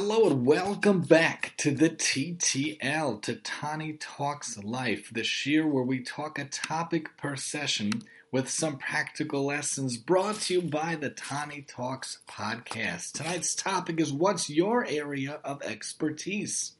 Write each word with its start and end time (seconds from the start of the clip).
Hello 0.00 0.28
and 0.28 0.46
welcome 0.46 1.00
back 1.00 1.54
to 1.56 1.72
the 1.72 1.90
TTL, 1.90 3.20
to 3.20 3.34
Tani 3.34 3.94
Talks 3.94 4.56
Life, 4.62 5.10
the 5.12 5.22
shiur 5.22 5.68
where 5.68 5.82
we 5.82 5.98
talk 5.98 6.38
a 6.38 6.44
topic 6.44 7.16
per 7.16 7.34
session 7.34 7.90
with 8.30 8.48
some 8.48 8.78
practical 8.78 9.44
lessons 9.44 9.96
brought 9.96 10.36
to 10.42 10.54
you 10.54 10.62
by 10.62 10.94
the 10.94 11.10
Tani 11.10 11.62
Talks 11.62 12.18
podcast. 12.28 13.14
Tonight's 13.14 13.56
topic 13.56 13.98
is 14.00 14.12
what's 14.12 14.48
your 14.48 14.86
area 14.86 15.40
of 15.42 15.60
expertise? 15.62 16.76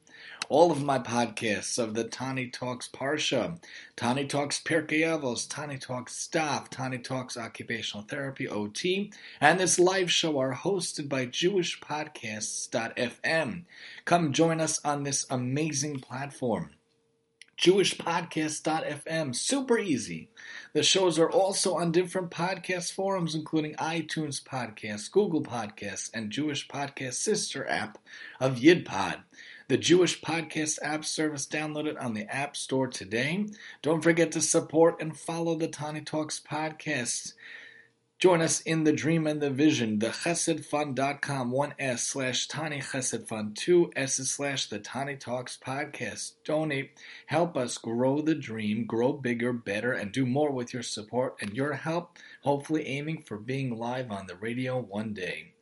All 0.50 0.72
of 0.72 0.82
my 0.82 0.98
podcasts 0.98 1.78
of 1.78 1.92
the 1.92 2.04
Tani 2.04 2.48
Talks 2.48 2.88
Parsha, 2.88 3.58
Tani 3.96 4.24
Talks 4.24 4.58
Pirkei 4.58 5.00
Avos, 5.00 5.46
Tani 5.46 5.76
Talks 5.76 6.26
Daf, 6.32 6.70
Tani 6.70 6.96
Talks 6.96 7.36
Occupational 7.36 8.06
Therapy 8.06 8.48
OT, 8.48 9.12
and 9.42 9.60
this 9.60 9.78
live 9.78 10.10
show 10.10 10.38
are 10.38 10.54
hosted 10.54 11.06
by 11.06 11.26
JewishPodcasts.fm. 11.26 13.64
Come 14.06 14.32
join 14.32 14.62
us 14.62 14.82
on 14.86 15.02
this 15.02 15.26
amazing 15.28 16.00
platform. 16.00 16.70
JewishPodcast.fm. 17.58 19.34
Super 19.34 19.78
easy. 19.78 20.30
The 20.72 20.82
shows 20.82 21.18
are 21.18 21.30
also 21.30 21.74
on 21.74 21.92
different 21.92 22.30
podcast 22.30 22.92
forums, 22.92 23.34
including 23.34 23.74
iTunes 23.74 24.42
Podcasts, 24.42 25.10
Google 25.10 25.42
Podcasts, 25.42 26.08
and 26.14 26.30
Jewish 26.30 26.68
Podcast 26.68 27.14
Sister 27.14 27.68
app 27.68 27.98
of 28.40 28.60
YidPod 28.60 29.24
the 29.68 29.76
Jewish 29.76 30.20
Podcast 30.20 30.78
app 30.82 31.04
service. 31.04 31.46
Download 31.46 31.86
it 31.86 31.98
on 31.98 32.14
the 32.14 32.26
App 32.34 32.56
Store 32.56 32.88
today. 32.88 33.46
Don't 33.82 34.02
forget 34.02 34.32
to 34.32 34.40
support 34.40 35.00
and 35.00 35.16
follow 35.16 35.54
the 35.56 35.68
Tani 35.68 36.00
Talks 36.00 36.40
podcast. 36.40 37.34
Join 38.18 38.40
us 38.40 38.60
in 38.62 38.82
the 38.82 38.92
dream 38.92 39.28
and 39.28 39.40
the 39.40 39.50
vision. 39.50 40.00
The 40.00 40.08
chessedfund.com, 40.08 41.52
one 41.52 41.74
S 41.78 42.02
slash 42.02 42.48
Tani 42.48 42.80
Chesed 42.80 43.28
Fund, 43.28 43.56
two 43.56 43.92
S 43.94 44.14
slash 44.14 44.68
the 44.68 44.80
Tani 44.80 45.14
Talks 45.14 45.56
podcast. 45.56 46.32
Donate. 46.44 46.98
Help 47.26 47.56
us 47.56 47.78
grow 47.78 48.20
the 48.20 48.34
dream, 48.34 48.86
grow 48.86 49.12
bigger, 49.12 49.52
better, 49.52 49.92
and 49.92 50.10
do 50.10 50.26
more 50.26 50.50
with 50.50 50.72
your 50.72 50.82
support 50.82 51.36
and 51.40 51.54
your 51.54 51.74
help, 51.74 52.18
hopefully 52.42 52.88
aiming 52.88 53.22
for 53.22 53.36
being 53.36 53.78
live 53.78 54.10
on 54.10 54.26
the 54.26 54.34
radio 54.34 54.80
one 54.80 55.12
day. 55.12 55.52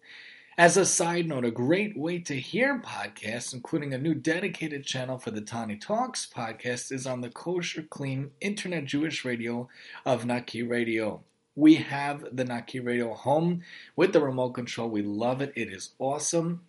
As 0.59 0.79
a 0.79 0.87
side 0.87 1.29
note, 1.29 1.45
a 1.45 1.51
great 1.51 1.99
way 1.99 2.19
to 2.21 2.35
hear 2.35 2.81
podcasts, 2.81 3.53
including 3.53 3.93
a 3.93 3.99
new 3.99 4.15
dedicated 4.15 4.87
channel 4.87 5.19
for 5.19 5.31
the 5.31 5.43
Tani 5.43 5.77
Talks 5.77 6.27
podcast, 6.27 6.91
is 6.91 7.07
on 7.07 7.21
the 7.21 7.29
Kosher 7.29 7.83
Clean 7.83 8.31
Internet 8.41 8.87
Jewish 8.87 9.23
Radio 9.23 9.69
of 10.07 10.25
Naki 10.25 10.63
Radio. 10.63 11.23
We 11.55 11.75
have 11.75 12.25
the 12.35 12.47
Naki 12.47 12.81
Radio 12.81 13.13
home 13.13 13.65
with 13.97 14.15
the 14.15 14.23
remote 14.23 14.53
control. 14.53 14.89
We 14.89 15.03
love 15.03 15.43
it. 15.43 15.53
It 15.57 15.71
is 15.71 15.91
awesome. 15.99 16.63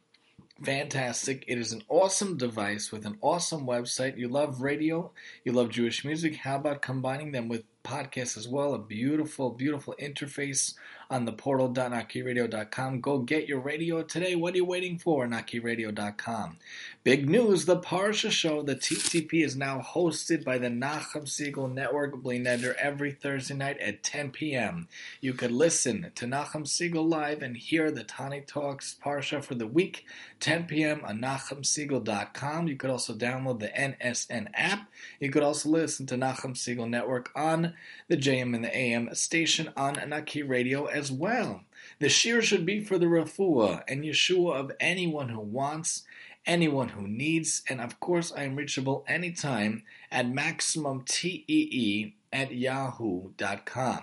Fantastic. 0.61 1.45
It 1.47 1.57
is 1.57 1.71
an 1.71 1.83
awesome 1.87 2.35
device 2.35 2.91
with 2.91 3.05
an 3.05 3.17
awesome 3.21 3.65
website. 3.65 4.17
You 4.17 4.27
love 4.27 4.61
radio, 4.61 5.11
you 5.45 5.53
love 5.53 5.69
Jewish 5.69 6.03
music. 6.03 6.35
How 6.35 6.57
about 6.57 6.81
combining 6.81 7.31
them 7.31 7.47
with 7.47 7.63
podcasts 7.83 8.37
as 8.37 8.49
well? 8.49 8.73
A 8.73 8.79
beautiful, 8.79 9.51
beautiful 9.51 9.95
interface 9.97 10.73
on 11.09 11.25
the 11.25 11.31
portal.nakiradio.com. 11.31 13.01
Go 13.01 13.19
get 13.19 13.47
your 13.47 13.59
radio 13.59 14.03
today. 14.03 14.35
What 14.35 14.53
are 14.53 14.57
you 14.57 14.65
waiting 14.65 14.97
for? 14.97 15.25
Nakiradio.com. 15.27 16.57
Big 17.07 17.29
news 17.29 17.63
the 17.63 17.79
Parsha 17.79 18.29
Show, 18.29 18.61
the 18.61 18.75
TTP, 18.75 19.41
is 19.41 19.55
now 19.55 19.79
hosted 19.79 20.43
by 20.43 20.57
the 20.57 20.67
Nachum 20.67 21.23
Segal 21.23 21.73
Network, 21.73 22.21
bli 22.21 22.37
neder, 22.37 22.75
every 22.75 23.13
Thursday 23.13 23.53
night 23.53 23.77
at 23.77 24.03
10 24.03 24.31
p.m. 24.31 24.89
You 25.21 25.31
could 25.31 25.53
listen 25.53 26.11
to 26.15 26.25
Nachum 26.25 26.65
Segal 26.65 27.09
live 27.09 27.41
and 27.41 27.55
hear 27.55 27.91
the 27.91 28.03
Tani 28.03 28.41
Talks 28.41 28.97
Parsha 29.01 29.41
for 29.41 29.55
the 29.55 29.65
week, 29.65 30.03
10 30.41 30.65
p.m. 30.65 30.99
on 31.05 31.21
NachumSegal.com. 31.21 32.67
You 32.67 32.75
could 32.75 32.89
also 32.89 33.13
download 33.13 33.59
the 33.59 33.69
NSN 33.69 34.49
app. 34.53 34.89
You 35.21 35.31
could 35.31 35.43
also 35.43 35.69
listen 35.69 36.07
to 36.07 36.15
Nachum 36.15 36.55
Segal 36.55 36.89
Network 36.89 37.31
on 37.33 37.73
the 38.09 38.17
JM 38.17 38.53
and 38.53 38.65
the 38.65 38.77
AM 38.77 39.15
station 39.15 39.71
on 39.77 39.97
Naki 40.09 40.43
Radio 40.43 40.87
as 40.87 41.09
well. 41.09 41.61
The 41.99 42.07
shiur 42.07 42.41
should 42.41 42.65
be 42.65 42.83
for 42.83 42.97
the 42.97 43.05
refuah 43.05 43.83
and 43.87 44.03
Yeshua 44.03 44.55
of 44.55 44.71
anyone 44.79 45.29
who 45.29 45.39
wants, 45.39 46.03
anyone 46.47 46.89
who 46.89 47.07
needs, 47.07 47.61
and 47.69 47.79
of 47.79 47.99
course 47.99 48.31
I 48.35 48.43
am 48.43 48.55
reachable 48.55 49.05
anytime 49.07 49.83
at 50.11 50.25
maximumtee 50.25 52.13
at 52.33 52.51
yahoo.com. 52.51 53.99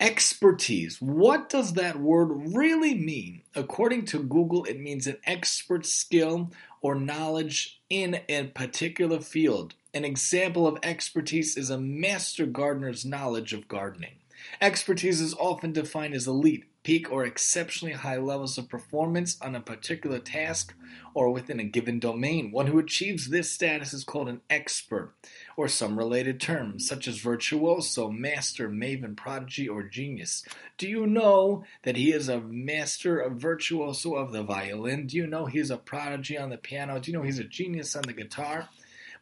Expertise. 0.00 1.00
What 1.00 1.48
does 1.48 1.74
that 1.74 2.00
word 2.00 2.54
really 2.54 2.94
mean? 2.94 3.42
According 3.54 4.06
to 4.06 4.22
Google, 4.22 4.64
it 4.64 4.80
means 4.80 5.06
an 5.06 5.18
expert 5.24 5.86
skill 5.86 6.50
or 6.80 6.96
knowledge 6.96 7.80
in 7.88 8.20
a 8.28 8.44
particular 8.44 9.20
field. 9.20 9.74
An 9.94 10.04
example 10.04 10.66
of 10.66 10.78
expertise 10.82 11.56
is 11.56 11.70
a 11.70 11.78
master 11.78 12.46
gardener's 12.46 13.04
knowledge 13.04 13.52
of 13.52 13.68
gardening. 13.68 14.14
Expertise 14.60 15.20
is 15.20 15.34
often 15.34 15.72
defined 15.72 16.14
as 16.14 16.26
elite, 16.26 16.64
peak, 16.82 17.10
or 17.10 17.24
exceptionally 17.24 17.94
high 17.94 18.16
levels 18.16 18.58
of 18.58 18.68
performance 18.68 19.40
on 19.40 19.54
a 19.54 19.60
particular 19.60 20.18
task 20.18 20.74
or 21.14 21.30
within 21.30 21.60
a 21.60 21.64
given 21.64 21.98
domain. 21.98 22.50
One 22.50 22.66
who 22.66 22.78
achieves 22.78 23.28
this 23.28 23.50
status 23.50 23.92
is 23.92 24.04
called 24.04 24.28
an 24.28 24.40
expert, 24.48 25.14
or 25.56 25.68
some 25.68 25.98
related 25.98 26.40
terms, 26.40 26.86
such 26.86 27.06
as 27.06 27.18
virtuoso, 27.18 28.10
master, 28.10 28.68
maven, 28.68 29.16
prodigy, 29.16 29.68
or 29.68 29.82
genius. 29.82 30.44
Do 30.78 30.88
you 30.88 31.06
know 31.06 31.64
that 31.82 31.96
he 31.96 32.12
is 32.12 32.28
a 32.28 32.40
master, 32.40 33.20
a 33.20 33.30
virtuoso 33.30 34.14
of 34.14 34.32
the 34.32 34.42
violin? 34.42 35.06
Do 35.06 35.16
you 35.16 35.26
know 35.26 35.46
he's 35.46 35.70
a 35.70 35.76
prodigy 35.76 36.38
on 36.38 36.50
the 36.50 36.56
piano? 36.56 36.98
Do 36.98 37.10
you 37.10 37.16
know 37.16 37.24
he's 37.24 37.38
a 37.38 37.44
genius 37.44 37.94
on 37.94 38.02
the 38.02 38.12
guitar? 38.12 38.68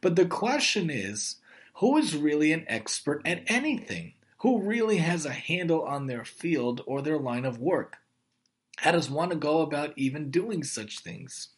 But 0.01 0.15
the 0.15 0.25
question 0.25 0.89
is 0.89 1.37
who 1.75 1.97
is 1.97 2.15
really 2.15 2.51
an 2.53 2.65
expert 2.67 3.21
at 3.25 3.43
anything? 3.47 4.13
Who 4.41 4.63
really 4.63 4.97
has 4.97 5.23
a 5.23 5.33
handle 5.33 5.83
on 5.83 6.07
their 6.07 6.25
field 6.25 6.81
or 6.87 7.03
their 7.03 7.19
line 7.19 7.45
of 7.45 7.59
work? 7.59 7.97
How 8.77 8.91
does 8.91 9.07
one 9.07 9.29
go 9.37 9.61
about 9.61 9.93
even 9.95 10.31
doing 10.31 10.63
such 10.63 10.99
things? 10.99 11.49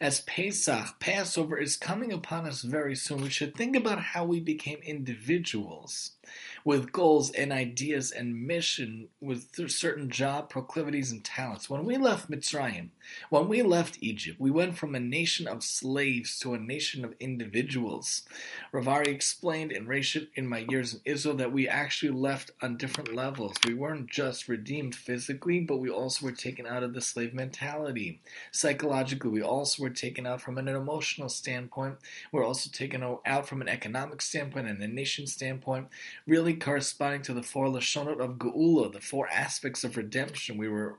As 0.00 0.20
Pesach, 0.20 1.00
Passover, 1.00 1.58
is 1.58 1.76
coming 1.76 2.12
upon 2.12 2.46
us 2.46 2.62
very 2.62 2.94
soon, 2.94 3.22
we 3.22 3.30
should 3.30 3.56
think 3.56 3.74
about 3.74 4.00
how 4.00 4.24
we 4.24 4.38
became 4.38 4.78
individuals 4.78 6.12
with 6.64 6.92
goals 6.92 7.30
and 7.30 7.52
ideas 7.52 8.10
and 8.10 8.46
mission 8.46 9.08
with 9.20 9.48
certain 9.68 10.10
job 10.10 10.48
proclivities 10.48 11.12
and 11.12 11.24
talents. 11.24 11.68
When 11.68 11.84
we 11.84 11.96
left 11.96 12.30
Mitzrayim, 12.30 12.88
when 13.28 13.48
we 13.48 13.62
left 13.62 13.98
Egypt, 14.00 14.40
we 14.40 14.50
went 14.50 14.76
from 14.78 14.94
a 14.94 15.00
nation 15.00 15.46
of 15.46 15.62
slaves 15.62 16.38
to 16.40 16.54
a 16.54 16.58
nation 16.58 17.04
of 17.04 17.14
individuals. 17.20 18.22
Ravari 18.72 19.08
explained 19.08 19.72
in 19.72 19.90
in 20.36 20.46
my 20.46 20.66
years 20.68 20.94
in 20.94 21.00
Israel 21.04 21.36
that 21.36 21.52
we 21.52 21.68
actually 21.68 22.12
left 22.12 22.50
on 22.62 22.76
different 22.76 23.14
levels. 23.14 23.56
We 23.66 23.74
weren't 23.74 24.08
just 24.08 24.48
redeemed 24.48 24.94
physically, 24.94 25.60
but 25.60 25.78
we 25.78 25.90
also 25.90 26.24
were 26.24 26.32
taken 26.32 26.66
out 26.66 26.82
of 26.82 26.94
the 26.94 27.00
slave 27.00 27.34
mentality. 27.34 28.20
Psychologically, 28.52 29.30
we 29.30 29.42
also 29.42 29.82
were 29.82 29.90
taken 29.90 30.26
out 30.26 30.40
from 30.40 30.58
an 30.58 30.68
emotional 30.68 31.28
standpoint. 31.28 31.96
We're 32.30 32.46
also 32.46 32.70
taken 32.72 33.02
out 33.26 33.48
from 33.48 33.60
an 33.60 33.68
economic 33.68 34.22
standpoint 34.22 34.68
and 34.68 34.82
a 34.82 34.88
nation 34.88 35.26
standpoint 35.26 35.88
really 36.26 36.54
corresponding 36.54 37.22
to 37.22 37.34
the 37.34 37.42
four 37.42 37.66
lashonot 37.66 38.20
of 38.20 38.38
Geula, 38.38 38.92
the 38.92 39.00
four 39.00 39.28
aspects 39.28 39.84
of 39.84 39.96
redemption. 39.96 40.58
We 40.58 40.68
were 40.68 40.98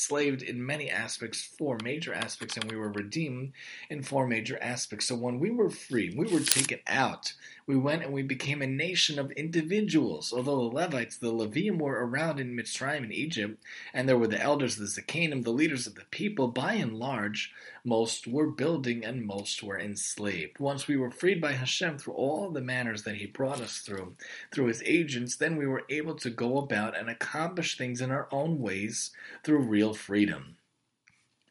enslaved 0.00 0.42
in 0.42 0.64
many 0.64 0.90
aspects, 0.90 1.42
four 1.42 1.78
major 1.82 2.14
aspects, 2.14 2.56
and 2.56 2.70
we 2.70 2.76
were 2.76 2.90
redeemed 2.90 3.52
in 3.90 4.02
four 4.02 4.26
major 4.26 4.58
aspects. 4.62 5.06
So 5.06 5.14
when 5.14 5.38
we 5.38 5.50
were 5.50 5.70
free, 5.70 6.14
we 6.16 6.26
were 6.26 6.40
taken 6.40 6.78
out 6.86 7.34
we 7.66 7.76
went 7.76 8.02
and 8.02 8.12
we 8.12 8.22
became 8.22 8.62
a 8.62 8.66
nation 8.66 9.18
of 9.18 9.30
individuals. 9.32 10.32
Although 10.32 10.56
the 10.56 10.76
Levites, 10.76 11.16
the 11.16 11.32
Leviim, 11.32 11.78
were 11.78 12.06
around 12.06 12.40
in 12.40 12.56
Mitzrayim 12.56 13.04
in 13.04 13.12
Egypt, 13.12 13.62
and 13.92 14.08
there 14.08 14.18
were 14.18 14.26
the 14.26 14.40
elders, 14.40 14.76
the 14.76 14.84
Zakanim, 14.84 15.44
the 15.44 15.52
leaders 15.52 15.86
of 15.86 15.94
the 15.94 16.04
people, 16.10 16.48
by 16.48 16.74
and 16.74 16.98
large, 16.98 17.52
most 17.84 18.26
were 18.26 18.50
building 18.50 19.04
and 19.04 19.24
most 19.24 19.62
were 19.62 19.78
enslaved. 19.78 20.58
Once 20.58 20.86
we 20.86 20.96
were 20.96 21.10
freed 21.10 21.40
by 21.40 21.52
Hashem 21.52 21.98
through 21.98 22.14
all 22.14 22.50
the 22.50 22.60
manners 22.60 23.04
that 23.04 23.16
He 23.16 23.26
brought 23.26 23.60
us 23.60 23.78
through, 23.78 24.16
through 24.52 24.66
His 24.66 24.82
agents, 24.84 25.36
then 25.36 25.56
we 25.56 25.66
were 25.66 25.84
able 25.88 26.14
to 26.16 26.30
go 26.30 26.58
about 26.58 26.96
and 26.96 27.08
accomplish 27.08 27.76
things 27.76 28.00
in 28.00 28.10
our 28.10 28.28
own 28.30 28.58
ways 28.58 29.10
through 29.44 29.60
real 29.60 29.94
freedom. 29.94 30.56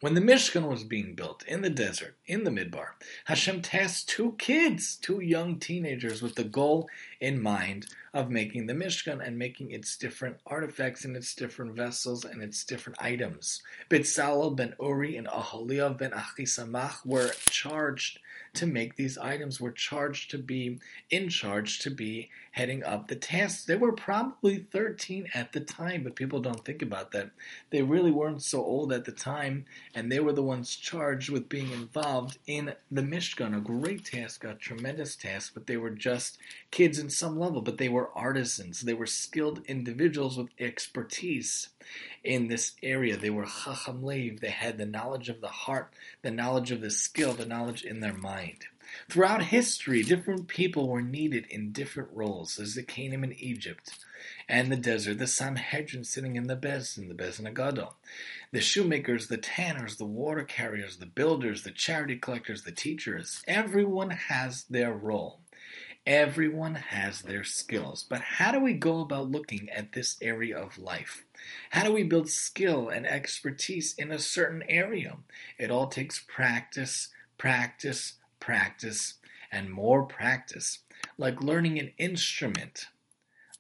When 0.01 0.13
the 0.13 0.21
Mishkan 0.21 0.65
was 0.69 0.85
being 0.85 1.13
built 1.13 1.43
in 1.45 1.61
the 1.61 1.69
desert, 1.69 2.15
in 2.25 2.45
the 2.45 2.51
Midbar, 2.51 2.91
Hashem 3.25 3.61
tasked 3.61 4.07
two 4.07 4.33
kids, 4.37 4.95
two 4.95 5.19
young 5.19 5.59
teenagers, 5.59 6.21
with 6.21 6.35
the 6.35 6.45
goal 6.45 6.89
in 7.19 7.41
mind 7.41 7.87
of 8.13 8.31
making 8.31 8.67
the 8.67 8.73
Mishkan 8.73 9.21
and 9.21 9.37
making 9.37 9.71
its 9.71 9.97
different 9.97 10.37
artifacts 10.45 11.03
and 11.03 11.17
its 11.17 11.35
different 11.35 11.75
vessels 11.75 12.23
and 12.23 12.41
its 12.41 12.63
different 12.63 12.97
items. 13.01 13.61
Bitzalel 13.89 14.55
ben 14.55 14.73
Uri 14.79 15.17
and 15.17 15.27
Aholiav 15.27 15.97
ben 15.97 16.11
Achisamach 16.11 17.05
were 17.05 17.31
charged 17.49 18.19
to 18.53 18.65
make 18.65 18.95
these 18.95 19.17
items 19.17 19.59
were 19.59 19.71
charged 19.71 20.31
to 20.31 20.37
be 20.37 20.79
in 21.09 21.29
charge 21.29 21.79
to 21.79 21.89
be 21.89 22.29
heading 22.51 22.83
up 22.83 23.07
the 23.07 23.15
tasks. 23.15 23.65
They 23.65 23.75
were 23.75 23.91
probably 23.91 24.65
13 24.71 25.29
at 25.33 25.53
the 25.53 25.59
time, 25.59 26.03
but 26.03 26.15
people 26.15 26.39
don't 26.39 26.65
think 26.65 26.81
about 26.81 27.11
that. 27.11 27.29
They 27.69 27.81
really 27.81 28.11
weren't 28.11 28.41
so 28.41 28.63
old 28.63 28.91
at 28.91 29.05
the 29.05 29.11
time, 29.11 29.65
and 29.93 30.11
they 30.11 30.19
were 30.19 30.33
the 30.33 30.43
ones 30.43 30.75
charged 30.75 31.29
with 31.29 31.49
being 31.49 31.71
involved 31.71 32.37
in 32.47 32.73
the 32.91 33.01
Mishkan, 33.01 33.55
a 33.55 33.61
great 33.61 34.05
task, 34.05 34.43
a 34.43 34.55
tremendous 34.55 35.15
task, 35.15 35.53
but 35.53 35.67
they 35.67 35.77
were 35.77 35.89
just 35.89 36.37
kids 36.71 36.99
in 36.99 37.09
some 37.09 37.39
level, 37.39 37.61
but 37.61 37.77
they 37.77 37.89
were 37.89 38.09
artisans. 38.15 38.81
They 38.81 38.93
were 38.93 39.05
skilled 39.05 39.63
individuals 39.67 40.37
with 40.37 40.49
expertise 40.59 41.69
in 42.23 42.47
this 42.47 42.75
area. 42.83 43.17
They 43.17 43.29
were 43.29 43.45
Chacham 43.45 44.03
Lev. 44.03 44.39
They 44.39 44.49
had 44.49 44.77
the 44.77 44.85
knowledge 44.85 45.29
of 45.29 45.41
the 45.41 45.47
heart, 45.47 45.93
the 46.21 46.31
knowledge 46.31 46.71
of 46.71 46.81
the 46.81 46.91
skill, 46.91 47.33
the 47.33 47.45
knowledge 47.45 47.83
in 47.83 47.99
their 47.99 48.13
mind. 48.13 48.65
Throughout 49.07 49.43
history, 49.43 50.03
different 50.03 50.47
people 50.47 50.87
were 50.87 51.01
needed 51.01 51.45
in 51.49 51.71
different 51.71 52.09
roles. 52.11 52.55
There's 52.55 52.75
the 52.75 52.83
Canaan 52.83 53.23
in 53.23 53.33
Egypt 53.33 53.99
and 54.47 54.71
the 54.71 54.75
desert, 54.75 55.19
the 55.19 55.27
Sanhedrin 55.27 56.03
sitting 56.03 56.35
in 56.35 56.47
the 56.47 56.55
Beis 56.55 56.95
Din, 56.95 57.07
the 57.07 57.13
Beis 57.13 57.37
Din 57.37 57.53
Hagadol, 57.53 57.93
the 58.51 58.61
shoemakers, 58.61 59.27
the 59.27 59.37
tanners, 59.37 59.97
the 59.97 60.05
water 60.05 60.43
carriers, 60.43 60.97
the 60.97 61.05
builders, 61.05 61.63
the 61.63 61.71
charity 61.71 62.15
collectors, 62.15 62.63
the 62.63 62.71
teachers. 62.71 63.43
Everyone 63.47 64.09
has 64.09 64.63
their 64.63 64.91
role. 64.91 65.39
Everyone 66.09 66.73
has 66.73 67.21
their 67.21 67.43
skills. 67.43 68.03
But 68.09 68.21
how 68.21 68.51
do 68.51 68.59
we 68.59 68.73
go 68.73 69.01
about 69.01 69.29
looking 69.29 69.69
at 69.69 69.91
this 69.91 70.17
area 70.23 70.57
of 70.57 70.79
life? 70.79 71.23
How 71.69 71.83
do 71.83 71.93
we 71.93 72.01
build 72.01 72.31
skill 72.31 72.89
and 72.89 73.05
expertise 73.05 73.93
in 73.95 74.11
a 74.11 74.17
certain 74.17 74.63
area? 74.67 75.17
It 75.59 75.69
all 75.69 75.85
takes 75.85 76.17
practice, 76.17 77.09
practice, 77.37 78.13
practice, 78.39 79.19
and 79.51 79.69
more 79.69 80.01
practice, 80.01 80.79
like 81.19 81.43
learning 81.43 81.77
an 81.77 81.91
instrument, 81.99 82.87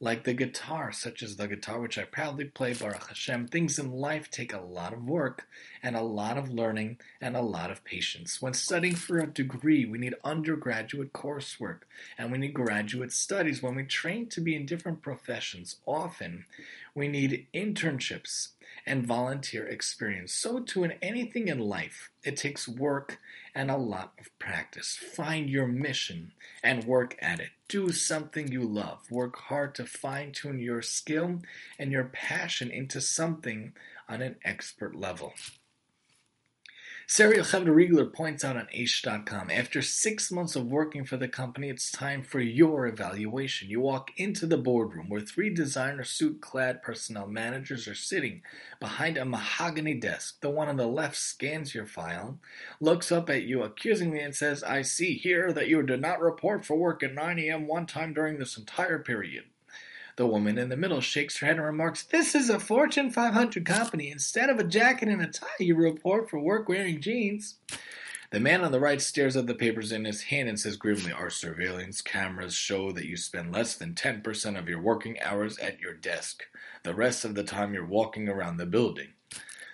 like 0.01 0.23
the 0.23 0.33
guitar, 0.33 0.91
such 0.93 1.21
as 1.21 1.35
the 1.35 1.47
guitar 1.47 1.81
which 1.81 1.97
I 1.97 2.03
proudly 2.03 2.45
play, 2.45 2.73
Baruch 2.73 3.09
Hashem. 3.09 3.47
Things 3.47 3.77
in 3.77 3.91
life 3.91 4.31
take 4.31 4.53
a 4.53 4.61
lot 4.61 4.93
of 4.93 5.03
work 5.03 5.45
and 5.83 5.95
a 5.95 6.01
lot 6.01 6.37
of 6.37 6.49
learning 6.49 6.99
and 7.19 7.35
a 7.35 7.41
lot 7.41 7.69
of 7.69 7.83
patience. 7.83 8.41
When 8.41 8.53
studying 8.53 8.95
for 8.95 9.19
a 9.19 9.27
degree, 9.27 9.85
we 9.85 9.97
need 9.97 10.15
undergraduate 10.23 11.11
coursework 11.11 11.79
and 12.17 12.31
we 12.31 12.37
need 12.37 12.53
graduate 12.53 13.11
studies. 13.11 13.61
When 13.61 13.75
we 13.75 13.83
train 13.83 14.27
to 14.27 14.41
be 14.41 14.55
in 14.55 14.65
different 14.65 15.01
professions, 15.01 15.77
often 15.85 16.45
we 16.95 17.09
need 17.09 17.47
internships 17.53 18.49
and 18.89 19.05
volunteer 19.05 19.67
experience. 19.67 20.33
So, 20.33 20.59
too, 20.59 20.83
in 20.83 20.93
anything 21.01 21.47
in 21.47 21.59
life, 21.59 22.09
it 22.23 22.35
takes 22.35 22.67
work 22.67 23.19
and 23.53 23.69
a 23.69 23.77
lot 23.77 24.13
of 24.19 24.37
practice. 24.39 24.97
Find 24.97 25.49
your 25.49 25.67
mission 25.67 26.31
and 26.63 26.83
work 26.83 27.15
at 27.21 27.39
it. 27.39 27.51
Do 27.67 27.91
something 27.91 28.51
you 28.51 28.63
love. 28.63 28.99
Work 29.11 29.37
hard 29.37 29.75
to 29.75 29.85
fine 29.85 30.31
tune 30.31 30.59
your 30.59 30.81
skill 30.81 31.41
and 31.77 31.91
your 31.91 32.05
passion 32.05 32.71
into 32.71 32.99
something 32.99 33.73
on 34.09 34.21
an 34.21 34.37
expert 34.43 34.95
level. 34.95 35.33
Sara 37.11 37.37
Yoheved 37.37 37.65
Rigler 37.65 38.13
points 38.13 38.43
out 38.45 38.55
on 38.55 38.67
Aish.com 38.67 39.49
after 39.49 39.81
six 39.81 40.31
months 40.31 40.55
of 40.55 40.67
working 40.67 41.05
for 41.05 41.17
the 41.17 41.27
company, 41.27 41.67
it's 41.67 41.91
time 41.91 42.21
for 42.21 42.39
your 42.39 42.85
evaluation. 42.85 43.67
You 43.67 43.81
walk 43.81 44.11
into 44.15 44.45
the 44.45 44.59
boardroom 44.59 45.09
where 45.09 45.19
three 45.19 45.51
designer 45.51 46.03
suit 46.03 46.39
clad 46.39 46.83
personnel 46.83 47.25
managers 47.25 47.87
are 47.87 47.95
sitting 47.95 48.43
behind 48.79 49.17
a 49.17 49.25
mahogany 49.25 49.95
desk. 49.95 50.39
The 50.41 50.51
one 50.51 50.67
on 50.67 50.77
the 50.77 50.85
left 50.85 51.15
scans 51.15 51.73
your 51.73 51.87
file, 51.87 52.37
looks 52.79 53.11
up 53.11 53.27
at 53.27 53.41
you 53.41 53.63
accusingly, 53.63 54.19
and 54.19 54.35
says, 54.35 54.61
I 54.61 54.83
see 54.83 55.15
here 55.15 55.51
that 55.51 55.67
you 55.67 55.81
did 55.81 56.01
not 56.01 56.21
report 56.21 56.63
for 56.63 56.77
work 56.77 57.01
at 57.01 57.15
9 57.15 57.39
a.m. 57.39 57.65
one 57.65 57.87
time 57.87 58.13
during 58.13 58.37
this 58.37 58.55
entire 58.55 58.99
period. 58.99 59.45
The 60.19 60.27
woman 60.27 60.57
in 60.57 60.67
the 60.67 60.75
middle 60.75 60.99
shakes 60.99 61.37
her 61.37 61.47
head 61.47 61.55
and 61.55 61.65
remarks, 61.65 62.03
This 62.03 62.35
is 62.35 62.49
a 62.49 62.59
Fortune 62.59 63.09
500 63.09 63.65
company. 63.65 64.11
Instead 64.11 64.49
of 64.49 64.59
a 64.59 64.65
jacket 64.65 65.07
and 65.07 65.21
a 65.21 65.27
tie, 65.27 65.47
you 65.59 65.75
report 65.75 66.29
for 66.29 66.37
work 66.37 66.67
wearing 66.67 66.99
jeans. 66.99 67.55
The 68.31 68.41
man 68.41 68.61
on 68.61 68.73
the 68.73 68.81
right 68.81 69.01
stares 69.01 69.37
at 69.37 69.47
the 69.47 69.55
papers 69.55 69.93
in 69.93 70.03
his 70.03 70.23
hand 70.23 70.49
and 70.49 70.59
says 70.59 70.75
grimly, 70.75 71.13
Our 71.13 71.29
surveillance 71.29 72.01
cameras 72.01 72.53
show 72.53 72.91
that 72.91 73.05
you 73.05 73.15
spend 73.15 73.53
less 73.53 73.75
than 73.75 73.93
10% 73.93 74.59
of 74.59 74.67
your 74.67 74.81
working 74.81 75.17
hours 75.21 75.57
at 75.59 75.79
your 75.79 75.93
desk. 75.93 76.43
The 76.83 76.93
rest 76.93 77.23
of 77.23 77.35
the 77.35 77.45
time 77.45 77.73
you're 77.73 77.85
walking 77.85 78.27
around 78.27 78.57
the 78.57 78.65
building. 78.65 79.13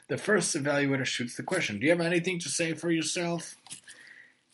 The 0.09 0.19
first 0.19 0.55
evaluator 0.55 1.05
shoots 1.05 1.35
the 1.35 1.41
question 1.41 1.79
Do 1.79 1.85
you 1.85 1.91
have 1.91 2.01
anything 2.01 2.37
to 2.41 2.49
say 2.49 2.75
for 2.75 2.91
yourself? 2.91 3.55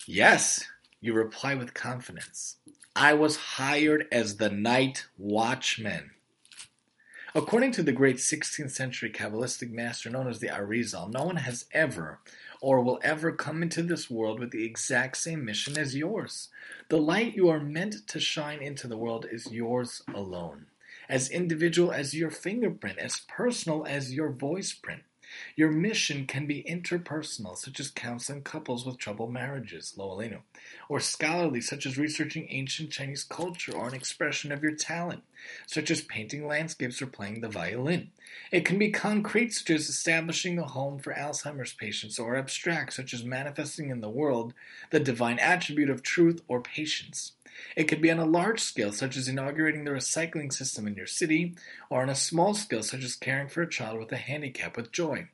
Yes, 0.07 0.63
you 1.01 1.11
reply 1.11 1.53
with 1.55 1.73
confidence. 1.73 2.55
I 2.95 3.13
was 3.13 3.37
hired 3.37 4.07
as 4.11 4.35
the 4.35 4.49
night 4.49 5.05
watchman. 5.17 6.11
According 7.33 7.71
to 7.73 7.83
the 7.83 7.93
great 7.93 8.17
16th 8.17 8.71
century 8.71 9.09
Kabbalistic 9.09 9.71
master 9.71 10.09
known 10.09 10.27
as 10.27 10.39
the 10.39 10.49
Arizal, 10.49 11.09
no 11.09 11.23
one 11.23 11.37
has 11.37 11.67
ever 11.71 12.19
or 12.59 12.81
will 12.81 12.99
ever 13.01 13.31
come 13.31 13.63
into 13.63 13.81
this 13.81 14.09
world 14.09 14.41
with 14.41 14.51
the 14.51 14.65
exact 14.65 15.15
same 15.15 15.45
mission 15.45 15.77
as 15.77 15.95
yours. 15.95 16.49
The 16.89 16.97
light 16.97 17.33
you 17.33 17.47
are 17.47 17.61
meant 17.61 18.07
to 18.09 18.19
shine 18.19 18.61
into 18.61 18.89
the 18.89 18.97
world 18.97 19.25
is 19.31 19.49
yours 19.49 20.01
alone, 20.13 20.65
as 21.07 21.29
individual 21.29 21.93
as 21.93 22.13
your 22.13 22.29
fingerprint, 22.29 22.99
as 22.99 23.21
personal 23.21 23.85
as 23.87 24.13
your 24.13 24.31
voice 24.31 24.73
print. 24.73 25.03
Your 25.55 25.71
mission 25.71 26.25
can 26.25 26.45
be 26.45 26.63
interpersonal, 26.63 27.57
such 27.57 27.79
as 27.79 27.89
counseling 27.89 28.43
couples 28.43 28.85
with 28.85 28.97
troubled 28.97 29.31
marriages, 29.31 29.93
lo 29.97 30.15
aleinu, 30.15 30.41
or 30.89 30.99
scholarly, 30.99 31.61
such 31.61 31.85
as 31.85 31.97
researching 31.97 32.47
ancient 32.49 32.91
Chinese 32.91 33.23
culture 33.23 33.73
or 33.73 33.87
an 33.87 33.93
expression 33.93 34.51
of 34.51 34.63
your 34.63 34.75
talent, 34.75 35.23
such 35.65 35.91
as 35.91 36.01
painting 36.01 36.47
landscapes 36.47 37.01
or 37.01 37.07
playing 37.07 37.41
the 37.41 37.49
violin. 37.49 38.11
It 38.51 38.65
can 38.65 38.77
be 38.77 38.91
concrete, 38.91 39.53
such 39.53 39.69
as 39.69 39.89
establishing 39.89 40.57
a 40.59 40.67
home 40.67 40.99
for 40.99 41.13
Alzheimer's 41.13 41.73
patients, 41.73 42.19
or 42.19 42.35
abstract, 42.35 42.93
such 42.93 43.13
as 43.13 43.23
manifesting 43.23 43.89
in 43.89 44.01
the 44.01 44.09
world 44.09 44.53
the 44.89 44.99
divine 44.99 45.39
attribute 45.39 45.89
of 45.89 46.03
truth 46.03 46.41
or 46.47 46.61
patience. 46.61 47.33
It 47.75 47.85
could 47.85 48.01
be 48.01 48.11
on 48.11 48.19
a 48.19 48.25
large 48.25 48.59
scale, 48.59 48.91
such 48.91 49.17
as 49.17 49.27
inaugurating 49.27 49.83
the 49.83 49.91
recycling 49.91 50.51
system 50.51 50.87
in 50.87 50.95
your 50.95 51.07
city, 51.07 51.55
or 51.89 52.01
on 52.01 52.09
a 52.09 52.15
small 52.15 52.53
scale, 52.53 52.83
such 52.83 53.03
as 53.03 53.15
caring 53.15 53.47
for 53.47 53.61
a 53.61 53.69
child 53.69 53.99
with 53.99 54.11
a 54.11 54.17
handicap 54.17 54.77
with 54.77 54.91
joy. 54.91 55.27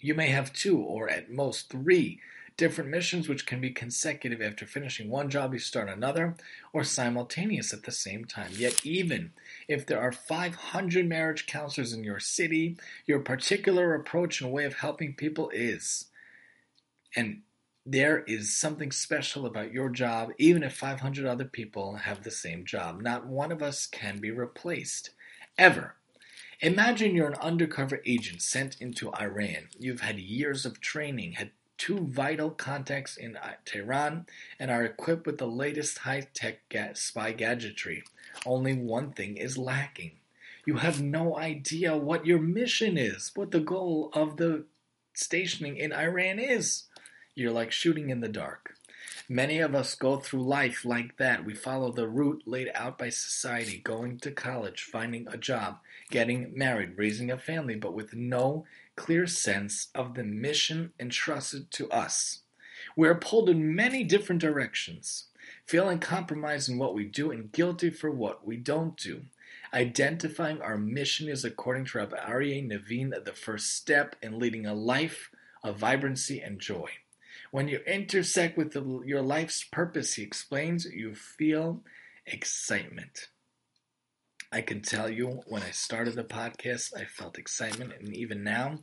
You 0.00 0.14
may 0.14 0.28
have 0.28 0.52
two, 0.52 0.78
or 0.78 1.08
at 1.08 1.30
most 1.30 1.70
three, 1.70 2.20
different 2.56 2.90
missions 2.90 3.28
which 3.28 3.46
can 3.46 3.60
be 3.60 3.70
consecutive 3.70 4.40
after 4.40 4.64
finishing 4.66 5.10
one 5.10 5.28
job, 5.28 5.52
you 5.52 5.58
start 5.58 5.88
another, 5.88 6.36
or 6.72 6.84
simultaneous 6.84 7.72
at 7.72 7.84
the 7.84 7.92
same 7.92 8.24
time. 8.24 8.50
Yet, 8.54 8.84
even 8.84 9.32
if 9.68 9.86
there 9.86 10.00
are 10.00 10.12
500 10.12 11.06
marriage 11.06 11.46
counselors 11.46 11.92
in 11.92 12.04
your 12.04 12.20
city, 12.20 12.76
your 13.06 13.20
particular 13.20 13.94
approach 13.94 14.40
and 14.40 14.50
way 14.50 14.64
of 14.64 14.74
helping 14.74 15.14
people 15.14 15.50
is. 15.50 16.06
And 17.14 17.42
there 17.86 18.24
is 18.24 18.54
something 18.54 18.90
special 18.90 19.46
about 19.46 19.72
your 19.72 19.88
job, 19.88 20.30
even 20.38 20.64
if 20.64 20.74
500 20.74 21.24
other 21.24 21.44
people 21.44 21.94
have 21.94 22.22
the 22.22 22.32
same 22.32 22.64
job. 22.64 23.00
Not 23.00 23.26
one 23.26 23.52
of 23.52 23.62
us 23.62 23.86
can 23.86 24.18
be 24.18 24.32
replaced, 24.32 25.10
ever. 25.56 25.94
Imagine 26.60 27.14
you're 27.14 27.28
an 27.28 27.34
undercover 27.34 28.00
agent 28.04 28.42
sent 28.42 28.80
into 28.80 29.12
Iran. 29.12 29.68
You've 29.78 30.00
had 30.00 30.18
years 30.18 30.66
of 30.66 30.80
training, 30.80 31.32
had 31.32 31.52
two 31.78 32.06
vital 32.06 32.50
contacts 32.50 33.16
in 33.16 33.36
uh, 33.36 33.52
Tehran, 33.64 34.26
and 34.58 34.70
are 34.70 34.84
equipped 34.84 35.26
with 35.26 35.38
the 35.38 35.46
latest 35.46 35.98
high 35.98 36.26
tech 36.34 36.60
spy 36.94 37.32
gadgetry. 37.32 38.02
Only 38.44 38.74
one 38.74 39.12
thing 39.12 39.36
is 39.36 39.56
lacking. 39.56 40.12
You 40.64 40.76
have 40.78 41.00
no 41.00 41.36
idea 41.36 41.96
what 41.96 42.26
your 42.26 42.40
mission 42.40 42.98
is, 42.98 43.30
what 43.36 43.52
the 43.52 43.60
goal 43.60 44.10
of 44.12 44.38
the 44.38 44.64
stationing 45.14 45.76
in 45.76 45.92
Iran 45.92 46.40
is. 46.40 46.84
You're 47.38 47.52
like 47.52 47.70
shooting 47.70 48.08
in 48.08 48.20
the 48.20 48.28
dark. 48.28 48.76
Many 49.28 49.58
of 49.58 49.74
us 49.74 49.94
go 49.94 50.16
through 50.16 50.40
life 50.40 50.86
like 50.86 51.18
that. 51.18 51.44
We 51.44 51.52
follow 51.52 51.92
the 51.92 52.08
route 52.08 52.44
laid 52.46 52.70
out 52.74 52.96
by 52.96 53.10
society, 53.10 53.76
going 53.84 54.18
to 54.20 54.30
college, 54.30 54.84
finding 54.84 55.28
a 55.28 55.36
job, 55.36 55.80
getting 56.10 56.56
married, 56.56 56.96
raising 56.96 57.30
a 57.30 57.36
family, 57.36 57.74
but 57.74 57.92
with 57.92 58.14
no 58.14 58.64
clear 58.96 59.26
sense 59.26 59.88
of 59.94 60.14
the 60.14 60.24
mission 60.24 60.94
entrusted 60.98 61.70
to 61.72 61.90
us. 61.90 62.40
We 62.96 63.06
are 63.06 63.14
pulled 63.14 63.50
in 63.50 63.74
many 63.74 64.02
different 64.02 64.40
directions, 64.40 65.26
feeling 65.66 65.98
compromised 65.98 66.70
in 66.70 66.78
what 66.78 66.94
we 66.94 67.04
do 67.04 67.30
and 67.30 67.52
guilty 67.52 67.90
for 67.90 68.10
what 68.10 68.46
we 68.46 68.56
don't 68.56 68.96
do. 68.96 69.26
Identifying 69.74 70.62
our 70.62 70.78
mission 70.78 71.28
is, 71.28 71.44
according 71.44 71.84
to 71.86 71.98
Rabbi 71.98 72.16
Aryeh 72.16 72.66
Nivin, 72.66 73.12
the 73.26 73.32
first 73.34 73.76
step 73.76 74.16
in 74.22 74.38
leading 74.38 74.64
a 74.64 74.72
life 74.72 75.30
of 75.62 75.76
vibrancy 75.76 76.40
and 76.40 76.58
joy. 76.58 76.88
When 77.56 77.68
you 77.68 77.78
intersect 77.86 78.58
with 78.58 78.72
the, 78.74 79.00
your 79.06 79.22
life's 79.22 79.64
purpose, 79.64 80.12
he 80.12 80.22
explains, 80.22 80.84
you 80.84 81.14
feel 81.14 81.80
excitement. 82.26 83.28
I 84.52 84.60
can 84.60 84.82
tell 84.82 85.08
you 85.08 85.40
when 85.46 85.62
I 85.62 85.70
started 85.70 86.16
the 86.16 86.24
podcast, 86.24 86.94
I 86.94 87.06
felt 87.06 87.38
excitement, 87.38 87.94
and 87.98 88.14
even 88.14 88.44
now, 88.44 88.80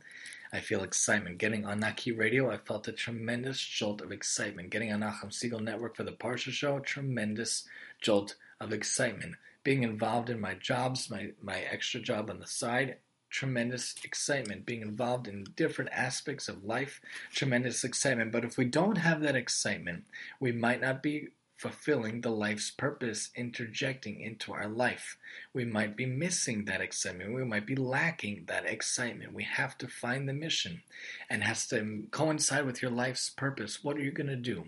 I 0.52 0.58
feel 0.58 0.82
excitement. 0.82 1.38
Getting 1.38 1.64
on 1.64 1.78
Naki 1.78 2.10
Radio, 2.10 2.50
I 2.50 2.56
felt 2.56 2.88
a 2.88 2.92
tremendous 2.92 3.60
jolt 3.60 4.00
of 4.00 4.10
excitement. 4.10 4.70
Getting 4.70 4.92
on 4.92 5.02
Nachum 5.02 5.30
Segal 5.30 5.60
Network 5.60 5.94
for 5.94 6.02
the 6.02 6.10
Parsha 6.10 6.50
Show, 6.50 6.80
tremendous 6.80 7.68
jolt 8.02 8.34
of 8.60 8.72
excitement. 8.72 9.36
Being 9.62 9.84
involved 9.84 10.30
in 10.30 10.40
my 10.40 10.54
jobs, 10.54 11.08
my, 11.08 11.30
my 11.40 11.60
extra 11.60 12.00
job 12.00 12.28
on 12.28 12.40
the 12.40 12.46
side, 12.48 12.96
tremendous 13.34 13.96
excitement. 14.04 14.64
Being 14.64 14.82
involved 14.82 15.26
in 15.26 15.44
different 15.56 15.90
aspects 15.92 16.48
of 16.48 16.64
life, 16.64 17.00
tremendous 17.32 17.82
excitement. 17.82 18.30
But 18.30 18.44
if 18.44 18.56
we 18.56 18.64
don't 18.64 18.98
have 18.98 19.20
that 19.22 19.34
excitement, 19.34 20.04
we 20.38 20.52
might 20.52 20.80
not 20.80 21.02
be 21.02 21.30
fulfilling 21.56 22.20
the 22.20 22.30
life's 22.30 22.70
purpose 22.70 23.30
interjecting 23.36 24.20
into 24.20 24.52
our 24.52 24.68
life. 24.68 25.16
We 25.52 25.64
might 25.64 25.96
be 25.96 26.04
missing 26.04 26.64
that 26.64 26.80
excitement. 26.80 27.34
We 27.34 27.44
might 27.44 27.66
be 27.66 27.76
lacking 27.76 28.44
that 28.46 28.66
excitement. 28.66 29.32
We 29.32 29.44
have 29.44 29.78
to 29.78 29.88
find 29.88 30.28
the 30.28 30.32
mission 30.32 30.82
and 31.30 31.42
has 31.42 31.66
to 31.68 32.04
coincide 32.10 32.66
with 32.66 32.82
your 32.82 32.90
life's 32.90 33.30
purpose. 33.30 33.82
What 33.82 33.96
are 33.96 34.02
you 34.02 34.12
going 34.12 34.28
to 34.28 34.36
do? 34.36 34.64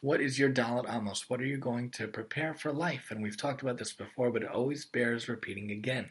What 0.00 0.20
is 0.20 0.38
your 0.38 0.50
daled 0.50 0.92
amos? 0.92 1.28
What 1.28 1.40
are 1.40 1.46
you 1.46 1.58
going 1.58 1.90
to 1.90 2.08
prepare 2.08 2.54
for 2.54 2.72
life? 2.72 3.08
And 3.10 3.22
we've 3.22 3.36
talked 3.36 3.62
about 3.62 3.78
this 3.78 3.92
before, 3.92 4.30
but 4.30 4.42
it 4.42 4.48
always 4.50 4.84
bears 4.84 5.28
repeating 5.28 5.70
again. 5.70 6.10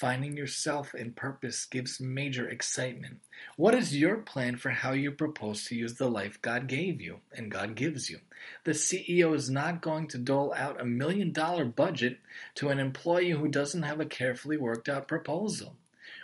Finding 0.00 0.36
yourself 0.36 0.92
and 0.92 1.14
purpose 1.14 1.66
gives 1.66 2.00
major 2.00 2.48
excitement. 2.48 3.20
What 3.56 3.76
is 3.76 3.96
your 3.96 4.16
plan 4.16 4.56
for 4.56 4.70
how 4.70 4.90
you 4.90 5.12
propose 5.12 5.66
to 5.66 5.76
use 5.76 5.94
the 5.94 6.10
life 6.10 6.42
God 6.42 6.66
gave 6.66 7.00
you 7.00 7.20
and 7.32 7.48
God 7.48 7.76
gives 7.76 8.10
you? 8.10 8.18
The 8.64 8.72
CEO 8.72 9.32
is 9.36 9.48
not 9.48 9.82
going 9.82 10.08
to 10.08 10.18
dole 10.18 10.52
out 10.56 10.80
a 10.80 10.84
million 10.84 11.30
dollar 11.30 11.64
budget 11.64 12.18
to 12.56 12.70
an 12.70 12.80
employee 12.80 13.30
who 13.30 13.46
doesn't 13.46 13.84
have 13.84 14.00
a 14.00 14.04
carefully 14.04 14.56
worked 14.56 14.88
out 14.88 15.06
proposal. 15.06 15.76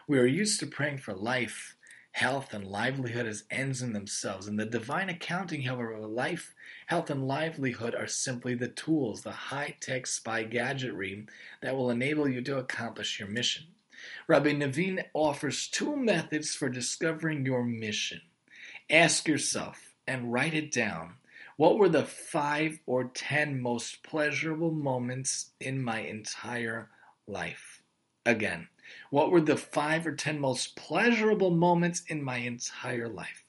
We 0.09 0.19
are 0.19 0.27
used 0.27 0.59
to 0.59 0.67
praying 0.67 0.99
for 0.99 1.15
life, 1.15 1.77
health, 2.11 2.53
and 2.53 2.67
livelihood 2.67 3.27
as 3.27 3.45
ends 3.53 3.83
in 3.83 3.93
themselves. 3.93 4.49
In 4.49 4.57
the 4.57 4.67
divine 4.67 5.09
accounting, 5.09 5.63
however, 5.63 5.93
of 5.93 6.11
life, 6.11 6.57
health, 6.91 7.09
and 7.09 7.29
livelihood 7.29 7.95
are 7.95 8.09
simply 8.09 8.53
the 8.53 8.67
tools, 8.67 9.23
the 9.23 9.31
high 9.31 9.77
tech 9.81 10.09
spy 10.09 10.43
gadgetry 10.43 11.25
that 11.63 11.77
will 11.77 11.89
enable 11.89 12.29
you 12.29 12.43
to 12.43 12.59
accomplish 12.59 13.21
your 13.21 13.29
mission. 13.29 13.65
Rabbi 14.27 14.51
Nivin 14.51 15.05
offers 15.15 15.69
two 15.69 15.95
methods 15.95 16.53
for 16.53 16.69
discovering 16.69 17.47
your 17.47 17.63
mission. 17.63 18.21
Ask 18.91 19.29
yourself 19.29 19.95
and 20.09 20.33
write 20.33 20.53
it 20.53 20.73
down. 20.73 21.15
What 21.57 21.79
were 21.79 21.89
the 21.89 22.05
five 22.05 22.81
or 22.87 23.05
ten 23.05 23.63
most 23.63 24.03
pleasurable 24.03 24.73
moments 24.73 25.53
in 25.61 25.81
my 25.81 26.01
entire 26.01 26.91
life? 27.29 27.83
Again, 28.27 28.67
what 29.11 29.31
were 29.31 29.41
the 29.41 29.57
five 29.57 30.09
or 30.09 30.17
ten 30.17 30.41
most 30.41 30.75
pleasurable 30.75 31.53
moments 31.53 32.03
in 32.09 32.21
my 32.21 32.39
entire 32.39 33.09
life? 33.09 33.45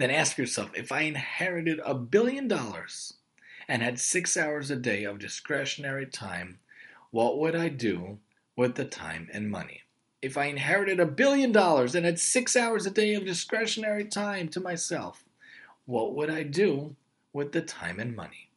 Then 0.00 0.10
ask 0.10 0.38
yourself 0.38 0.70
if 0.74 0.92
I 0.92 1.02
inherited 1.02 1.78
a 1.84 1.92
billion 1.92 2.48
dollars 2.48 3.18
and 3.68 3.82
had 3.82 4.00
six 4.00 4.34
hours 4.34 4.70
a 4.70 4.76
day 4.76 5.04
of 5.04 5.18
discretionary 5.18 6.06
time, 6.06 6.58
what 7.10 7.38
would 7.38 7.54
I 7.54 7.68
do 7.68 8.18
with 8.56 8.76
the 8.76 8.86
time 8.86 9.28
and 9.30 9.50
money? 9.50 9.82
If 10.22 10.38
I 10.38 10.46
inherited 10.46 11.00
a 11.00 11.04
billion 11.04 11.52
dollars 11.52 11.94
and 11.94 12.06
had 12.06 12.18
six 12.18 12.56
hours 12.56 12.86
a 12.86 12.90
day 12.90 13.12
of 13.12 13.26
discretionary 13.26 14.06
time 14.06 14.48
to 14.48 14.60
myself, 14.60 15.22
what 15.84 16.14
would 16.14 16.30
I 16.30 16.44
do 16.44 16.96
with 17.34 17.52
the 17.52 17.60
time 17.60 18.00
and 18.00 18.16
money? 18.16 18.48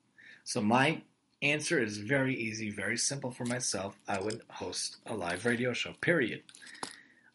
So, 0.45 0.61
my 0.61 1.01
answer 1.41 1.77
is 1.83 1.97
very 1.97 2.37
easy, 2.37 2.69
very 2.69 2.95
simple 2.95 3.31
for 3.31 3.43
myself. 3.43 3.99
I 4.07 4.21
would 4.21 4.43
host 4.49 4.99
a 5.07 5.13
live 5.13 5.43
radio 5.43 5.73
show, 5.73 5.91
period. 5.99 6.43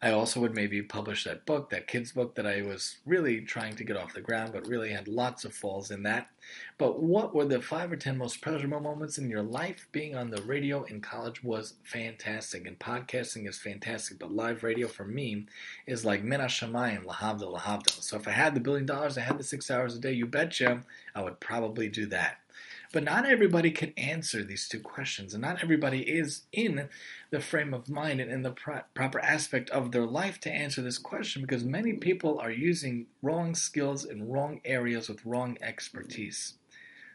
I 0.01 0.11
also 0.11 0.39
would 0.39 0.55
maybe 0.55 0.81
publish 0.81 1.25
that 1.25 1.45
book, 1.45 1.69
that 1.71 1.87
kid's 1.87 2.13
book 2.13 2.35
that 2.35 2.47
I 2.47 2.61
was 2.61 2.99
really 3.05 3.41
trying 3.41 3.75
to 3.75 3.83
get 3.83 3.97
off 3.97 4.13
the 4.13 4.21
ground, 4.21 4.53
but 4.53 4.65
really 4.65 4.91
had 4.91 5.09
lots 5.09 5.43
of 5.43 5.53
falls 5.53 5.91
in 5.91 6.03
that. 6.03 6.29
But 6.77 7.03
what 7.03 7.35
were 7.35 7.43
the 7.43 7.61
five 7.61 7.91
or 7.91 7.97
ten 7.97 8.17
most 8.17 8.41
pleasurable 8.41 8.79
moments 8.79 9.17
in 9.17 9.29
your 9.29 9.43
life? 9.43 9.89
Being 9.91 10.15
on 10.15 10.29
the 10.29 10.41
radio 10.43 10.83
in 10.83 11.01
college 11.01 11.43
was 11.43 11.73
fantastic, 11.83 12.65
and 12.65 12.79
podcasting 12.79 13.45
is 13.45 13.59
fantastic, 13.59 14.19
but 14.19 14.31
live 14.31 14.63
radio 14.63 14.87
for 14.87 15.03
me 15.03 15.47
is 15.85 16.05
like 16.05 16.23
Min 16.23 16.39
Hashamayim, 16.39 17.03
Lahavdil, 17.03 17.57
Lahavdil. 17.57 18.01
So 18.01 18.15
if 18.15 18.25
I 18.25 18.31
had 18.31 18.55
the 18.55 18.61
billion 18.61 18.85
dollars, 18.85 19.17
I 19.17 19.21
had 19.21 19.37
the 19.37 19.43
six 19.43 19.69
hours 19.69 19.97
a 19.97 19.99
day, 19.99 20.13
you 20.13 20.25
betcha, 20.25 20.81
I 21.13 21.23
would 21.23 21.41
probably 21.41 21.89
do 21.89 22.05
that. 22.07 22.37
But 22.91 23.03
not 23.03 23.27
everybody 23.27 23.69
can 23.69 23.93
answer 23.97 24.43
these 24.43 24.67
two 24.67 24.79
questions, 24.79 25.35
and 25.35 25.41
not 25.43 25.61
everybody 25.61 26.01
is 26.01 26.43
in 26.51 26.89
the 27.29 27.39
frame 27.39 27.71
of 27.71 27.87
mind 27.87 28.19
and 28.19 28.31
in 28.31 28.41
the 28.41 28.51
pro- 28.51 28.81
proper 28.95 29.19
aspect 29.19 29.69
of 29.69 29.91
their 29.91 30.07
life 30.07 30.39
to 30.41 30.51
answer 30.51 30.81
this 30.81 30.97
question 30.97 31.43
because 31.43 31.63
many 31.63 31.93
people 31.93 32.39
are 32.39 32.49
using 32.49 33.05
wrong 33.21 33.53
skills 33.53 34.05
in 34.05 34.27
wrong 34.27 34.59
areas 34.65 35.07
with 35.07 35.23
wrong 35.23 35.55
expertise. 35.61 36.55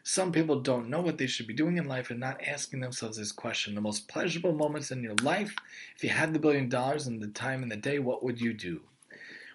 Some 0.01 0.31
people 0.31 0.61
don't 0.61 0.89
know 0.89 1.01
what 1.01 1.17
they 1.17 1.27
should 1.27 1.47
be 1.47 1.53
doing 1.53 1.77
in 1.77 1.87
life 1.87 2.09
and 2.09 2.19
not 2.19 2.41
asking 2.45 2.79
themselves 2.79 3.17
this 3.17 3.33
question. 3.33 3.75
The 3.75 3.81
most 3.81 4.07
pleasurable 4.07 4.53
moments 4.53 4.91
in 4.91 5.03
your 5.03 5.15
life, 5.23 5.55
if 5.97 6.03
you 6.03 6.09
had 6.09 6.31
the 6.31 6.39
billion 6.39 6.69
dollars 6.69 7.07
and 7.07 7.21
the 7.21 7.27
time 7.27 7.63
in 7.63 7.69
the 7.69 7.75
day, 7.75 7.99
what 7.99 8.23
would 8.23 8.39
you 8.39 8.53
do? 8.53 8.81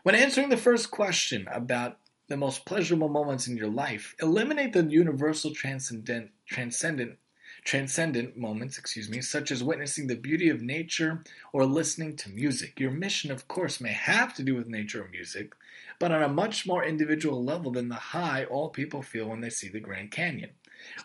When 0.02 0.14
answering 0.14 0.48
the 0.48 0.56
first 0.56 0.90
question 0.90 1.46
about 1.50 1.98
the 2.30 2.36
most 2.36 2.64
pleasurable 2.64 3.08
moments 3.08 3.48
in 3.48 3.56
your 3.56 3.68
life. 3.68 4.14
Eliminate 4.22 4.72
the 4.72 4.84
universal 4.84 5.52
transcendent, 5.52 6.30
transcendent, 6.46 7.18
transcendent 7.64 8.36
moments, 8.36 8.78
excuse 8.78 9.10
me, 9.10 9.20
such 9.20 9.50
as 9.50 9.64
witnessing 9.64 10.06
the 10.06 10.14
beauty 10.14 10.48
of 10.48 10.62
nature 10.62 11.24
or 11.52 11.66
listening 11.66 12.14
to 12.16 12.30
music. 12.30 12.78
Your 12.78 12.92
mission, 12.92 13.32
of 13.32 13.48
course, 13.48 13.80
may 13.80 13.92
have 13.92 14.32
to 14.34 14.44
do 14.44 14.54
with 14.54 14.68
nature 14.68 15.02
or 15.02 15.08
music, 15.08 15.54
but 15.98 16.12
on 16.12 16.22
a 16.22 16.28
much 16.28 16.68
more 16.68 16.84
individual 16.84 17.44
level 17.44 17.72
than 17.72 17.88
the 17.88 17.96
high 17.96 18.44
all 18.44 18.68
people 18.68 19.02
feel 19.02 19.28
when 19.28 19.40
they 19.40 19.50
see 19.50 19.68
the 19.68 19.80
Grand 19.80 20.12
Canyon. 20.12 20.50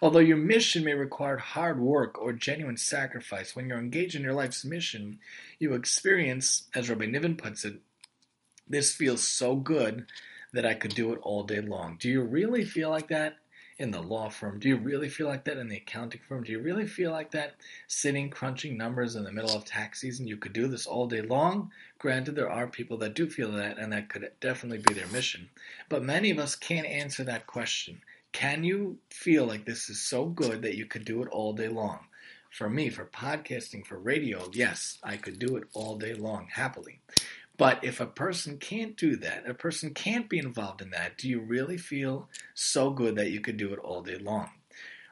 Although 0.03 0.19
your 0.19 0.37
mission 0.37 0.85
may 0.85 0.93
require 0.93 1.37
hard 1.37 1.81
work 1.81 2.21
or 2.21 2.33
genuine 2.33 2.77
sacrifice, 2.77 3.55
when 3.55 3.67
you're 3.67 3.79
engaged 3.79 4.15
in 4.15 4.21
your 4.21 4.33
life's 4.33 4.63
mission, 4.63 5.17
you 5.57 5.73
experience, 5.73 6.67
as 6.75 6.87
Rabbi 6.87 7.07
Nivin 7.07 7.35
puts 7.35 7.65
it, 7.65 7.81
this 8.67 8.93
feels 8.93 9.27
so 9.27 9.55
good 9.55 10.05
that 10.55 10.65
I 10.65 10.73
could 10.73 10.95
do 10.95 11.13
it 11.13 11.19
all 11.21 11.43
day 11.43 11.61
long. 11.61 11.97
Do 11.99 12.09
you 12.09 12.21
really 12.21 12.65
feel 12.65 12.89
like 12.89 13.09
that 13.09 13.37
in 13.77 13.91
the 13.91 14.01
law 14.01 14.29
firm? 14.29 14.57
Do 14.57 14.69
you 14.69 14.77
really 14.77 15.09
feel 15.09 15.27
like 15.27 15.43
that 15.45 15.57
in 15.57 15.67
the 15.67 15.75
accounting 15.77 16.21
firm? 16.27 16.43
Do 16.43 16.51
you 16.53 16.59
really 16.59 16.87
feel 16.87 17.11
like 17.11 17.31
that 17.31 17.55
sitting 17.87 18.29
crunching 18.29 18.77
numbers 18.77 19.17
in 19.17 19.25
the 19.25 19.33
middle 19.33 19.53
of 19.55 19.65
tax 19.65 19.99
season? 19.99 20.27
You 20.27 20.37
could 20.37 20.53
do 20.53 20.67
this 20.67 20.87
all 20.87 21.07
day 21.07 21.21
long. 21.21 21.71
Granted, 21.99 22.35
there 22.35 22.49
are 22.49 22.67
people 22.67 22.97
that 22.99 23.15
do 23.15 23.29
feel 23.29 23.51
that, 23.51 23.77
and 23.77 23.91
that 23.91 24.07
could 24.07 24.31
definitely 24.39 24.77
be 24.79 24.93
their 24.93 25.07
mission. 25.07 25.49
But 25.89 26.03
many 26.03 26.31
of 26.31 26.39
us 26.39 26.55
can't 26.55 26.87
answer 26.87 27.25
that 27.25 27.47
question. 27.47 28.01
Can 28.31 28.63
you 28.63 28.97
feel 29.09 29.45
like 29.45 29.65
this 29.65 29.89
is 29.89 30.01
so 30.01 30.25
good 30.25 30.61
that 30.61 30.77
you 30.77 30.85
could 30.85 31.03
do 31.03 31.21
it 31.21 31.29
all 31.29 31.51
day 31.51 31.67
long? 31.67 31.99
For 32.51 32.69
me, 32.69 32.89
for 32.89 33.05
podcasting, 33.05 33.85
for 33.85 33.97
radio, 33.97 34.49
yes, 34.53 34.99
I 35.03 35.17
could 35.17 35.39
do 35.39 35.57
it 35.57 35.65
all 35.73 35.97
day 35.97 36.13
long 36.13 36.47
happily. 36.49 37.01
But 37.57 37.83
if 37.83 37.99
a 37.99 38.05
person 38.05 38.57
can't 38.57 38.97
do 38.97 39.15
that, 39.17 39.47
a 39.47 39.53
person 39.53 39.93
can't 39.93 40.29
be 40.29 40.39
involved 40.39 40.81
in 40.81 40.89
that, 40.91 41.17
do 41.17 41.29
you 41.29 41.39
really 41.39 41.77
feel 41.77 42.29
so 42.53 42.89
good 42.89 43.15
that 43.15 43.31
you 43.31 43.39
could 43.39 43.57
do 43.57 43.71
it 43.71 43.79
all 43.79 44.01
day 44.01 44.17
long? 44.17 44.49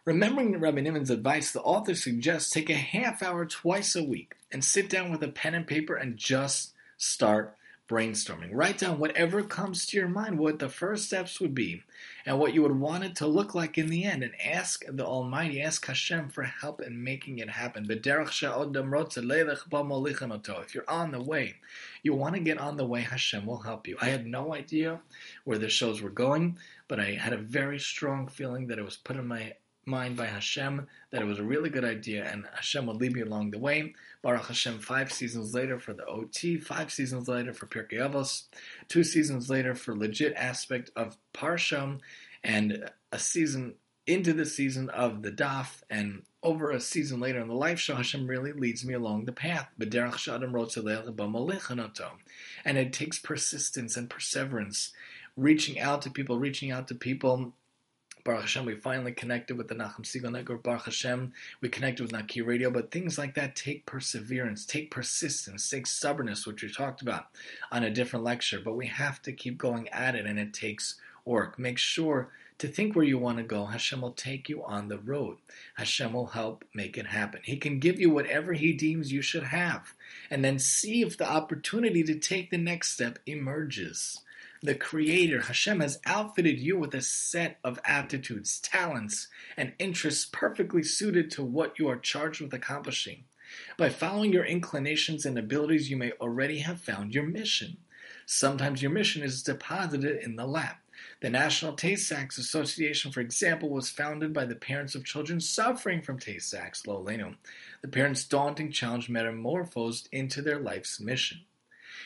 Remembering 0.05 0.59
Rabbi 0.59 0.81
Nivin's 0.81 1.09
advice, 1.09 1.51
the 1.51 1.61
author 1.61 1.95
suggests 1.95 2.49
take 2.49 2.69
a 2.69 2.73
half 2.73 3.23
hour 3.23 3.45
twice 3.45 3.95
a 3.95 4.03
week 4.03 4.33
and 4.51 4.63
sit 4.63 4.89
down 4.89 5.11
with 5.11 5.23
a 5.23 5.29
pen 5.29 5.55
and 5.55 5.65
paper 5.65 5.95
and 5.95 6.17
just 6.17 6.73
start 6.97 7.55
brainstorming. 7.89 8.49
Write 8.51 8.77
down 8.77 8.97
whatever 8.97 9.43
comes 9.43 9.85
to 9.85 9.97
your 9.97 10.07
mind, 10.07 10.39
what 10.39 10.59
the 10.59 10.69
first 10.69 11.05
steps 11.05 11.41
would 11.41 11.53
be, 11.53 11.83
and 12.25 12.39
what 12.39 12.53
you 12.53 12.61
would 12.61 12.79
want 12.79 13.03
it 13.03 13.15
to 13.17 13.27
look 13.27 13.53
like 13.53 13.77
in 13.77 13.87
the 13.87 14.05
end, 14.05 14.23
and 14.23 14.31
ask 14.43 14.85
the 14.87 15.05
Almighty, 15.05 15.61
ask 15.61 15.85
Hashem 15.85 16.29
for 16.29 16.43
help 16.43 16.81
in 16.81 17.03
making 17.03 17.39
it 17.39 17.49
happen. 17.49 17.85
If 17.89 18.05
you're 18.05 18.21
on 20.89 21.11
the 21.11 21.21
way, 21.21 21.55
you 22.03 22.13
want 22.13 22.35
to 22.35 22.41
get 22.41 22.57
on 22.57 22.77
the 22.77 22.85
way, 22.85 23.01
Hashem 23.01 23.45
will 23.45 23.59
help 23.59 23.87
you. 23.87 23.97
I 24.01 24.05
had 24.05 24.25
no 24.25 24.53
idea 24.53 25.01
where 25.43 25.57
the 25.57 25.69
shows 25.69 26.01
were 26.01 26.09
going, 26.09 26.57
but 26.87 26.99
I 26.99 27.11
had 27.11 27.33
a 27.33 27.37
very 27.37 27.79
strong 27.79 28.27
feeling 28.27 28.67
that 28.67 28.79
it 28.79 28.85
was 28.85 28.97
put 28.97 29.17
in 29.17 29.27
my 29.27 29.53
mind 29.85 30.15
by 30.15 30.25
Hashem 30.25 30.87
that 31.11 31.21
it 31.21 31.25
was 31.25 31.39
a 31.39 31.43
really 31.43 31.69
good 31.69 31.83
idea 31.83 32.23
and 32.25 32.45
Hashem 32.53 32.85
would 32.85 32.97
lead 32.97 33.13
me 33.13 33.21
along 33.21 33.51
the 33.51 33.59
way. 33.59 33.93
Baruch 34.21 34.47
Hashem, 34.47 34.79
five 34.79 35.11
seasons 35.11 35.53
later 35.53 35.79
for 35.79 35.93
the 35.93 36.05
OT, 36.05 36.57
five 36.57 36.91
seasons 36.91 37.27
later 37.27 37.53
for 37.53 37.67
Pirkei 37.67 37.99
Avos, 37.99 38.43
two 38.87 39.03
seasons 39.03 39.49
later 39.49 39.75
for 39.75 39.95
legit 39.95 40.33
aspect 40.35 40.91
of 40.95 41.17
Parsha, 41.33 41.99
and 42.43 42.89
a 43.11 43.19
season 43.19 43.75
into 44.05 44.33
the 44.33 44.45
season 44.45 44.89
of 44.89 45.21
the 45.21 45.31
Daf, 45.31 45.81
and 45.89 46.23
over 46.41 46.71
a 46.71 46.79
season 46.79 47.19
later 47.19 47.39
in 47.39 47.47
the 47.47 47.53
life 47.53 47.79
show, 47.79 47.95
Hashem 47.95 48.27
really 48.27 48.51
leads 48.51 48.83
me 48.83 48.93
along 48.93 49.25
the 49.25 49.31
path. 49.31 49.69
And 52.65 52.77
it 52.77 52.93
takes 52.93 53.19
persistence 53.19 53.95
and 53.95 54.09
perseverance, 54.09 54.91
reaching 55.37 55.79
out 55.79 56.01
to 56.01 56.09
people, 56.09 56.37
reaching 56.37 56.71
out 56.71 56.89
to 56.89 56.95
people 56.95 57.53
Baruch 58.23 58.41
Hashem, 58.43 58.65
we 58.65 58.75
finally 58.75 59.11
connected 59.11 59.57
with 59.57 59.67
the 59.67 59.75
Nachum 59.75 60.03
Segal 60.03 60.31
Network. 60.31 60.63
Baruch 60.63 60.85
Hashem, 60.85 61.33
we 61.59 61.67
connected 61.67 62.03
with 62.03 62.13
Naki 62.13 62.41
Radio. 62.41 62.71
But 62.71 62.89
things 62.89 63.17
like 63.17 63.35
that 63.35 63.55
take 63.55 63.85
perseverance, 63.85 64.65
take 64.65 64.91
persistence, 64.91 65.69
take 65.69 65.85
stubbornness, 65.85 66.47
which 66.47 66.63
we 66.63 66.71
talked 66.71 67.01
about 67.01 67.25
on 67.69 67.83
a 67.83 67.89
different 67.89 68.23
lecture. 68.23 68.61
But 68.63 68.77
we 68.77 68.87
have 68.87 69.21
to 69.23 69.33
keep 69.33 69.57
going 69.57 69.89
at 69.89 70.15
it, 70.15 70.25
and 70.25 70.39
it 70.39 70.53
takes 70.53 70.95
work. 71.25 71.59
Make 71.59 71.77
sure 71.77 72.29
to 72.59 72.69
think 72.69 72.95
where 72.95 73.03
you 73.03 73.17
want 73.17 73.39
to 73.39 73.43
go. 73.43 73.65
Hashem 73.65 73.99
will 73.99 74.13
take 74.13 74.47
you 74.47 74.63
on 74.63 74.87
the 74.87 74.99
road. 74.99 75.35
Hashem 75.75 76.13
will 76.13 76.27
help 76.27 76.63
make 76.73 76.97
it 76.97 77.07
happen. 77.07 77.41
He 77.43 77.57
can 77.57 77.79
give 77.79 77.99
you 77.99 78.09
whatever 78.09 78.53
He 78.53 78.71
deems 78.71 79.11
you 79.11 79.21
should 79.21 79.43
have, 79.43 79.93
and 80.29 80.45
then 80.45 80.59
see 80.59 81.01
if 81.01 81.17
the 81.17 81.29
opportunity 81.29 82.03
to 82.03 82.15
take 82.15 82.51
the 82.51 82.57
next 82.57 82.93
step 82.93 83.19
emerges 83.25 84.21
the 84.63 84.73
Creator, 84.73 85.41
Hashem, 85.41 85.81
has 85.81 85.99
outfitted 86.05 86.57
you 86.57 86.77
with 86.77 86.95
a 86.95 87.01
set 87.01 87.59
of 87.65 87.81
aptitudes, 87.83 88.61
talents, 88.61 89.27
and 89.57 89.73
interests 89.77 90.25
perfectly 90.31 90.83
suited 90.83 91.29
to 91.31 91.43
what 91.43 91.77
you 91.77 91.89
are 91.89 91.97
charged 91.97 92.39
with 92.39 92.53
accomplishing. 92.53 93.25
By 93.77 93.89
following 93.89 94.31
your 94.31 94.45
inclinations 94.45 95.25
and 95.25 95.37
abilities, 95.37 95.89
you 95.89 95.97
may 95.97 96.13
already 96.13 96.59
have 96.59 96.79
found 96.79 97.13
your 97.13 97.25
mission. 97.25 97.75
Sometimes 98.25 98.81
your 98.81 98.91
mission 98.91 99.21
is 99.21 99.43
deposited 99.43 100.23
in 100.23 100.37
the 100.37 100.47
lap. 100.47 100.79
The 101.19 101.29
National 101.29 101.73
Tay-Sachs 101.73 102.37
Association, 102.37 103.11
for 103.11 103.19
example, 103.19 103.69
was 103.69 103.89
founded 103.89 104.31
by 104.31 104.45
the 104.45 104.55
parents 104.55 104.95
of 104.95 105.03
children 105.03 105.41
suffering 105.41 106.01
from 106.01 106.19
Tay-Sachs, 106.19 106.87
lo 106.87 107.03
aleinu. 107.03 107.35
The 107.81 107.89
parents' 107.89 108.23
daunting 108.23 108.71
challenge 108.71 109.09
metamorphosed 109.09 110.07
into 110.13 110.41
their 110.41 110.59
life's 110.59 111.01
mission. 111.01 111.41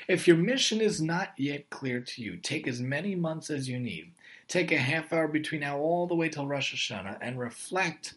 If 0.07 0.27
your 0.27 0.37
mission 0.37 0.81
is 0.81 1.01
not 1.01 1.33
yet 1.37 1.69
clear 1.69 1.99
to 1.99 2.21
you, 2.21 2.37
take 2.37 2.67
as 2.67 2.81
many 2.81 3.15
months 3.15 3.49
as 3.49 3.67
you 3.67 3.79
need. 3.79 4.13
Take 4.47 4.71
a 4.71 4.77
half 4.77 5.11
hour 5.11 5.27
between 5.27 5.61
now 5.61 5.77
all 5.77 6.07
the 6.07 6.15
way 6.15 6.29
till 6.29 6.47
Rosh 6.47 6.73
Hashanah 6.73 7.17
and 7.21 7.39
reflect 7.39 8.13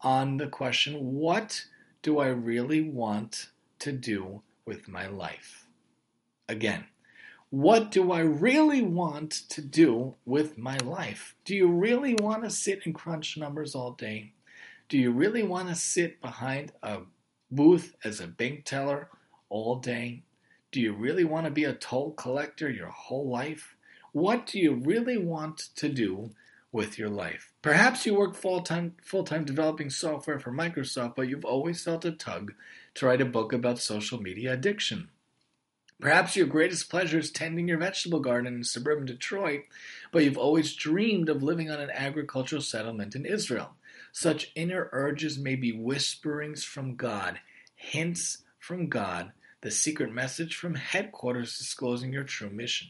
on 0.00 0.36
the 0.36 0.46
question 0.46 1.14
what 1.14 1.64
do 2.02 2.18
I 2.18 2.28
really 2.28 2.82
want 2.82 3.48
to 3.80 3.92
do 3.92 4.42
with 4.66 4.88
my 4.88 5.06
life? 5.06 5.66
Again, 6.48 6.84
what 7.50 7.90
do 7.90 8.12
I 8.12 8.20
really 8.20 8.82
want 8.82 9.30
to 9.50 9.62
do 9.62 10.14
with 10.24 10.58
my 10.58 10.76
life? 10.78 11.36
Do 11.44 11.54
you 11.54 11.68
really 11.70 12.14
want 12.14 12.44
to 12.44 12.50
sit 12.50 12.84
and 12.84 12.94
crunch 12.94 13.36
numbers 13.36 13.74
all 13.74 13.92
day? 13.92 14.32
Do 14.88 14.98
you 14.98 15.12
really 15.12 15.42
want 15.42 15.68
to 15.68 15.74
sit 15.74 16.20
behind 16.20 16.72
a 16.82 17.00
booth 17.50 17.94
as 18.04 18.20
a 18.20 18.26
bank 18.26 18.64
teller 18.64 19.08
all 19.48 19.76
day? 19.76 20.24
Do 20.74 20.80
you 20.80 20.92
really 20.92 21.22
want 21.22 21.44
to 21.44 21.52
be 21.52 21.62
a 21.62 21.72
toll 21.72 22.14
collector 22.14 22.68
your 22.68 22.88
whole 22.88 23.28
life? 23.30 23.76
What 24.10 24.44
do 24.44 24.58
you 24.58 24.74
really 24.74 25.16
want 25.16 25.68
to 25.76 25.88
do 25.88 26.30
with 26.72 26.98
your 26.98 27.10
life? 27.10 27.52
Perhaps 27.62 28.04
you 28.04 28.16
work 28.16 28.34
full 28.34 28.60
time 28.60 28.96
full 29.00 29.22
time 29.22 29.44
developing 29.44 29.88
software 29.88 30.40
for 30.40 30.50
Microsoft, 30.50 31.14
but 31.14 31.28
you've 31.28 31.44
always 31.44 31.84
felt 31.84 32.04
a 32.04 32.10
tug 32.10 32.54
to 32.94 33.06
write 33.06 33.20
a 33.20 33.24
book 33.24 33.52
about 33.52 33.78
social 33.78 34.20
media 34.20 34.52
addiction. 34.52 35.10
Perhaps 36.00 36.34
your 36.34 36.48
greatest 36.48 36.90
pleasure 36.90 37.20
is 37.20 37.30
tending 37.30 37.68
your 37.68 37.78
vegetable 37.78 38.18
garden 38.18 38.52
in 38.52 38.64
suburban 38.64 39.06
Detroit, 39.06 39.60
but 40.10 40.24
you've 40.24 40.36
always 40.36 40.74
dreamed 40.74 41.28
of 41.28 41.40
living 41.40 41.70
on 41.70 41.78
an 41.78 41.90
agricultural 41.94 42.62
settlement 42.62 43.14
in 43.14 43.24
Israel. 43.24 43.76
Such 44.10 44.50
inner 44.56 44.88
urges 44.90 45.38
may 45.38 45.54
be 45.54 45.70
whisperings 45.70 46.64
from 46.64 46.96
God, 46.96 47.38
hints 47.76 48.38
from 48.58 48.88
God 48.88 49.30
the 49.64 49.70
secret 49.70 50.12
message 50.12 50.54
from 50.54 50.74
headquarters 50.74 51.56
disclosing 51.56 52.12
your 52.12 52.22
true 52.22 52.50
mission. 52.50 52.88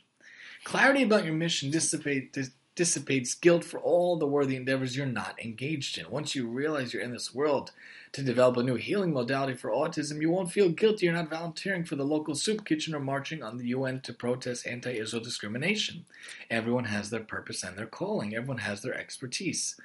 Clarity 0.64 1.04
about 1.04 1.25
your 1.25 1.33
mission 1.33 1.71
dissipate, 1.71 2.33
dis, 2.33 2.50
dissipates 2.75 3.33
guilt 3.35 3.62
for 3.62 3.78
all 3.78 4.16
the 4.16 4.26
worthy 4.26 4.57
endeavors 4.57 4.97
you're 4.97 5.07
not 5.07 5.38
engaged 5.40 5.97
in. 5.97 6.11
Once 6.11 6.35
you 6.35 6.49
realize 6.49 6.93
you're 6.93 7.00
in 7.00 7.12
this 7.12 7.33
world 7.33 7.71
to 8.11 8.25
develop 8.25 8.57
a 8.57 8.62
new 8.64 8.75
healing 8.75 9.12
modality 9.12 9.54
for 9.54 9.71
autism, 9.71 10.21
you 10.21 10.28
won't 10.28 10.50
feel 10.50 10.69
guilty 10.69 11.07
you're 11.07 11.14
not 11.14 11.31
volunteering 11.31 11.85
for 11.85 11.95
the 11.95 12.04
local 12.04 12.35
soup 12.35 12.64
kitchen 12.64 12.93
or 12.93 12.99
marching 12.99 13.40
on 13.40 13.57
the 13.57 13.69
UN 13.69 14.00
to 14.00 14.12
protest 14.12 14.66
anti 14.66 14.99
Israel 14.99 15.23
discrimination. 15.23 16.04
Everyone 16.50 16.87
has 16.87 17.11
their 17.11 17.21
purpose 17.21 17.62
and 17.62 17.78
their 17.78 17.87
calling, 17.87 18.35
everyone 18.35 18.59
has 18.59 18.83
their 18.83 18.99
expertise. 18.99 19.76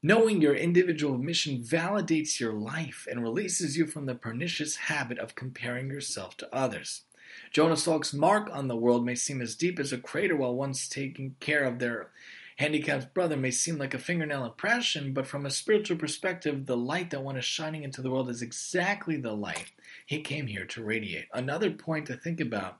Knowing 0.00 0.40
your 0.40 0.54
individual 0.54 1.18
mission 1.18 1.60
validates 1.60 2.38
your 2.38 2.52
life 2.52 3.08
and 3.10 3.20
releases 3.20 3.76
you 3.76 3.84
from 3.84 4.06
the 4.06 4.14
pernicious 4.14 4.76
habit 4.76 5.18
of 5.18 5.34
comparing 5.34 5.88
yourself 5.88 6.36
to 6.36 6.54
others. 6.54 7.02
Jonas 7.50 7.82
Salk's 7.82 8.14
mark 8.14 8.48
on 8.52 8.68
the 8.68 8.76
world 8.76 9.04
may 9.04 9.16
seem 9.16 9.42
as 9.42 9.56
deep 9.56 9.80
as 9.80 9.92
a 9.92 9.98
crater 9.98 10.36
while 10.36 10.54
one's 10.54 10.88
taking 10.88 11.34
care 11.40 11.64
of 11.64 11.80
their 11.80 12.10
handicapped 12.58 13.12
brother 13.12 13.36
may 13.36 13.50
seem 13.50 13.76
like 13.76 13.92
a 13.92 13.98
fingernail 13.98 14.44
impression, 14.44 15.12
but 15.12 15.26
from 15.26 15.44
a 15.44 15.50
spiritual 15.50 15.96
perspective, 15.96 16.66
the 16.66 16.76
light 16.76 17.10
that 17.10 17.24
one 17.24 17.36
is 17.36 17.44
shining 17.44 17.82
into 17.82 18.00
the 18.00 18.10
world 18.10 18.30
is 18.30 18.40
exactly 18.40 19.16
the 19.16 19.32
light 19.32 19.72
he 20.06 20.20
came 20.20 20.46
here 20.46 20.64
to 20.64 20.84
radiate. 20.84 21.26
Another 21.32 21.72
point 21.72 22.06
to 22.06 22.16
think 22.16 22.40
about 22.40 22.78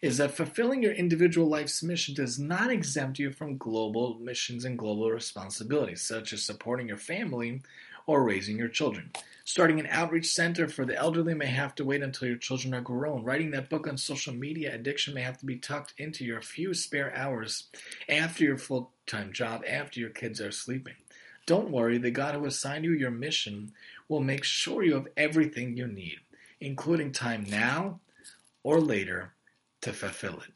is 0.00 0.18
that 0.18 0.36
fulfilling 0.36 0.82
your 0.82 0.92
individual 0.92 1.48
life's 1.48 1.82
mission 1.82 2.14
does 2.14 2.38
not 2.38 2.70
exempt 2.70 3.18
you 3.18 3.30
from 3.30 3.56
global 3.56 4.18
missions 4.20 4.64
and 4.64 4.78
global 4.78 5.10
responsibilities, 5.10 6.02
such 6.02 6.32
as 6.32 6.42
supporting 6.42 6.88
your 6.88 6.96
family 6.96 7.60
or 8.06 8.22
raising 8.22 8.56
your 8.56 8.68
children. 8.68 9.10
Starting 9.44 9.80
an 9.80 9.88
outreach 9.90 10.26
center 10.26 10.68
for 10.68 10.84
the 10.84 10.96
elderly 10.96 11.34
may 11.34 11.46
have 11.46 11.74
to 11.74 11.84
wait 11.84 12.02
until 12.02 12.28
your 12.28 12.36
children 12.36 12.74
are 12.74 12.80
grown. 12.80 13.24
Writing 13.24 13.50
that 13.50 13.68
book 13.68 13.86
on 13.86 13.96
social 13.96 14.34
media 14.34 14.74
addiction 14.74 15.14
may 15.14 15.22
have 15.22 15.38
to 15.38 15.46
be 15.46 15.56
tucked 15.56 15.94
into 15.98 16.24
your 16.24 16.40
few 16.40 16.74
spare 16.74 17.14
hours 17.14 17.64
after 18.08 18.44
your 18.44 18.58
full 18.58 18.92
time 19.06 19.32
job, 19.32 19.62
after 19.68 20.00
your 20.00 20.10
kids 20.10 20.40
are 20.40 20.52
sleeping. 20.52 20.94
Don't 21.46 21.70
worry, 21.70 21.98
the 21.98 22.10
God 22.10 22.34
who 22.34 22.44
assigned 22.44 22.84
you 22.84 22.92
your 22.92 23.10
mission 23.10 23.72
will 24.08 24.20
make 24.20 24.44
sure 24.44 24.82
you 24.82 24.94
have 24.94 25.08
everything 25.16 25.76
you 25.76 25.86
need, 25.86 26.18
including 26.60 27.10
time 27.10 27.46
now 27.48 28.00
or 28.62 28.80
later 28.80 29.32
to 29.82 29.92
fulfill 29.92 30.40
it. 30.40 30.52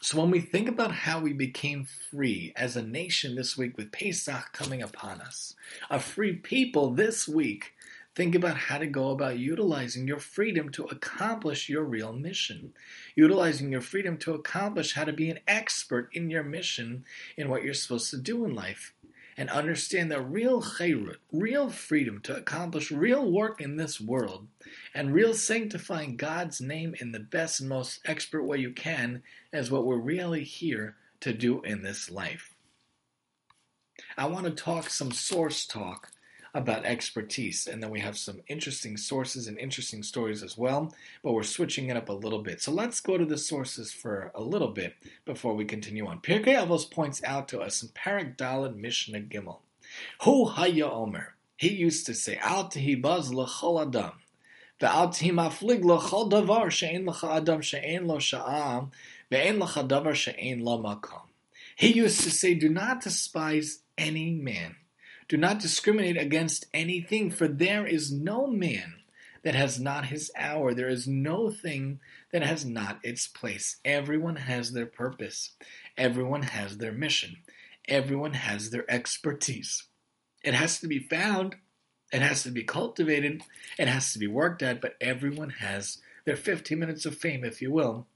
So 0.00 0.20
when 0.20 0.30
we 0.30 0.40
think 0.40 0.68
about 0.68 0.92
how 0.92 1.20
we 1.20 1.32
became 1.32 1.86
free 2.10 2.52
as 2.56 2.76
a 2.76 2.82
nation 2.82 3.36
this 3.36 3.56
week 3.56 3.78
with 3.78 3.90
Pesach 3.90 4.52
coming 4.52 4.82
upon 4.82 5.22
us, 5.22 5.54
a 5.88 5.98
free 5.98 6.34
people 6.34 6.90
this 6.90 7.26
week, 7.26 7.72
think 8.14 8.34
about 8.34 8.56
how 8.56 8.78
to 8.78 8.86
go 8.86 9.10
about 9.10 9.38
utilizing 9.38 10.06
your 10.06 10.18
freedom 10.18 10.68
to 10.72 10.84
accomplish 10.84 11.68
your 11.68 11.84
real 11.84 12.12
mission. 12.12 12.74
Utilizing 13.16 13.72
your 13.72 13.80
freedom 13.80 14.18
to 14.18 14.34
accomplish 14.34 14.94
how 14.94 15.04
to 15.04 15.12
be 15.12 15.30
an 15.30 15.40
expert 15.48 16.10
in 16.12 16.28
your 16.30 16.44
mission 16.44 17.04
in 17.36 17.48
what 17.48 17.64
you're 17.64 17.74
supposed 17.74 18.10
to 18.10 18.18
do 18.18 18.44
in 18.44 18.54
life 18.54 18.93
and 19.36 19.50
understand 19.50 20.10
that 20.10 20.22
real 20.22 20.62
chayrut, 20.62 21.18
real 21.32 21.68
freedom 21.68 22.20
to 22.22 22.36
accomplish 22.36 22.90
real 22.90 23.30
work 23.30 23.60
in 23.60 23.76
this 23.76 24.00
world, 24.00 24.46
and 24.94 25.14
real 25.14 25.34
sanctifying 25.34 26.16
God's 26.16 26.60
name 26.60 26.94
in 27.00 27.12
the 27.12 27.20
best 27.20 27.60
and 27.60 27.68
most 27.68 28.00
expert 28.04 28.44
way 28.44 28.58
you 28.58 28.72
can 28.72 29.22
is 29.52 29.70
what 29.70 29.84
we're 29.84 29.96
really 29.96 30.44
here 30.44 30.96
to 31.20 31.32
do 31.32 31.60
in 31.62 31.82
this 31.82 32.10
life. 32.10 32.54
I 34.16 34.26
want 34.26 34.46
to 34.46 34.52
talk 34.52 34.90
some 34.90 35.10
source 35.10 35.66
talk 35.66 36.10
about 36.54 36.86
expertise. 36.86 37.66
And 37.66 37.82
then 37.82 37.90
we 37.90 38.00
have 38.00 38.16
some 38.16 38.40
interesting 38.46 38.96
sources 38.96 39.48
and 39.48 39.58
interesting 39.58 40.04
stories 40.04 40.42
as 40.42 40.56
well, 40.56 40.94
but 41.22 41.32
we're 41.32 41.42
switching 41.42 41.88
it 41.88 41.96
up 41.96 42.08
a 42.08 42.12
little 42.12 42.42
bit. 42.42 42.62
So 42.62 42.70
let's 42.70 43.00
go 43.00 43.18
to 43.18 43.26
the 43.26 43.36
sources 43.36 43.92
for 43.92 44.30
a 44.34 44.40
little 44.40 44.68
bit 44.68 44.94
before 45.24 45.54
we 45.54 45.64
continue 45.64 46.06
on. 46.06 46.20
Pirkei 46.20 46.56
Avos 46.56 46.88
points 46.88 47.22
out 47.24 47.48
to 47.48 47.60
us 47.60 47.82
in 47.82 47.88
Perek 47.88 48.36
Dalet 48.36 48.76
Mishnah 48.76 49.20
Gimel, 49.20 49.58
Hu 50.22 50.46
Haya 50.46 50.88
Omer, 50.88 51.34
he 51.56 51.70
used 51.70 52.06
to 52.06 52.14
say, 52.14 52.36
Al 52.36 52.68
Tehibaz 52.68 53.32
L'chol 53.32 53.82
Adam, 53.82 54.12
Ve'al 54.80 55.08
Tehimaflig 55.08 55.84
L'chol 55.84 56.30
Davar 56.30 56.70
She'en 56.70 57.04
L'cha 57.04 57.36
Adam 57.36 57.60
She'en 57.60 58.06
Lo 58.06 58.18
Sha'am, 58.18 58.90
Ve'en 59.30 59.60
L'cha 59.60 59.82
Davar 59.82 60.14
She'en 60.14 60.64
Lo 60.64 60.80
Makom. 60.82 61.22
He 61.76 61.92
used 61.92 62.22
to 62.22 62.30
say, 62.30 62.54
Do 62.54 62.68
not 62.68 63.02
despise 63.02 63.80
any 63.98 64.30
man 64.30 64.76
do 65.28 65.36
not 65.36 65.60
discriminate 65.60 66.16
against 66.16 66.66
anything, 66.74 67.30
for 67.30 67.48
there 67.48 67.86
is 67.86 68.12
no 68.12 68.46
man 68.46 68.94
that 69.42 69.54
has 69.54 69.78
not 69.78 70.06
his 70.06 70.30
hour. 70.36 70.74
There 70.74 70.88
is 70.88 71.06
no 71.06 71.50
thing 71.50 72.00
that 72.32 72.42
has 72.42 72.64
not 72.64 72.98
its 73.02 73.26
place. 73.26 73.76
Everyone 73.84 74.36
has 74.36 74.72
their 74.72 74.86
purpose, 74.86 75.52
everyone 75.96 76.42
has 76.42 76.78
their 76.78 76.92
mission, 76.92 77.36
everyone 77.86 78.34
has 78.34 78.70
their 78.70 78.90
expertise. 78.90 79.84
It 80.42 80.54
has 80.54 80.80
to 80.80 80.88
be 80.88 80.98
found, 80.98 81.56
it 82.12 82.22
has 82.22 82.42
to 82.42 82.50
be 82.50 82.64
cultivated, 82.64 83.42
it 83.78 83.88
has 83.88 84.12
to 84.12 84.18
be 84.18 84.26
worked 84.26 84.62
at, 84.62 84.80
but 84.80 84.96
everyone 85.00 85.50
has 85.50 85.98
their 86.24 86.36
15 86.36 86.78
minutes 86.78 87.06
of 87.06 87.16
fame, 87.16 87.44
if 87.44 87.62
you 87.62 87.70
will, 87.70 88.06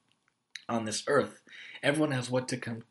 on 0.69 0.85
this 0.85 1.05
earth. 1.07 1.41
Everyone 1.83 2.13
has 2.13 2.31
what 2.31 2.49
to 2.49 2.57
come 2.57 2.83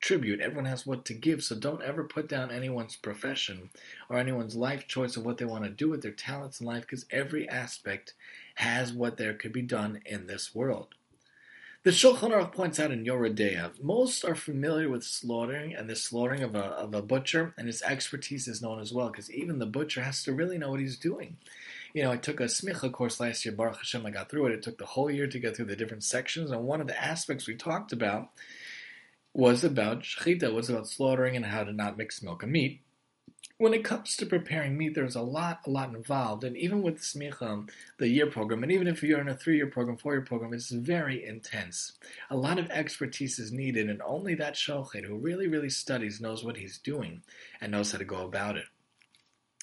tribute. 0.00 0.40
Everyone 0.40 0.64
has 0.64 0.86
what 0.86 1.04
to 1.06 1.14
give, 1.14 1.42
so 1.42 1.54
don't 1.54 1.82
ever 1.82 2.04
put 2.04 2.28
down 2.28 2.50
anyone's 2.50 2.96
profession 2.96 3.70
or 4.08 4.18
anyone's 4.18 4.56
life 4.56 4.86
choice 4.86 5.16
of 5.16 5.24
what 5.24 5.38
they 5.38 5.44
want 5.44 5.64
to 5.64 5.70
do 5.70 5.88
with 5.88 6.02
their 6.02 6.10
talents 6.10 6.60
in 6.60 6.66
life 6.66 6.82
because 6.82 7.06
every 7.10 7.48
aspect 7.48 8.14
has 8.56 8.92
what 8.92 9.16
there 9.16 9.34
could 9.34 9.52
be 9.52 9.62
done 9.62 10.00
in 10.06 10.26
this 10.26 10.54
world. 10.54 10.94
The 11.82 11.90
Shulchan 11.92 12.30
Aruch 12.30 12.52
points 12.52 12.78
out 12.78 12.90
in 12.90 13.06
Yoreh 13.06 13.34
De'ah, 13.34 13.82
most 13.82 14.22
are 14.22 14.34
familiar 14.34 14.90
with 14.90 15.02
slaughtering 15.02 15.74
and 15.74 15.88
the 15.88 15.96
slaughtering 15.96 16.42
of 16.42 16.54
a, 16.54 16.64
of 16.64 16.94
a 16.94 17.00
butcher, 17.00 17.54
and 17.56 17.66
his 17.66 17.80
expertise 17.80 18.46
is 18.46 18.60
known 18.60 18.80
as 18.80 18.92
well, 18.92 19.08
because 19.08 19.30
even 19.30 19.58
the 19.58 19.64
butcher 19.64 20.02
has 20.02 20.22
to 20.24 20.34
really 20.34 20.58
know 20.58 20.72
what 20.72 20.80
he's 20.80 20.98
doing. 20.98 21.38
You 21.94 22.02
know, 22.02 22.12
I 22.12 22.18
took 22.18 22.38
a 22.38 22.44
smicha 22.44 22.92
course 22.92 23.18
last 23.18 23.46
year, 23.46 23.54
Baruch 23.54 23.78
Hashem, 23.78 24.04
I 24.04 24.10
got 24.10 24.28
through 24.28 24.46
it. 24.46 24.52
It 24.52 24.62
took 24.62 24.76
the 24.76 24.84
whole 24.84 25.10
year 25.10 25.26
to 25.26 25.38
get 25.38 25.56
through 25.56 25.64
the 25.64 25.76
different 25.76 26.04
sections, 26.04 26.50
and 26.50 26.64
one 26.64 26.82
of 26.82 26.86
the 26.86 27.02
aspects 27.02 27.46
we 27.46 27.54
talked 27.54 27.92
about 27.92 28.28
was 29.32 29.64
about 29.64 30.02
shechita, 30.02 30.52
was 30.52 30.68
about 30.68 30.88
slaughtering 30.88 31.36
and 31.36 31.46
how 31.46 31.64
to 31.64 31.72
not 31.72 31.96
mix 31.96 32.22
milk 32.22 32.42
and 32.42 32.52
meat 32.52 32.82
when 33.60 33.74
it 33.74 33.84
comes 33.84 34.16
to 34.16 34.24
preparing 34.24 34.78
meat, 34.78 34.94
there's 34.94 35.16
a 35.16 35.20
lot, 35.20 35.60
a 35.66 35.70
lot 35.70 35.94
involved. 35.94 36.44
And 36.44 36.56
even 36.56 36.80
with 36.80 37.02
Smicha, 37.02 37.68
the 37.98 38.08
year 38.08 38.30
program, 38.30 38.62
and 38.62 38.72
even 38.72 38.86
if 38.86 39.02
you're 39.02 39.20
in 39.20 39.28
a 39.28 39.36
three 39.36 39.56
year 39.56 39.66
program, 39.66 39.98
four 39.98 40.14
year 40.14 40.22
program, 40.22 40.54
it's 40.54 40.70
very 40.70 41.22
intense. 41.22 41.92
A 42.30 42.36
lot 42.38 42.58
of 42.58 42.70
expertise 42.70 43.38
is 43.38 43.52
needed, 43.52 43.90
and 43.90 44.00
only 44.00 44.34
that 44.36 44.54
shochet 44.54 45.04
who 45.04 45.14
really, 45.14 45.46
really 45.46 45.68
studies 45.68 46.22
knows 46.22 46.42
what 46.42 46.56
he's 46.56 46.78
doing 46.78 47.20
and 47.60 47.70
knows 47.70 47.92
how 47.92 47.98
to 47.98 48.04
go 48.06 48.24
about 48.24 48.56
it. 48.56 48.64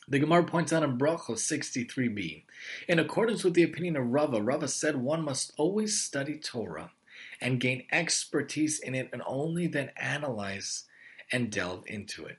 The 0.08 0.20
Gemara 0.20 0.44
points 0.44 0.72
out 0.72 0.84
in 0.84 1.00
Brachos 1.00 1.40
63b, 1.40 2.44
in 2.88 3.00
accordance 3.00 3.44
with 3.44 3.56
the 3.56 3.64
opinion 3.64 3.96
of 3.98 4.06
Rava, 4.06 4.44
Rava 4.44 4.68
said 4.68 4.98
one 4.98 5.26
must 5.26 5.54
always 5.58 6.00
study 6.00 6.38
Torah 6.38 6.92
and 7.41 7.60
gain 7.60 7.86
expertise 7.91 8.80
in 8.80 8.95
it 8.95 9.10
and 9.13 9.21
only 9.26 9.67
then 9.67 9.91
analyze 9.97 10.86
and 11.32 11.52
delve 11.52 11.84
into 11.88 12.26
it 12.26 12.38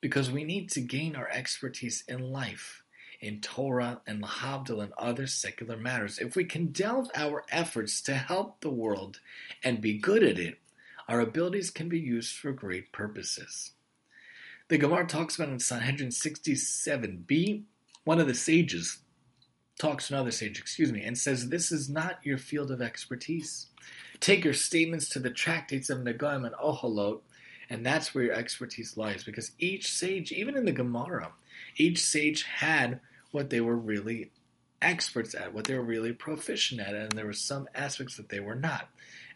because 0.00 0.30
we 0.30 0.44
need 0.44 0.70
to 0.70 0.80
gain 0.80 1.14
our 1.14 1.28
expertise 1.28 2.04
in 2.08 2.32
life, 2.32 2.82
in 3.20 3.40
Torah 3.40 4.00
and 4.06 4.22
Lahavdil 4.22 4.82
and 4.82 4.92
other 4.96 5.26
secular 5.26 5.76
matters. 5.76 6.18
If 6.18 6.36
we 6.36 6.44
can 6.44 6.66
delve 6.68 7.10
our 7.14 7.44
efforts 7.50 8.00
to 8.02 8.14
help 8.14 8.60
the 8.60 8.70
world 8.70 9.20
and 9.62 9.80
be 9.80 9.98
good 9.98 10.22
at 10.22 10.38
it, 10.38 10.58
our 11.08 11.20
abilities 11.20 11.70
can 11.70 11.88
be 11.88 11.98
used 11.98 12.36
for 12.36 12.52
great 12.52 12.92
purposes. 12.92 13.72
The 14.68 14.78
Gemara 14.78 15.06
talks 15.06 15.36
about 15.36 15.48
in 15.48 15.58
Sanhedrin 15.58 16.10
67b, 16.10 17.64
one 18.04 18.20
of 18.20 18.28
the 18.28 18.34
sages 18.34 18.98
talks 19.78 20.08
to 20.08 20.14
another 20.14 20.30
sage, 20.30 20.58
excuse 20.58 20.92
me, 20.92 21.02
and 21.02 21.16
says, 21.16 21.48
This 21.48 21.72
is 21.72 21.88
not 21.88 22.18
your 22.22 22.38
field 22.38 22.70
of 22.70 22.82
expertise. 22.82 23.66
Take 24.20 24.44
your 24.44 24.54
statements 24.54 25.08
to 25.10 25.18
the 25.18 25.30
tractates 25.30 25.88
of 25.88 26.00
Nagaim 26.00 26.44
and 26.44 26.54
Oholot 26.56 27.20
and 27.70 27.86
that's 27.86 28.12
where 28.12 28.24
your 28.24 28.34
expertise 28.34 28.96
lies 28.96 29.22
because 29.22 29.52
each 29.60 29.92
sage, 29.92 30.32
even 30.32 30.56
in 30.56 30.64
the 30.64 30.72
Gemara, 30.72 31.30
each 31.76 32.02
sage 32.02 32.42
had 32.42 32.98
what 33.30 33.48
they 33.48 33.60
were 33.60 33.76
really 33.76 34.32
experts 34.82 35.36
at, 35.36 35.54
what 35.54 35.66
they 35.66 35.76
were 35.76 35.82
really 35.82 36.12
proficient 36.12 36.80
at, 36.80 36.94
and 36.94 37.12
there 37.12 37.26
were 37.26 37.32
some 37.32 37.68
aspects 37.72 38.16
that 38.16 38.28
they 38.28 38.40
were 38.40 38.56
not. 38.56 38.88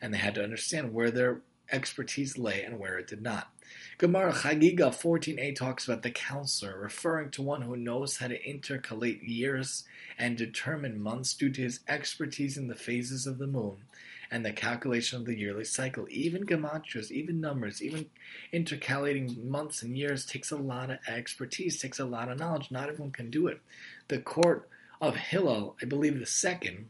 And 0.03 0.13
they 0.13 0.19
had 0.19 0.35
to 0.35 0.43
understand 0.43 0.93
where 0.93 1.13
their 1.13 1.43
expertise 1.71 2.37
lay 2.37 2.65
and 2.65 2.81
where 2.81 2.99
it 2.99 3.07
did 3.07 3.23
not. 3.23 3.49
Gemara 3.99 4.33
Chagiga 4.33 4.91
14a 4.91 5.55
talks 5.55 5.87
about 5.87 6.03
the 6.03 6.11
counselor, 6.11 6.79
referring 6.79 7.31
to 7.31 7.43
one 7.43 7.63
who 7.63 7.77
knows 7.77 8.17
how 8.17 8.29
to 8.29 8.43
intercalate 8.43 9.21
years 9.23 9.85
and 10.19 10.37
determine 10.37 11.01
months 11.01 11.35
due 11.35 11.51
to 11.51 11.63
his 11.63 11.81
expertise 11.89 12.57
in 12.57 12.69
the 12.69 12.75
phases 12.75 13.27
of 13.27 13.39
the 13.39 13.47
moon 13.47 13.85
and 14.31 14.45
the 14.45 14.53
calculation 14.53 15.21
of 15.21 15.27
the 15.27 15.39
yearly 15.39 15.65
cycle. 15.65 16.07
Even 16.11 16.45
gematrias, 16.45 17.11
even 17.11 17.41
numbers, 17.41 17.83
even 17.83 18.07
intercalating 18.53 19.49
months 19.49 19.83
and 19.83 19.97
years 19.97 20.27
takes 20.27 20.51
a 20.51 20.57
lot 20.57 20.91
of 20.91 20.99
expertise, 21.07 21.81
takes 21.81 22.01
a 22.01 22.05
lot 22.05 22.29
of 22.29 22.39
knowledge. 22.39 22.71
Not 22.71 22.89
everyone 22.89 23.13
can 23.13 23.31
do 23.31 23.47
it. 23.47 23.61
The 24.09 24.19
court 24.19 24.69
of 25.01 25.17
Hillel, 25.17 25.77
I 25.81 25.85
believe 25.85 26.19
the 26.19 26.27
second, 26.27 26.89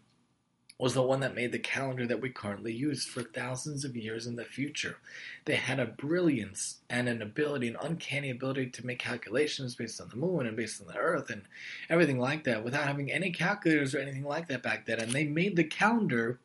was 0.79 0.95
the 0.95 1.03
one 1.03 1.21
that 1.21 1.37
made 1.37 1.53
the 1.53 1.59
calendar 1.59 2.07
that 2.07 2.21
we 2.21 2.31
currently 2.31 2.73
use 2.73 3.05
for 3.05 3.23
thousands 3.23 3.85
of 3.85 3.97
years 3.97 4.27
in 4.27 4.35
the 4.35 4.45
future. 4.45 4.97
They 5.45 5.55
had 5.55 5.79
a 5.79 5.87
brilliance 5.87 6.79
and 6.91 7.09
an 7.09 7.23
ability, 7.23 7.69
an 7.69 7.77
uncanny 7.81 8.31
ability 8.31 8.71
to 8.71 8.87
make 8.87 8.99
calculations 8.99 9.77
based 9.77 10.01
on 10.01 10.09
the 10.09 10.17
moon 10.17 10.47
and 10.47 10.57
based 10.57 10.81
on 10.81 10.89
the 10.89 10.99
earth 10.99 11.31
and 11.31 11.43
everything 11.89 12.19
like 12.19 12.43
that 12.45 12.65
without 12.65 12.89
having 12.89 13.13
any 13.13 13.31
calculators 13.31 13.95
or 13.95 14.01
anything 14.01 14.25
like 14.25 14.49
that 14.49 14.65
back 14.65 14.87
then. 14.87 15.01
And 15.01 15.13
they 15.13 15.25
made 15.25 15.55
the 15.55 15.65
calendar 15.65 16.41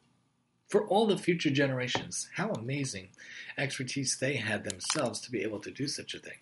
for 0.68 0.88
all 0.88 1.08
the 1.08 1.18
future 1.18 1.50
generations. 1.50 2.30
How 2.36 2.52
amazing 2.52 3.10
expertise 3.58 4.18
they 4.20 4.36
had 4.36 4.64
themselves 4.64 5.20
to 5.22 5.32
be 5.32 5.42
able 5.42 5.60
to 5.62 5.72
do 5.72 5.88
such 5.88 6.14
a 6.14 6.20
thing. 6.20 6.38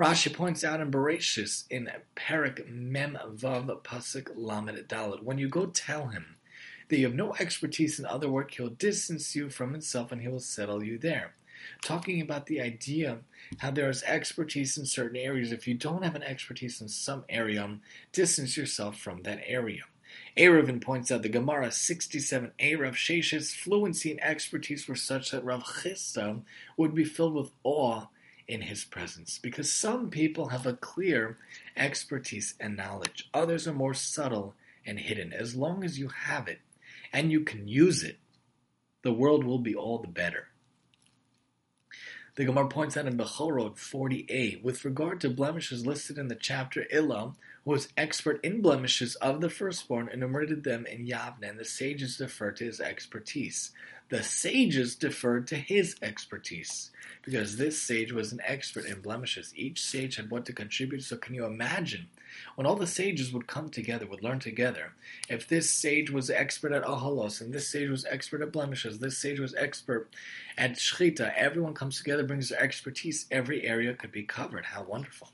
Rashi 0.00 0.32
points 0.32 0.64
out 0.64 0.80
in 0.80 0.90
Bereshis 0.90 1.64
in 1.70 1.88
Perek 2.16 2.68
Mem 2.68 3.18
Vav 3.34 3.82
Pasuk 3.82 4.30
Lamed 4.36 4.88
Dalet, 4.88 5.22
when 5.22 5.38
you 5.38 5.48
go 5.48 5.66
tell 5.66 6.08
him 6.08 6.36
that 6.88 6.98
you 6.98 7.04
have 7.04 7.14
no 7.14 7.34
expertise 7.34 7.98
in 7.98 8.06
other 8.06 8.28
work, 8.28 8.52
he'll 8.52 8.68
distance 8.68 9.34
you 9.34 9.50
from 9.50 9.72
himself 9.72 10.12
and 10.12 10.22
he 10.22 10.28
will 10.28 10.40
settle 10.40 10.82
you 10.82 10.98
there. 10.98 11.34
Talking 11.82 12.20
about 12.20 12.46
the 12.46 12.60
idea 12.60 13.18
how 13.58 13.70
there 13.70 13.90
is 13.90 14.02
expertise 14.04 14.78
in 14.78 14.86
certain 14.86 15.16
areas. 15.16 15.52
If 15.52 15.66
you 15.66 15.74
don't 15.74 16.04
have 16.04 16.14
an 16.14 16.22
expertise 16.22 16.80
in 16.80 16.88
some 16.88 17.24
area, 17.28 17.78
distance 18.12 18.56
yourself 18.56 18.98
from 18.98 19.22
that 19.22 19.40
area. 19.44 19.82
Eruvin 20.36 20.80
points 20.80 21.10
out 21.10 21.22
the 21.22 21.28
Gemara 21.28 21.70
67 21.70 22.52
A 22.58 22.76
Rav 22.76 22.94
Shesh's 22.94 23.52
fluency 23.52 24.12
and 24.12 24.22
expertise 24.22 24.88
were 24.88 24.94
such 24.94 25.30
that 25.30 25.44
Rav 25.44 25.64
Chisda 25.64 26.42
would 26.76 26.94
be 26.94 27.04
filled 27.04 27.34
with 27.34 27.50
awe 27.64 28.06
in 28.46 28.62
his 28.62 28.84
presence 28.84 29.38
because 29.38 29.70
some 29.70 30.08
people 30.08 30.48
have 30.48 30.66
a 30.66 30.72
clear 30.72 31.38
expertise 31.76 32.54
and 32.58 32.76
knowledge, 32.76 33.28
others 33.34 33.68
are 33.68 33.74
more 33.74 33.94
subtle 33.94 34.54
and 34.86 34.98
hidden. 34.98 35.32
As 35.32 35.54
long 35.54 35.84
as 35.84 35.98
you 35.98 36.08
have 36.08 36.48
it 36.48 36.60
and 37.12 37.32
you 37.32 37.40
can 37.40 37.68
use 37.68 38.02
it, 38.02 38.18
the 39.02 39.12
world 39.12 39.44
will 39.44 39.58
be 39.58 39.74
all 39.74 39.98
the 39.98 40.08
better. 40.08 40.48
The 42.38 42.44
Gemara 42.44 42.68
points 42.68 42.96
out 42.96 43.06
in 43.06 43.16
Bechorot 43.16 43.74
40a, 43.74 44.62
with 44.62 44.84
regard 44.84 45.20
to 45.22 45.28
blemishes 45.28 45.84
listed 45.84 46.18
in 46.18 46.28
the 46.28 46.36
chapter 46.36 46.86
who 46.92 47.34
was 47.64 47.88
expert 47.96 48.38
in 48.44 48.62
blemishes 48.62 49.16
of 49.16 49.40
the 49.40 49.50
firstborn, 49.50 50.08
enumerated 50.08 50.62
them 50.62 50.86
in 50.86 51.04
Yavne, 51.04 51.42
and 51.42 51.58
the 51.58 51.64
sages 51.64 52.16
deferred 52.16 52.56
to 52.58 52.64
his 52.64 52.80
expertise. 52.80 53.72
The 54.10 54.22
sages 54.22 54.94
deferred 54.94 55.48
to 55.48 55.56
his 55.56 55.96
expertise, 56.00 56.92
because 57.24 57.56
this 57.56 57.82
sage 57.82 58.12
was 58.12 58.30
an 58.30 58.40
expert 58.46 58.86
in 58.86 59.00
blemishes. 59.00 59.52
Each 59.56 59.82
sage 59.82 60.14
had 60.14 60.30
what 60.30 60.46
to 60.46 60.52
contribute, 60.52 61.02
so 61.02 61.16
can 61.16 61.34
you 61.34 61.44
imagine 61.44 62.06
when 62.54 62.66
all 62.66 62.76
the 62.76 62.86
sages 62.86 63.32
would 63.32 63.46
come 63.46 63.68
together, 63.68 64.06
would 64.06 64.22
learn 64.22 64.38
together. 64.38 64.92
If 65.28 65.48
this 65.48 65.72
sage 65.72 66.10
was 66.10 66.30
expert 66.30 66.72
at 66.72 66.84
ahalos, 66.84 67.40
and 67.40 67.52
this 67.52 67.68
sage 67.68 67.88
was 67.88 68.04
expert 68.04 68.42
at 68.42 68.52
blemishes, 68.52 68.98
this 68.98 69.18
sage 69.18 69.40
was 69.40 69.54
expert 69.54 70.08
at 70.56 70.72
shchita, 70.72 71.32
everyone 71.36 71.74
comes 71.74 71.98
together, 71.98 72.24
brings 72.24 72.48
their 72.48 72.60
expertise, 72.60 73.26
every 73.30 73.64
area 73.64 73.94
could 73.94 74.12
be 74.12 74.22
covered. 74.22 74.66
How 74.66 74.82
wonderful. 74.82 75.28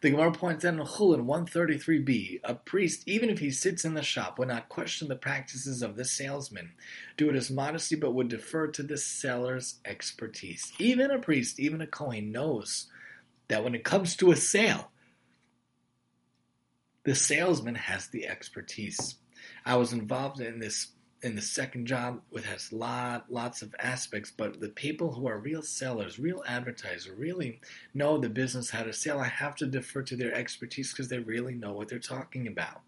The 0.00 0.10
Gemara 0.10 0.32
points 0.32 0.64
out 0.64 0.72
in 0.72 0.80
Chulin 0.80 1.26
133b, 1.26 2.40
a 2.42 2.54
priest, 2.54 3.02
even 3.04 3.28
if 3.28 3.38
he 3.38 3.50
sits 3.50 3.84
in 3.84 3.92
the 3.92 4.02
shop, 4.02 4.38
would 4.38 4.48
not 4.48 4.70
question 4.70 5.08
the 5.08 5.16
practices 5.16 5.82
of 5.82 5.96
the 5.96 6.06
salesman, 6.06 6.72
do 7.18 7.28
it 7.28 7.36
as 7.36 7.50
modesty, 7.50 7.96
but 7.96 8.14
would 8.14 8.28
defer 8.28 8.66
to 8.68 8.82
the 8.82 8.96
seller's 8.96 9.74
expertise. 9.84 10.72
Even 10.78 11.10
a 11.10 11.18
priest, 11.18 11.60
even 11.60 11.82
a 11.82 11.86
Kohen, 11.86 12.32
knows 12.32 12.86
that 13.48 13.62
when 13.62 13.74
it 13.74 13.84
comes 13.84 14.16
to 14.16 14.30
a 14.30 14.36
sale, 14.36 14.90
the 17.04 17.14
salesman 17.14 17.74
has 17.74 18.08
the 18.08 18.26
expertise. 18.26 19.16
I 19.64 19.76
was 19.76 19.92
involved 19.92 20.40
in 20.40 20.58
this 20.58 20.88
in 21.22 21.36
the 21.36 21.42
second 21.42 21.86
job, 21.86 22.22
which 22.30 22.46
has 22.46 22.72
lot 22.72 23.30
lots 23.30 23.60
of 23.60 23.74
aspects, 23.78 24.32
but 24.34 24.58
the 24.60 24.70
people 24.70 25.12
who 25.12 25.26
are 25.28 25.38
real 25.38 25.62
sellers, 25.62 26.18
real 26.18 26.42
advertisers, 26.46 27.14
really 27.14 27.60
know 27.92 28.16
the 28.16 28.28
business 28.30 28.70
how 28.70 28.82
to 28.82 28.92
sell. 28.92 29.20
I 29.20 29.28
have 29.28 29.54
to 29.56 29.66
defer 29.66 30.02
to 30.02 30.16
their 30.16 30.34
expertise 30.34 30.92
because 30.92 31.08
they 31.08 31.18
really 31.18 31.54
know 31.54 31.72
what 31.72 31.88
they're 31.88 31.98
talking 31.98 32.46
about. 32.46 32.80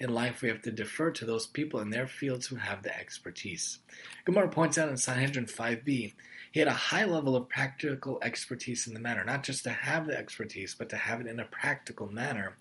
In 0.00 0.14
life, 0.14 0.40
we 0.40 0.48
have 0.48 0.62
to 0.62 0.72
defer 0.72 1.10
to 1.12 1.26
those 1.26 1.46
people 1.46 1.78
in 1.80 1.90
their 1.90 2.06
fields 2.06 2.46
who 2.46 2.56
have 2.56 2.82
the 2.82 2.98
expertise. 2.98 3.80
Gemara 4.24 4.48
points 4.48 4.78
out 4.78 4.88
in 4.88 4.96
Sanhedrin 4.96 5.44
5b 5.44 6.14
he 6.50 6.58
had 6.60 6.68
a 6.68 6.72
high 6.72 7.04
level 7.04 7.36
of 7.36 7.48
practical 7.48 8.18
expertise 8.22 8.86
in 8.86 8.94
the 8.94 9.00
matter, 9.00 9.24
not 9.24 9.44
just 9.44 9.62
to 9.64 9.70
have 9.70 10.06
the 10.06 10.16
expertise, 10.16 10.74
but 10.74 10.88
to 10.90 10.96
have 10.96 11.20
it 11.20 11.26
in 11.26 11.38
a 11.38 11.44
practical 11.44 12.10
manner 12.10 12.56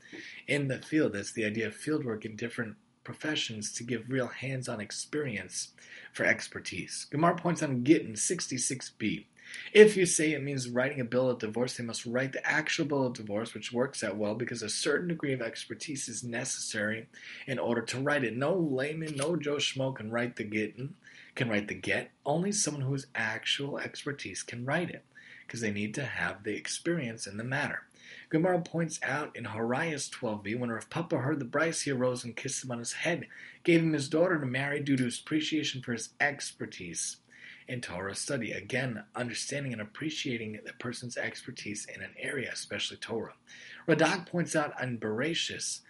in 0.47 0.67
the 0.67 0.79
field. 0.79 1.13
That's 1.13 1.33
the 1.33 1.45
idea 1.45 1.67
of 1.67 1.75
fieldwork 1.75 2.23
in 2.23 2.35
different 2.35 2.75
professions 3.03 3.73
to 3.73 3.83
give 3.83 4.09
real 4.09 4.27
hands-on 4.27 4.79
experience 4.79 5.69
for 6.13 6.23
expertise. 6.23 7.07
Gemara 7.09 7.35
points 7.35 7.63
on 7.63 7.83
Gittin 7.83 8.13
66b. 8.13 9.25
If 9.73 9.97
you 9.97 10.05
say 10.05 10.33
it 10.33 10.43
means 10.43 10.69
writing 10.69 10.99
a 10.99 11.05
bill 11.05 11.27
of 11.27 11.39
divorce, 11.39 11.77
they 11.77 11.83
must 11.83 12.05
write 12.05 12.33
the 12.33 12.47
actual 12.47 12.85
bill 12.85 13.07
of 13.07 13.13
divorce, 13.13 13.55
which 13.55 13.73
works 13.73 14.03
out 14.03 14.15
well 14.15 14.35
because 14.35 14.61
a 14.61 14.69
certain 14.69 15.07
degree 15.07 15.33
of 15.33 15.41
expertise 15.41 16.07
is 16.07 16.23
necessary 16.23 17.07
in 17.47 17.57
order 17.57 17.81
to 17.81 17.99
write 17.99 18.23
it. 18.23 18.37
No 18.37 18.53
layman, 18.53 19.15
no 19.15 19.35
Joe 19.35 19.55
Schmo 19.55 19.95
can 19.95 20.11
write 20.11 20.35
the 20.35 20.43
Gittin 20.43 20.93
can 21.35 21.49
write 21.49 21.67
the 21.67 21.75
get. 21.75 22.11
Only 22.25 22.51
someone 22.51 22.83
whose 22.83 23.07
actual 23.15 23.77
expertise 23.77 24.43
can 24.43 24.65
write 24.65 24.89
it, 24.89 25.03
because 25.45 25.61
they 25.61 25.71
need 25.71 25.93
to 25.95 26.05
have 26.05 26.43
the 26.43 26.55
experience 26.55 27.27
in 27.27 27.37
the 27.37 27.43
matter. 27.43 27.83
Gemara 28.29 28.61
points 28.61 28.99
out 29.03 29.35
in 29.35 29.45
Horayos 29.45 30.09
12b, 30.09 30.57
when 30.59 30.71
Rav 30.71 30.89
Papa 30.89 31.17
heard 31.17 31.39
the 31.39 31.45
braisa, 31.45 31.83
he 31.83 31.91
arose 31.91 32.23
and 32.23 32.35
kissed 32.35 32.63
him 32.63 32.71
on 32.71 32.79
his 32.79 32.93
head, 32.93 33.27
gave 33.63 33.81
him 33.81 33.93
his 33.93 34.09
daughter 34.09 34.39
to 34.39 34.45
marry 34.45 34.79
due 34.79 34.97
to 34.97 35.05
his 35.05 35.19
appreciation 35.19 35.81
for 35.81 35.93
his 35.93 36.09
expertise 36.19 37.17
in 37.67 37.81
Torah 37.81 38.15
study. 38.15 38.51
Again, 38.51 39.03
understanding 39.15 39.73
and 39.73 39.81
appreciating 39.81 40.59
the 40.65 40.73
person's 40.73 41.17
expertise 41.17 41.85
in 41.93 42.01
an 42.01 42.13
area, 42.19 42.49
especially 42.51 42.97
Torah. 42.97 43.35
Radak 43.87 44.25
points 44.25 44.55
out 44.55 44.73
on 44.81 44.97
Bereshis, 44.97 45.81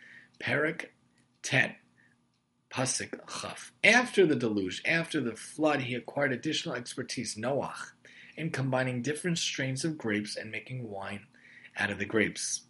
Perek 0.42 0.88
Tet, 1.42 1.78
Pasuk 2.70 3.20
Chaf. 3.28 3.72
After 3.84 4.26
the 4.26 4.36
deluge, 4.36 4.82
after 4.86 5.20
the 5.22 5.36
flood, 5.36 5.82
he 5.82 5.96
acquired 5.96 6.32
additional 6.32 6.76
expertise, 6.76 7.36
Noach, 7.36 7.92
in 8.38 8.52
combining 8.52 9.02
different 9.02 9.38
strains 9.38 9.84
of 9.84 9.98
grapes 9.98 10.36
and 10.36 10.52
making 10.52 10.90
wine 10.90 11.26
out 11.78 11.90
of 11.90 11.98
the 11.98 12.06
grapes. 12.06 12.62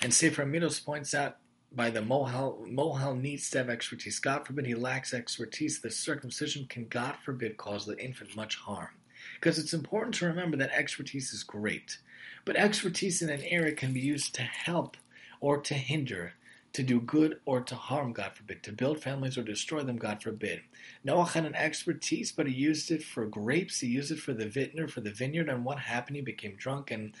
And 0.00 0.12
Sefer 0.12 0.44
Midos 0.44 0.84
points 0.84 1.14
out 1.14 1.36
by 1.74 1.90
the 1.90 2.00
Mohel, 2.00 2.68
Mohel 2.68 3.18
needs 3.18 3.48
to 3.50 3.58
have 3.58 3.70
expertise. 3.70 4.18
God 4.18 4.46
forbid 4.46 4.66
he 4.66 4.74
lacks 4.74 5.14
expertise. 5.14 5.80
The 5.80 5.90
circumcision 5.90 6.66
can, 6.66 6.88
God 6.88 7.16
forbid, 7.24 7.56
cause 7.56 7.86
the 7.86 7.98
infant 7.98 8.36
much 8.36 8.56
harm. 8.56 8.88
Because 9.34 9.58
it's 9.58 9.72
important 9.72 10.14
to 10.16 10.26
remember 10.26 10.56
that 10.56 10.72
expertise 10.72 11.32
is 11.32 11.44
great. 11.44 11.98
But 12.44 12.56
expertise 12.56 13.22
in 13.22 13.30
an 13.30 13.42
area 13.44 13.74
can 13.74 13.92
be 13.92 14.00
used 14.00 14.34
to 14.34 14.42
help 14.42 14.96
or 15.40 15.58
to 15.58 15.74
hinder, 15.74 16.34
to 16.72 16.82
do 16.82 17.00
good 17.00 17.38
or 17.44 17.60
to 17.60 17.74
harm, 17.74 18.12
God 18.12 18.32
forbid, 18.34 18.62
to 18.62 18.72
build 18.72 19.02
families 19.02 19.36
or 19.36 19.42
destroy 19.42 19.82
them, 19.82 19.96
God 19.96 20.22
forbid. 20.22 20.62
Noah 21.04 21.26
had 21.26 21.44
an 21.44 21.54
expertise, 21.54 22.32
but 22.32 22.46
he 22.46 22.54
used 22.54 22.90
it 22.90 23.02
for 23.02 23.26
grapes, 23.26 23.80
he 23.80 23.88
used 23.88 24.10
it 24.10 24.18
for 24.18 24.32
the 24.32 24.48
vintner, 24.48 24.88
for 24.88 25.00
the 25.00 25.10
vineyard, 25.10 25.48
and 25.48 25.64
what 25.64 25.78
happened? 25.78 26.16
He 26.16 26.22
became 26.22 26.56
drunk, 26.56 26.90
and 26.90 27.12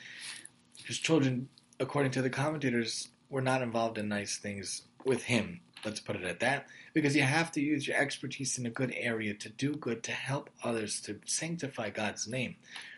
his 0.84 0.98
children, 0.98 1.48
according 1.78 2.12
to 2.12 2.22
the 2.22 2.30
commentators, 2.30 3.08
were 3.28 3.42
not 3.42 3.62
involved 3.62 3.98
in 3.98 4.08
nice 4.08 4.38
things 4.38 4.82
with 5.04 5.24
him. 5.24 5.60
Let's 5.84 6.00
put 6.00 6.16
it 6.16 6.24
at 6.24 6.40
that. 6.40 6.66
Because 6.94 7.16
you 7.16 7.22
have 7.22 7.50
to 7.52 7.60
use 7.60 7.86
your 7.86 7.96
expertise 7.96 8.58
in 8.58 8.66
a 8.66 8.70
good 8.70 8.94
area 8.96 9.34
to 9.34 9.48
do 9.48 9.74
good, 9.74 10.02
to 10.04 10.12
help 10.12 10.50
others, 10.62 11.00
to 11.02 11.18
sanctify 11.24 11.90
God's 11.90 12.28
name. 12.28 12.56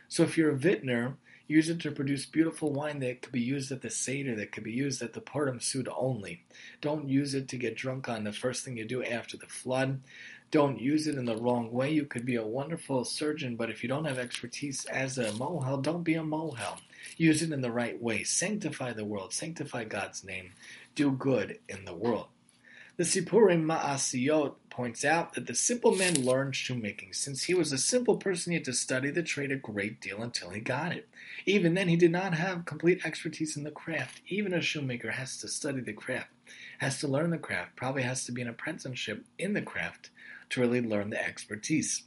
So 0.08 0.22
if 0.22 0.36
you're 0.36 0.50
a 0.50 0.58
vintner, 0.58 1.16
Use 1.46 1.68
it 1.68 1.80
to 1.80 1.90
produce 1.90 2.24
beautiful 2.24 2.72
wine 2.72 3.00
that 3.00 3.20
could 3.20 3.32
be 3.32 3.40
used 3.40 3.70
at 3.70 3.82
the 3.82 3.90
Seder, 3.90 4.34
that 4.36 4.50
could 4.50 4.64
be 4.64 4.72
used 4.72 5.02
at 5.02 5.12
the 5.12 5.20
Purim 5.20 5.58
Seudah 5.58 5.94
only. 5.96 6.42
Don't 6.80 7.08
use 7.08 7.34
it 7.34 7.48
to 7.48 7.58
get 7.58 7.76
drunk 7.76 8.08
on 8.08 8.24
the 8.24 8.32
first 8.32 8.64
thing 8.64 8.78
you 8.78 8.84
do 8.86 9.04
after 9.04 9.36
the 9.36 9.46
flood. 9.46 10.00
Don't 10.50 10.80
use 10.80 11.06
it 11.06 11.16
in 11.16 11.24
the 11.24 11.36
wrong 11.36 11.70
way. 11.70 11.90
You 11.90 12.06
could 12.06 12.24
be 12.24 12.36
a 12.36 12.46
wonderful 12.46 13.04
surgeon, 13.04 13.56
but 13.56 13.70
if 13.70 13.82
you 13.82 13.88
don't 13.88 14.04
have 14.04 14.18
expertise 14.18 14.86
as 14.86 15.18
a 15.18 15.32
mohel, 15.32 15.82
don't 15.82 16.04
be 16.04 16.14
a 16.14 16.22
mohel. 16.22 16.78
Use 17.16 17.42
it 17.42 17.52
in 17.52 17.60
the 17.60 17.72
right 17.72 18.00
way. 18.00 18.24
Sanctify 18.24 18.92
the 18.92 19.04
world. 19.04 19.32
Sanctify 19.34 19.84
God's 19.84 20.24
name. 20.24 20.52
Do 20.94 21.10
good 21.10 21.58
in 21.68 21.84
the 21.84 21.94
world. 21.94 22.28
The 22.96 23.02
Sipurim 23.02 23.64
Ma'asiyot 23.64 24.54
points 24.70 25.04
out 25.04 25.32
that 25.34 25.48
the 25.48 25.54
simple 25.56 25.96
man 25.96 26.24
learned 26.24 26.54
shoemaking. 26.54 27.12
Since 27.12 27.42
he 27.42 27.54
was 27.54 27.72
a 27.72 27.78
simple 27.78 28.18
person, 28.18 28.52
he 28.52 28.58
had 28.58 28.64
to 28.66 28.72
study 28.72 29.10
the 29.10 29.24
trade 29.24 29.50
a 29.50 29.56
great 29.56 30.00
deal 30.00 30.22
until 30.22 30.50
he 30.50 30.60
got 30.60 30.92
it. 30.92 31.08
Even 31.44 31.74
then, 31.74 31.88
he 31.88 31.96
did 31.96 32.12
not 32.12 32.34
have 32.34 32.66
complete 32.66 33.04
expertise 33.04 33.56
in 33.56 33.64
the 33.64 33.72
craft. 33.72 34.20
Even 34.28 34.54
a 34.54 34.60
shoemaker 34.60 35.10
has 35.10 35.36
to 35.38 35.48
study 35.48 35.80
the 35.80 35.92
craft, 35.92 36.30
has 36.78 37.00
to 37.00 37.08
learn 37.08 37.30
the 37.30 37.38
craft, 37.38 37.74
probably 37.74 38.02
has 38.02 38.24
to 38.26 38.32
be 38.32 38.42
an 38.42 38.48
apprenticeship 38.48 39.24
in 39.40 39.54
the 39.54 39.62
craft 39.62 40.10
to 40.50 40.60
really 40.60 40.80
learn 40.80 41.10
the 41.10 41.20
expertise. 41.20 42.04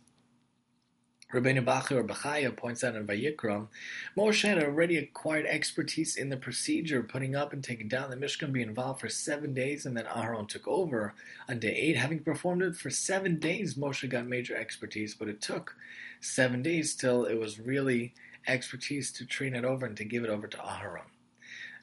Rabbeinu 1.33 1.91
or 1.91 2.03
Bachaya 2.05 2.55
points 2.55 2.85
out 2.85 2.95
in 2.95 3.05
Vayikra, 3.05 3.67
Moshe 4.15 4.47
had 4.47 4.63
already 4.63 4.95
acquired 4.95 5.45
expertise 5.45 6.15
in 6.15 6.29
the 6.29 6.37
procedure 6.37 6.99
of 6.99 7.09
putting 7.09 7.35
up 7.35 7.51
and 7.51 7.61
taking 7.61 7.89
down 7.89 8.09
the 8.09 8.15
Mishkan, 8.15 8.53
be 8.53 8.61
involved 8.61 9.01
for 9.01 9.09
seven 9.09 9.53
days, 9.53 9.85
and 9.85 9.97
then 9.97 10.05
Aharon 10.05 10.47
took 10.47 10.65
over 10.65 11.13
on 11.49 11.59
day 11.59 11.75
eight. 11.75 11.97
Having 11.97 12.19
performed 12.19 12.61
it 12.61 12.77
for 12.77 12.89
seven 12.89 13.39
days, 13.39 13.75
Moshe 13.75 14.09
got 14.09 14.25
major 14.25 14.55
expertise, 14.55 15.15
but 15.15 15.27
it 15.27 15.41
took 15.41 15.75
seven 16.21 16.63
days 16.63 16.95
till 16.95 17.25
it 17.25 17.37
was 17.37 17.59
really 17.59 18.13
expertise 18.47 19.11
to 19.11 19.25
train 19.25 19.53
it 19.53 19.65
over 19.65 19.85
and 19.85 19.97
to 19.97 20.05
give 20.05 20.23
it 20.23 20.29
over 20.29 20.47
to 20.47 20.57
Aharon. 20.57 21.01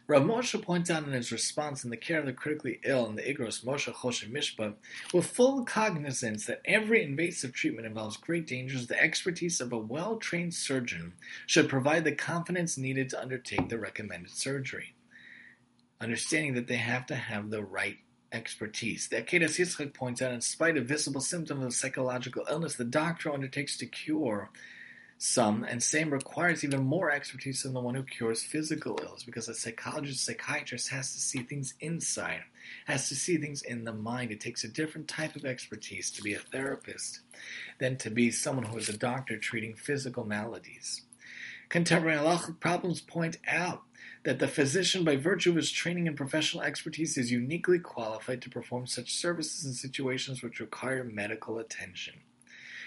Rav 0.07 0.23
Moshe 0.23 0.61
points 0.61 0.91
out 0.91 1.05
in 1.05 1.13
his 1.13 1.33
response 1.33 1.83
in 1.83 1.89
the 1.89 1.97
care 1.97 2.19
of 2.19 2.27
the 2.27 2.33
critically 2.35 2.79
ill 2.85 3.07
in 3.07 3.17
the 3.17 3.23
Igros 3.23 3.65
Moshe 3.65 3.91
Choshen 3.91 4.31
Mishpat, 4.31 4.75
with 5.15 5.27
full 5.27 5.65
cognizance 5.65 6.45
that 6.45 6.61
every 6.67 7.03
invasive 7.03 7.55
treatment 7.55 7.87
involves 7.87 8.19
great 8.19 8.47
dangers, 8.47 8.87
the 8.87 9.03
expertise 9.03 9.63
of 9.63 9.73
a 9.73 9.79
well 9.79 10.17
trained 10.17 10.53
surgeon 10.53 11.15
should 11.47 11.71
provide 11.71 12.05
the 12.05 12.13
confidence 12.13 12.77
needed 12.77 13.09
to 13.09 13.21
undertake 13.21 13.71
the 13.71 13.79
recommended 13.79 14.31
surgery. 14.31 14.95
Understanding 16.03 16.53
that 16.53 16.67
they 16.67 16.77
have 16.77 17.07
to 17.07 17.15
have 17.15 17.49
the 17.49 17.65
right 17.65 17.97
expertise. 18.31 19.09
The 19.09 19.23
Akedas 19.23 19.59
Yitzchak 19.59 19.95
points 19.95 20.21
out, 20.21 20.33
in 20.33 20.43
spite 20.43 20.77
of 20.77 20.85
visible 20.85 21.23
symptoms 21.23 21.65
of 21.65 21.73
psychological 21.73 22.45
illness, 22.51 22.75
the 22.75 22.85
doctor 22.85 23.33
undertakes 23.33 23.79
to 23.79 23.87
cure 23.87 24.51
some, 25.19 25.65
and 25.65 25.83
same 25.83 26.11
requires 26.11 26.65
even 26.65 26.85
more 26.85 27.11
expertise 27.11 27.63
than 27.63 27.73
the 27.73 27.81
one 27.81 27.95
who 27.95 28.03
cures 28.03 28.43
physical 28.43 28.99
ills, 29.03 29.25
because 29.25 29.49
a 29.49 29.55
psychologist, 29.55 30.25
psychiatrist 30.25 30.89
has 30.91 31.13
to 31.13 31.21
see 31.21 31.43
things 31.43 31.75
inside, 31.81 32.43
has 32.87 33.09
to 33.09 33.15
see 33.15 33.37
things 33.37 33.63
in 33.63 33.85
the 33.85 33.93
mind. 33.93 34.31
It 34.31 34.41
takes 34.41 34.65
a 34.65 34.69
different 34.69 35.09
type 35.09 35.37
of 35.37 35.45
expertise 35.45 36.11
to 36.13 36.23
be 36.23 36.35
a 36.35 36.39
therapist 36.39 37.21
than 37.79 37.97
to 37.99 38.11
be 38.11 38.31
someone 38.31 38.67
who 38.67 38.79
is 38.79 38.89
a 38.89 38.99
doctor 38.99 39.39
treating 39.39 39.75
physical 39.75 40.25
maladies. 40.25 41.03
Contemporary 41.69 42.19
halachic 42.19 42.61
problems 42.61 43.01
point 43.01 43.39
out 43.49 43.83
that 44.25 44.39
the 44.39 44.49
physician, 44.49 45.05
by 45.05 45.17
virtue 45.17 45.51
of 45.51 45.57
his 45.57 45.71
training 45.71 46.09
and 46.09 46.17
professional 46.17 46.63
expertise, 46.63 47.17
is 47.17 47.31
uniquely 47.31 47.79
qualified 47.79 48.43
to 48.43 48.51
perform 48.51 48.87
such 48.87 49.15
services 49.15 49.65
in 49.65 49.73
situations 49.73 50.43
which 50.43 50.61
require 50.61 51.05
medical 51.05 51.59
attention. 51.59 52.15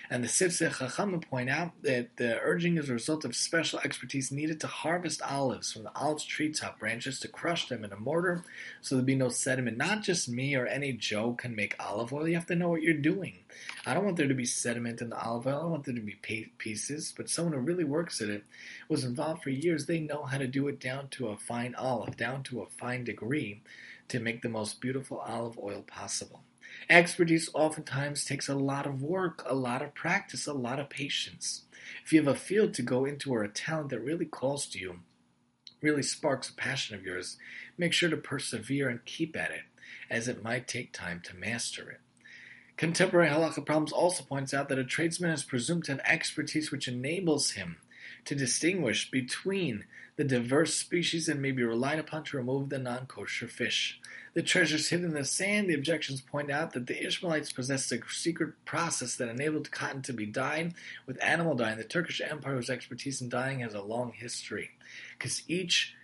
And 0.10 0.24
the 0.24 0.28
Sifsei 0.28 0.70
Chachamim 0.70 1.22
point 1.28 1.50
out 1.50 1.72
that 1.82 2.16
the 2.16 2.40
urging 2.40 2.78
is 2.78 2.90
a 2.90 2.94
result 2.94 3.26
of 3.26 3.36
special 3.36 3.80
expertise 3.80 4.32
needed 4.32 4.60
to 4.62 4.68
harvest 4.68 5.22
olives 5.22 5.74
from 5.74 5.84
the 5.84 5.92
olive 5.96 6.26
treetop 6.26 6.80
branches 6.80 7.20
to 7.20 7.28
crush 7.28 7.68
them 7.68 7.84
in 7.84 7.92
a 7.92 7.98
mortar 7.98 8.44
so 8.82 8.96
there'd 8.96 9.06
be 9.06 9.16
no 9.16 9.28
sediment. 9.28 9.78
Not 9.78 10.04
just 10.04 10.30
me 10.30 10.56
or 10.56 10.66
any 10.66 10.94
Joe 10.94 11.34
can 11.34 11.56
make 11.56 11.76
olive 11.78 12.14
oil. 12.14 12.28
You 12.28 12.36
have 12.36 12.46
to 12.48 12.56
know 12.56 12.70
what 12.70 12.84
you're 12.84 12.94
doing. 12.94 13.40
I 13.86 13.94
don't 13.94 14.06
want 14.06 14.16
there 14.16 14.28
to 14.28 14.34
be 14.34 14.46
sediment 14.46 15.02
in 15.02 15.10
the 15.10 15.20
olive 15.20 15.46
oil. 15.46 15.58
I 15.58 15.62
don't 15.62 15.72
want 15.72 15.86
there 15.86 15.96
to 15.96 16.02
be 16.02 16.50
pieces. 16.58 17.14
But 17.16 17.30
someone 17.30 17.54
who 17.54 17.60
really 17.60 17.84
works 17.84 18.22
at 18.22 18.30
it 18.30 18.46
was 18.88 19.04
involved 19.04 19.44
for 19.44 19.50
years. 19.50 19.86
They 19.86 20.00
know 20.00 20.24
how 20.24 20.38
to 20.38 20.48
do 20.48 20.70
it 20.70 20.80
down 20.80 21.10
to 21.10 21.28
a 21.28 21.38
fine 21.38 21.76
olive, 21.76 22.16
down 22.16 22.44
to 22.44 22.62
a 22.62 22.68
fine 22.68 23.04
degree 23.04 23.62
to 24.08 24.20
make 24.22 24.42
the 24.42 24.50
most 24.50 24.80
beautiful 24.80 25.18
olive 25.18 25.60
oil 25.60 25.84
possible. 25.86 26.42
Expertise 26.90 27.50
oftentimes 27.54 28.24
takes 28.24 28.48
a 28.48 28.56
lot 28.56 28.86
of 28.86 29.02
work, 29.02 29.44
a 29.46 29.56
lot 29.56 29.82
of 29.82 29.94
practice, 29.94 30.48
a 30.48 30.54
lot 30.54 30.80
of 30.80 30.90
patience. 30.90 31.64
If 32.04 32.14
you 32.14 32.20
have 32.20 32.34
a 32.34 32.40
field 32.40 32.74
to 32.76 32.82
go 32.82 33.06
into 33.06 33.34
or 33.34 33.44
a 33.44 33.50
talent 33.50 33.90
that 33.90 34.00
really 34.00 34.26
calls 34.26 34.66
to 34.68 34.80
you, 34.80 35.00
really 35.82 36.04
sparks 36.04 36.50
a 36.50 36.54
passion 36.54 36.96
of 36.96 37.04
yours, 37.04 37.38
make 37.78 37.94
sure 37.94 38.10
to 38.10 38.18
persevere 38.18 38.90
and 38.90 39.06
keep 39.06 39.36
at 39.36 39.52
it, 39.52 39.64
as 40.10 40.28
it 40.28 40.44
might 40.44 40.68
take 40.68 40.92
time 40.92 41.22
to 41.26 41.36
master 41.36 41.90
it. 41.90 42.00
Contemporary 42.78 43.30
halakha 43.30 43.66
problems 43.66 43.92
also 43.92 44.24
points 44.24 44.54
out 44.54 44.70
that 44.70 44.80
a 44.80 44.84
tradesman 44.84 45.32
is 45.32 45.44
presumed 45.44 45.86
to 45.86 45.92
have 45.92 46.02
expertise 46.06 46.72
which 46.72 46.88
enables 46.88 47.52
him 47.52 47.78
to 48.26 48.36
distinguish 48.36 49.10
between 49.10 49.86
the 50.18 50.24
diverse 50.24 50.74
species 50.74 51.30
and 51.30 51.42
may 51.42 51.52
be 51.52 51.64
relied 51.64 52.00
upon 52.00 52.24
to 52.26 52.38
remove 52.38 52.70
the 52.70 52.80
non 52.80 53.06
kosher 53.06 53.48
fish. 53.48 54.02
The 54.34 54.42
treasures 54.42 54.90
hidden 54.90 55.06
in 55.06 55.14
the 55.14 55.24
sand, 55.24 55.70
the 55.70 55.76
objections 55.76 56.22
point 56.22 56.52
out 56.52 56.74
that 56.74 56.88
the 56.88 57.06
Ishmaelites 57.06 57.54
possessed 57.54 57.92
a 57.92 58.00
secret 58.10 58.54
process 58.66 59.16
that 59.16 59.30
enabled 59.30 59.72
cotton 59.72 60.02
to 60.04 60.14
be 60.14 60.26
dyed 60.26 60.74
with 61.06 61.24
animal 61.24 61.56
dye. 61.56 61.72
And 61.72 61.80
the 61.80 61.86
Turkish 61.86 62.20
Empire, 62.22 62.56
whose 62.56 62.70
expertise 62.70 63.22
in 63.22 63.30
dyeing 63.30 63.60
has 63.60 63.74
a 63.74 63.82
long 63.82 64.12
history. 64.12 64.72
Because 65.18 65.44
each 65.48 65.96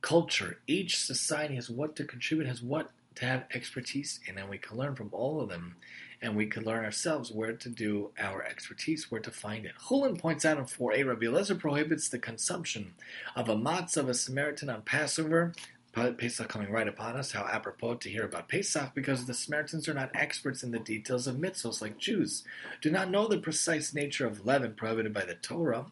culture, 0.00 0.58
each 0.66 0.98
society 0.98 1.56
has 1.56 1.68
what 1.68 1.96
to 1.96 2.04
contribute, 2.04 2.46
has 2.46 2.62
what 2.62 2.90
to 3.16 3.24
have 3.24 3.44
expertise 3.52 4.20
in, 4.26 4.38
and 4.38 4.48
we 4.48 4.58
can 4.58 4.76
learn 4.76 4.94
from 4.94 5.10
all 5.12 5.40
of 5.40 5.48
them 5.48 5.76
and 6.24 6.36
we 6.36 6.46
can 6.46 6.64
learn 6.64 6.84
ourselves 6.84 7.30
where 7.30 7.52
to 7.52 7.68
do 7.68 8.10
our 8.18 8.42
expertise, 8.42 9.10
where 9.10 9.20
to 9.20 9.30
find 9.30 9.66
it. 9.66 9.72
Chulin 9.88 10.18
points 10.18 10.44
out 10.46 10.56
in 10.56 10.64
4a, 10.64 11.06
Rabbi 11.06 11.26
Eliezer 11.26 11.54
prohibits 11.54 12.08
the 12.08 12.18
consumption 12.18 12.94
of 13.36 13.50
a 13.50 13.54
matzah 13.54 13.98
of 13.98 14.08
a 14.08 14.14
Samaritan 14.14 14.70
on 14.70 14.82
Passover. 14.82 15.52
Pesach 15.92 16.48
coming 16.48 16.72
right 16.72 16.88
upon 16.88 17.14
us, 17.16 17.30
how 17.30 17.44
apropos 17.44 17.94
to 17.94 18.10
hear 18.10 18.24
about 18.24 18.48
Pesach, 18.48 18.92
because 18.94 19.26
the 19.26 19.34
Samaritans 19.34 19.88
are 19.88 19.94
not 19.94 20.10
experts 20.12 20.64
in 20.64 20.72
the 20.72 20.80
details 20.80 21.28
of 21.28 21.36
mitzvahs 21.36 21.80
like 21.80 21.98
Jews, 21.98 22.42
do 22.80 22.90
not 22.90 23.10
know 23.10 23.28
the 23.28 23.38
precise 23.38 23.94
nature 23.94 24.26
of 24.26 24.44
leaven 24.44 24.74
prohibited 24.74 25.14
by 25.14 25.24
the 25.24 25.36
Torah, 25.36 25.86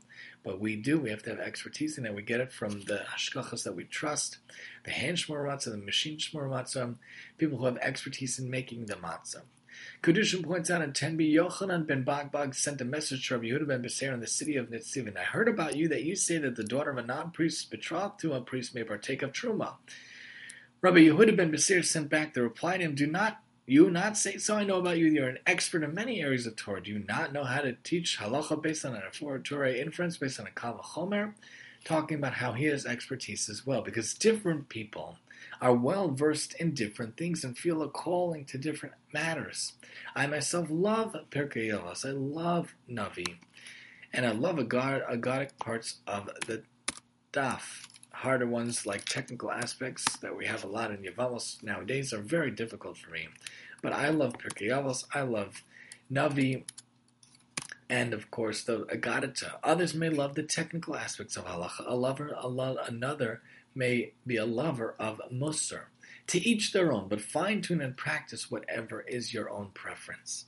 but 0.44 0.60
we 0.60 0.76
do. 0.76 0.98
We 0.98 1.10
have 1.10 1.22
to 1.24 1.30
have 1.30 1.40
expertise 1.40 1.98
in 1.98 2.06
it. 2.06 2.14
We 2.14 2.22
get 2.22 2.40
it 2.40 2.52
from 2.52 2.82
the 2.82 3.04
hashgachas 3.14 3.64
that 3.64 3.76
we 3.76 3.84
trust, 3.84 4.38
the 4.84 4.90
hand 4.90 5.18
shmur 5.18 5.46
matzah, 5.46 5.70
the 5.70 5.76
machine 5.76 6.18
shmur 6.18 6.48
matzah, 6.48 6.96
people 7.38 7.58
who 7.58 7.66
have 7.66 7.78
expertise 7.78 8.38
in 8.38 8.50
making 8.50 8.86
the 8.86 8.94
matzah. 8.94 9.42
Kedushin 10.02 10.44
points 10.44 10.70
out 10.70 10.82
in 10.82 10.92
10b, 10.92 11.32
Yochanan 11.32 11.86
ben 11.86 12.04
Bagbag 12.04 12.54
sent 12.54 12.80
a 12.80 12.84
message 12.84 13.28
to 13.28 13.34
Rabbi 13.34 13.46
Yehuda 13.46 13.66
ben 13.66 13.82
Beser 13.82 14.12
in 14.12 14.20
the 14.20 14.26
city 14.26 14.56
of 14.56 14.68
Nitzivin. 14.68 15.16
I 15.16 15.22
heard 15.22 15.48
about 15.48 15.76
you 15.76 15.88
that 15.88 16.02
you 16.02 16.14
say 16.14 16.38
that 16.38 16.56
the 16.56 16.64
daughter 16.64 16.90
of 16.90 16.98
a 16.98 17.02
non-priest 17.02 17.70
betrothed 17.70 18.20
to 18.20 18.34
a 18.34 18.40
priest 18.40 18.74
may 18.74 18.84
partake 18.84 19.22
of 19.22 19.32
truma. 19.32 19.74
Rabbi 20.80 20.98
Yehuda 20.98 21.36
ben 21.36 21.52
Beser 21.52 21.84
sent 21.84 22.10
back 22.10 22.34
the 22.34 22.42
reply 22.42 22.78
to 22.78 22.84
him, 22.84 22.94
Do 22.94 23.06
not 23.06 23.40
you 23.72 23.90
not 23.90 24.18
say 24.18 24.36
so? 24.36 24.56
I 24.56 24.64
know 24.64 24.76
about 24.76 24.98
you. 24.98 25.06
You're 25.06 25.28
an 25.28 25.38
expert 25.46 25.82
in 25.82 25.94
many 25.94 26.20
areas 26.20 26.46
of 26.46 26.56
Torah. 26.56 26.82
Do 26.82 26.90
you 26.90 27.04
not 27.08 27.32
know 27.32 27.44
how 27.44 27.62
to 27.62 27.72
teach 27.72 28.18
halacha 28.18 28.60
based 28.60 28.84
on 28.84 28.94
a 28.94 29.38
Torah 29.38 29.72
inference, 29.72 30.18
based 30.18 30.38
on 30.38 30.46
a 30.46 30.50
kal 30.50 30.78
vachomer? 30.78 31.34
Talking 31.84 32.18
about 32.18 32.34
how 32.34 32.52
he 32.52 32.66
has 32.66 32.84
expertise 32.84 33.48
as 33.48 33.66
well, 33.66 33.80
because 33.80 34.14
different 34.14 34.68
people 34.68 35.16
are 35.60 35.74
well 35.74 36.10
versed 36.10 36.54
in 36.54 36.74
different 36.74 37.16
things 37.16 37.44
and 37.44 37.56
feel 37.56 37.82
a 37.82 37.88
calling 37.88 38.44
to 38.44 38.58
different 38.58 38.94
matters. 39.12 39.72
I 40.14 40.26
myself 40.26 40.68
love 40.70 41.16
Pirkei 41.30 41.72
Avos. 41.72 42.04
I 42.04 42.12
love 42.12 42.74
Navi, 42.88 43.38
and 44.12 44.26
I 44.26 44.32
love 44.32 44.58
agad, 44.58 45.02
agadic 45.10 45.58
parts 45.58 46.00
of 46.06 46.30
the 46.46 46.62
Daf. 47.32 47.86
Harder 48.10 48.46
ones 48.46 48.86
like 48.86 49.04
technical 49.06 49.50
aspects 49.50 50.18
that 50.18 50.36
we 50.36 50.46
have 50.46 50.62
a 50.62 50.68
lot 50.68 50.90
in 50.90 50.98
Yavamos 50.98 51.62
nowadays 51.62 52.12
are 52.12 52.20
very 52.20 52.50
difficult 52.50 52.96
for 52.96 53.10
me. 53.10 53.26
But 53.82 53.92
I 53.92 54.08
love 54.10 54.34
Pirkei 54.38 54.68
Avos. 54.70 55.04
I 55.12 55.22
love 55.22 55.64
Navi, 56.10 56.62
and 57.90 58.14
of 58.14 58.30
course 58.30 58.62
the 58.62 58.86
Agadita. 58.86 59.54
Others 59.62 59.94
may 59.94 60.08
love 60.08 60.34
the 60.34 60.44
technical 60.44 60.96
aspects 60.96 61.36
of 61.36 61.46
halacha. 61.46 61.84
A 61.86 61.94
lover, 61.94 62.32
a 62.36 62.48
lo- 62.48 62.78
another 62.86 63.42
may 63.74 64.12
be 64.26 64.36
a 64.36 64.46
lover 64.46 64.94
of 64.98 65.20
Musar. 65.32 65.86
To 66.28 66.38
each 66.38 66.72
their 66.72 66.92
own, 66.92 67.08
but 67.08 67.20
fine 67.20 67.60
tune 67.60 67.80
and 67.80 67.96
practice 67.96 68.50
whatever 68.50 69.00
is 69.02 69.34
your 69.34 69.50
own 69.50 69.70
preference. 69.74 70.46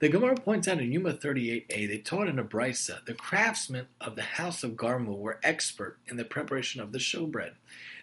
The 0.00 0.08
Gemara 0.08 0.34
points 0.34 0.66
out 0.66 0.80
in 0.80 0.92
Yuma 0.92 1.14
38a, 1.14 1.88
they 1.88 1.98
taught 1.98 2.28
in 2.28 2.38
a 2.38 2.44
brisa, 2.44 3.04
the 3.06 3.14
craftsmen 3.14 3.86
of 4.00 4.16
the 4.16 4.22
house 4.22 4.64
of 4.64 4.72
Garmu 4.72 5.16
were 5.16 5.38
expert 5.44 5.98
in 6.08 6.16
the 6.16 6.24
preparation 6.24 6.80
of 6.80 6.90
the 6.90 6.98
showbread. 6.98 7.52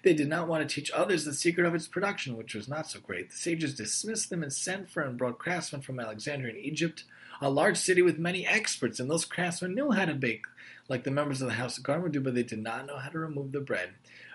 They 0.03 0.13
did 0.13 0.27
not 0.27 0.47
want 0.47 0.67
to 0.67 0.73
teach 0.73 0.91
others 0.91 1.25
the 1.25 1.33
secret 1.33 1.67
of 1.67 1.75
its 1.75 1.87
production, 1.87 2.35
which 2.35 2.55
was 2.55 2.67
not 2.67 2.89
so 2.89 2.99
great. 2.99 3.29
The 3.29 3.37
sages 3.37 3.75
dismissed 3.75 4.29
them 4.29 4.41
and 4.41 4.51
sent 4.51 4.89
for 4.89 5.03
and 5.03 5.17
brought 5.17 5.37
craftsmen 5.37 5.81
from 5.81 5.99
Alexandria 5.99 6.53
in 6.53 6.59
Egypt, 6.59 7.03
a 7.39 7.49
large 7.49 7.77
city 7.77 8.01
with 8.01 8.17
many 8.17 8.45
experts, 8.45 8.99
and 8.99 9.09
those 9.09 9.25
craftsmen 9.25 9.75
knew 9.75 9.91
how 9.91 10.05
to 10.05 10.13
bake 10.13 10.45
like 10.91 11.03
the 11.03 11.11
members 11.11 11.41
of 11.41 11.47
the 11.47 11.53
house 11.53 11.77
of 11.77 11.83
Garmu 11.83 12.11
do, 12.11 12.19
but 12.19 12.35
they 12.35 12.43
did 12.43 12.61
not 12.61 12.85
know 12.85 12.97
how 12.97 13.09
to 13.09 13.19
remove 13.19 13.51
the 13.51 13.61
bread 13.61 13.91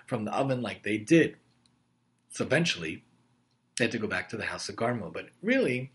from 0.07 0.25
the 0.25 0.33
oven 0.33 0.61
like 0.61 0.83
they 0.83 0.97
did. 0.97 1.35
So 2.31 2.45
eventually, 2.45 3.03
they 3.77 3.85
had 3.85 3.91
to 3.91 3.99
go 3.99 4.07
back 4.07 4.29
to 4.29 4.37
the 4.37 4.45
house 4.45 4.67
of 4.69 4.75
Garmu. 4.75 5.13
But 5.13 5.27
really, 5.43 5.91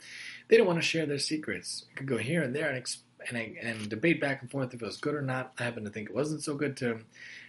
they 0.48 0.56
don't 0.56 0.66
want 0.66 0.78
to 0.78 0.86
share 0.86 1.06
their 1.06 1.18
secrets. 1.18 1.86
Could 1.96 2.06
go 2.06 2.18
here 2.18 2.42
and 2.42 2.54
there 2.54 2.70
and, 2.70 2.86
and, 3.28 3.56
and 3.56 3.88
debate 3.88 4.20
back 4.20 4.40
and 4.40 4.50
forth 4.50 4.72
if 4.72 4.82
it 4.82 4.86
was 4.86 4.98
good 4.98 5.14
or 5.14 5.22
not. 5.22 5.52
I 5.58 5.64
happen 5.64 5.84
to 5.84 5.90
think 5.90 6.10
it 6.10 6.14
wasn't 6.14 6.42
so 6.42 6.54
good 6.54 6.76
to 6.78 7.00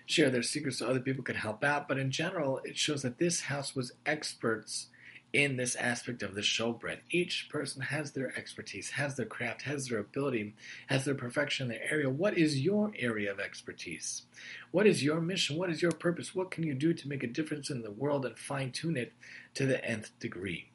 share 0.05 0.29
their 0.29 0.43
secrets 0.43 0.79
so 0.79 0.87
other 0.87 0.99
people 0.99 1.23
could 1.23 1.37
help 1.37 1.63
out. 1.63 1.87
But 1.87 1.97
in 1.97 2.11
general, 2.11 2.59
it 2.63 2.77
shows 2.77 3.01
that 3.01 3.19
this 3.19 3.41
house 3.41 3.75
was 3.75 3.93
experts 4.05 4.87
in 5.33 5.57
this 5.57 5.75
aspect 5.75 6.21
of 6.21 6.35
the 6.35 6.41
showbread. 6.41 6.99
Each 7.09 7.49
person 7.49 7.81
has 7.81 8.11
their 8.11 8.37
expertise, 8.37 8.91
has 8.91 9.15
their 9.15 9.25
craft, 9.25 9.63
has 9.63 9.87
their 9.87 9.97
ability, 9.97 10.53
has 10.87 11.05
their 11.05 11.15
perfection 11.15 11.65
in 11.65 11.69
their 11.69 11.91
area. 11.91 12.09
What 12.09 12.37
is 12.37 12.59
your 12.59 12.93
area 12.97 13.31
of 13.31 13.39
expertise? 13.39 14.23
What 14.71 14.85
is 14.85 15.03
your 15.03 15.19
mission? 15.19 15.57
What 15.57 15.71
is 15.71 15.81
your 15.81 15.91
purpose? 15.91 16.35
What 16.35 16.51
can 16.51 16.63
you 16.63 16.75
do 16.75 16.93
to 16.93 17.09
make 17.09 17.23
a 17.23 17.27
difference 17.27 17.71
in 17.71 17.81
the 17.81 17.91
world 17.91 18.25
and 18.25 18.37
fine 18.37 18.71
tune 18.71 18.95
it 18.95 19.13
to 19.55 19.65
the 19.65 19.83
nth 19.83 20.11
degree? 20.19 20.69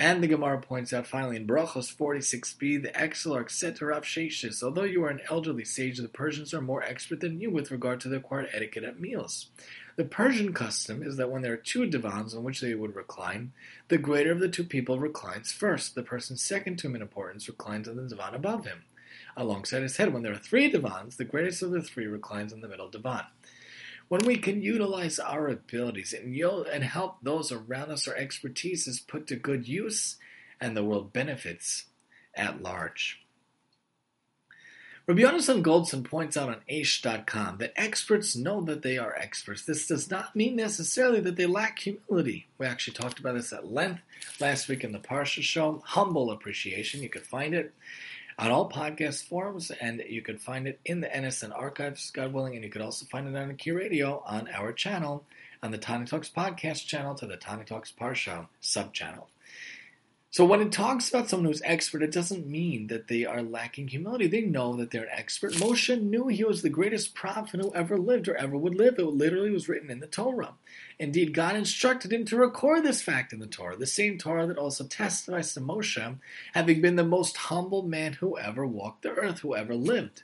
And 0.00 0.22
the 0.22 0.28
Gemara 0.28 0.58
points 0.62 0.94
out 0.94 1.06
finally 1.06 1.36
in 1.36 1.46
Brachos 1.46 1.94
46b, 1.94 2.82
the 2.82 2.88
Exilarch 2.88 3.50
said 3.50 3.76
to 3.76 3.84
Rav 3.84 4.02
Sheshis, 4.02 4.62
Although 4.62 4.84
you 4.84 5.04
are 5.04 5.10
an 5.10 5.20
elderly 5.28 5.62
sage, 5.62 5.98
the 5.98 6.08
Persians 6.08 6.54
are 6.54 6.62
more 6.62 6.82
expert 6.82 7.20
than 7.20 7.38
you 7.38 7.50
with 7.50 7.70
regard 7.70 8.00
to 8.00 8.08
the 8.08 8.16
required 8.16 8.48
etiquette 8.54 8.84
at 8.84 8.98
meals. 8.98 9.50
The 9.96 10.06
Persian 10.06 10.54
custom 10.54 11.02
is 11.02 11.18
that 11.18 11.30
when 11.30 11.42
there 11.42 11.52
are 11.52 11.58
two 11.58 11.84
divans 11.84 12.34
on 12.34 12.44
which 12.44 12.62
they 12.62 12.74
would 12.74 12.96
recline, 12.96 13.52
the 13.88 13.98
greater 13.98 14.32
of 14.32 14.40
the 14.40 14.48
two 14.48 14.64
people 14.64 14.98
reclines 14.98 15.52
first. 15.52 15.94
The 15.94 16.02
person 16.02 16.38
second 16.38 16.78
to 16.78 16.86
him 16.86 16.96
in 16.96 17.02
importance 17.02 17.46
reclines 17.46 17.86
on 17.86 17.96
the 17.96 18.08
divan 18.08 18.34
above 18.34 18.64
him, 18.64 18.84
alongside 19.36 19.82
his 19.82 19.98
head. 19.98 20.14
When 20.14 20.22
there 20.22 20.32
are 20.32 20.38
three 20.38 20.70
divans, 20.70 21.18
the 21.18 21.24
greatest 21.26 21.60
of 21.60 21.72
the 21.72 21.82
three 21.82 22.06
reclines 22.06 22.54
on 22.54 22.62
the 22.62 22.68
middle 22.68 22.88
divan. 22.88 23.24
When 24.10 24.26
we 24.26 24.38
can 24.38 24.60
utilize 24.60 25.20
our 25.20 25.46
abilities 25.46 26.12
and, 26.12 26.34
and 26.34 26.82
help 26.82 27.18
those 27.22 27.52
around 27.52 27.92
us, 27.92 28.08
our 28.08 28.14
expertise 28.16 28.88
is 28.88 28.98
put 28.98 29.28
to 29.28 29.36
good 29.36 29.68
use, 29.68 30.16
and 30.60 30.76
the 30.76 30.82
world 30.82 31.12
benefits 31.12 31.84
at 32.34 32.60
large. 32.60 33.20
Rabbi 35.06 35.22
Yonason 35.22 35.62
Goldson 35.62 36.04
points 36.04 36.36
out 36.36 36.48
on 36.48 36.56
Aish.com 36.68 37.58
that 37.58 37.72
experts 37.76 38.34
know 38.34 38.60
that 38.62 38.82
they 38.82 38.98
are 38.98 39.14
experts. 39.14 39.64
This 39.64 39.86
does 39.86 40.10
not 40.10 40.34
mean 40.34 40.56
necessarily 40.56 41.20
that 41.20 41.36
they 41.36 41.46
lack 41.46 41.78
humility. 41.78 42.48
We 42.58 42.66
actually 42.66 42.94
talked 42.94 43.20
about 43.20 43.36
this 43.36 43.52
at 43.52 43.72
length 43.72 44.02
last 44.40 44.66
week 44.66 44.82
in 44.82 44.90
the 44.90 44.98
Parsha 44.98 45.40
show. 45.40 45.84
Humble 45.86 46.32
appreciation, 46.32 47.00
you 47.00 47.08
could 47.08 47.28
find 47.28 47.54
it 47.54 47.72
on 48.40 48.50
all 48.50 48.70
podcast 48.70 49.24
forums, 49.24 49.70
and 49.70 50.02
you 50.08 50.22
could 50.22 50.40
find 50.40 50.66
it 50.66 50.80
in 50.86 51.02
the 51.02 51.06
NSN 51.08 51.52
archives, 51.54 52.10
God 52.10 52.32
willing, 52.32 52.54
and 52.54 52.64
you 52.64 52.70
could 52.70 52.80
also 52.80 53.04
find 53.04 53.28
it 53.28 53.36
on 53.36 53.54
Q 53.56 53.76
Radio 53.76 54.22
on 54.26 54.48
our 54.48 54.72
channel, 54.72 55.24
on 55.62 55.72
the 55.72 55.78
Tani 55.78 56.06
Talks 56.06 56.30
podcast 56.30 56.86
channel 56.86 57.14
to 57.16 57.26
the 57.26 57.36
Tani 57.36 57.64
Talks 57.64 57.92
Parsha 57.92 58.46
sub 58.62 58.94
channel. 58.94 59.28
So 60.32 60.44
when 60.44 60.60
it 60.60 60.70
talks 60.70 61.08
about 61.08 61.28
someone 61.28 61.46
who's 61.46 61.62
expert, 61.64 62.04
it 62.04 62.12
doesn't 62.12 62.46
mean 62.46 62.86
that 62.86 63.08
they 63.08 63.24
are 63.24 63.42
lacking 63.42 63.88
humility. 63.88 64.28
They 64.28 64.42
know 64.42 64.76
that 64.76 64.92
they're 64.92 65.02
an 65.02 65.08
expert. 65.10 65.54
Moshe 65.54 66.00
knew 66.00 66.28
he 66.28 66.44
was 66.44 66.62
the 66.62 66.68
greatest 66.68 67.16
prophet 67.16 67.60
who 67.60 67.74
ever 67.74 67.98
lived 67.98 68.28
or 68.28 68.36
ever 68.36 68.56
would 68.56 68.76
live. 68.76 68.96
It 68.96 69.06
literally 69.06 69.50
was 69.50 69.68
written 69.68 69.90
in 69.90 69.98
the 69.98 70.06
Torah. 70.06 70.54
Indeed, 71.00 71.34
God 71.34 71.56
instructed 71.56 72.12
him 72.12 72.24
to 72.26 72.36
record 72.36 72.84
this 72.84 73.02
fact 73.02 73.32
in 73.32 73.40
the 73.40 73.48
Torah, 73.48 73.76
the 73.76 73.86
same 73.86 74.18
Torah 74.18 74.46
that 74.46 74.56
also 74.56 74.84
testifies 74.84 75.52
to 75.54 75.60
Moshe 75.60 76.18
having 76.54 76.80
been 76.80 76.94
the 76.94 77.02
most 77.02 77.36
humble 77.36 77.82
man 77.82 78.12
who 78.12 78.38
ever 78.38 78.64
walked 78.64 79.02
the 79.02 79.10
earth, 79.10 79.40
who 79.40 79.56
ever 79.56 79.74
lived. 79.74 80.22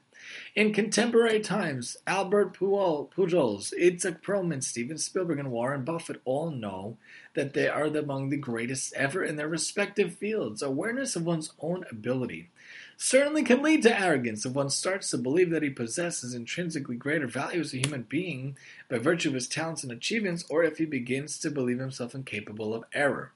In 0.54 0.72
contemporary 0.72 1.40
times, 1.40 1.96
Albert 2.06 2.54
Pujols, 2.54 3.72
Itzhak 3.78 4.22
Perlman, 4.22 4.62
Steven 4.62 4.98
Spielberg, 4.98 5.38
and 5.38 5.50
Warren 5.50 5.84
Buffett 5.84 6.20
all 6.24 6.50
know 6.50 6.96
that 7.34 7.52
they 7.52 7.68
are 7.68 7.84
among 7.84 8.30
the 8.30 8.36
greatest 8.36 8.94
ever 8.94 9.22
in 9.22 9.36
their 9.36 9.48
respective 9.48 10.14
fields. 10.14 10.62
Awareness 10.62 11.16
of 11.16 11.26
one's 11.26 11.52
own 11.60 11.84
ability 11.90 12.50
certainly 12.96 13.42
can 13.42 13.62
lead 13.62 13.82
to 13.82 14.00
arrogance 14.00 14.46
if 14.46 14.54
one 14.54 14.70
starts 14.70 15.10
to 15.10 15.18
believe 15.18 15.50
that 15.50 15.62
he 15.62 15.70
possesses 15.70 16.34
intrinsically 16.34 16.96
greater 16.96 17.26
value 17.26 17.60
as 17.60 17.74
a 17.74 17.78
human 17.78 18.02
being 18.02 18.56
by 18.88 18.98
virtue 18.98 19.28
of 19.28 19.34
his 19.34 19.48
talents 19.48 19.82
and 19.82 19.92
achievements, 19.92 20.44
or 20.48 20.64
if 20.64 20.78
he 20.78 20.86
begins 20.86 21.38
to 21.38 21.50
believe 21.50 21.78
himself 21.78 22.14
incapable 22.14 22.74
of 22.74 22.84
error. 22.94 23.32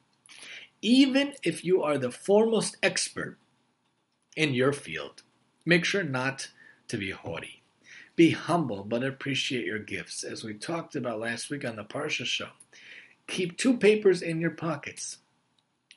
Even 0.82 1.34
if 1.42 1.62
you 1.64 1.82
are 1.82 1.98
the 1.98 2.10
foremost 2.10 2.78
expert 2.82 3.36
in 4.34 4.54
your 4.54 4.72
field, 4.72 5.22
make 5.66 5.84
sure 5.84 6.02
not 6.02 6.48
to 6.90 6.98
be 6.98 7.10
haughty. 7.10 7.62
Be 8.16 8.30
humble, 8.30 8.84
but 8.84 9.02
appreciate 9.02 9.64
your 9.64 9.78
gifts, 9.78 10.22
as 10.24 10.44
we 10.44 10.54
talked 10.54 10.94
about 10.94 11.20
last 11.20 11.50
week 11.50 11.64
on 11.64 11.76
the 11.76 11.84
Parsha 11.84 12.26
show. 12.26 12.50
Keep 13.26 13.56
two 13.56 13.76
papers 13.76 14.22
in 14.22 14.40
your 14.40 14.50
pockets. 14.50 15.18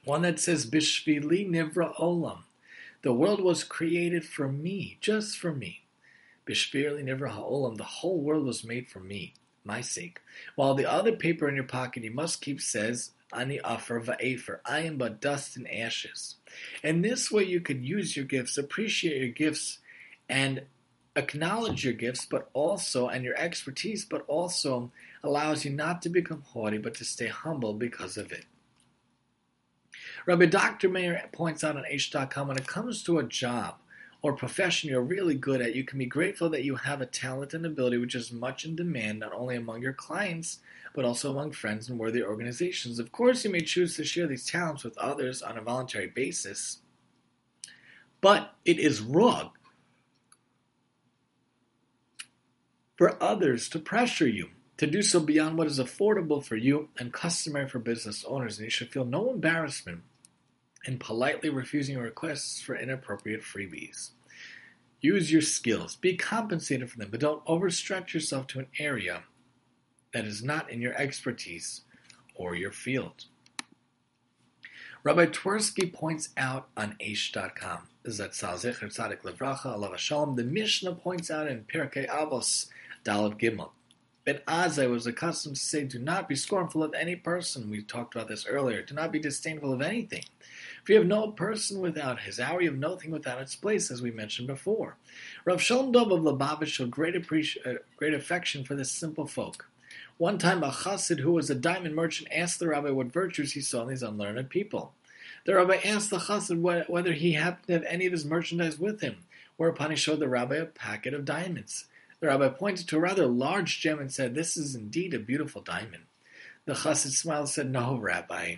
One 0.06 0.22
that 0.22 0.40
says 0.40 0.70
Bishvili 0.70 1.50
Nivra 1.50 1.96
Olam. 2.00 2.44
The 3.02 3.14
world 3.14 3.42
was 3.42 3.64
created 3.64 4.24
for 4.26 4.48
me, 4.48 4.98
just 5.02 5.38
for 5.38 5.52
me. 5.52 5.84
Bishvili 6.48 7.04
Nivra 7.04 7.32
Ha'olam. 7.32 7.78
The 7.78 7.84
whole 7.84 8.22
world 8.22 8.46
was 8.46 8.64
made 8.64 8.88
for 8.88 9.00
me, 9.00 9.34
my 9.64 9.82
sake. 9.82 10.20
While 10.56 10.76
the 10.76 10.90
other 10.90 11.14
paper 11.14 11.48
in 11.50 11.56
your 11.56 11.64
pocket 11.66 12.04
you 12.04 12.12
must 12.12 12.42
keep 12.42 12.62
says 12.62 13.12
Ani 13.34 13.60
Afar 13.64 14.00
Va'afer. 14.00 14.60
I 14.66 14.82
am 14.82 14.98
but 14.98 15.22
dust 15.22 15.58
and 15.58 15.70
ashes. 15.70 16.36
And 16.84 17.04
this 17.04 17.32
way 17.32 17.44
you 17.44 17.62
could 17.62 17.84
use 17.84 18.16
your 18.16 18.26
gifts, 18.26 18.58
appreciate 18.58 19.20
your 19.20 19.32
gifts, 19.32 19.80
and 20.30 20.64
acknowledge 21.16 21.84
your 21.84 21.94
gifts, 21.94 22.26
but 22.26 22.50
also, 22.54 23.08
and 23.08 23.24
your 23.24 23.36
expertise, 23.36 24.06
but 24.06 24.24
also 24.28 24.92
allows 25.24 25.64
you 25.64 25.72
not 25.72 26.02
to 26.02 26.10
become 26.10 26.42
haughty, 26.42 26.78
but 26.78 26.96
to 26.96 27.06
stay 27.06 27.28
humble 27.28 27.74
because 27.74 28.18
of 28.18 28.32
it. 28.32 28.46
Rabbi 30.26 30.46
Dr. 30.46 30.90
Mayer 30.90 31.30
points 31.32 31.64
out 31.64 31.78
on 31.78 31.84
Aish.com 31.84 32.48
when 32.48 32.58
it 32.58 32.68
comes 32.68 33.04
to 33.04 33.20
a 33.20 33.24
job 33.24 33.76
or 34.22 34.34
profession 34.34 34.90
you're 34.90 35.02
really 35.02 35.36
good 35.36 35.62
at, 35.62 35.76
you 35.76 35.84
can 35.84 36.00
be 36.00 36.06
grateful 36.06 36.50
that 36.50 36.64
you 36.64 36.76
have 36.76 37.02
a 37.02 37.06
talent 37.06 37.54
and 37.54 37.66
ability 37.66 37.98
which 37.98 38.16
is 38.16 38.32
much 38.32 38.64
in 38.64 38.76
demand 38.76 39.20
not 39.20 39.34
only 39.34 39.58
among 39.58 39.82
your 39.82 39.94
clients, 39.94 40.60
but 40.96 41.04
also 41.04 41.32
among 41.32 41.52
friends 41.52 41.90
and 41.90 42.00
worthy 42.00 42.24
organizations. 42.24 43.00
Of 43.00 43.12
course, 43.12 43.44
you 43.44 43.52
may 43.52 43.62
choose 43.62 43.98
to 43.98 44.06
share 44.06 44.28
these 44.28 44.46
talents 44.46 44.84
with 44.84 44.98
others 44.98 45.42
on 45.42 45.58
a 45.58 45.62
voluntary 45.62 46.08
basis, 46.08 46.80
but 48.22 48.56
it 48.64 48.80
is 48.80 49.02
wrong 49.02 49.52
for 52.96 53.22
others 53.22 53.70
to 53.70 53.80
pressure 53.80 54.28
you 54.28 54.50
to 54.78 54.88
do 54.88 55.02
so 55.02 55.20
beyond 55.20 55.58
what 55.58 55.68
is 55.68 55.80
affordable 55.80 56.44
for 56.44 56.56
you 56.56 56.90
and 56.98 57.14
customary 57.14 57.68
for 57.68 57.80
business 57.80 58.26
owners, 58.26 58.58
and 58.58 58.66
you 58.66 58.72
should 58.72 58.92
feel 58.92 59.06
no 59.06 59.30
embarrassment 59.30 60.02
in 60.86 60.98
politely 60.98 61.50
refusing 61.50 61.98
requests 61.98 62.62
for 62.62 62.76
inappropriate 62.76 63.42
freebies. 63.42 64.12
Use 65.00 65.32
your 65.32 65.42
skills, 65.42 65.96
be 65.96 66.16
compensated 66.16 66.90
for 66.90 66.98
them, 66.98 67.10
but 67.12 67.20
don't 67.20 67.46
overstretch 67.46 68.14
yourself 68.14 68.48
to 68.48 68.60
an 68.60 68.68
area 68.80 69.24
that 70.14 70.26
is 70.26 70.44
not 70.44 70.70
in 70.70 70.82
your 70.82 70.94
expertise 70.96 71.82
or 72.36 72.56
your 72.56 72.72
field. 72.72 73.26
Rabbi 75.04 75.26
Twersky 75.26 75.92
points 75.92 76.30
out 76.38 76.70
on 76.78 76.96
Aish.com, 77.02 77.90
is 78.06 78.18
that 78.18 78.32
Salzecher 78.32 78.86
Tzadik 78.86 79.22
Levracha, 79.22 79.66
Allah 79.66 79.98
Shalom, 79.98 80.36
the 80.36 80.44
Mishnah 80.44 80.96
points 80.96 81.30
out 81.30 81.48
in 81.48 81.66
Pirkei 81.66 82.08
Avos, 82.08 82.68
Dalet 83.04 83.40
Gimel. 83.40 83.72
Ben 84.26 84.40
Azai 84.48 84.90
was 84.90 85.06
accustomed 85.06 85.58
to 85.58 85.62
say, 85.62 85.84
Do 85.84 86.00
not 86.00 86.30
be 86.30 86.36
scornful 86.36 86.82
of 86.82 86.94
any 86.94 87.16
person. 87.16 87.70
We 87.70 87.82
talked 87.82 88.16
about 88.16 88.30
this 88.30 88.46
earlier. 88.46 88.82
Do 88.82 88.94
not 88.96 89.12
be 89.12 89.20
disdainful 89.20 89.74
of 89.74 89.82
anything. 89.82 90.24
For 90.84 90.94
you 90.94 91.00
have 91.00 91.08
no 91.08 91.32
person 91.32 91.82
without 91.82 92.22
his 92.22 92.40
hour, 92.40 92.62
you 92.62 92.70
have 92.70 92.80
nothing 92.80 93.12
without 93.12 93.42
its 93.42 93.56
place, 93.56 93.92
as 93.92 94.02
we 94.02 94.12
mentioned 94.12 94.48
before. 94.48 94.96
Rav 95.44 95.62
Shalom 95.62 95.94
of 95.96 96.08
Lubavitch 96.08 96.68
showed 96.68 96.92
great, 96.92 97.16
appreci- 97.16 97.66
uh, 97.66 97.80
great 97.98 98.14
affection 98.14 98.64
for 98.64 98.76
this 98.76 98.92
simple 98.92 99.28
folk. 99.28 99.70
One 100.18 100.38
time, 100.38 100.64
a 100.64 100.72
chassid 100.72 101.20
who 101.20 101.34
was 101.34 101.50
a 101.50 101.56
diamond 101.56 101.96
merchant 101.96 102.30
asked 102.34 102.60
the 102.60 102.70
rabbi 102.70 102.92
what 102.92 103.08
virtues 103.08 103.54
he 103.54 103.62
saw 103.62 103.82
in 103.82 103.90
these 103.90 104.04
unlearned 104.04 104.50
people. 104.50 104.94
The 105.46 105.56
rabbi 105.56 105.80
asked 105.84 106.10
the 106.12 106.20
chassid 106.20 106.88
whether 106.88 107.12
he 107.12 107.34
happened 107.34 107.68
to 107.68 107.74
have 107.74 107.84
any 107.84 108.06
of 108.06 108.14
his 108.14 108.24
merchandise 108.24 108.80
with 108.80 109.02
him, 109.02 109.18
whereupon 109.58 109.90
he 109.90 109.98
showed 109.98 110.20
the 110.20 110.30
rabbi 110.30 110.56
a 110.56 110.66
packet 110.66 111.14
of 111.14 111.26
diamonds. 111.26 111.86
The 112.24 112.30
rabbi 112.30 112.48
pointed 112.48 112.88
to 112.88 112.96
a 112.96 113.02
rather 113.02 113.28
large 113.28 113.82
gem 113.82 114.00
and 114.00 114.10
said, 114.10 114.34
This 114.34 114.56
is 114.56 114.76
indeed 114.76 115.14
a 115.14 115.20
beautiful 115.20 115.62
diamond. 115.62 116.06
The 116.64 116.72
chassid 116.72 117.12
smiled 117.12 117.42
and 117.42 117.50
said, 117.50 117.70
No, 117.70 117.98
rabbi, 117.98 118.56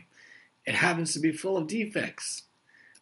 it 0.67 0.75
happens 0.75 1.13
to 1.13 1.19
be 1.19 1.31
full 1.31 1.57
of 1.57 1.65
defects. 1.65 2.43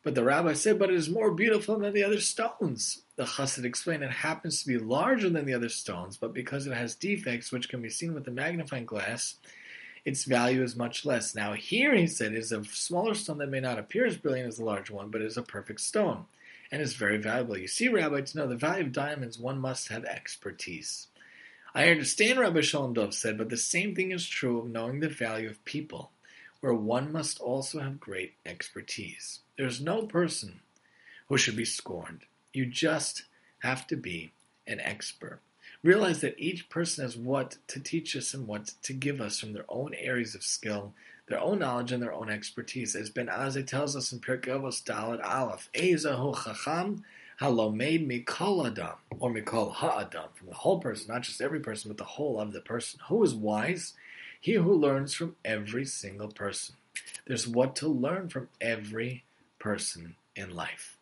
But 0.04 0.16
the 0.16 0.24
rabbi 0.24 0.54
said, 0.54 0.80
But 0.80 0.90
it 0.90 0.96
is 0.96 1.10
more 1.10 1.32
beautiful 1.34 1.78
than 1.78 1.94
the 1.94 2.06
other 2.06 2.22
stones. 2.22 3.02
The 3.18 3.26
chassid 3.26 3.66
explained, 3.66 4.04
It 4.04 4.12
happens 4.12 4.62
to 4.62 4.68
be 4.70 4.78
larger 4.78 5.30
than 5.30 5.46
the 5.46 5.54
other 5.54 5.68
stones, 5.68 6.16
but 6.16 6.34
because 6.34 6.66
it 6.66 6.74
has 6.74 6.96
defects 6.96 7.52
which 7.52 7.68
can 7.68 7.82
be 7.82 7.90
seen 7.90 8.14
with 8.14 8.26
a 8.30 8.32
magnifying 8.32 8.86
glass, 8.86 9.36
its 10.06 10.24
value 10.24 10.64
is 10.64 10.78
much 10.78 11.04
less. 11.04 11.36
Now, 11.36 11.52
here, 11.52 11.94
he 11.94 12.08
said, 12.08 12.34
is 12.34 12.54
a 12.54 12.64
smaller 12.64 13.16
stone 13.16 13.40
that 13.40 13.50
may 13.50 13.60
not 13.60 13.80
appear 13.80 14.06
as 14.06 14.16
brilliant 14.16 14.48
as 14.48 14.60
the 14.60 14.64
large 14.64 14.90
one, 14.90 15.10
but 15.10 15.22
is 15.22 15.36
a 15.36 15.44
perfect 15.44 15.82
stone 15.82 16.24
and 16.74 16.82
is 16.82 16.96
very 16.96 17.18
valuable. 17.18 17.56
You 17.56 17.68
see, 17.68 17.88
Rabbi, 17.88 18.22
to 18.22 18.38
know 18.38 18.48
the 18.48 18.56
value 18.56 18.86
of 18.86 18.92
diamonds, 18.92 19.38
one 19.38 19.60
must 19.60 19.90
have 19.90 20.06
expertise. 20.06 21.06
I 21.76 21.90
understand, 21.90 22.40
Rabbi 22.40 22.62
Shalom 22.62 22.94
Dov 22.94 23.14
said, 23.14 23.38
but 23.38 23.50
the 23.50 23.58
same 23.58 23.94
thing 23.94 24.12
is 24.12 24.28
true 24.28 24.58
of 24.58 24.72
knowing 24.72 25.00
the 25.00 25.08
value 25.08 25.48
of 25.48 25.64
people, 25.66 26.10
where 26.62 26.74
one 26.74 27.12
must 27.12 27.40
also 27.40 27.80
have 27.80 28.00
great 28.00 28.34
expertise. 28.44 29.42
There's 29.56 29.80
no 29.80 30.08
person 30.08 30.62
who 31.30 31.38
should 31.38 31.56
be 31.56 31.64
scorned. 31.64 32.22
You 32.54 32.66
just 32.66 33.26
have 33.60 33.86
to 33.86 33.96
be 33.96 34.32
an 34.66 34.80
expert. 34.80 35.42
Realize 35.84 36.22
that 36.22 36.40
each 36.40 36.70
person 36.70 37.04
has 37.04 37.16
what 37.16 37.58
to 37.68 37.80
teach 37.80 38.16
us 38.16 38.34
and 38.34 38.48
what 38.48 38.72
to 38.82 38.94
give 38.94 39.22
us 39.22 39.40
from 39.40 39.54
their 39.54 39.66
own 39.70 39.94
areas 39.94 40.34
of 40.34 40.42
skill 40.42 40.96
their 41.28 41.40
own 41.40 41.60
knowledge 41.60 41.92
and 41.92 42.02
their 42.02 42.14
own 42.14 42.30
expertise. 42.30 42.96
As 42.96 43.10
Ben 43.10 43.28
Azai 43.28 43.66
tells 43.66 43.96
us 43.96 44.12
in 44.12 44.20
Pirkei 44.20 44.50
Avos 44.50 44.84
Dalet 44.84 45.24
Aleph, 45.24 45.70
Ezahu 45.74 46.36
Chacham 46.44 47.04
Halomed 47.40 48.08
Mikol 48.08 48.68
Adam, 48.68 48.98
or 49.20 49.34
Mikol 49.34 49.74
Ha'adam, 49.74 50.30
from 50.36 50.48
the 50.48 50.54
whole 50.54 50.80
person, 50.80 51.14
not 51.14 51.24
just 51.24 51.42
every 51.42 51.60
person, 51.60 51.90
but 51.90 51.98
the 51.98 52.04
whole 52.04 52.40
of 52.40 52.54
the 52.54 52.62
person. 52.62 53.00
Who 53.08 53.24
is 53.24 53.34
wise? 53.34 53.94
He 54.40 54.54
who 54.54 54.74
learns 54.74 55.14
from 55.14 55.36
every 55.44 55.86
single 55.86 56.28
person. 56.28 56.76
There's 57.26 57.48
what 57.48 57.76
to 57.78 57.88
learn 57.88 58.30
from 58.30 58.50
every 58.62 59.24
person 59.58 60.16
in 60.36 60.54
life. 60.54 60.98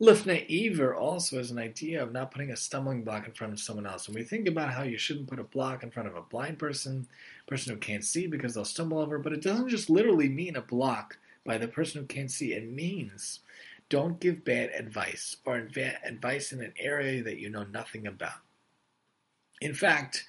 Lifnei 0.00 0.44
Iver 0.50 0.94
also 0.94 1.38
has 1.38 1.52
an 1.52 1.58
idea 1.58 2.02
of 2.02 2.12
not 2.12 2.32
putting 2.32 2.50
a 2.50 2.56
stumbling 2.56 3.04
block 3.04 3.26
in 3.26 3.32
front 3.32 3.52
of 3.52 3.60
someone 3.60 3.86
else. 3.86 4.08
When 4.08 4.16
we 4.16 4.24
think 4.24 4.48
about 4.48 4.72
how 4.72 4.82
you 4.82 4.98
shouldn't 4.98 5.28
put 5.28 5.38
a 5.38 5.44
block 5.44 5.84
in 5.84 5.92
front 5.92 6.08
of 6.08 6.16
a 6.16 6.22
blind 6.22 6.58
person, 6.58 7.06
person 7.46 7.72
who 7.72 7.78
can't 7.78 8.04
see 8.04 8.26
because 8.26 8.54
they'll 8.54 8.64
stumble 8.64 8.98
over, 8.98 9.18
but 9.18 9.32
it 9.32 9.42
doesn't 9.42 9.68
just 9.68 9.90
literally 9.90 10.28
mean 10.28 10.56
a 10.56 10.62
block 10.62 11.18
by 11.44 11.58
the 11.58 11.68
person 11.68 12.00
who 12.00 12.06
can't 12.06 12.30
see. 12.30 12.52
It 12.52 12.70
means 12.70 13.40
don't 13.88 14.20
give 14.20 14.44
bad 14.44 14.70
advice 14.70 15.36
or 15.44 15.56
advice 15.56 16.52
in 16.52 16.62
an 16.62 16.72
area 16.78 17.22
that 17.22 17.38
you 17.38 17.50
know 17.50 17.64
nothing 17.64 18.06
about. 18.06 18.40
In 19.60 19.74
fact, 19.74 20.26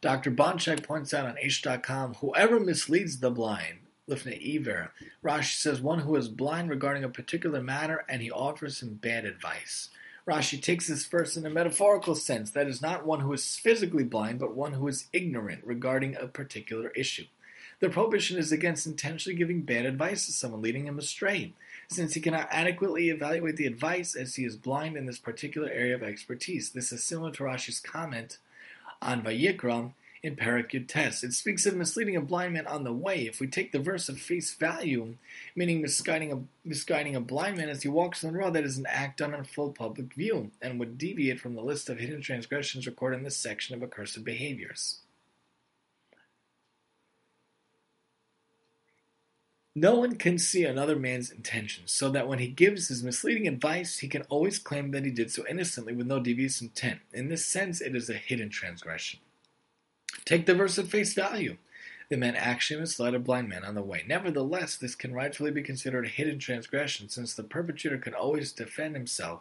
Dr. 0.00 0.30
Bonchek 0.30 0.82
points 0.82 1.14
out 1.14 1.26
on 1.26 1.36
Aish.com 1.36 2.14
whoever 2.14 2.60
misleads 2.60 3.20
the 3.20 3.30
blind 3.30 3.78
Lifnei 4.08 4.56
Iver. 4.56 4.92
Rashi 5.24 5.56
says 5.56 5.80
one 5.80 6.00
who 6.00 6.16
is 6.16 6.28
blind 6.28 6.68
regarding 6.68 7.04
a 7.04 7.08
particular 7.08 7.62
matter 7.62 8.04
and 8.08 8.20
he 8.20 8.30
offers 8.30 8.82
him 8.82 8.94
bad 8.94 9.24
advice. 9.24 9.88
Rashi 10.26 10.60
takes 10.60 10.88
this 10.88 11.04
verse 11.04 11.36
in 11.36 11.44
a 11.44 11.50
metaphorical 11.50 12.14
sense, 12.14 12.50
that 12.52 12.66
is 12.66 12.80
not 12.80 13.04
one 13.04 13.20
who 13.20 13.32
is 13.32 13.56
physically 13.56 14.04
blind, 14.04 14.38
but 14.38 14.56
one 14.56 14.72
who 14.72 14.88
is 14.88 15.08
ignorant 15.12 15.62
regarding 15.64 16.16
a 16.16 16.26
particular 16.26 16.88
issue. 16.90 17.26
The 17.80 17.90
prohibition 17.90 18.38
is 18.38 18.50
against 18.50 18.86
intentionally 18.86 19.36
giving 19.36 19.62
bad 19.62 19.84
advice 19.84 20.24
to 20.24 20.32
someone, 20.32 20.62
leading 20.62 20.86
him 20.86 20.98
astray, 20.98 21.52
since 21.88 22.14
he 22.14 22.20
cannot 22.20 22.48
adequately 22.50 23.10
evaluate 23.10 23.56
the 23.56 23.66
advice 23.66 24.14
as 24.14 24.36
he 24.36 24.44
is 24.44 24.56
blind 24.56 24.96
in 24.96 25.04
this 25.04 25.18
particular 25.18 25.68
area 25.68 25.94
of 25.94 26.02
expertise. 26.02 26.70
This 26.70 26.92
is 26.92 27.04
similar 27.04 27.30
to 27.32 27.42
Rashi's 27.42 27.80
comment 27.80 28.38
on 29.02 29.22
Vayikra 29.22 29.92
in 30.24 30.36
Perek 30.36 30.88
Tes. 30.88 31.22
It 31.22 31.34
speaks 31.34 31.66
of 31.66 31.76
misleading 31.76 32.16
a 32.16 32.22
blind 32.22 32.54
man 32.54 32.66
on 32.66 32.82
the 32.82 32.94
way. 32.94 33.26
If 33.26 33.40
we 33.40 33.46
take 33.46 33.72
the 33.72 33.78
verse 33.78 34.08
at 34.08 34.16
face 34.16 34.54
value, 34.54 35.16
meaning 35.54 35.82
misguiding 35.82 36.32
a, 36.32 36.40
misguiding 36.66 37.14
a 37.14 37.20
blind 37.20 37.58
man 37.58 37.68
as 37.68 37.82
he 37.82 37.88
walks 37.88 38.24
on 38.24 38.32
the 38.32 38.38
road, 38.38 38.54
that 38.54 38.64
is 38.64 38.78
an 38.78 38.86
act 38.88 39.18
done 39.18 39.34
in 39.34 39.44
full 39.44 39.72
public 39.72 40.14
view, 40.14 40.50
and 40.62 40.80
would 40.80 40.96
deviate 40.96 41.40
from 41.40 41.54
the 41.54 41.62
list 41.62 41.90
of 41.90 41.98
hidden 41.98 42.22
transgressions 42.22 42.86
recorded 42.86 43.18
in 43.18 43.24
this 43.24 43.36
section 43.36 43.74
of 43.74 43.82
accursed 43.82 44.24
behaviors. 44.24 45.00
No 49.76 49.96
one 49.96 50.14
can 50.16 50.38
see 50.38 50.64
another 50.64 50.96
man's 50.96 51.30
intentions, 51.30 51.92
so 51.92 52.08
that 52.10 52.28
when 52.28 52.38
he 52.38 52.46
gives 52.46 52.88
his 52.88 53.02
misleading 53.02 53.46
advice, 53.46 53.98
he 53.98 54.08
can 54.08 54.22
always 54.30 54.58
claim 54.58 54.92
that 54.92 55.04
he 55.04 55.10
did 55.10 55.30
so 55.30 55.44
innocently 55.50 55.92
with 55.92 56.06
no 56.06 56.18
devious 56.18 56.62
intent. 56.62 57.00
In 57.12 57.28
this 57.28 57.44
sense, 57.44 57.82
it 57.82 57.94
is 57.94 58.08
a 58.08 58.14
hidden 58.14 58.48
transgression. 58.48 59.20
Take 60.24 60.46
the 60.46 60.54
verse 60.54 60.78
at 60.78 60.86
face 60.86 61.14
value. 61.14 61.56
The 62.10 62.16
man 62.16 62.36
actually 62.36 62.80
misled 62.80 63.14
a 63.14 63.18
blind 63.18 63.48
man 63.48 63.64
on 63.64 63.74
the 63.74 63.82
way. 63.82 64.04
Nevertheless, 64.06 64.76
this 64.76 64.94
can 64.94 65.14
rightfully 65.14 65.50
be 65.50 65.62
considered 65.62 66.04
a 66.04 66.10
hidden 66.10 66.38
transgression, 66.38 67.08
since 67.08 67.34
the 67.34 67.42
perpetrator 67.42 67.98
can 67.98 68.14
always 68.14 68.52
defend 68.52 68.94
himself 68.94 69.40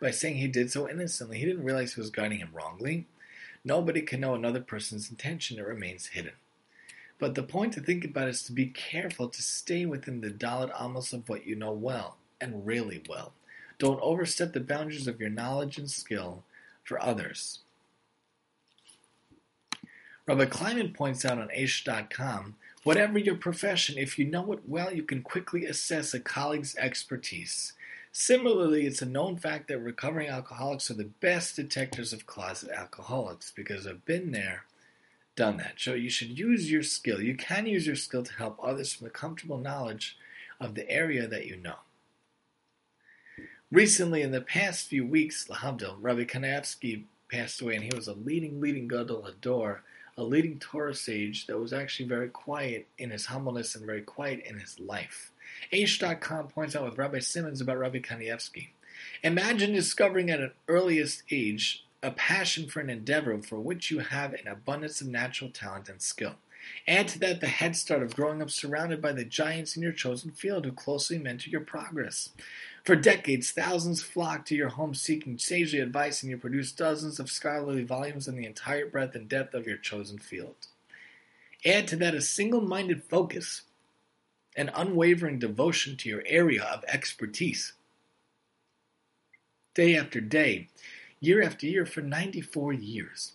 by 0.00 0.10
saying 0.10 0.36
he 0.36 0.48
did 0.48 0.70
so 0.70 0.88
innocently. 0.88 1.38
He 1.38 1.44
didn't 1.44 1.64
realize 1.64 1.94
he 1.94 2.00
was 2.00 2.10
guiding 2.10 2.38
him 2.38 2.50
wrongly. 2.52 3.06
Nobody 3.64 4.00
can 4.00 4.20
know 4.20 4.34
another 4.34 4.60
person's 4.60 5.10
intention, 5.10 5.58
it 5.58 5.66
remains 5.66 6.06
hidden. 6.06 6.32
But 7.18 7.34
the 7.34 7.42
point 7.42 7.74
to 7.74 7.80
think 7.80 8.04
about 8.04 8.28
is 8.28 8.42
to 8.44 8.52
be 8.52 8.66
careful 8.66 9.28
to 9.28 9.42
stay 9.42 9.84
within 9.84 10.20
the 10.20 10.30
Dalet 10.30 10.70
Amos 10.80 11.12
of 11.12 11.28
what 11.28 11.46
you 11.46 11.56
know 11.56 11.72
well, 11.72 12.16
and 12.40 12.66
really 12.66 13.02
well. 13.08 13.32
Don't 13.78 14.00
overstep 14.00 14.52
the 14.52 14.60
boundaries 14.60 15.06
of 15.06 15.20
your 15.20 15.30
knowledge 15.30 15.78
and 15.78 15.90
skill 15.90 16.44
for 16.84 17.02
others. 17.02 17.60
Rabbi 20.28 20.44
Kleinman 20.44 20.94
points 20.94 21.24
out 21.24 21.38
on 21.38 21.48
Aish.com 21.48 22.54
whatever 22.84 23.18
your 23.18 23.34
profession, 23.34 23.98
if 23.98 24.18
you 24.18 24.24
know 24.24 24.52
it 24.52 24.60
well, 24.66 24.92
you 24.92 25.02
can 25.02 25.22
quickly 25.22 25.64
assess 25.64 26.14
a 26.14 26.20
colleague's 26.20 26.76
expertise. 26.76 27.72
Similarly, 28.12 28.86
it's 28.86 29.02
a 29.02 29.06
known 29.06 29.36
fact 29.36 29.68
that 29.68 29.78
recovering 29.78 30.28
alcoholics 30.28 30.90
are 30.90 30.94
the 30.94 31.04
best 31.04 31.56
detectors 31.56 32.12
of 32.12 32.26
closet 32.26 32.70
alcoholics 32.70 33.52
because 33.54 33.86
I've 33.86 34.04
been 34.04 34.32
there, 34.32 34.64
done 35.36 35.58
that. 35.58 35.74
So 35.76 35.94
you 35.94 36.10
should 36.10 36.38
use 36.38 36.70
your 36.70 36.82
skill. 36.82 37.20
You 37.20 37.36
can 37.36 37.66
use 37.66 37.86
your 37.86 37.96
skill 37.96 38.22
to 38.22 38.32
help 38.32 38.58
others 38.62 38.92
from 38.92 39.04
the 39.04 39.10
comfortable 39.10 39.58
knowledge 39.58 40.16
of 40.60 40.74
the 40.74 40.90
area 40.90 41.26
that 41.26 41.46
you 41.46 41.56
know. 41.56 41.76
Recently, 43.70 44.22
in 44.22 44.30
the 44.30 44.40
past 44.40 44.88
few 44.88 45.06
weeks, 45.06 45.46
Lahavdil, 45.48 45.96
Rabbi 46.00 46.24
Kanievsky 46.24 47.04
passed 47.30 47.60
away, 47.60 47.74
and 47.74 47.84
he 47.84 47.94
was 47.94 48.08
a 48.08 48.14
leading, 48.14 48.60
leading 48.60 48.88
Gadol 48.88 49.28
Hador 49.28 49.80
a 50.18 50.24
leading 50.24 50.58
Torah 50.58 50.96
sage 50.96 51.46
that 51.46 51.58
was 51.58 51.72
actually 51.72 52.08
very 52.08 52.28
quiet 52.28 52.88
in 52.98 53.10
his 53.10 53.26
humbleness 53.26 53.76
and 53.76 53.86
very 53.86 54.02
quiet 54.02 54.44
in 54.44 54.58
his 54.58 54.78
life. 54.80 55.30
Aish.com 55.72 56.48
points 56.48 56.74
out 56.74 56.84
with 56.84 56.98
Rabbi 56.98 57.20
Simmons 57.20 57.60
about 57.60 57.78
Rabbi 57.78 58.00
Kanievsky. 58.00 58.70
Imagine 59.22 59.72
discovering 59.72 60.28
at 60.28 60.40
an 60.40 60.50
earliest 60.66 61.22
age 61.30 61.84
a 62.02 62.10
passion 62.10 62.68
for 62.68 62.80
an 62.80 62.90
endeavor 62.90 63.40
for 63.40 63.60
which 63.60 63.92
you 63.92 64.00
have 64.00 64.34
an 64.34 64.48
abundance 64.48 65.00
of 65.00 65.06
natural 65.06 65.50
talent 65.50 65.88
and 65.88 66.02
skill. 66.02 66.34
Add 66.86 67.08
to 67.08 67.18
that 67.20 67.40
the 67.40 67.46
head 67.46 67.76
start 67.76 68.02
of 68.02 68.16
growing 68.16 68.42
up 68.42 68.50
surrounded 68.50 69.00
by 69.00 69.12
the 69.12 69.24
giants 69.24 69.76
in 69.76 69.82
your 69.82 69.92
chosen 69.92 70.32
field 70.32 70.64
who 70.64 70.72
closely 70.72 71.18
mentor 71.18 71.50
your 71.50 71.60
progress. 71.60 72.30
For 72.88 72.96
decades, 72.96 73.50
thousands 73.50 74.02
flocked 74.02 74.48
to 74.48 74.54
your 74.54 74.70
home 74.70 74.94
seeking 74.94 75.36
sagely 75.36 75.78
advice, 75.78 76.22
and 76.22 76.30
you 76.30 76.38
produce 76.38 76.72
dozens 76.72 77.20
of 77.20 77.30
scholarly 77.30 77.84
volumes 77.84 78.26
in 78.26 78.34
the 78.34 78.46
entire 78.46 78.86
breadth 78.86 79.14
and 79.14 79.28
depth 79.28 79.52
of 79.52 79.66
your 79.66 79.76
chosen 79.76 80.16
field. 80.16 80.54
Add 81.66 81.86
to 81.88 81.96
that 81.96 82.14
a 82.14 82.22
single 82.22 82.62
minded 82.62 83.04
focus 83.04 83.64
an 84.56 84.70
unwavering 84.74 85.38
devotion 85.38 85.98
to 85.98 86.08
your 86.08 86.22
area 86.24 86.62
of 86.62 86.82
expertise. 86.88 87.74
Day 89.74 89.94
after 89.94 90.22
day, 90.22 90.68
year 91.20 91.42
after 91.42 91.66
year 91.66 91.84
for 91.84 92.00
94 92.00 92.72
years. 92.72 93.32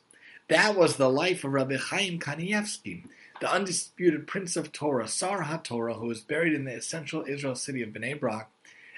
That 0.47 0.75
was 0.75 0.95
the 0.95 1.11
life 1.11 1.43
of 1.43 1.53
Rabbi 1.53 1.77
Chaim 1.77 2.17
Kanievsky, 2.17 3.03
the 3.39 3.53
undisputed 3.53 4.25
prince 4.25 4.55
of 4.55 4.71
Torah, 4.71 5.07
Sar 5.07 5.43
HaTorah, 5.43 5.99
who 5.99 6.07
was 6.07 6.21
buried 6.21 6.53
in 6.53 6.65
the 6.65 6.73
essential 6.73 7.23
Israel 7.27 7.53
city 7.53 7.83
of 7.83 7.89
Bnei 7.89 8.19
Brak, 8.19 8.49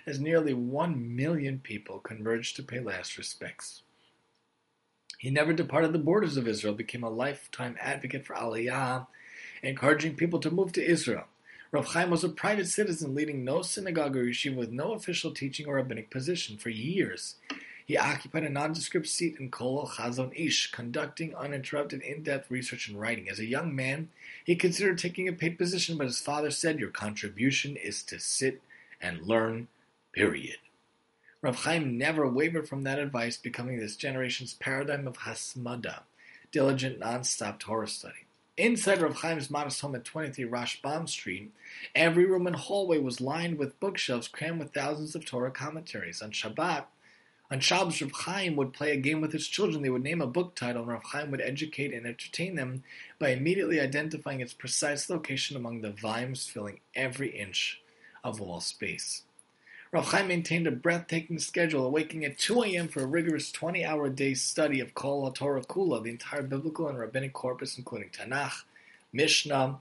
as 0.05 0.19
nearly 0.19 0.53
one 0.53 1.15
million 1.15 1.59
people 1.59 1.99
converged 1.99 2.55
to 2.55 2.63
pay 2.63 2.79
last 2.79 3.17
respects. 3.17 3.81
He 5.17 5.29
never 5.29 5.53
departed 5.53 5.93
the 5.93 5.99
borders 5.99 6.37
of 6.37 6.47
Israel, 6.47 6.73
became 6.75 7.03
a 7.03 7.09
lifetime 7.09 7.75
advocate 7.79 8.25
for 8.25 8.35
Aliyah, 8.35 9.07
encouraging 9.63 10.15
people 10.15 10.39
to 10.39 10.51
move 10.51 10.71
to 10.73 10.85
Israel. 10.85 11.25
Rav 11.71 11.87
Chaim 11.87 12.09
was 12.09 12.23
a 12.23 12.29
private 12.29 12.67
citizen, 12.67 13.15
leading 13.15 13.43
no 13.43 13.61
synagogue 13.61 14.15
or 14.15 14.25
yeshiva 14.25 14.55
with 14.55 14.71
no 14.71 14.93
official 14.93 15.31
teaching 15.31 15.65
or 15.65 15.75
rabbinic 15.75 16.09
position 16.09 16.57
for 16.57 16.69
years. 16.69 17.35
He 17.85 17.97
occupied 17.97 18.43
a 18.43 18.49
nondescript 18.49 19.07
seat 19.07 19.37
in 19.39 19.51
Kol 19.51 19.87
Chazon 19.87 20.31
Ish, 20.35 20.71
conducting 20.71 21.35
uninterrupted 21.35 22.01
in-depth 22.01 22.49
research 22.49 22.87
and 22.87 22.99
writing. 22.99 23.29
As 23.29 23.39
a 23.39 23.45
young 23.45 23.75
man, 23.75 24.09
he 24.43 24.55
considered 24.55 24.97
taking 24.97 25.27
a 25.27 25.33
paid 25.33 25.57
position, 25.57 25.97
but 25.97 26.07
his 26.07 26.19
father 26.19 26.49
said, 26.51 26.79
"Your 26.79 26.89
contribution 26.89 27.75
is 27.75 28.03
to 28.03 28.19
sit 28.19 28.61
and 29.01 29.21
learn." 29.21 29.67
Period. 30.15 30.59
Rav 31.41 31.57
Chaim 31.57 31.97
never 31.97 32.25
wavered 32.25 32.69
from 32.69 32.83
that 32.83 32.99
advice, 32.99 33.35
becoming 33.35 33.77
this 33.77 33.97
generation's 33.97 34.53
paradigm 34.53 35.07
of 35.07 35.17
hasmada, 35.17 36.03
diligent, 36.53 36.99
non-stop 36.99 37.59
Torah 37.59 37.85
study. 37.85 38.25
Inside 38.55 39.01
Rav 39.01 39.19
Chaim's 39.19 39.51
modest 39.51 39.81
home 39.81 39.93
at 39.93 40.05
23 40.05 40.45
Rashbam 40.45 41.09
Street, 41.09 41.51
every 41.93 42.25
room 42.25 42.47
and 42.47 42.55
hallway 42.55 42.97
was 42.97 43.19
lined 43.19 43.59
with 43.59 43.77
bookshelves 43.81 44.29
crammed 44.29 44.59
with 44.59 44.73
thousands 44.73 45.15
of 45.15 45.25
Torah 45.25 45.51
commentaries. 45.51 46.21
On 46.21 46.31
Shabbat, 46.31 46.85
on 47.51 47.59
Shabbos, 47.59 48.01
Rav 48.01 48.13
Chaim 48.13 48.55
would 48.55 48.71
play 48.71 48.91
a 48.91 48.97
game 48.97 49.19
with 49.19 49.33
his 49.33 49.49
children. 49.49 49.83
They 49.83 49.89
would 49.89 50.01
name 50.01 50.21
a 50.21 50.27
book 50.27 50.55
title, 50.55 50.83
and 50.83 50.91
Rav 50.91 51.03
Chaim 51.03 51.29
would 51.31 51.41
educate 51.41 51.93
and 51.93 52.07
entertain 52.07 52.55
them 52.55 52.83
by 53.19 53.31
immediately 53.31 53.81
identifying 53.81 54.39
its 54.39 54.53
precise 54.53 55.09
location 55.09 55.57
among 55.57 55.81
the 55.81 55.91
volumes 55.91 56.47
filling 56.47 56.79
every 56.95 57.37
inch 57.37 57.81
of 58.23 58.39
wall 58.39 58.61
space. 58.61 59.23
Rav 59.91 60.05
Chaim 60.07 60.27
maintained 60.27 60.67
a 60.67 60.71
breathtaking 60.71 61.39
schedule, 61.39 61.85
awaking 61.85 62.25
at 62.25 62.37
2 62.37 62.63
a.m. 62.63 62.87
for 62.87 63.01
a 63.01 63.05
rigorous 63.07 63.51
20-hour 63.51 64.09
day 64.09 64.33
study 64.33 64.79
of 64.79 64.93
Kol 64.93 65.29
Torah 65.31 65.61
Kula, 65.61 66.03
the 66.03 66.09
entire 66.09 66.41
biblical 66.41 66.87
and 66.87 66.97
rabbinic 66.97 67.33
corpus, 67.33 67.77
including 67.77 68.09
Tanakh, 68.09 68.63
Mishnah, 69.13 69.77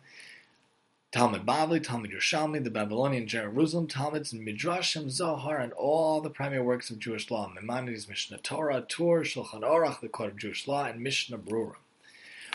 Talmud 1.11 1.47
Bavli, 1.47 1.83
Talmud 1.83 2.13
Yerushalmi, 2.13 2.63
the 2.63 2.71
Babylonian 2.71 3.27
Jerusalem 3.27 3.87
Talmuds, 3.87 4.33
and 4.33 4.47
Midrashim, 4.47 5.09
Zohar, 5.11 5.59
and 5.59 5.73
all 5.73 6.21
the 6.21 6.31
primary 6.31 6.63
works 6.63 6.91
of 6.91 6.99
Jewish 6.99 7.31
law, 7.31 7.51
Maimonides, 7.55 8.07
Mishneh 8.07 8.43
Torah, 8.43 8.85
Tur, 8.87 9.23
Shulchan 9.23 9.63
Aruch, 9.63 10.01
the 10.01 10.09
Code 10.09 10.33
of 10.33 10.37
Jewish 10.37 10.69
Law, 10.69 10.85
and 10.85 11.01
Mishnah 11.01 11.39
Berurah. 11.39 11.77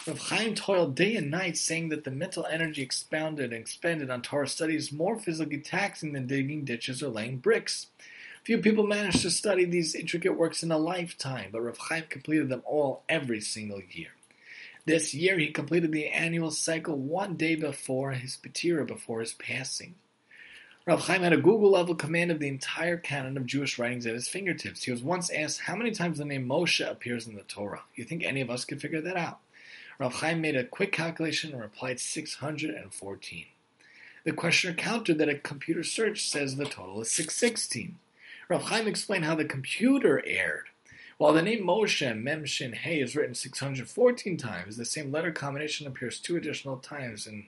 Rav 0.08 0.18
Chaim 0.18 0.56
toiled 0.56 0.96
day 0.96 1.16
and 1.16 1.30
night, 1.30 1.58
saying 1.58 1.90
that 1.90 2.06
the 2.06 2.12
mental 2.12 2.46
energy 2.46 2.82
expounded 2.82 3.52
and 3.52 3.62
expended 3.62 4.10
on 4.10 4.22
Torah 4.22 4.48
study 4.48 4.76
is 4.76 4.92
more 4.92 5.20
physically 5.20 5.60
taxing 5.60 6.14
than 6.14 6.26
digging 6.26 6.64
ditches 6.64 7.04
or 7.04 7.10
laying 7.10 7.38
bricks. 7.38 7.88
Few 8.44 8.60
people 8.60 8.88
manage 8.88 9.22
to 9.22 9.30
study 9.30 9.66
these 9.66 9.94
intricate 9.94 10.38
works 10.38 10.64
in 10.64 10.72
a 10.72 10.78
lifetime, 10.78 11.50
but 11.52 11.62
Rav 11.62 11.78
Chaim 11.78 12.06
completed 12.10 12.50
them 12.50 12.64
all 12.66 13.04
every 13.10 13.42
single 13.42 13.82
year. 13.92 14.10
This 14.86 15.14
year 15.14 15.38
he 15.38 15.52
completed 15.52 15.92
the 15.92 16.08
annual 16.08 16.52
cycle 16.52 16.96
one 16.96 17.36
day 17.36 17.56
before 17.56 18.12
his 18.14 18.38
Patira, 18.42 18.88
before 18.88 19.20
his 19.20 19.34
passing. 19.34 19.96
Rav 20.88 21.02
Chaim 21.02 21.22
had 21.22 21.34
a 21.34 21.38
Google 21.38 21.72
level 21.72 21.94
command 21.94 22.32
of 22.32 22.40
the 22.40 22.48
entire 22.48 22.98
canon 22.98 23.38
of 23.38 23.46
Jewish 23.46 23.78
writings 23.78 24.08
at 24.08 24.16
his 24.16 24.30
fingertips. 24.30 24.84
He 24.84 24.92
was 24.92 25.04
once 25.04 25.30
asked 25.30 25.60
how 25.60 25.76
many 25.76 25.92
times 25.92 26.18
the 26.18 26.26
name 26.26 26.48
Moshe 26.48 26.90
appears 26.90 27.28
in 27.28 27.36
the 27.36 27.44
Torah. 27.44 27.84
You 27.96 28.06
think 28.06 28.24
any 28.24 28.42
of 28.42 28.50
us 28.50 28.66
could 28.66 28.82
figure 28.82 29.02
that 29.02 29.18
out? 29.18 29.40
Rav 30.00 30.14
Chaim 30.16 30.40
made 30.40 30.56
a 30.56 30.64
quick 30.64 30.94
calculation 30.94 31.52
and 31.52 31.62
replied 31.62 32.00
614. 32.00 33.46
The 34.24 34.32
questioner 34.32 34.74
countered 34.74 35.18
that 35.18 35.28
a 35.28 35.36
computer 35.36 35.84
search 35.84 36.26
says 36.26 36.56
the 36.56 36.64
total 36.64 37.02
is 37.02 37.12
616. 37.12 38.00
Rav 38.48 38.64
Chaim 38.64 38.88
explained 38.88 39.26
how 39.26 39.36
the 39.36 39.44
computer 39.44 40.24
erred. 40.26 40.68
While 41.18 41.34
the 41.34 41.42
name 41.42 41.66
Moshe, 41.66 42.18
Mem 42.18 42.46
Shin 42.46 42.72
Hey, 42.72 43.02
is 43.02 43.14
written 43.14 43.36
614 43.36 44.38
times, 44.38 44.78
the 44.78 44.86
same 44.86 45.12
letter 45.12 45.34
combination 45.34 45.86
appears 45.86 46.18
two 46.18 46.38
additional 46.38 46.78
times 46.78 47.28
in 47.28 47.48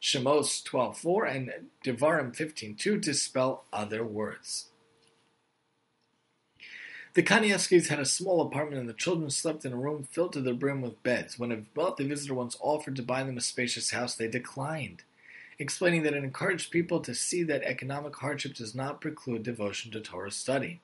Shemos 0.00 0.60
12.4 0.64 1.36
and 1.36 1.52
Devarim 1.84 2.36
15.2 2.36 3.00
to 3.00 3.14
spell 3.14 3.62
other 3.72 4.02
words. 4.02 4.71
The 7.14 7.22
Kanievskys 7.22 7.88
had 7.88 7.98
a 7.98 8.06
small 8.06 8.40
apartment 8.40 8.80
and 8.80 8.88
the 8.88 8.94
children 8.94 9.28
slept 9.28 9.66
in 9.66 9.74
a 9.74 9.76
room 9.76 10.02
filled 10.02 10.32
to 10.32 10.40
the 10.40 10.54
brim 10.54 10.80
with 10.80 11.02
beds. 11.02 11.38
When 11.38 11.52
a 11.52 11.60
wealthy 11.74 12.08
visitor 12.08 12.32
once 12.32 12.56
offered 12.58 12.96
to 12.96 13.02
buy 13.02 13.22
them 13.22 13.36
a 13.36 13.42
spacious 13.42 13.90
house, 13.90 14.14
they 14.14 14.28
declined, 14.28 15.02
explaining 15.58 16.04
that 16.04 16.14
it 16.14 16.24
encouraged 16.24 16.70
people 16.70 17.00
to 17.00 17.14
see 17.14 17.42
that 17.42 17.64
economic 17.64 18.16
hardship 18.16 18.54
does 18.54 18.74
not 18.74 19.02
preclude 19.02 19.42
devotion 19.42 19.92
to 19.92 20.00
Torah 20.00 20.30
study. 20.30 20.80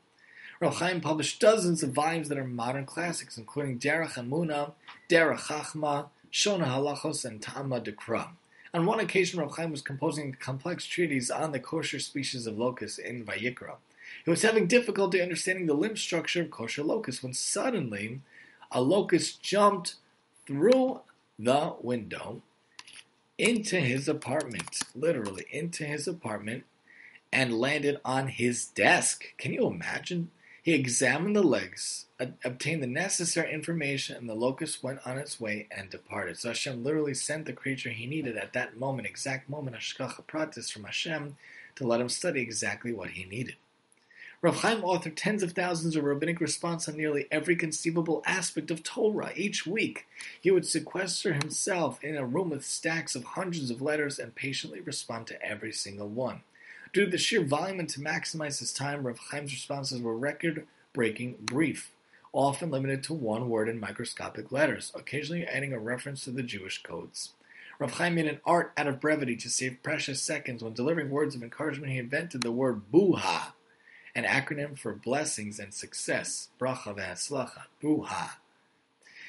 Rav 0.60 0.76
Chaim 0.76 1.00
published 1.00 1.40
dozens 1.40 1.82
of 1.82 1.92
volumes 1.92 2.28
that 2.28 2.36
are 2.36 2.44
modern 2.44 2.84
classics, 2.84 3.38
including 3.38 3.78
Derech 3.78 4.12
Emunah, 4.12 4.72
Derech 5.08 5.46
Chachma, 5.46 6.08
Shoneh 6.30 6.66
Halachos, 6.66 7.24
and 7.24 7.40
Tama 7.40 7.80
Dekra. 7.80 8.28
On 8.74 8.84
one 8.84 9.00
occasion, 9.00 9.40
Rav 9.40 9.56
Chaim 9.56 9.70
was 9.70 9.80
composing 9.80 10.34
complex 10.34 10.84
treatise 10.84 11.30
on 11.30 11.52
the 11.52 11.58
kosher 11.58 11.98
species 11.98 12.46
of 12.46 12.58
locusts 12.58 12.98
in 12.98 13.24
Vayikra. 13.24 13.76
He 14.24 14.30
was 14.30 14.42
having 14.42 14.66
difficulty 14.66 15.20
understanding 15.20 15.66
the 15.66 15.74
limb 15.74 15.96
structure 15.96 16.42
of 16.42 16.50
kosher 16.50 16.82
locusts 16.82 17.22
when 17.22 17.32
suddenly 17.32 18.20
a 18.70 18.82
locust 18.82 19.42
jumped 19.42 19.94
through 20.46 21.00
the 21.38 21.74
window 21.80 22.42
into 23.38 23.80
his 23.80 24.08
apartment, 24.08 24.80
literally 24.94 25.46
into 25.50 25.84
his 25.84 26.08
apartment, 26.08 26.64
and 27.32 27.58
landed 27.58 28.00
on 28.04 28.28
his 28.28 28.66
desk. 28.66 29.34
Can 29.38 29.52
you 29.52 29.66
imagine? 29.66 30.30
He 30.62 30.74
examined 30.74 31.36
the 31.36 31.42
legs, 31.42 32.06
obtained 32.44 32.82
the 32.82 32.88
necessary 32.88 33.52
information, 33.52 34.16
and 34.16 34.28
the 34.28 34.34
locust 34.34 34.82
went 34.82 35.00
on 35.06 35.16
its 35.16 35.40
way 35.40 35.66
and 35.70 35.88
departed. 35.88 36.36
So 36.36 36.48
Hashem 36.48 36.84
literally 36.84 37.14
sent 37.14 37.46
the 37.46 37.52
creature 37.52 37.90
he 37.90 38.06
needed 38.06 38.36
at 38.36 38.52
that 38.52 38.76
moment, 38.76 39.08
exact 39.08 39.48
moment, 39.48 39.76
Hashgacha 39.76 40.24
Pratis 40.24 40.70
from 40.70 40.84
Hashem, 40.84 41.36
to 41.76 41.86
let 41.86 42.00
him 42.00 42.08
study 42.08 42.40
exactly 42.40 42.92
what 42.92 43.10
he 43.10 43.24
needed. 43.24 43.56
Rav 44.40 44.60
Chaim 44.60 44.82
authored 44.82 45.14
tens 45.16 45.42
of 45.42 45.50
thousands 45.50 45.96
of 45.96 46.04
rabbinic 46.04 46.40
response 46.40 46.88
on 46.88 46.96
nearly 46.96 47.26
every 47.28 47.56
conceivable 47.56 48.22
aspect 48.24 48.70
of 48.70 48.84
Torah. 48.84 49.32
Each 49.34 49.66
week, 49.66 50.06
he 50.40 50.52
would 50.52 50.64
sequester 50.64 51.32
himself 51.32 52.04
in 52.04 52.14
a 52.14 52.24
room 52.24 52.50
with 52.50 52.64
stacks 52.64 53.16
of 53.16 53.24
hundreds 53.24 53.68
of 53.68 53.82
letters 53.82 54.16
and 54.16 54.36
patiently 54.36 54.80
respond 54.80 55.26
to 55.26 55.42
every 55.42 55.72
single 55.72 56.08
one. 56.08 56.42
Due 56.92 57.06
to 57.06 57.10
the 57.10 57.18
sheer 57.18 57.42
volume 57.42 57.80
and 57.80 57.88
to 57.88 58.00
maximize 58.00 58.60
his 58.60 58.72
time, 58.72 59.04
Rav 59.04 59.18
Chaim's 59.28 59.50
responses 59.50 60.00
were 60.00 60.16
record-breaking 60.16 61.38
brief, 61.40 61.90
often 62.32 62.70
limited 62.70 63.02
to 63.02 63.14
one 63.14 63.50
word 63.50 63.68
in 63.68 63.80
microscopic 63.80 64.52
letters, 64.52 64.92
occasionally 64.94 65.48
adding 65.48 65.72
a 65.72 65.80
reference 65.80 66.22
to 66.24 66.30
the 66.30 66.44
Jewish 66.44 66.80
codes. 66.84 67.32
Rav 67.80 67.90
Chaim 67.94 68.14
made 68.14 68.26
an 68.26 68.40
art 68.46 68.72
out 68.76 68.86
of 68.86 69.00
brevity 69.00 69.34
to 69.34 69.50
save 69.50 69.82
precious 69.82 70.22
seconds. 70.22 70.62
When 70.62 70.74
delivering 70.74 71.10
words 71.10 71.34
of 71.34 71.42
encouragement, 71.42 71.90
he 71.90 71.98
invented 71.98 72.42
the 72.42 72.52
word 72.52 72.82
buha, 72.92 73.52
an 74.18 74.24
acronym 74.24 74.76
for 74.76 74.92
blessings 74.92 75.60
and 75.60 75.72
success, 75.72 76.48
bracha 76.60 76.96
ve'aslacha, 76.96 77.62
buha. 77.80 78.30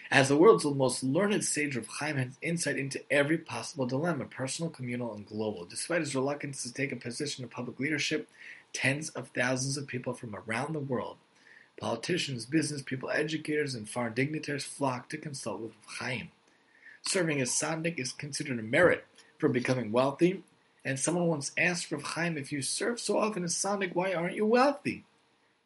As 0.09 0.29
the 0.29 0.35
world's 0.35 0.65
most 0.65 1.03
learned 1.03 1.43
sage, 1.45 1.75
Rav 1.75 1.85
Chaim 1.99 2.17
has 2.17 2.39
insight 2.41 2.79
into 2.79 2.99
every 3.11 3.37
possible 3.37 3.85
dilemma, 3.85 4.25
personal, 4.25 4.71
communal, 4.71 5.13
and 5.13 5.27
global. 5.27 5.65
Despite 5.65 5.99
his 5.99 6.15
reluctance 6.15 6.63
to 6.63 6.73
take 6.73 6.91
a 6.91 6.95
position 6.95 7.43
of 7.43 7.51
public 7.51 7.79
leadership, 7.79 8.27
tens 8.73 9.09
of 9.09 9.27
thousands 9.27 9.77
of 9.77 9.85
people 9.85 10.15
from 10.15 10.35
around 10.35 10.73
the 10.73 10.79
world, 10.79 11.17
politicians, 11.79 12.47
business 12.47 12.81
people, 12.81 13.11
educators, 13.11 13.75
and 13.75 13.87
foreign 13.87 14.15
dignitaries 14.15 14.65
flock 14.65 15.07
to 15.09 15.17
consult 15.17 15.61
with 15.61 15.73
Rav 15.85 15.97
Chaim. 15.99 16.29
Serving 17.03 17.39
as 17.41 17.51
sandak 17.51 17.99
is 17.99 18.11
considered 18.11 18.57
a 18.57 18.63
merit 18.63 19.05
for 19.37 19.49
becoming 19.49 19.91
wealthy, 19.91 20.41
and 20.85 20.99
someone 20.99 21.27
once 21.27 21.51
asked 21.57 21.91
Rav 21.91 22.03
Chaim, 22.03 22.37
if 22.37 22.51
you 22.51 22.61
serve 22.61 22.99
so 22.99 23.17
often 23.17 23.43
as 23.43 23.53
sandak, 23.53 23.95
why 23.95 24.13
aren't 24.13 24.35
you 24.35 24.45
wealthy? 24.45 25.03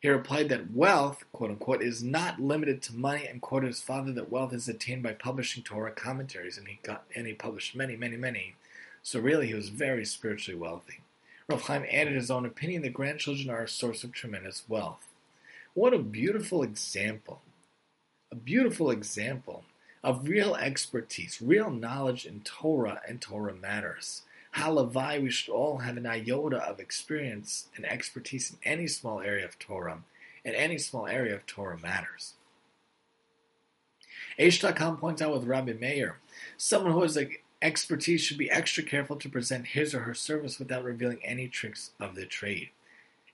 He 0.04 0.10
replied 0.10 0.50
that 0.50 0.72
wealth, 0.72 1.24
quote 1.32 1.52
unquote, 1.52 1.82
is 1.82 2.04
not 2.04 2.42
limited 2.42 2.82
to 2.82 2.96
money, 2.96 3.26
and 3.26 3.42
quoted 3.42 3.68
his 3.68 3.80
father 3.80 4.12
that 4.12 4.30
wealth 4.30 4.52
is 4.52 4.68
attained 4.68 5.02
by 5.02 5.14
publishing 5.14 5.64
Torah 5.64 5.94
commentaries, 5.94 6.58
and 6.58 6.68
he 6.68 6.80
got 6.84 7.06
and 7.16 7.26
he 7.26 7.34
published 7.34 7.74
many, 7.74 7.96
many, 7.96 8.18
many. 8.18 8.56
So 9.02 9.22
really, 9.22 9.48
he 9.48 9.54
was 9.54 9.70
very 9.70 10.06
spiritually 10.06 10.60
wealthy. 10.60 11.00
Rav 11.48 11.62
Chaim 11.62 11.86
added 11.90 12.16
his 12.16 12.30
own 12.30 12.46
opinion 12.46 12.82
that 12.82 12.94
grandchildren 12.94 13.50
are 13.50 13.64
a 13.64 13.68
source 13.70 14.04
of 14.04 14.12
tremendous 14.12 14.64
wealth. 14.68 15.08
What 15.74 15.94
a 15.94 16.00
beautiful 16.00 16.64
example! 16.64 17.42
A 18.30 18.36
beautiful 18.36 18.92
example 18.92 19.64
of 20.04 20.28
real 20.28 20.56
expertise, 20.56 21.42
real 21.42 21.70
knowledge 21.70 22.26
in 22.26 22.42
Torah 22.42 23.02
and 23.08 23.22
Torah 23.22 23.54
matters. 23.54 24.24
Halavai, 24.56 25.22
we 25.22 25.32
should 25.32 25.52
all 25.52 25.80
have 25.80 25.98
an 25.98 26.06
iota 26.06 26.58
of 26.58 26.80
experience 26.80 27.68
and 27.76 27.86
expertise 27.86 28.52
in 28.52 28.58
any 28.64 28.88
small 28.88 29.20
area 29.20 29.46
of 29.46 29.58
Torah, 29.58 30.04
and 30.46 30.56
any 30.56 30.78
small 30.78 31.08
area 31.08 31.34
of 31.34 31.46
Torah 31.46 31.80
matters. 31.80 32.34
Aish.com 34.40 34.98
points 34.98 35.22
out 35.22 35.34
with 35.34 35.46
Rabbi 35.46 35.74
Meir, 35.74 36.20
someone 36.58 36.94
who 36.94 37.02
has 37.02 37.18
expertise 37.62 38.22
should 38.22 38.38
be 38.38 38.52
extra 38.52 38.84
careful 38.84 39.16
to 39.16 39.30
present 39.30 39.68
his 39.68 39.96
or 39.96 40.02
her 40.02 40.14
service 40.14 40.60
without 40.60 40.84
revealing 40.84 41.20
any 41.24 41.48
tricks 41.48 41.92
of 42.00 42.16
the 42.16 42.26
trade. 42.26 42.70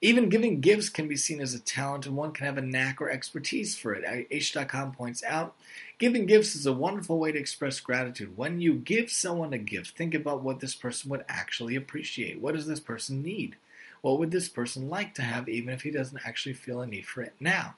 Even 0.02 0.30
giving 0.30 0.62
gifts 0.62 0.88
can 0.88 1.10
be 1.10 1.18
seen 1.18 1.42
as 1.42 1.54
a 1.54 1.60
talent, 1.60 2.06
and 2.06 2.16
one 2.16 2.32
can 2.32 2.46
have 2.46 2.58
a 2.58 2.62
knack 2.62 3.02
or 3.02 3.10
expertise 3.10 3.78
for 3.78 3.94
it. 3.94 4.30
Aish.com 4.32 4.94
points 4.94 5.24
out 5.26 5.56
giving 5.98 6.26
gifts 6.26 6.56
is 6.56 6.66
a 6.66 6.72
wonderful 6.72 7.20
way 7.20 7.34
to 7.34 7.38
express 7.38 7.82
gratitude. 7.82 8.38
When 8.38 8.62
you 8.62 8.76
give 8.76 9.12
someone 9.12 9.52
a 9.52 9.58
gift, 9.58 9.98
think 9.98 10.16
about 10.16 10.42
what 10.42 10.62
this 10.62 10.74
person 10.74 11.10
would 11.10 11.26
actually 11.28 11.76
appreciate. 11.76 12.40
What 12.40 12.56
does 12.56 12.66
this 12.66 12.80
person 12.80 13.22
need? 13.22 13.58
What 14.02 14.20
would 14.20 14.32
this 14.32 14.48
person 14.48 14.88
like 14.88 15.14
to 15.16 15.22
have, 15.22 15.50
even 15.50 15.74
if 15.74 15.82
he 15.82 15.92
doesn't 15.92 16.26
actually 16.26 16.54
feel 16.54 16.80
a 16.80 16.88
need 16.88 17.06
for 17.06 17.22
it 17.22 17.34
now? 17.42 17.76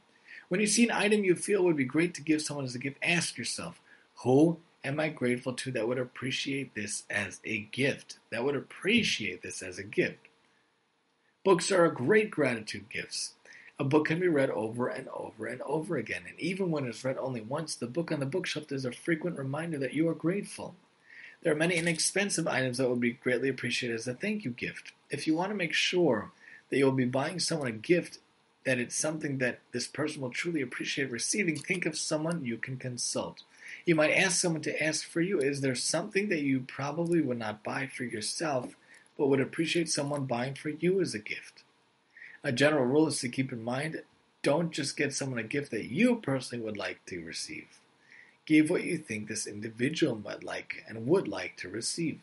When 0.50 0.62
you 0.62 0.68
see 0.68 0.84
an 0.84 0.92
item 0.92 1.24
you 1.24 1.36
feel 1.36 1.64
would 1.64 1.78
be 1.78 1.86
great 1.86 2.14
to 2.16 2.22
give 2.22 2.44
someone 2.44 2.66
as 2.66 2.76
a 2.76 2.80
gift, 2.80 2.98
ask 3.02 3.36
yourself, 3.36 3.82
who 4.18 4.60
am 4.84 5.00
I 5.00 5.10
grateful 5.10 5.54
to 5.54 5.72
that 5.72 5.88
would 5.88 5.98
appreciate 5.98 6.76
this 6.76 7.04
as 7.10 7.40
a 7.44 7.62
gift? 7.72 8.20
That 8.30 8.44
would 8.44 8.56
appreciate 8.56 9.42
this 9.42 9.64
as 9.64 9.80
a 9.80 9.84
gift. 9.84 10.28
Books 11.44 11.72
are 11.72 11.86
a 11.86 11.92
great 11.92 12.30
gratitude 12.30 12.88
gifts. 12.90 13.34
A 13.80 13.84
book 13.84 14.06
can 14.06 14.20
be 14.20 14.28
read 14.28 14.52
over 14.52 14.88
and 14.88 15.08
over 15.08 15.48
and 15.48 15.60
over 15.64 15.98
again, 15.98 16.22
and 16.28 16.40
even 16.40 16.70
when 16.70 16.86
it's 16.86 17.04
read 17.04 17.18
only 17.18 17.42
once, 17.42 17.74
the 17.74 17.88
book 17.88 18.12
on 18.12 18.20
the 18.20 18.28
bookshelf 18.28 18.72
is 18.72 18.86
a 18.86 18.92
frequent 18.92 19.40
reminder 19.40 19.80
that 19.80 19.96
you 19.96 20.08
are 20.08 20.14
grateful. 20.14 20.76
There 21.42 21.52
are 21.52 21.56
many 21.56 21.78
inexpensive 21.78 22.48
items 22.48 22.78
that 22.78 22.88
would 22.88 23.00
be 23.00 23.14
greatly 23.14 23.50
appreciated 23.50 23.96
as 23.96 24.08
a 24.08 24.14
thank 24.14 24.46
you 24.46 24.52
gift. 24.52 24.92
If 25.10 25.26
you 25.26 25.36
want 25.36 25.50
to 25.50 25.58
make 25.58 25.74
sure 25.74 26.30
that 26.70 26.78
you 26.78 26.86
will 26.86 26.92
be 26.92 27.06
buying 27.06 27.40
someone 27.40 27.70
a 27.70 27.72
gift 27.72 28.20
that 28.64 28.78
it's 28.78 28.96
something 28.96 29.40
that 29.40 29.62
this 29.72 29.88
person 29.88 30.22
will 30.22 30.30
truly 30.30 30.62
appreciate 30.62 31.10
receiving, 31.10 31.56
think 31.56 31.88
of 31.88 31.98
someone 31.98 32.46
you 32.46 32.58
can 32.58 32.78
consult. 32.78 33.42
You 33.84 33.96
might 33.96 34.14
ask 34.14 34.40
someone 34.40 34.62
to 34.62 34.84
ask 34.84 35.08
for 35.08 35.22
you, 35.22 35.40
is 35.40 35.62
there 35.62 35.74
something 35.74 36.30
that 36.30 36.44
you 36.44 36.60
probably 36.60 37.20
would 37.20 37.40
not 37.40 37.64
buy 37.64 37.88
for 37.88 38.04
yourself 38.04 38.76
but 39.22 39.28
would 39.28 39.40
appreciate 39.40 39.88
someone 39.88 40.26
buying 40.26 40.56
for 40.56 40.70
you 40.70 41.00
as 41.00 41.14
a 41.14 41.20
gift. 41.20 41.62
A 42.44 42.52
general 42.52 42.86
rule 42.86 43.06
is 43.06 43.20
to 43.20 43.30
keep 43.30 43.52
in 43.52 43.64
mind 43.64 44.02
don't 44.42 44.72
just 44.72 44.98
get 44.98 45.14
someone 45.14 45.38
a 45.38 45.44
gift 45.44 45.70
that 45.70 45.92
you 45.92 46.16
personally 46.16 46.66
would 46.66 46.76
like 46.76 47.06
to 47.06 47.24
receive. 47.24 47.68
Give 48.48 48.72
what 48.72 48.84
you 48.84 48.98
think 48.98 49.28
this 49.28 49.46
individual 49.46 50.16
might 50.16 50.44
like 50.44 50.84
and 50.88 51.06
would 51.06 51.28
like 51.28 51.56
to 51.58 51.70
receive. 51.70 52.22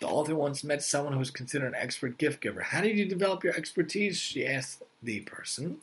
The 0.00 0.06
author 0.06 0.34
once 0.34 0.64
met 0.64 0.82
someone 0.82 1.12
who 1.12 1.18
was 1.18 1.30
considered 1.30 1.66
an 1.66 1.74
expert 1.74 2.16
gift 2.16 2.40
giver. 2.40 2.62
How 2.62 2.80
did 2.80 2.96
you 2.96 3.04
develop 3.04 3.44
your 3.44 3.54
expertise? 3.54 4.16
She 4.16 4.46
asked 4.46 4.82
the 5.02 5.20
person. 5.20 5.82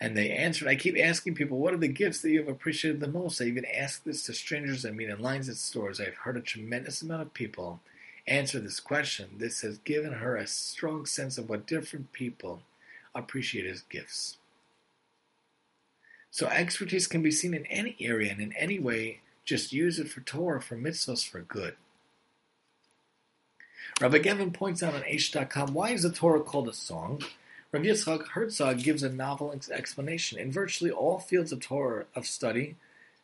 And 0.00 0.16
they 0.16 0.30
answered, 0.30 0.68
I 0.68 0.76
keep 0.76 0.96
asking 0.98 1.34
people, 1.34 1.58
what 1.58 1.74
are 1.74 1.78
the 1.78 1.86
gifts 1.86 2.22
that 2.22 2.30
you 2.30 2.38
have 2.38 2.48
appreciated 2.48 3.00
the 3.00 3.08
most? 3.08 3.42
I 3.42 3.44
even 3.44 3.66
ask 3.66 4.02
this 4.04 4.22
to 4.22 4.32
strangers 4.32 4.86
I 4.86 4.90
meet 4.90 5.10
in 5.10 5.20
lines 5.20 5.50
at 5.50 5.56
stores. 5.56 6.00
I've 6.00 6.14
heard 6.14 6.38
a 6.38 6.40
tremendous 6.40 7.02
amount 7.02 7.20
of 7.20 7.34
people 7.34 7.80
answer 8.30 8.60
this 8.60 8.80
question, 8.80 9.30
this 9.38 9.62
has 9.62 9.78
given 9.78 10.14
her 10.14 10.36
a 10.36 10.46
strong 10.46 11.06
sense 11.06 11.38
of 11.38 11.48
what 11.48 11.66
different 11.66 12.12
people 12.12 12.62
appreciate 13.14 13.66
as 13.66 13.82
gifts. 13.82 14.36
So 16.30 16.46
expertise 16.46 17.06
can 17.06 17.22
be 17.22 17.30
seen 17.30 17.54
in 17.54 17.66
any 17.66 17.96
area 18.00 18.30
and 18.30 18.40
in 18.40 18.52
any 18.52 18.78
way. 18.78 19.20
Just 19.44 19.72
use 19.72 19.98
it 19.98 20.10
for 20.10 20.20
Torah, 20.20 20.60
for 20.60 20.76
mitzvahs, 20.76 21.26
for 21.26 21.40
good. 21.40 21.74
Rabbi 24.00 24.18
Gevin 24.18 24.52
points 24.52 24.82
out 24.82 24.94
on 24.94 25.02
Aish.com 25.02 25.74
why 25.74 25.90
is 25.90 26.02
the 26.02 26.10
Torah 26.10 26.40
called 26.40 26.68
a 26.68 26.72
song? 26.72 27.22
Rabbi 27.72 27.86
Yitzchak 27.86 28.28
Herzog 28.28 28.78
gives 28.78 29.02
a 29.02 29.10
novel 29.10 29.54
explanation. 29.72 30.38
In 30.38 30.52
virtually 30.52 30.90
all 30.90 31.18
fields 31.18 31.52
of 31.52 31.60
Torah 31.60 32.04
of 32.14 32.26
study, 32.26 32.76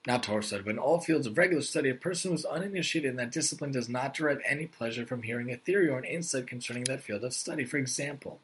not 0.07 0.23
Torah 0.23 0.43
but 0.51 0.69
in 0.69 0.79
all 0.79 1.01
fields 1.01 1.27
of 1.27 1.39
regular 1.39 1.63
study, 1.63 1.89
a 1.89 1.95
person 1.95 2.31
who 2.31 2.35
is 2.35 2.45
uninitiated 2.45 3.11
in 3.11 3.17
that 3.17 3.33
discipline 3.33 3.73
does 3.73 3.89
not 3.89 4.15
derive 4.15 4.41
any 4.47 4.67
pleasure 4.67 5.07
from 5.07 5.23
hearing 5.23 5.51
a 5.51 5.57
theory 5.57 5.89
or 5.89 5.99
an 5.99 6.05
insight 6.05 6.47
concerning 6.47 6.85
that 6.85 7.03
field 7.03 7.25
of 7.25 7.33
study. 7.33 7.65
For 7.65 7.79
example, 7.79 8.41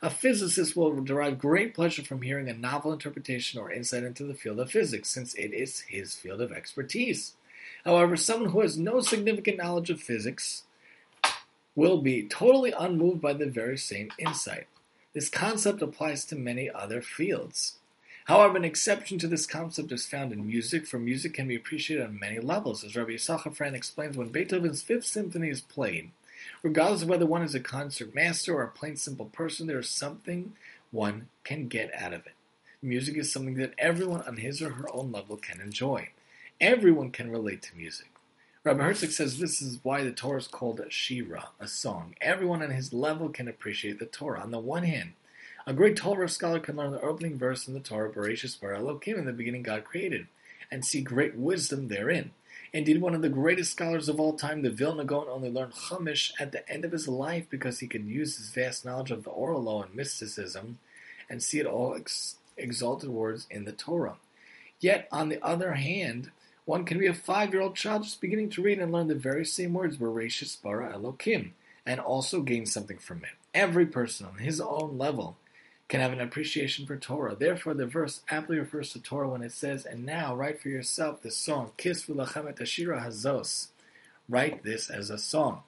a 0.00 0.10
physicist 0.10 0.76
will 0.76 1.02
derive 1.02 1.38
great 1.38 1.74
pleasure 1.74 2.04
from 2.04 2.22
hearing 2.22 2.48
a 2.48 2.54
novel 2.54 2.92
interpretation 2.92 3.60
or 3.60 3.72
insight 3.72 4.04
into 4.04 4.24
the 4.24 4.34
field 4.34 4.60
of 4.60 4.70
physics, 4.70 5.08
since 5.08 5.34
it 5.34 5.52
is 5.52 5.80
his 5.80 6.14
field 6.14 6.40
of 6.40 6.52
expertise. 6.52 7.34
However, 7.84 8.16
someone 8.16 8.50
who 8.50 8.60
has 8.60 8.78
no 8.78 9.00
significant 9.00 9.58
knowledge 9.58 9.90
of 9.90 10.00
physics 10.00 10.64
will 11.74 12.00
be 12.00 12.26
totally 12.26 12.72
unmoved 12.72 13.20
by 13.20 13.32
the 13.32 13.46
very 13.46 13.78
same 13.78 14.10
insight. 14.18 14.66
This 15.14 15.28
concept 15.28 15.82
applies 15.82 16.24
to 16.26 16.36
many 16.36 16.70
other 16.70 17.00
fields. 17.00 17.78
However, 18.26 18.56
an 18.56 18.64
exception 18.64 19.18
to 19.20 19.28
this 19.28 19.46
concept 19.46 19.92
is 19.92 20.04
found 20.04 20.32
in 20.32 20.48
music, 20.48 20.84
for 20.84 20.98
music 20.98 21.32
can 21.32 21.46
be 21.46 21.54
appreciated 21.54 22.04
on 22.04 22.18
many 22.18 22.40
levels. 22.40 22.82
As 22.82 22.96
Rabbi 22.96 23.12
Yisachar 23.12 23.72
explains, 23.72 24.16
when 24.16 24.30
Beethoven's 24.30 24.82
Fifth 24.82 25.04
Symphony 25.04 25.48
is 25.48 25.60
played, 25.60 26.10
regardless 26.64 27.02
of 27.02 27.08
whether 27.08 27.24
one 27.24 27.42
is 27.42 27.54
a 27.54 27.60
concert 27.60 28.16
master 28.16 28.52
or 28.54 28.64
a 28.64 28.68
plain 28.68 28.96
simple 28.96 29.26
person, 29.26 29.68
there 29.68 29.78
is 29.78 29.88
something 29.88 30.54
one 30.90 31.28
can 31.44 31.68
get 31.68 31.94
out 31.94 32.12
of 32.12 32.26
it. 32.26 32.34
Music 32.82 33.16
is 33.16 33.32
something 33.32 33.54
that 33.58 33.74
everyone 33.78 34.22
on 34.22 34.38
his 34.38 34.60
or 34.60 34.70
her 34.70 34.92
own 34.92 35.12
level 35.12 35.36
can 35.36 35.60
enjoy. 35.60 36.08
Everyone 36.60 37.12
can 37.12 37.30
relate 37.30 37.62
to 37.62 37.76
music. 37.76 38.08
Rabbi 38.64 38.82
Herzog 38.82 39.10
says 39.10 39.38
this 39.38 39.62
is 39.62 39.78
why 39.84 40.02
the 40.02 40.10
Torah 40.10 40.38
is 40.38 40.48
called 40.48 40.80
a 40.80 40.90
shira, 40.90 41.50
a 41.60 41.68
song. 41.68 42.16
Everyone 42.20 42.60
on 42.60 42.70
his 42.70 42.92
level 42.92 43.28
can 43.28 43.46
appreciate 43.46 44.00
the 44.00 44.06
Torah. 44.06 44.40
On 44.40 44.50
the 44.50 44.58
one 44.58 44.82
hand, 44.82 45.12
a 45.66 45.72
great 45.72 45.96
Torah 45.96 46.28
scholar 46.28 46.60
can 46.60 46.76
learn 46.76 46.92
the 46.92 47.00
opening 47.00 47.36
verse 47.36 47.66
in 47.66 47.74
the 47.74 47.80
Torah, 47.80 48.10
Bereshis 48.12 48.60
bara 48.60 48.78
Elokim, 48.78 49.18
in 49.18 49.24
the 49.24 49.32
beginning 49.32 49.64
God 49.64 49.82
created, 49.84 50.28
and 50.70 50.84
see 50.84 51.00
great 51.00 51.34
wisdom 51.34 51.88
therein. 51.88 52.30
Indeed, 52.72 53.00
one 53.00 53.16
of 53.16 53.22
the 53.22 53.28
greatest 53.28 53.72
scholars 53.72 54.08
of 54.08 54.20
all 54.20 54.34
time, 54.34 54.62
the 54.62 54.70
Vilna 54.70 55.04
Gaon, 55.04 55.26
only 55.28 55.50
learned 55.50 55.72
Chumash 55.72 56.32
at 56.38 56.52
the 56.52 56.68
end 56.70 56.84
of 56.84 56.92
his 56.92 57.08
life 57.08 57.46
because 57.50 57.80
he 57.80 57.88
could 57.88 58.04
use 58.04 58.36
his 58.36 58.50
vast 58.50 58.84
knowledge 58.84 59.10
of 59.10 59.24
the 59.24 59.30
oral 59.30 59.62
law 59.62 59.82
and 59.82 59.94
mysticism 59.94 60.78
and 61.28 61.42
see 61.42 61.58
it 61.58 61.66
all 61.66 61.96
ex- 61.96 62.36
exalted 62.56 63.10
words 63.10 63.48
in 63.50 63.64
the 63.64 63.72
Torah. 63.72 64.16
Yet, 64.78 65.08
on 65.10 65.30
the 65.30 65.44
other 65.44 65.72
hand, 65.72 66.30
one 66.64 66.84
can 66.84 66.98
be 66.98 67.06
a 67.06 67.14
five-year-old 67.14 67.74
child 67.74 68.04
just 68.04 68.20
beginning 68.20 68.50
to 68.50 68.62
read 68.62 68.78
and 68.78 68.92
learn 68.92 69.08
the 69.08 69.16
very 69.16 69.44
same 69.44 69.72
words, 69.72 69.96
Bereshis 69.96 70.62
bara 70.62 70.92
Elokim, 70.92 71.50
and 71.84 71.98
also 71.98 72.42
gain 72.42 72.66
something 72.66 72.98
from 72.98 73.18
it. 73.18 73.30
Every 73.52 73.86
person 73.86 74.26
on 74.26 74.38
his 74.38 74.60
own 74.60 74.96
level 74.96 75.36
can 75.88 76.00
have 76.00 76.12
an 76.12 76.20
appreciation 76.20 76.86
for 76.86 76.96
Torah. 76.96 77.36
Therefore, 77.36 77.74
the 77.74 77.86
verse 77.86 78.20
aptly 78.28 78.58
refers 78.58 78.92
to 78.92 79.00
Torah 79.00 79.28
when 79.28 79.42
it 79.42 79.52
says, 79.52 79.84
And 79.84 80.04
now 80.04 80.34
write 80.34 80.60
for 80.60 80.68
yourself 80.68 81.22
this 81.22 81.36
song, 81.36 81.72
Kis 81.76 82.04
v'lachem 82.04 82.48
et 82.48 82.56
ashira 82.56 83.04
hazos. 83.04 83.68
Write 84.28 84.64
this 84.64 84.90
as 84.90 85.10
a 85.10 85.18
song. 85.18 85.62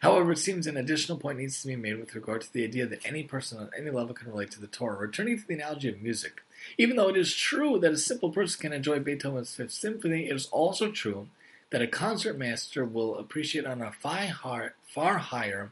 However, 0.00 0.32
it 0.32 0.38
seems 0.38 0.66
an 0.66 0.76
additional 0.76 1.16
point 1.16 1.38
needs 1.38 1.62
to 1.62 1.68
be 1.68 1.76
made 1.76 1.98
with 1.98 2.14
regard 2.14 2.42
to 2.42 2.52
the 2.52 2.64
idea 2.64 2.86
that 2.86 3.06
any 3.06 3.22
person 3.22 3.58
on 3.58 3.70
any 3.76 3.90
level 3.90 4.14
can 4.14 4.28
relate 4.30 4.50
to 4.52 4.60
the 4.60 4.66
Torah. 4.66 4.98
Returning 4.98 5.38
to 5.38 5.46
the 5.46 5.54
analogy 5.54 5.88
of 5.88 6.02
music, 6.02 6.42
even 6.76 6.96
though 6.96 7.08
it 7.08 7.16
is 7.16 7.34
true 7.34 7.78
that 7.78 7.92
a 7.92 7.98
simple 7.98 8.30
person 8.30 8.60
can 8.60 8.72
enjoy 8.74 8.98
Beethoven's 8.98 9.54
Fifth 9.54 9.72
Symphony, 9.72 10.28
it 10.28 10.36
is 10.36 10.48
also 10.52 10.90
true 10.90 11.28
that 11.70 11.82
a 11.82 11.86
concert 11.86 12.38
master 12.38 12.84
will 12.84 13.16
appreciate 13.16 13.66
on 13.66 13.80
a 13.80 13.90
far 13.90 15.18
higher 15.18 15.70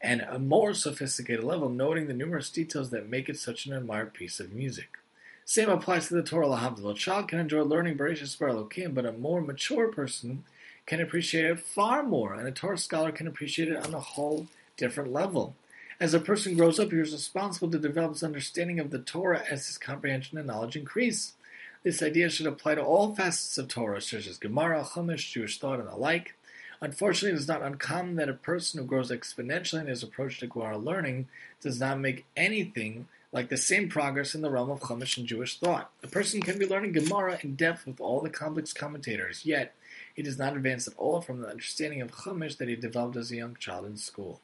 and 0.00 0.22
a 0.22 0.38
more 0.38 0.72
sophisticated 0.74 1.44
level, 1.44 1.68
noting 1.68 2.06
the 2.06 2.14
numerous 2.14 2.50
details 2.50 2.90
that 2.90 3.08
make 3.08 3.28
it 3.28 3.38
such 3.38 3.66
an 3.66 3.72
admired 3.72 4.14
piece 4.14 4.40
of 4.40 4.52
music. 4.52 4.98
Same 5.44 5.68
applies 5.68 6.08
to 6.08 6.14
the 6.14 6.22
Torah 6.22 6.46
Lahavdil. 6.46 6.90
A 6.90 6.94
child 6.94 7.28
can 7.28 7.40
enjoy 7.40 7.62
learning 7.62 7.98
Bereshit 7.98 8.38
Bar 8.38 8.88
but 8.90 9.04
a 9.04 9.12
more 9.12 9.40
mature 9.40 9.88
person 9.88 10.44
can 10.86 11.00
appreciate 11.00 11.44
it 11.44 11.60
far 11.60 12.02
more, 12.02 12.34
and 12.34 12.48
a 12.48 12.52
Torah 12.52 12.78
scholar 12.78 13.12
can 13.12 13.26
appreciate 13.26 13.68
it 13.68 13.84
on 13.84 13.94
a 13.94 14.00
whole 14.00 14.46
different 14.76 15.12
level. 15.12 15.54
As 16.00 16.14
a 16.14 16.20
person 16.20 16.56
grows 16.56 16.80
up, 16.80 16.90
he 16.90 16.98
is 16.98 17.12
responsible 17.12 17.70
to 17.70 17.78
develop 17.78 18.12
his 18.12 18.22
understanding 18.22 18.80
of 18.80 18.90
the 18.90 18.98
Torah 18.98 19.44
as 19.50 19.66
his 19.66 19.76
comprehension 19.76 20.38
and 20.38 20.46
knowledge 20.46 20.76
increase. 20.76 21.34
This 21.82 22.02
idea 22.02 22.30
should 22.30 22.46
apply 22.46 22.76
to 22.76 22.82
all 22.82 23.14
facets 23.14 23.58
of 23.58 23.68
Torah, 23.68 24.00
such 24.00 24.26
as 24.26 24.38
Gemara, 24.38 24.82
Chumash, 24.82 25.30
Jewish 25.30 25.58
thought, 25.58 25.78
and 25.78 25.88
the 25.88 25.96
like. 25.96 26.34
Unfortunately, 26.82 27.36
it 27.36 27.40
is 27.40 27.48
not 27.48 27.62
uncommon 27.62 28.16
that 28.16 28.30
a 28.30 28.34
person 28.34 28.80
who 28.80 28.86
grows 28.86 29.10
exponentially 29.10 29.82
in 29.82 29.86
his 29.86 30.02
approach 30.02 30.38
to 30.38 30.46
Gemara 30.46 30.78
learning 30.78 31.28
does 31.60 31.78
not 31.78 32.00
make 32.00 32.24
anything 32.36 33.06
like 33.32 33.50
the 33.50 33.56
same 33.58 33.88
progress 33.88 34.34
in 34.34 34.40
the 34.40 34.50
realm 34.50 34.70
of 34.70 34.80
Chumash 34.80 35.18
and 35.18 35.26
Jewish 35.26 35.58
thought. 35.58 35.90
A 36.02 36.08
person 36.08 36.40
can 36.40 36.58
be 36.58 36.66
learning 36.66 36.92
Gemara 36.92 37.38
in 37.42 37.54
depth 37.54 37.86
with 37.86 38.00
all 38.00 38.22
the 38.22 38.30
complex 38.30 38.72
commentators, 38.72 39.44
yet 39.44 39.74
he 40.14 40.22
does 40.22 40.38
not 40.38 40.56
advance 40.56 40.88
at 40.88 40.94
all 40.96 41.20
from 41.20 41.40
the 41.40 41.48
understanding 41.48 42.00
of 42.00 42.12
Chumash 42.12 42.56
that 42.56 42.68
he 42.68 42.76
developed 42.76 43.16
as 43.16 43.30
a 43.30 43.36
young 43.36 43.56
child 43.56 43.84
in 43.84 43.98
school. 43.98 44.40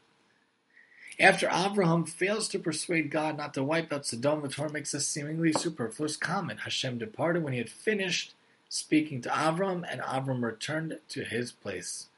After 1.18 1.48
Avraham 1.48 2.06
fails 2.06 2.48
to 2.48 2.58
persuade 2.58 3.10
God 3.10 3.38
not 3.38 3.54
to 3.54 3.64
wipe 3.64 3.90
out 3.90 4.04
Sodom, 4.04 4.42
the 4.42 4.48
Torah 4.48 4.70
makes 4.70 4.92
a 4.92 5.00
seemingly 5.00 5.54
superfluous 5.54 6.18
comment. 6.18 6.60
Hashem 6.60 6.98
departed 6.98 7.42
when 7.42 7.54
he 7.54 7.58
had 7.58 7.70
finished 7.70 8.34
speaking 8.68 9.22
to 9.22 9.30
Avram, 9.30 9.84
and 9.90 10.02
Avram 10.02 10.42
returned 10.42 10.98
to 11.08 11.24
his 11.24 11.50
place 11.50 12.08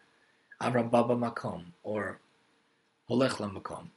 Avram 0.61 0.91
Baba 0.91 1.15
Makom, 1.15 1.67
or 1.83 2.19
Holech 3.09 3.37
Makom, 3.37 3.89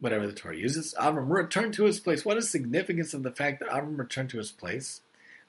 whatever 0.00 0.26
the 0.26 0.32
Torah 0.32 0.56
uses. 0.56 0.94
Avram 1.00 1.30
returned 1.30 1.74
to 1.74 1.84
his 1.84 1.98
place. 1.98 2.24
What 2.24 2.36
is 2.36 2.44
the 2.44 2.50
significance 2.50 3.14
of 3.14 3.22
the 3.22 3.30
fact 3.30 3.60
that 3.60 3.70
Avram 3.70 3.98
returned 3.98 4.30
to 4.30 4.38
his 4.38 4.52
place? 4.52 5.00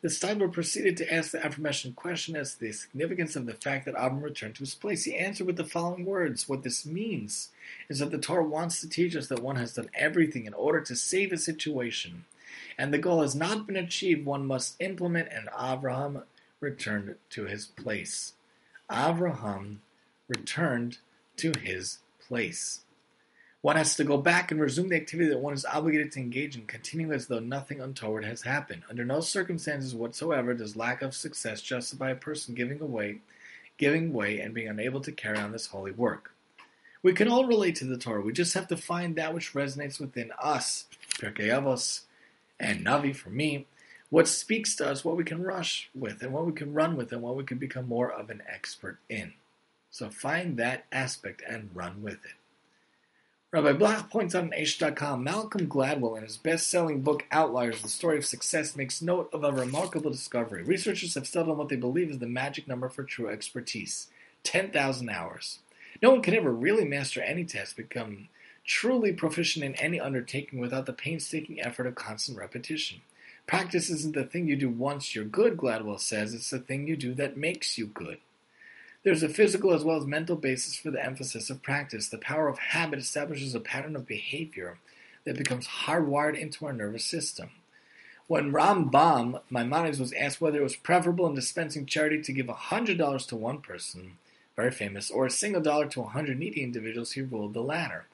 The 0.02 0.08
Steipler 0.08 0.52
proceeded 0.52 0.98
to 0.98 1.14
ask 1.14 1.30
the 1.30 1.46
aforementioned 1.46 1.96
question 1.96 2.36
as 2.36 2.56
to 2.56 2.62
the 2.62 2.72
significance 2.72 3.36
of 3.36 3.46
the 3.46 3.54
fact 3.54 3.86
that 3.86 3.94
Avram 3.94 4.24
returned 4.24 4.56
to 4.56 4.62
his 4.62 4.74
place. 4.74 5.04
He 5.04 5.16
answered 5.16 5.46
with 5.46 5.58
the 5.58 5.64
following 5.64 6.06
words 6.06 6.50
What 6.50 6.64
this 6.64 6.88
means 6.88 7.50
is 7.88 8.00
that 8.00 8.10
the 8.10 8.18
Torah 8.18 8.44
wants 8.44 8.82
to 8.82 8.90
teach 8.90 9.16
us 9.16 9.28
that 9.28 9.44
one 9.44 9.58
has 9.58 9.76
done 9.76 9.92
everything 9.94 10.46
in 10.46 10.56
order 10.56 10.82
to 10.82 10.96
save 10.96 11.32
a 11.32 11.38
situation, 11.38 12.26
and 12.80 12.92
the 12.92 12.98
goal 12.98 13.22
has 13.22 13.36
not 13.36 13.68
been 13.68 13.76
achieved. 13.76 14.26
One 14.26 14.48
must 14.48 14.76
implement, 14.82 15.30
and 15.32 15.50
Avraham 15.50 16.24
returned 16.60 17.16
to 17.32 17.46
his 17.46 17.68
place. 17.68 18.34
Avraham 18.90 19.78
returned 20.32 20.98
to 21.38 21.52
his 21.60 22.00
place. 22.28 22.82
One 23.62 23.76
has 23.76 23.96
to 23.98 24.04
go 24.04 24.18
back 24.18 24.50
and 24.50 24.60
resume 24.60 24.90
the 24.90 24.96
activity 24.96 25.30
that 25.30 25.38
one 25.38 25.54
is 25.54 25.66
obligated 25.66 26.12
to 26.14 26.20
engage 26.20 26.56
in, 26.56 26.66
continuing 26.66 27.14
as 27.14 27.28
though 27.28 27.40
nothing 27.40 27.80
untoward 27.80 28.26
has 28.26 28.42
happened. 28.42 28.82
Under 28.90 29.06
no 29.06 29.22
circumstances 29.22 29.94
whatsoever 29.94 30.56
does 30.56 30.76
lack 30.76 31.04
of 31.04 31.14
success 31.14 31.62
justify 31.62 32.10
a 32.10 32.16
person 32.16 32.56
giving 32.56 32.82
away, 32.82 33.20
giving 33.78 34.14
way, 34.14 34.40
and 34.40 34.56
being 34.56 34.68
unable 34.68 35.00
to 35.02 35.12
carry 35.12 35.38
on 35.38 35.52
this 35.52 35.68
holy 35.68 35.92
work. 35.92 36.34
We 37.04 37.14
can 37.14 37.28
all 37.28 37.46
relate 37.46 37.76
to 37.78 37.86
the 37.86 37.98
Torah. 37.98 38.22
We 38.22 38.34
just 38.34 38.56
have 38.56 38.68
to 38.70 38.78
find 38.78 39.16
that 39.16 39.34
which 39.34 39.54
resonates 39.54 40.00
within 40.00 40.32
us. 40.40 40.86
Pirkei 41.20 41.48
Avos 41.48 42.02
and 42.60 42.84
Navi 42.84 43.16
for 43.16 43.30
me, 43.30 43.68
what 44.10 44.28
speaks 44.28 44.76
to 44.76 44.90
us, 44.90 45.06
what 45.06 45.18
we 45.18 45.24
can 45.24 45.44
rush 45.44 45.90
with, 45.94 46.24
and 46.24 46.34
what 46.34 46.46
we 46.46 46.52
can 46.52 46.74
run 46.74 46.96
with, 46.96 47.12
and 47.12 47.22
what 47.22 47.36
we 47.36 47.44
can 47.44 47.60
become 47.60 47.88
more 47.88 48.12
of 48.12 48.32
an 48.32 48.42
expert 48.52 48.98
in. 49.08 49.34
So 49.92 50.10
find 50.10 50.58
that 50.58 50.86
aspect 50.92 51.44
and 51.48 51.70
run 51.74 52.02
with 52.02 52.26
it. 52.26 52.34
Rabbi 53.52 53.74
Blech 53.74 54.10
points 54.10 54.34
out 54.34 54.44
on 54.44 54.52
Aish.com, 54.52 55.26
Malcolm 55.26 55.68
Gladwell, 55.68 56.16
in 56.16 56.24
his 56.24 56.38
best-selling 56.38 57.02
book 57.02 57.26
Outliers, 57.34 57.82
The 57.82 57.90
Story 57.90 58.18
of 58.18 58.26
Success, 58.26 58.78
makes 58.78 59.02
note 59.02 59.30
of 59.34 59.44
a 59.44 59.52
remarkable 59.52 60.10
discovery. 60.10 60.64
Researchers 60.64 61.16
have 61.16 61.28
settled 61.28 61.52
on 61.52 61.58
what 61.58 61.68
they 61.68 61.76
believe 61.76 62.10
is 62.10 62.20
the 62.20 62.28
magic 62.28 62.66
number 62.66 62.88
for 62.88 63.04
true 63.04 63.28
expertise, 63.28 64.08
10,000 64.44 65.10
hours. 65.10 65.60
No 66.02 66.12
one 66.12 66.22
can 66.22 66.34
ever 66.34 66.54
really 66.54 66.86
master 66.86 67.22
any 67.22 67.44
task, 67.44 67.76
become 67.76 68.30
truly 68.64 69.12
proficient 69.12 69.66
in 69.66 69.76
any 69.76 70.00
undertaking 70.00 70.60
without 70.60 70.86
the 70.86 70.94
painstaking 70.94 71.60
effort 71.60 71.88
of 71.88 71.96
constant 71.96 72.38
repetition. 72.38 73.02
Practice 73.48 73.90
isn't 73.90 74.16
the 74.16 74.24
thing 74.24 74.48
you 74.48 74.56
do 74.56 74.70
once 74.70 75.14
you're 75.14 75.26
good, 75.26 75.58
Gladwell 75.58 76.00
says, 76.00 76.34
it's 76.34 76.52
the 76.52 76.60
thing 76.60 76.88
you 76.88 76.96
do 76.96 77.14
that 77.16 77.36
makes 77.36 77.78
you 77.78 77.88
good. 77.88 78.20
There's 79.04 79.24
a 79.24 79.30
physical 79.30 79.74
as 79.74 79.84
well 79.84 79.98
as 79.98 80.06
mental 80.06 80.36
basis 80.36 80.76
for 80.76 80.92
the 80.92 81.04
emphasis 81.04 81.50
of 81.50 81.64
practice. 81.64 82.08
The 82.08 82.20
power 82.20 82.48
of 82.48 82.60
habit 82.60 83.00
establishes 83.00 83.56
a 83.56 83.60
pattern 83.60 83.96
of 83.96 84.06
behavior 84.06 84.78
that 85.26 85.38
becomes 85.38 85.68
hardwired 85.68 86.38
into 86.38 86.68
our 86.68 86.74
nervous 86.74 87.04
system. 87.04 87.50
When 88.28 88.52
Rambam 88.52 89.42
Maimonides 89.50 90.00
was 90.00 90.14
asked 90.14 90.40
whether 90.40 90.60
it 90.60 90.64
was 90.64 90.76
preferable 90.76 91.26
in 91.26 91.34
dispensing 91.34 91.88
charity 91.88 92.22
to 92.22 92.32
give 92.32 92.46
$100 92.46 93.28
to 93.28 93.36
one 93.36 93.58
person, 93.60 94.18
very 94.56 94.72
famous, 94.72 95.10
or 95.10 95.26
a 95.26 95.32
single 95.32 95.62
dollar 95.62 95.88
to 95.88 96.02
100 96.02 96.38
needy 96.38 96.64
individuals, 96.64 97.14
he 97.14 97.22
ruled 97.22 97.56
the 97.56 97.62
latter, 97.62 98.06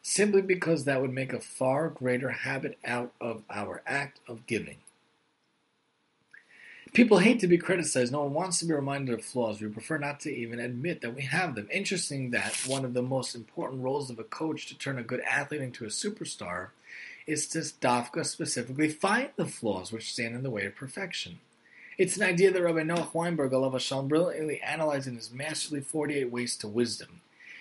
simply 0.00 0.42
because 0.42 0.84
that 0.84 1.02
would 1.02 1.12
make 1.12 1.32
a 1.32 1.40
far 1.40 1.88
greater 1.88 2.30
habit 2.30 2.78
out 2.84 3.12
of 3.20 3.42
our 3.50 3.82
act 3.84 4.20
of 4.28 4.46
giving. 4.46 4.76
People 6.92 7.18
hate 7.18 7.40
to 7.40 7.46
be 7.46 7.58
criticized. 7.58 8.12
No 8.12 8.22
one 8.22 8.32
wants 8.32 8.58
to 8.60 8.64
be 8.64 8.72
reminded 8.72 9.18
of 9.18 9.24
flaws. 9.24 9.60
We 9.60 9.68
prefer 9.68 9.98
not 9.98 10.20
to 10.20 10.34
even 10.34 10.60
admit 10.60 11.02
that 11.02 11.14
we 11.14 11.22
have 11.22 11.54
them. 11.54 11.68
Interesting 11.70 12.30
that 12.30 12.54
one 12.66 12.84
of 12.84 12.94
the 12.94 13.02
most 13.02 13.34
important 13.34 13.82
roles 13.82 14.08
of 14.08 14.18
a 14.18 14.24
coach 14.24 14.66
to 14.66 14.78
turn 14.78 14.98
a 14.98 15.02
good 15.02 15.20
athlete 15.20 15.60
into 15.60 15.84
a 15.84 15.88
superstar 15.88 16.68
is 17.26 17.46
to 17.48 17.58
dafka 17.58 18.24
specifically 18.24 18.88
find 18.88 19.30
the 19.36 19.46
flaws 19.46 19.92
which 19.92 20.12
stand 20.12 20.34
in 20.34 20.42
the 20.42 20.50
way 20.50 20.64
of 20.64 20.76
perfection. 20.76 21.40
It's 21.98 22.16
an 22.16 22.22
idea 22.22 22.50
that 22.50 22.62
Rabbi 22.62 22.82
Noach 22.82 23.14
Weinberg, 23.14 23.52
Allah 23.52 23.72
Hashem, 23.72 24.08
brilliantly 24.08 24.60
analyzed 24.60 25.08
in 25.08 25.16
his 25.16 25.32
masterly 25.32 25.80
48 25.80 26.30
Ways 26.30 26.56
to 26.58 26.68
Wisdom. 26.68 27.20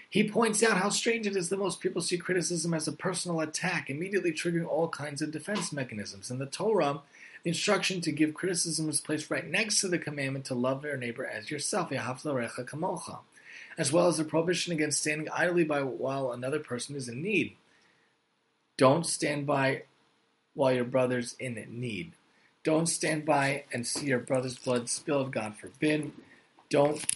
He 0.10 0.30
points 0.30 0.62
out 0.62 0.78
how 0.78 0.90
strange 0.90 1.26
it 1.26 1.36
is 1.36 1.50
that 1.50 1.60
most 1.60 1.80
people 1.80 2.02
see 2.02 2.18
criticism 2.18 2.74
as 2.74 2.88
a 2.88 2.92
personal 2.92 3.40
attack, 3.40 3.90
immediately 3.90 4.32
triggering 4.32 4.68
all 4.68 4.88
kinds 4.88 5.22
of 5.22 5.32
defense 5.32 5.74
mechanisms. 5.74 6.30
In 6.30 6.38
the 6.38 6.46
Torah, 6.46 7.02
the 7.46 7.52
instruction 7.52 8.02
to 8.02 8.12
give 8.12 8.34
criticism 8.34 8.90
is 8.90 9.00
placed 9.00 9.30
right 9.30 9.48
next 9.48 9.80
to 9.80 9.88
the 9.88 10.00
commandment 10.00 10.46
to 10.46 10.56
love 10.56 10.84
your 10.84 10.98
neighbor 10.98 11.24
as 11.24 11.52
yourself, 11.52 11.92
as 11.92 12.26
well 13.94 14.08
as 14.08 14.18
the 14.18 14.24
prohibition 14.24 14.74
against 14.74 15.02
standing 15.02 15.30
idly 15.32 15.64
by 15.64 15.84
while 15.84 16.32
another 16.32 16.58
person 16.58 16.96
is 16.96 17.08
in 17.08 17.22
need. 17.22 17.56
Don't 18.80 19.06
stand 19.06 19.46
by 19.46 19.84
while 20.56 20.74
your 20.74 20.86
brother's 20.86 21.34
in 21.34 21.64
need. 21.70 22.14
Don't 22.64 22.88
stand 22.88 23.26
by 23.26 23.66
and 23.72 23.86
see 23.86 24.08
your 24.08 24.18
brother's 24.18 24.58
blood 24.58 24.90
spilled, 24.90 25.32
God 25.32 25.56
forbid. 25.56 26.14
Don't 26.72 27.16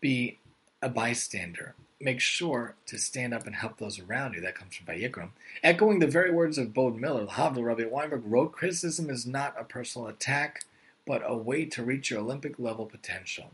be 0.00 0.38
a 0.80 0.88
bystander 0.88 1.74
make 2.04 2.20
sure 2.20 2.74
to 2.86 2.98
stand 2.98 3.32
up 3.32 3.46
and 3.46 3.56
help 3.56 3.78
those 3.78 3.98
around 3.98 4.34
you. 4.34 4.40
That 4.42 4.54
comes 4.54 4.76
from 4.76 4.86
Vayikram. 4.86 5.30
Echoing 5.62 5.98
the 5.98 6.06
very 6.06 6.30
words 6.30 6.58
of 6.58 6.74
Bode 6.74 6.96
Miller, 6.96 7.26
Havdil 7.26 7.64
Rabbi 7.64 7.84
Weinberg 7.84 8.22
wrote, 8.24 8.52
criticism 8.52 9.08
is 9.08 9.26
not 9.26 9.54
a 9.58 9.64
personal 9.64 10.08
attack, 10.08 10.64
but 11.06 11.22
a 11.24 11.36
way 11.36 11.64
to 11.64 11.82
reach 11.82 12.10
your 12.10 12.20
Olympic 12.20 12.58
level 12.58 12.86
potential. 12.86 13.50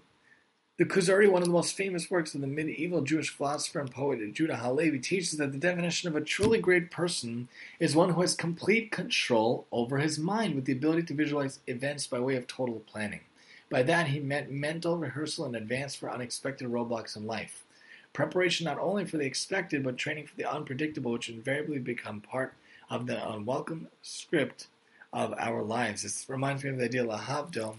The 0.79 0.87
Kuzari, 0.87 1.31
one 1.31 1.43
of 1.43 1.49
the 1.49 1.53
most 1.53 1.77
famous 1.77 2.11
works 2.11 2.35
of 2.35 2.41
the 2.41 2.47
medieval 2.47 3.03
Jewish 3.03 3.29
philosopher 3.29 3.81
and 3.81 3.91
poet 3.91 4.33
Judah 4.33 4.57
Halevi, 4.57 4.99
teaches 4.99 5.33
that 5.33 5.53
the 5.53 5.59
definition 5.59 6.09
of 6.09 6.17
a 6.17 6.23
truly 6.23 6.59
great 6.59 6.91
person 6.91 7.49
is 7.79 7.95
one 7.95 8.11
who 8.11 8.23
has 8.23 8.35
complete 8.35 8.91
control 8.91 9.67
over 9.71 9.99
his 9.99 10.19
mind 10.19 10.55
with 10.55 10.65
the 10.65 10.73
ability 10.73 11.03
to 11.03 11.15
visualize 11.15 11.61
events 11.67 12.07
by 12.07 12.19
way 12.19 12.35
of 12.35 12.47
total 12.47 12.83
planning. 12.87 13.21
By 13.69 13.83
that, 13.83 14.07
he 14.07 14.21
meant 14.21 14.51
mental 14.51 14.97
rehearsal 14.97 15.45
in 15.45 15.55
advance 15.55 15.95
for 15.95 16.11
unexpected 16.11 16.69
roadblocks 16.69 17.15
in 17.15 17.27
life. 17.27 17.67
Preparation 18.13 18.65
not 18.65 18.79
only 18.79 19.05
for 19.05 19.19
the 19.19 19.25
expected, 19.25 19.85
but 19.85 19.97
training 19.97 20.27
for 20.27 20.37
the 20.37 20.51
unpredictable, 20.51 21.13
which 21.13 21.29
invariably 21.29 21.79
become 21.79 22.21
part 22.21 22.55
of 22.91 23.07
the 23.07 23.31
unwelcome 23.31 23.89
script 24.03 24.67
of 25.13 25.33
our 25.39 25.63
lives. 25.63 26.03
This 26.03 26.29
reminds 26.29 26.65
me 26.65 26.71
of 26.71 26.79
the 26.79 26.85
idea, 26.85 27.05
Lahavdil, 27.05 27.77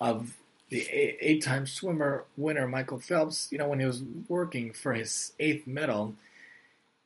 of 0.00 0.36
the 0.68 0.86
eight-time 0.90 1.66
swimmer 1.66 2.24
winner 2.36 2.66
Michael 2.66 2.98
Phelps. 2.98 3.48
You 3.50 3.58
know, 3.58 3.68
when 3.68 3.80
he 3.80 3.86
was 3.86 4.02
working 4.28 4.72
for 4.72 4.92
his 4.92 5.32
eighth 5.38 5.66
medal, 5.66 6.14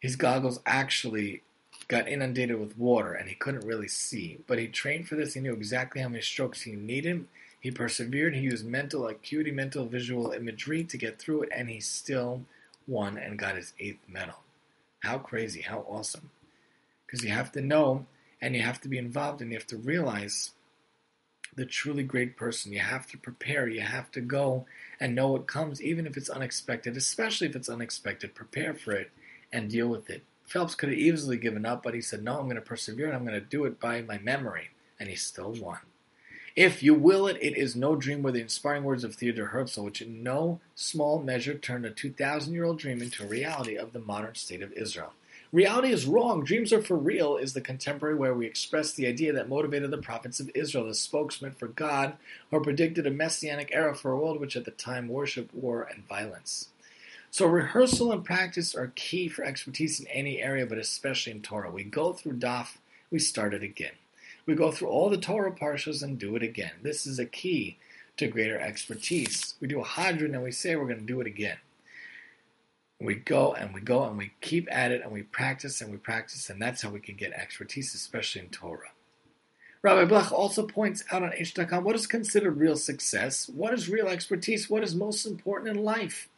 his 0.01 0.17
goggles 0.17 0.61
actually 0.67 1.43
got 1.89 2.09
inundated 2.09 2.59
with 2.59 2.79
water 2.79 3.13
and 3.13 3.29
he 3.29 3.35
couldn't 3.35 3.67
really 3.67 3.89
see. 3.89 4.39
But 4.47 4.59
he 4.59 4.67
trained 4.69 5.09
for 5.09 5.15
this. 5.15 5.35
He 5.35 5.41
knew 5.41 5.53
exactly 5.53 6.03
how 6.03 6.09
many 6.09 6.23
strokes 6.23 6.63
he 6.63 6.73
needed. 6.73 7.27
He 7.61 7.71
persevered. 7.71 8.35
He 8.35 8.43
used 8.43 8.67
mental 8.67 9.07
acuity, 9.09 9.51
mental 9.51 9.87
visual 9.87 10.33
imagery 10.33 10.85
to 10.85 10.97
get 10.97 11.19
through 11.19 11.43
it, 11.43 11.49
and 11.55 11.69
he 11.69 11.81
still 11.81 12.43
won 12.87 13.19
and 13.19 13.39
got 13.39 13.57
his 13.57 13.73
eighth 13.79 14.09
medal. 14.09 14.37
How 15.01 15.19
crazy, 15.19 15.63
how 15.63 15.85
awesome. 15.89 16.31
Because 17.05 17.23
you 17.23 17.31
have 17.31 17.53
to 17.53 17.61
know 17.61 18.07
and 18.41 18.55
you 18.55 18.63
have 18.63 18.81
to 18.83 18.89
be 18.89 18.99
involved 18.99 19.41
and 19.41 19.51
you 19.51 19.57
have 19.57 19.67
to 19.69 19.77
realize 19.77 20.53
the 21.55 21.65
truly 21.65 22.03
great 22.03 22.37
person. 22.37 22.73
You 22.73 22.81
have 22.81 23.07
to 23.09 23.19
prepare, 23.19 23.69
you 23.69 23.81
have 23.81 24.11
to 24.13 24.21
go 24.21 24.67
and 25.01 25.15
know 25.15 25.29
what 25.29 25.47
comes, 25.47 25.83
even 25.83 26.07
if 26.07 26.17
it's 26.17 26.29
unexpected, 26.29 26.97
especially 26.97 27.49
if 27.49 27.57
it's 27.57 27.69
unexpected. 27.69 28.35
Prepare 28.35 28.75
for 28.75 28.93
it 28.93 29.11
and 29.53 29.71
deal 29.71 29.89
with 29.89 30.11
it. 30.11 30.23
Phelps 30.45 30.75
could 30.75 30.91
have 30.91 30.99
easily 30.99 31.37
given 31.37 31.67
up, 31.67 31.83
but 31.83 31.95
he 31.95 32.01
said, 32.01 32.23
No, 32.23 32.39
I'm 32.39 32.45
going 32.45 32.57
to 32.57 32.63
persevere 32.63 33.07
and 33.07 33.17
I'm 33.17 33.27
going 33.27 33.41
to 33.41 33.47
do 33.47 33.65
it 33.65 33.81
by 33.81 34.03
my 34.03 34.19
memory. 34.19 34.71
And 35.01 35.09
he 35.09 35.17
still 35.17 35.53
won. 35.53 35.79
If 36.57 36.83
you 36.83 36.95
will 36.95 37.27
it, 37.27 37.37
it 37.43 37.55
is 37.55 37.77
no 37.77 37.97
dream 37.97 38.23
were 38.23 38.33
the 38.33 38.41
inspiring 38.41 38.83
words 38.83 39.05
of 39.05 39.15
Theodor 39.15 39.49
Herzl, 39.49 39.85
which 39.85 40.01
in 40.01 40.23
no 40.23 40.59
small 40.75 41.23
measure 41.23 41.53
turned 41.53 41.85
a 41.85 41.91
2,000 41.91 42.55
year 42.55 42.65
old 42.65 42.79
dream 42.79 43.03
into 43.03 43.25
a 43.25 43.27
reality 43.27 43.77
of 43.77 43.93
the 43.93 43.99
modern 43.99 44.35
state 44.37 44.63
of 44.63 44.73
Israel. 44.73 45.13
Reality 45.53 45.93
is 45.93 46.07
wrong, 46.07 46.45
dreams 46.45 46.73
are 46.73 46.81
for 46.81 46.97
real 46.97 47.37
is 47.37 47.53
the 47.53 47.61
contemporary 47.61 48.15
way 48.15 48.31
we 48.31 48.47
express 48.47 48.93
the 48.93 49.07
idea 49.07 49.35
that 49.35 49.51
motivated 49.51 49.91
the 49.91 49.99
prophets 49.99 50.41
of 50.41 50.51
Israel, 50.55 50.87
the 50.87 50.95
spokesman 50.95 51.53
for 51.53 51.69
God, 51.69 52.15
or 52.51 52.63
predicted 52.63 53.07
a 53.07 53.11
messianic 53.11 53.69
era 53.73 53.95
for 53.95 54.11
a 54.13 54.17
world 54.19 54.41
which 54.41 54.57
at 54.57 54.65
the 54.65 54.71
time 54.71 55.09
worshipped 55.09 55.55
war 55.55 55.83
and 55.83 56.09
violence. 56.09 56.71
So, 57.31 57.47
rehearsal 57.47 58.13
and 58.13 58.25
practice 58.25 58.75
are 58.75 58.93
key 58.97 59.29
for 59.29 59.45
expertise 59.45 60.01
in 60.01 60.07
any 60.07 60.41
area, 60.41 60.65
but 60.65 60.79
especially 60.79 61.33
in 61.33 61.43
Torah. 61.43 61.71
We 61.71 61.85
go 61.85 62.15
through 62.15 62.39
Daf, 62.39 62.79
we 63.11 63.19
start 63.19 63.53
it 63.53 63.63
again. 63.63 63.93
We 64.47 64.55
go 64.55 64.71
through 64.71 64.89
all 64.89 65.11
the 65.11 65.17
Torah 65.19 65.53
parshas 65.53 66.03
and 66.03 66.19
do 66.19 66.37
it 66.37 66.43
again. 66.43 66.73
This 66.83 67.07
is 67.07 67.19
a 67.19 67.27
key 67.27 67.79
to 68.17 68.29
greater 68.29 68.59
expertise. 68.59 69.55
We 69.61 69.69
do 69.69 69.81
a 69.81 69.85
hadran 69.85 70.35
and 70.35 70.43
we 70.43 70.53
say 70.53 70.77
we're 70.77 70.87
going 70.87 71.01
to 71.01 71.05
do 71.05 71.21
it 71.21 71.27
again. 71.27 71.59
We 73.01 73.17
go 73.17 73.53
and 73.53 73.75
we 73.75 73.81
go 73.81 74.05
and 74.05 74.17
we 74.17 74.33
keep 74.41 74.69
at 74.71 74.91
it 74.91 75.03
and 75.03 75.13
we 75.13 75.23
practice 75.23 75.83
and 75.83 75.91
we 75.91 75.99
practice, 75.99 76.49
and 76.49 76.63
that's 76.63 76.81
how 76.81 76.89
we 76.89 77.01
can 77.01 77.17
get 77.17 77.33
expertise, 77.33 77.95
especially 77.95 78.43
in 78.43 78.49
Torah. 78.49 78.93
Rabbi 79.83 80.11
Blech 80.11 80.33
also 80.33 80.67
points 80.67 81.05
out 81.13 81.23
on 81.23 81.31
Aish.com 81.33 81.85
what 81.85 81.95
is 81.95 82.07
considered 82.07 82.57
real 82.57 82.77
success, 82.77 83.49
what 83.49 83.75
is 83.75 83.91
real 83.91 84.09
expertise, 84.09 84.71
what 84.71 84.83
is 84.83 84.95
most 84.95 85.27
important 85.27 85.77
in 85.77 85.85
life. 85.85 86.29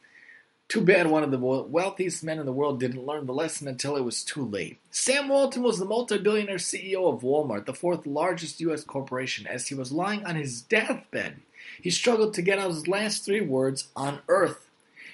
Too 0.69 0.83
bad 0.83 1.07
one 1.07 1.23
of 1.23 1.31
the 1.31 1.39
wealthiest 1.39 2.23
men 2.23 2.39
in 2.39 2.45
the 2.45 2.53
world 2.53 2.79
didn't 2.79 3.07
learn 3.07 3.25
the 3.25 3.33
lesson 3.33 3.69
until 3.69 3.97
it 3.97 4.05
was 4.05 4.23
too 4.23 4.45
late. 4.45 4.79
Sam 4.91 5.29
Walton 5.29 5.63
was 5.63 5.79
the 5.79 5.87
multi 5.87 6.19
billionaire 6.19 6.57
CEO 6.57 7.11
of 7.11 7.23
Walmart, 7.23 7.65
the 7.65 7.73
fourth 7.73 8.07
largest 8.07 8.61
U.S. 8.61 8.85
corporation. 8.85 9.47
As 9.47 9.69
he 9.69 9.75
was 9.75 9.93
lying 9.93 10.27
on 10.27 10.37
his 10.37 10.61
deathbed, 10.61 11.37
he 11.81 11.89
struggled 11.89 12.35
to 12.35 12.43
get 12.43 12.59
out 12.59 12.69
his 12.69 12.87
last 12.87 13.25
three 13.25 13.41
words 13.41 13.89
on 13.97 14.19
earth. 14.29 14.69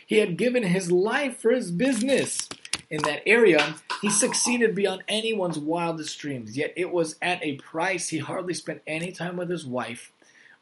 He 0.04 0.18
had 0.18 0.36
given 0.36 0.64
his 0.64 0.90
life 0.90 1.38
for 1.38 1.52
his 1.52 1.70
business. 1.70 2.48
In 2.90 3.02
that 3.02 3.22
area, 3.26 3.76
he 4.02 4.10
succeeded 4.10 4.74
beyond 4.74 5.04
anyone's 5.06 5.58
wildest 5.58 6.18
dreams, 6.18 6.56
yet 6.56 6.72
it 6.76 6.92
was 6.92 7.16
at 7.22 7.42
a 7.44 7.56
price. 7.56 8.08
He 8.08 8.18
hardly 8.18 8.54
spent 8.54 8.82
any 8.88 9.12
time 9.12 9.36
with 9.36 9.50
his 9.50 9.64
wife, 9.64 10.12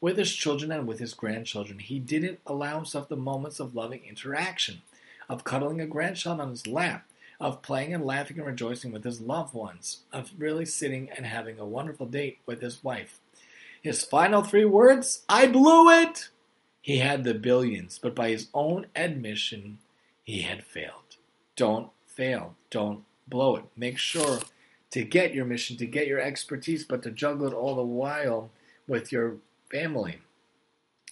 with 0.03 0.17
his 0.17 0.35
children, 0.35 0.69
and 0.69 0.85
with 0.85 0.99
his 0.99 1.13
grandchildren. 1.13 1.79
He 1.79 1.97
didn't 1.97 2.41
allow 2.45 2.75
himself 2.75 3.07
the 3.07 3.15
moments 3.15 3.61
of 3.61 3.73
loving 3.73 4.01
interaction, 4.03 4.81
of 5.29 5.45
cuddling 5.45 5.79
a 5.79 5.87
grandchild 5.87 6.41
on 6.41 6.49
his 6.49 6.67
lap, 6.67 7.05
of 7.39 7.61
playing 7.61 7.93
and 7.93 8.03
laughing 8.03 8.37
and 8.37 8.45
rejoicing 8.45 8.91
with 8.91 9.05
his 9.05 9.21
loved 9.21 9.53
ones, 9.53 9.99
of 10.11 10.31
really 10.37 10.65
sitting 10.65 11.09
and 11.11 11.25
having 11.25 11.57
a 11.57 11.65
wonderful 11.65 12.05
date 12.05 12.39
with 12.45 12.59
his 12.59 12.83
wife. 12.83 13.21
His 13.81 14.03
final 14.03 14.43
three 14.43 14.65
words 14.65 15.23
I 15.29 15.47
blew 15.47 15.89
it! 15.89 16.27
He 16.81 16.97
had 16.97 17.23
the 17.23 17.33
billions, 17.33 17.97
but 17.97 18.13
by 18.13 18.27
his 18.27 18.49
own 18.53 18.87
admission, 18.97 19.77
he 20.21 20.41
had 20.41 20.65
failed. 20.65 21.15
Don't 21.55 21.91
fail. 22.05 22.55
Don't 22.69 23.05
blow 23.25 23.55
it. 23.55 23.63
Make 23.77 23.99
sure 23.99 24.39
to 24.91 25.05
get 25.05 25.33
your 25.33 25.45
mission, 25.45 25.77
to 25.77 25.85
get 25.85 26.07
your 26.07 26.19
expertise, 26.19 26.83
but 26.83 27.03
to 27.03 27.09
juggle 27.09 27.47
it 27.47 27.53
all 27.53 27.75
the 27.75 27.83
while 27.83 28.49
with 28.85 29.09
your 29.09 29.37
family. 29.69 30.19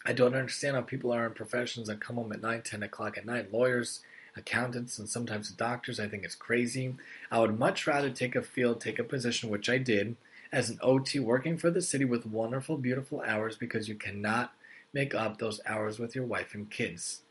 I 0.06 0.14
don't 0.14 0.36
understand 0.36 0.76
how 0.76 0.82
people 0.82 1.12
are 1.12 1.26
in 1.28 1.34
professions 1.34 1.88
that 1.88 2.02
come 2.02 2.16
home 2.16 2.32
at 2.32 2.42
9, 2.42 2.62
10 2.64 2.84
o'clock 2.84 3.18
at 3.18 3.26
night. 3.26 3.54
Lawyers, 3.54 4.02
accountants, 4.36 4.98
and 4.98 5.08
sometimes 5.08 5.52
doctors. 5.52 6.00
I 6.00 6.08
think 6.08 6.24
it's 6.24 6.36
crazy. 6.36 6.96
I 7.30 7.40
would 7.40 7.60
much 7.60 7.86
rather 7.86 8.10
take 8.10 8.36
a 8.36 8.42
field, 8.42 8.82
take 8.82 9.00
a 9.00 9.04
position, 9.04 9.50
which 9.50 9.70
I 9.70 9.78
did, 9.78 10.16
as 10.52 10.70
an 10.70 10.80
OT 10.82 11.20
working 11.20 11.58
for 11.58 11.70
the 11.70 11.82
city 11.82 12.06
with 12.06 12.26
wonderful, 12.26 12.78
beautiful 12.78 13.22
hours 13.26 13.56
because 13.56 13.88
you 13.88 13.96
cannot 13.96 14.54
make 14.94 15.14
up 15.14 15.38
those 15.38 15.62
hours 15.66 16.00
with 16.00 16.16
your 16.16 16.26
wife 16.26 16.54
and 16.54 16.70
kids. 16.70 17.22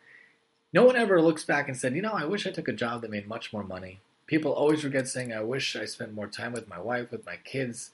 No 0.72 0.84
one 0.84 0.96
ever 0.96 1.20
looks 1.20 1.44
back 1.44 1.68
and 1.68 1.76
said, 1.76 1.96
you 1.96 2.02
know, 2.02 2.12
I 2.12 2.24
wish 2.24 2.46
I 2.46 2.50
took 2.50 2.68
a 2.68 2.72
job 2.72 3.02
that 3.02 3.10
made 3.10 3.26
much 3.26 3.52
more 3.52 3.64
money. 3.64 3.98
People 4.26 4.52
always 4.52 4.84
regret 4.84 5.08
saying, 5.08 5.32
I 5.32 5.42
wish 5.42 5.74
I 5.74 5.84
spent 5.84 6.14
more 6.14 6.28
time 6.28 6.52
with 6.52 6.68
my 6.68 6.78
wife, 6.78 7.10
with 7.10 7.26
my 7.26 7.36
kids. 7.42 7.90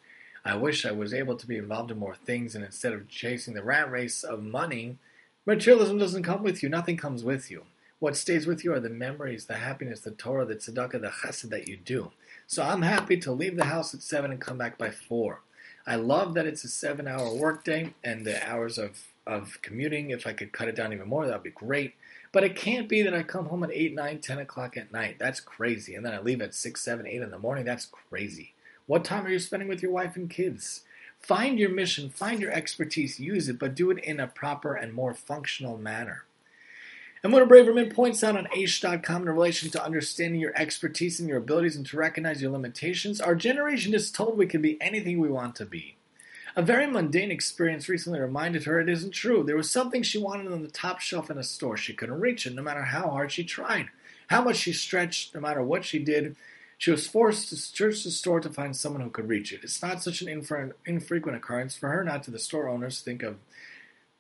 I 0.47 0.55
wish 0.57 0.87
I 0.87 0.93
was 0.93 1.13
able 1.13 1.37
to 1.37 1.47
be 1.47 1.57
involved 1.57 1.91
in 1.91 1.99
more 1.99 2.15
things, 2.15 2.55
and 2.55 2.65
instead 2.65 2.93
of 2.93 3.09
chasing 3.09 3.55
the 3.55 3.63
rat 3.63 3.91
race 3.91 4.23
of 4.23 4.43
money, 4.43 4.99
materialism 5.45 5.99
doesn't 5.99 6.23
come 6.23 6.43
with 6.43 6.63
you. 6.63 6.69
Nothing 6.69 6.97
comes 6.97 7.25
with 7.25 7.51
you. 7.51 7.65
What 7.99 8.17
stays 8.17 8.47
with 8.47 8.63
you 8.63 8.73
are 8.75 8.81
the 8.81 8.91
memories, 8.91 9.47
the 9.47 9.55
happiness, 9.55 10.01
the 10.01 10.11
Torah, 10.11 10.45
the 10.45 10.57
tzedakah, 10.57 11.01
the 11.01 11.09
chesed 11.09 11.49
that 11.51 11.67
you 11.67 11.77
do. 11.77 12.13
So 12.47 12.63
I'm 12.63 12.83
happy 12.83 13.17
to 13.17 13.33
leave 13.33 13.57
the 13.57 13.65
house 13.65 13.95
at 13.95 14.03
7 14.03 14.31
and 14.31 14.41
come 14.41 14.59
back 14.59 14.77
by 14.77 14.91
4. 14.91 15.41
I 15.87 15.95
love 15.97 16.35
that 16.35 16.47
it's 16.47 16.65
a 16.65 16.69
seven 16.69 17.07
hour 17.07 17.33
workday 17.33 17.95
and 18.03 18.25
the 18.25 18.45
hours 18.49 18.77
of, 18.77 19.05
of 19.25 19.59
commuting. 19.63 20.11
If 20.11 20.27
I 20.27 20.33
could 20.33 20.53
cut 20.53 20.69
it 20.69 20.75
down 20.75 20.93
even 20.93 21.09
more, 21.09 21.27
that 21.27 21.33
would 21.33 21.43
be 21.45 21.51
great. 21.51 21.95
But 22.33 22.43
it 22.43 22.57
can't 22.57 22.89
be 22.89 23.03
that 23.03 23.15
I 23.15 23.23
come 23.23 23.47
home 23.47 23.63
at 23.63 23.71
8, 23.73 23.95
9, 23.95 24.19
10 24.19 24.39
o'clock 24.39 24.77
at 24.77 24.93
night. 24.93 25.17
That's 25.19 25.39
crazy. 25.39 25.95
And 25.95 26.05
then 26.05 26.13
I 26.13 26.21
leave 26.21 26.41
at 26.41 26.55
6, 26.55 26.81
7, 26.81 27.07
8 27.07 27.23
in 27.23 27.31
the 27.31 27.39
morning. 27.39 27.65
That's 27.65 27.87
crazy. 27.87 28.53
What 28.87 29.05
time 29.05 29.27
are 29.27 29.31
you 29.31 29.41
spending 29.41 29.69
with 29.69 29.83
your 29.83 29.91
wife 29.91 30.15
and 30.15 30.31
kids? 30.31 30.83
Find 31.19 31.59
your 31.59 31.71
mission, 31.71 32.09
find 32.09 32.41
your 32.41 32.53
expertise, 32.53 33.19
use 33.19 33.49
it, 33.49 33.59
but 33.59 33.75
do 33.75 33.91
it 33.91 33.99
in 34.05 34.21
a 34.21 34.29
proper 34.29 34.75
and 34.75 34.93
more 34.93 35.13
functional 35.13 35.77
manner. 35.77 36.25
And 37.25 37.33
what 37.33 37.43
a 37.43 37.47
Braverman 37.47 37.93
points 37.93 38.23
out 38.23 38.37
on 38.37 38.47
Aish.com 38.57 39.23
in 39.23 39.29
relation 39.29 39.71
to 39.71 39.85
understanding 39.85 40.41
your 40.41 40.57
expertise 40.57 41.19
and 41.19 41.29
your 41.29 41.39
abilities 41.39 41.75
and 41.75 41.85
to 41.87 41.97
recognize 41.97 42.41
your 42.41 42.53
limitations, 42.53 43.21
our 43.21 43.35
generation 43.35 43.93
is 43.93 44.13
told 44.13 44.39
we 44.39 44.47
can 44.47 44.63
be 44.63 44.81
anything 44.81 45.19
we 45.19 45.29
want 45.29 45.57
to 45.57 45.67
be. 45.67 45.97
A 46.55 46.63
very 46.63 46.87
mundane 46.87 47.33
experience 47.33 47.89
recently 47.89 48.21
reminded 48.21 48.65
her 48.65 48.79
it 48.79 48.89
isn't 48.89 49.11
true. 49.11 49.43
There 49.43 49.57
was 49.57 49.71
something 49.71 50.05
she 50.05 50.19
wanted 50.19 50.53
on 50.53 50.63
the 50.63 50.69
top 50.69 51.01
shelf 51.01 51.29
in 51.29 51.39
a 51.39 51.43
store. 51.43 51.77
She 51.77 51.93
couldn't 51.93 52.21
reach 52.21 52.47
it 52.47 52.55
no 52.55 52.63
matter 52.63 52.83
how 52.83 53.11
hard 53.11 53.33
she 53.33 53.43
tried. 53.43 53.89
How 54.29 54.43
much 54.43 54.57
she 54.57 54.73
stretched, 54.73 55.35
no 55.35 55.41
matter 55.41 55.63
what 55.63 55.85
she 55.85 55.99
did, 55.99 56.37
she 56.79 56.91
was 56.91 57.07
forced 57.07 57.49
to 57.49 57.57
search 57.57 58.05
the 58.05 58.11
store 58.11 58.41
to 58.41 58.51
find 58.51 58.77
someone 58.77 59.03
who 59.03 59.11
could 59.11 59.29
reach 59.29 59.53
it. 59.53 59.61
It's 59.63 59.83
not 59.83 60.03
such 60.03 60.21
an 60.21 60.29
infre- 60.29 60.73
infrequent 60.85 61.37
occurrence 61.37 61.77
for 61.77 61.89
her 61.89 62.05
not 62.05 62.23
to 62.25 62.31
the 62.31 62.39
store 62.39 62.69
owners 62.69 63.01
think 63.01 63.23
of 63.23 63.37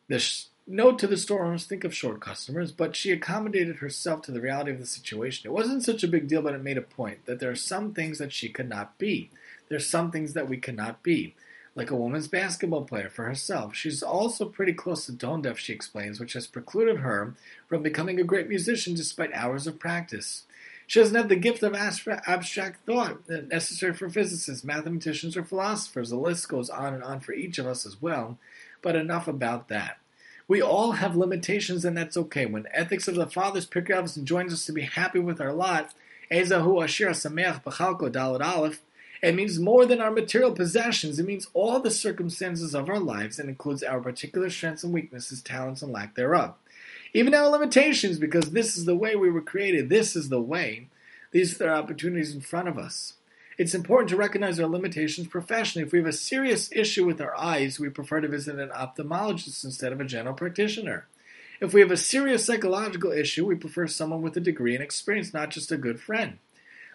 this 0.08 0.48
note 0.66 0.98
to 0.98 1.06
the 1.06 1.16
store 1.16 1.44
owners 1.44 1.64
think 1.64 1.84
of 1.84 1.94
short 1.94 2.20
customers, 2.20 2.72
but 2.72 2.96
she 2.96 3.12
accommodated 3.12 3.76
herself 3.76 4.22
to 4.22 4.32
the 4.32 4.40
reality 4.40 4.70
of 4.72 4.78
the 4.78 4.86
situation. 4.86 5.48
It 5.48 5.54
wasn't 5.54 5.84
such 5.84 6.02
a 6.02 6.08
big 6.08 6.28
deal, 6.28 6.42
but 6.42 6.54
it 6.54 6.62
made 6.62 6.78
a 6.78 6.82
point 6.82 7.26
that 7.26 7.40
there 7.40 7.50
are 7.50 7.56
some 7.56 7.92
things 7.92 8.18
that 8.18 8.32
she 8.32 8.48
could 8.48 8.68
not 8.68 8.98
be. 8.98 9.30
There's 9.68 9.88
some 9.88 10.10
things 10.10 10.32
that 10.32 10.48
we 10.48 10.56
cannot 10.56 11.02
be 11.02 11.34
like 11.76 11.90
a 11.90 11.96
woman's 11.96 12.26
basketball 12.26 12.84
player 12.84 13.10
for 13.10 13.24
herself. 13.24 13.76
She's 13.76 14.02
also 14.02 14.46
pretty 14.46 14.72
close 14.72 15.04
to 15.06 15.16
tone 15.16 15.42
deaf, 15.42 15.58
she 15.58 15.74
explains, 15.74 16.18
which 16.18 16.32
has 16.32 16.46
precluded 16.46 16.98
her 16.98 17.34
from 17.68 17.82
becoming 17.82 18.18
a 18.18 18.24
great 18.24 18.48
musician 18.48 18.94
despite 18.94 19.32
hours 19.34 19.66
of 19.66 19.78
practice. 19.78 20.45
She 20.86 21.00
doesn't 21.00 21.16
have 21.16 21.28
the 21.28 21.36
gift 21.36 21.64
of 21.64 21.74
abstract 21.74 22.86
thought 22.86 23.28
necessary 23.28 23.92
for 23.92 24.08
physicists, 24.08 24.64
mathematicians, 24.64 25.36
or 25.36 25.42
philosophers. 25.42 26.10
The 26.10 26.16
list 26.16 26.48
goes 26.48 26.70
on 26.70 26.94
and 26.94 27.02
on 27.02 27.18
for 27.20 27.32
each 27.32 27.58
of 27.58 27.66
us 27.66 27.84
as 27.84 28.00
well, 28.00 28.38
but 28.82 28.94
enough 28.94 29.26
about 29.26 29.66
that. 29.68 29.98
We 30.46 30.62
all 30.62 30.92
have 30.92 31.16
limitations, 31.16 31.84
and 31.84 31.96
that's 31.96 32.16
okay. 32.16 32.46
When 32.46 32.68
Ethics 32.72 33.08
of 33.08 33.16
the 33.16 33.26
Fathers 33.26 33.66
Pirkei 33.66 34.22
joins 34.22 34.52
us 34.52 34.64
to 34.66 34.72
be 34.72 34.82
happy 34.82 35.18
with 35.18 35.40
our 35.40 35.52
lot, 35.52 35.92
it 36.30 36.48
means 39.34 39.58
more 39.58 39.86
than 39.86 40.00
our 40.00 40.12
material 40.12 40.52
possessions. 40.52 41.18
It 41.18 41.26
means 41.26 41.48
all 41.52 41.80
the 41.80 41.90
circumstances 41.90 42.76
of 42.76 42.88
our 42.88 43.00
lives 43.00 43.40
and 43.40 43.48
includes 43.48 43.82
our 43.82 44.00
particular 44.00 44.50
strengths 44.50 44.84
and 44.84 44.92
weaknesses, 44.92 45.42
talents 45.42 45.82
and 45.82 45.92
lack 45.92 46.14
thereof. 46.14 46.54
Even 47.16 47.32
our 47.32 47.48
limitations, 47.48 48.18
because 48.18 48.50
this 48.50 48.76
is 48.76 48.84
the 48.84 48.94
way 48.94 49.16
we 49.16 49.30
were 49.30 49.40
created. 49.40 49.88
This 49.88 50.16
is 50.16 50.28
the 50.28 50.38
way. 50.38 50.88
These 51.30 51.58
are 51.62 51.70
opportunities 51.70 52.34
in 52.34 52.42
front 52.42 52.68
of 52.68 52.76
us. 52.76 53.14
It's 53.56 53.74
important 53.74 54.10
to 54.10 54.18
recognize 54.18 54.60
our 54.60 54.68
limitations 54.68 55.26
professionally. 55.26 55.86
If 55.86 55.92
we 55.94 55.98
have 56.00 56.08
a 56.08 56.12
serious 56.12 56.70
issue 56.72 57.06
with 57.06 57.22
our 57.22 57.34
eyes, 57.34 57.80
we 57.80 57.88
prefer 57.88 58.20
to 58.20 58.28
visit 58.28 58.58
an 58.58 58.68
ophthalmologist 58.68 59.64
instead 59.64 59.94
of 59.94 60.00
a 60.02 60.04
general 60.04 60.34
practitioner. 60.34 61.06
If 61.58 61.72
we 61.72 61.80
have 61.80 61.90
a 61.90 61.96
serious 61.96 62.44
psychological 62.44 63.12
issue, 63.12 63.46
we 63.46 63.54
prefer 63.54 63.86
someone 63.86 64.20
with 64.20 64.36
a 64.36 64.40
degree 64.40 64.74
and 64.74 64.84
experience, 64.84 65.32
not 65.32 65.48
just 65.48 65.72
a 65.72 65.78
good 65.78 65.98
friend. 65.98 66.36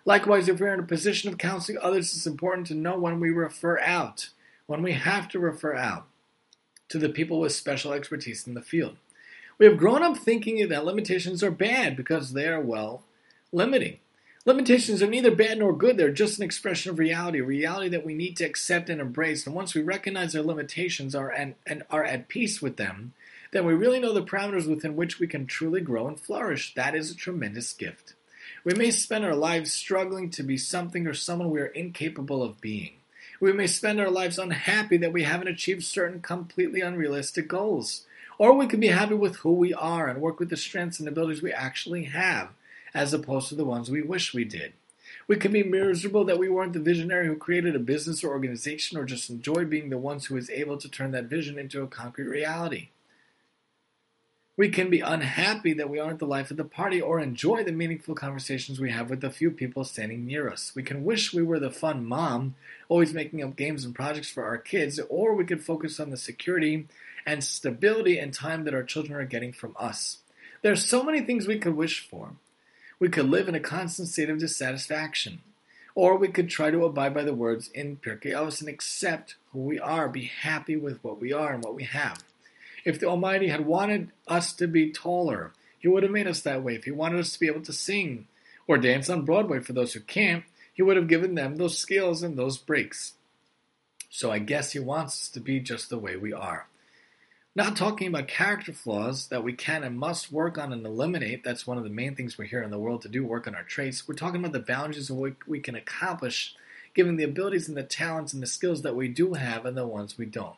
Likewise, 0.06 0.48
if 0.48 0.60
we're 0.60 0.72
in 0.72 0.80
a 0.80 0.84
position 0.84 1.32
of 1.32 1.40
counseling 1.40 1.80
others, 1.82 2.16
it's 2.16 2.28
important 2.28 2.68
to 2.68 2.76
know 2.76 2.96
when 2.96 3.20
we 3.20 3.32
refer 3.32 3.80
out, 3.80 4.30
when 4.68 4.84
we 4.84 4.92
have 4.92 5.28
to 5.30 5.40
refer 5.40 5.76
out 5.76 6.06
to 6.90 7.00
the 7.00 7.10
people 7.10 7.40
with 7.40 7.54
special 7.54 7.92
expertise 7.92 8.46
in 8.46 8.54
the 8.54 8.62
field. 8.62 8.98
We 9.62 9.68
have 9.68 9.78
grown 9.78 10.02
up 10.02 10.18
thinking 10.18 10.68
that 10.68 10.86
limitations 10.86 11.44
are 11.44 11.52
bad 11.52 11.96
because 11.96 12.34
they 12.34 12.48
are, 12.48 12.60
well, 12.60 13.04
limiting. 13.52 14.00
Limitations 14.44 15.04
are 15.04 15.08
neither 15.08 15.30
bad 15.30 15.60
nor 15.60 15.72
good, 15.72 15.98
they're 15.98 16.10
just 16.10 16.40
an 16.40 16.44
expression 16.44 16.90
of 16.90 16.98
reality, 16.98 17.38
a 17.38 17.44
reality 17.44 17.88
that 17.90 18.04
we 18.04 18.16
need 18.16 18.36
to 18.38 18.44
accept 18.44 18.90
and 18.90 19.00
embrace. 19.00 19.46
And 19.46 19.54
once 19.54 19.76
we 19.76 19.84
recognize 19.84 20.36
our 20.36 20.42
limitations 20.42 21.14
are 21.14 21.30
and, 21.30 21.54
and 21.68 21.84
are 21.92 22.04
at 22.04 22.28
peace 22.28 22.60
with 22.60 22.78
them, 22.78 23.14
then 23.52 23.64
we 23.68 23.76
really 23.76 24.00
know 24.00 24.14
the 24.14 24.24
parameters 24.24 24.68
within 24.68 24.96
which 24.96 25.20
we 25.20 25.28
can 25.28 25.46
truly 25.46 25.82
grow 25.82 26.08
and 26.08 26.20
flourish. 26.20 26.74
That 26.74 26.96
is 26.96 27.12
a 27.12 27.16
tremendous 27.16 27.72
gift. 27.72 28.16
We 28.64 28.74
may 28.74 28.90
spend 28.90 29.26
our 29.26 29.36
lives 29.36 29.72
struggling 29.72 30.32
to 30.32 30.42
be 30.42 30.58
something 30.58 31.06
or 31.06 31.14
someone 31.14 31.52
we 31.52 31.62
are 31.62 31.68
incapable 31.68 32.42
of 32.42 32.60
being. 32.62 32.94
We 33.40 33.54
may 33.54 33.68
spend 33.68 34.00
our 34.00 34.10
lives 34.10 34.40
unhappy 34.40 34.98
that 34.98 35.14
we 35.14 35.22
haven't 35.22 35.50
achieved 35.50 35.84
certain 35.84 36.20
completely 36.20 36.82
unrealistic 36.82 37.48
goals. 37.48 38.08
Or 38.42 38.54
we 38.54 38.66
can 38.66 38.80
be 38.80 38.88
happy 38.88 39.14
with 39.14 39.36
who 39.36 39.54
we 39.54 39.72
are 39.72 40.08
and 40.08 40.20
work 40.20 40.40
with 40.40 40.50
the 40.50 40.58
strengths 40.58 41.00
and 41.00 41.08
abilities 41.08 41.44
we 41.44 41.52
actually 41.52 42.06
have, 42.06 42.50
as 42.92 43.14
opposed 43.14 43.50
to 43.50 43.56
the 43.56 43.66
ones 43.66 43.92
we 43.92 44.02
wish 44.02 44.34
we 44.34 44.46
did. 44.46 44.74
We 45.28 45.36
can 45.36 45.52
be 45.52 45.62
miserable 45.62 46.26
that 46.26 46.40
we 46.40 46.50
weren't 46.50 46.74
the 46.74 46.80
visionary 46.80 47.28
who 47.28 47.36
created 47.36 47.76
a 47.76 47.80
business 47.80 48.24
or 48.24 48.32
organization 48.32 48.98
or 48.98 49.06
just 49.06 49.30
enjoy 49.30 49.66
being 49.66 49.92
the 49.92 50.00
ones 50.00 50.26
who 50.26 50.38
is 50.38 50.50
able 50.50 50.78
to 50.78 50.90
turn 50.90 51.12
that 51.12 51.26
vision 51.26 51.60
into 51.60 51.84
a 51.84 51.88
concrete 51.88 52.26
reality. 52.26 52.90
We 54.58 54.70
can 54.70 54.90
be 54.90 55.02
unhappy 55.02 55.74
that 55.74 55.92
we 55.92 56.00
aren't 56.00 56.18
the 56.18 56.26
life 56.26 56.50
of 56.50 56.58
the 56.58 56.64
party 56.64 57.00
or 57.00 57.20
enjoy 57.20 57.64
the 57.64 57.72
meaningful 57.72 58.16
conversations 58.16 58.80
we 58.80 58.90
have 58.90 59.12
with 59.12 59.22
the 59.22 59.30
few 59.30 59.52
people 59.52 59.84
standing 59.84 60.26
near 60.26 60.50
us. 60.50 60.72
We 60.74 60.82
can 60.82 61.04
wish 61.04 61.32
we 61.32 61.44
were 61.44 61.60
the 61.60 61.70
fun 61.70 62.08
mom, 62.08 62.56
always 62.90 63.14
making 63.14 63.44
up 63.44 63.56
games 63.56 63.86
and 63.86 63.94
projects 63.94 64.32
for 64.32 64.44
our 64.46 64.58
kids, 64.58 65.00
or 65.10 65.36
we 65.36 65.46
could 65.46 65.64
focus 65.64 66.00
on 66.00 66.10
the 66.10 66.18
security 66.18 66.88
and 67.26 67.44
stability 67.44 68.18
and 68.18 68.34
time 68.34 68.64
that 68.64 68.74
our 68.74 68.84
children 68.84 69.20
are 69.20 69.26
getting 69.26 69.54
from 69.54 69.76
us. 69.80 70.20
There 70.62 70.72
are 70.72 70.78
so 70.78 71.04
many 71.04 71.22
things 71.22 71.48
we 71.48 71.60
could 71.60 71.76
wish 71.76 72.08
for. 72.08 72.34
We 73.00 73.10
could 73.10 73.30
live 73.30 73.48
in 73.48 73.56
a 73.56 73.60
constant 73.60 74.10
state 74.10 74.30
of 74.30 74.38
dissatisfaction. 74.38 75.42
Or 75.94 76.16
we 76.16 76.30
could 76.30 76.50
try 76.50 76.72
to 76.72 76.86
abide 76.86 77.14
by 77.14 77.24
the 77.24 77.34
words 77.34 77.70
in 77.70 77.98
Pirkei 77.98 78.32
Avos 78.32 78.62
and 78.62 78.70
accept 78.70 79.36
who 79.52 79.60
we 79.60 79.80
are, 79.80 80.08
be 80.08 80.26
happy 80.26 80.76
with 80.76 81.04
what 81.04 81.20
we 81.20 81.34
are 81.34 81.52
and 81.54 81.64
what 81.64 81.76
we 81.76 81.84
have. 81.84 82.24
If 82.86 83.00
the 83.00 83.08
Almighty 83.08 83.48
had 83.48 83.66
wanted 83.66 84.12
us 84.28 84.54
to 84.54 84.68
be 84.68 84.92
taller, 84.92 85.52
He 85.78 85.88
would 85.88 86.04
have 86.04 86.12
made 86.12 86.28
us 86.28 86.42
that 86.42 86.64
way. 86.64 86.76
If 86.76 86.86
He 86.86 86.92
wanted 86.92 87.20
us 87.20 87.34
to 87.34 87.40
be 87.40 87.48
able 87.48 87.62
to 87.62 87.74
sing 87.74 88.28
or 88.68 88.78
dance 88.78 89.10
on 89.10 89.26
Broadway 89.26 89.60
for 89.60 89.74
those 89.74 89.94
who 89.94 90.00
can't, 90.00 90.46
He 90.74 90.82
would 90.82 90.96
have 90.96 91.08
given 91.08 91.36
them 91.36 91.58
those 91.58 91.78
skills 91.78 92.24
and 92.24 92.38
those 92.38 92.58
breaks. 92.58 93.14
So 94.10 94.32
I 94.32 94.40
guess 94.40 94.72
He 94.72 94.80
wants 94.80 95.24
us 95.24 95.30
to 95.30 95.40
be 95.40 95.60
just 95.60 95.90
the 95.90 96.00
way 96.00 96.16
we 96.16 96.32
are. 96.32 96.68
Not 97.54 97.76
talking 97.76 98.08
about 98.08 98.30
character 98.30 98.72
flaws 98.72 99.28
that 99.28 99.44
we 99.44 99.52
can 99.52 99.84
and 99.84 100.00
must 100.00 100.32
work 100.32 100.58
on 100.58 100.72
and 100.72 100.86
eliminate. 100.86 101.44
That's 101.44 101.68
one 101.68 101.78
of 101.78 101.84
the 101.84 101.90
main 101.90 102.16
things 102.16 102.38
we're 102.38 102.46
here 102.46 102.64
in 102.64 102.72
the 102.72 102.80
world 102.80 103.02
to 103.02 103.10
do 103.10 103.26
work 103.26 103.46
on 103.46 103.56
our 103.56 103.64
traits. 103.64 104.08
We're 104.08 104.16
talking 104.16 104.40
about 104.40 104.54
the 104.54 104.60
boundaries 104.60 105.10
of 105.10 105.18
what 105.18 105.34
we 105.46 105.60
can 105.60 105.76
accomplish 105.76 106.56
given 106.94 107.18
the 107.18 107.26
abilities 107.26 107.68
and 107.68 107.76
the 107.76 107.84
talents 107.84 108.32
and 108.32 108.42
the 108.42 108.48
skills 108.48 108.84
that 108.84 108.96
we 108.96 109.10
do 109.10 109.34
have 109.34 109.66
and 109.66 109.76
the 109.76 109.86
ones 109.86 110.18
we 110.18 110.26
don't. 110.26 110.56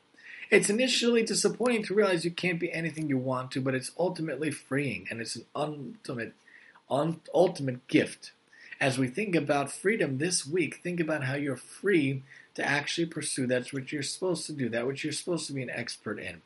It's 0.52 0.70
initially 0.70 1.24
disappointing 1.24 1.82
to 1.86 1.96
realize 1.96 2.26
you 2.26 2.32
can't 2.32 2.60
be 2.60 2.72
anything 2.72 3.10
you 3.10 3.18
want 3.18 3.50
to, 3.52 3.62
but 3.62 3.74
it's 3.74 3.92
ultimately 3.98 4.52
freeing 4.52 5.08
and 5.10 5.20
it's 5.20 5.36
an 5.36 5.46
ultimate, 5.56 6.34
un- 6.92 7.22
ultimate 7.34 7.88
gift. 7.88 8.34
As 8.80 9.00
we 9.00 9.08
think 9.08 9.34
about 9.34 9.72
freedom 9.72 10.20
this 10.20 10.46
week, 10.46 10.82
think 10.84 11.00
about 11.00 11.24
how 11.24 11.34
you're 11.34 11.56
free 11.56 12.22
to 12.54 12.64
actually 12.64 13.08
pursue 13.08 13.48
that's 13.48 13.74
what 13.74 13.92
you're 13.92 14.04
supposed 14.04 14.46
to 14.46 14.54
do, 14.54 14.70
that 14.70 14.86
which 14.86 15.04
you're 15.04 15.12
supposed 15.12 15.48
to 15.48 15.54
be 15.54 15.64
an 15.64 15.72
expert 15.72 16.20
in 16.20 16.44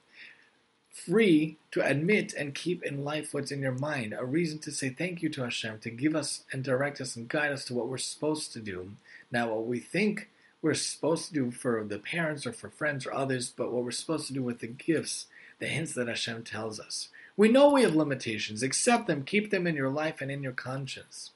free 0.98 1.58
to 1.72 1.86
admit 1.86 2.34
and 2.34 2.56
keep 2.56 2.84
in 2.84 3.04
life 3.04 3.34
what's 3.34 3.52
in 3.52 3.62
your 3.62 3.74
mind, 3.74 4.16
a 4.18 4.26
reason 4.26 4.60
to 4.60 4.72
say 4.72 4.90
thank 4.90 5.22
you 5.22 5.30
to 5.30 5.44
Hashem, 5.44 5.80
to 5.80 5.90
give 5.90 6.16
us 6.16 6.44
and 6.52 6.64
direct 6.64 7.00
us 7.00 7.16
and 7.16 7.28
guide 7.28 7.52
us 7.52 7.66
to 7.66 7.74
what 7.74 7.88
we're 7.88 7.98
supposed 7.98 8.52
to 8.54 8.60
do. 8.60 8.92
Now, 9.32 9.54
what 9.54 9.68
we 9.68 9.80
think 9.80 10.30
we're 10.62 10.74
supposed 10.74 11.28
to 11.28 11.34
do 11.34 11.52
for 11.52 11.84
the 11.84 12.00
parents 12.00 12.46
or 12.46 12.52
for 12.52 12.70
friends 12.70 13.06
or 13.06 13.14
others, 13.14 13.54
but 13.56 13.72
what 13.72 13.84
we're 13.84 13.92
supposed 13.92 14.28
to 14.28 14.34
do 14.34 14.42
with 14.42 14.60
the 14.60 14.68
gifts, 14.68 15.28
the 15.60 15.68
hints 15.68 15.94
that 15.94 16.08
Hashem 16.08 16.44
tells 16.44 16.80
us. 16.80 17.10
We 17.36 17.50
know 17.50 17.72
we 17.72 17.84
have 17.84 17.96
limitations. 17.96 18.64
Accept 18.64 19.06
them, 19.06 19.24
keep 19.24 19.52
them 19.52 19.68
in 19.68 19.76
your 19.76 19.92
life 19.92 20.22
and 20.22 20.32
in 20.32 20.42
your 20.42 20.54
conscience. 20.54 21.32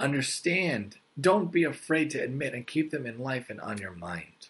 Understand. 0.00 0.96
Don't 1.18 1.52
be 1.52 1.64
afraid 1.64 2.10
to 2.10 2.18
admit 2.18 2.52
and 2.52 2.66
keep 2.66 2.90
them 2.90 3.06
in 3.06 3.18
life 3.18 3.48
and 3.48 3.60
on 3.60 3.78
your 3.78 3.92
mind. 3.92 4.48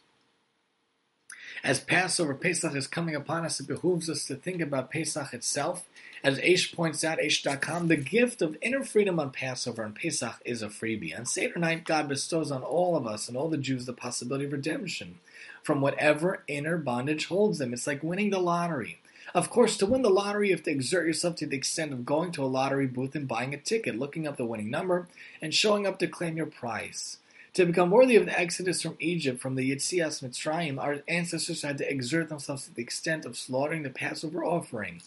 As 1.64 1.80
Passover, 1.80 2.34
Pesach 2.34 2.74
is 2.74 2.86
coming 2.86 3.14
upon 3.14 3.44
us, 3.44 3.60
it 3.60 3.66
behooves 3.66 4.10
us 4.10 4.24
to 4.24 4.36
think 4.36 4.60
about 4.60 4.90
Pesach 4.90 5.32
itself. 5.32 5.84
As 6.22 6.38
Aish 6.38 6.74
points 6.74 7.02
out, 7.02 7.18
Aish.com, 7.18 7.88
the 7.88 7.96
gift 7.96 8.42
of 8.42 8.56
inner 8.60 8.84
freedom 8.84 9.18
on 9.18 9.30
Passover 9.30 9.82
and 9.82 9.94
Pesach 9.94 10.40
is 10.44 10.62
a 10.62 10.68
freebie. 10.68 11.16
On 11.16 11.24
Seder 11.24 11.58
night, 11.58 11.84
God 11.84 12.08
bestows 12.08 12.50
on 12.50 12.62
all 12.62 12.96
of 12.96 13.06
us 13.06 13.28
and 13.28 13.36
all 13.36 13.48
the 13.48 13.56
Jews 13.56 13.86
the 13.86 13.92
possibility 13.92 14.44
of 14.44 14.52
redemption 14.52 15.18
from 15.62 15.80
whatever 15.80 16.44
inner 16.46 16.78
bondage 16.78 17.26
holds 17.26 17.58
them. 17.58 17.72
It's 17.72 17.86
like 17.86 18.02
winning 18.02 18.30
the 18.30 18.38
lottery. 18.38 19.00
Of 19.34 19.50
course, 19.50 19.76
to 19.78 19.86
win 19.86 20.02
the 20.02 20.10
lottery, 20.10 20.48
you 20.48 20.54
have 20.54 20.64
to 20.64 20.70
exert 20.70 21.06
yourself 21.06 21.36
to 21.36 21.46
the 21.46 21.56
extent 21.56 21.92
of 21.92 22.06
going 22.06 22.32
to 22.32 22.44
a 22.44 22.46
lottery 22.46 22.86
booth 22.86 23.14
and 23.14 23.26
buying 23.26 23.52
a 23.52 23.58
ticket, 23.58 23.98
looking 23.98 24.26
up 24.26 24.36
the 24.36 24.46
winning 24.46 24.70
number, 24.70 25.08
and 25.42 25.52
showing 25.52 25.86
up 25.86 25.98
to 25.98 26.06
claim 26.06 26.36
your 26.36 26.46
prize. 26.46 27.18
To 27.56 27.64
become 27.64 27.90
worthy 27.90 28.16
of 28.16 28.26
the 28.26 28.38
exodus 28.38 28.82
from 28.82 28.98
Egypt, 29.00 29.40
from 29.40 29.54
the 29.54 29.70
Yitzias 29.70 30.22
Mitzrayim, 30.22 30.78
our 30.78 30.98
ancestors 31.08 31.62
had 31.62 31.78
to 31.78 31.90
exert 31.90 32.28
themselves 32.28 32.66
to 32.66 32.74
the 32.74 32.82
extent 32.82 33.24
of 33.24 33.34
slaughtering 33.34 33.82
the 33.82 33.88
Passover 33.88 34.44
offering, 34.44 35.00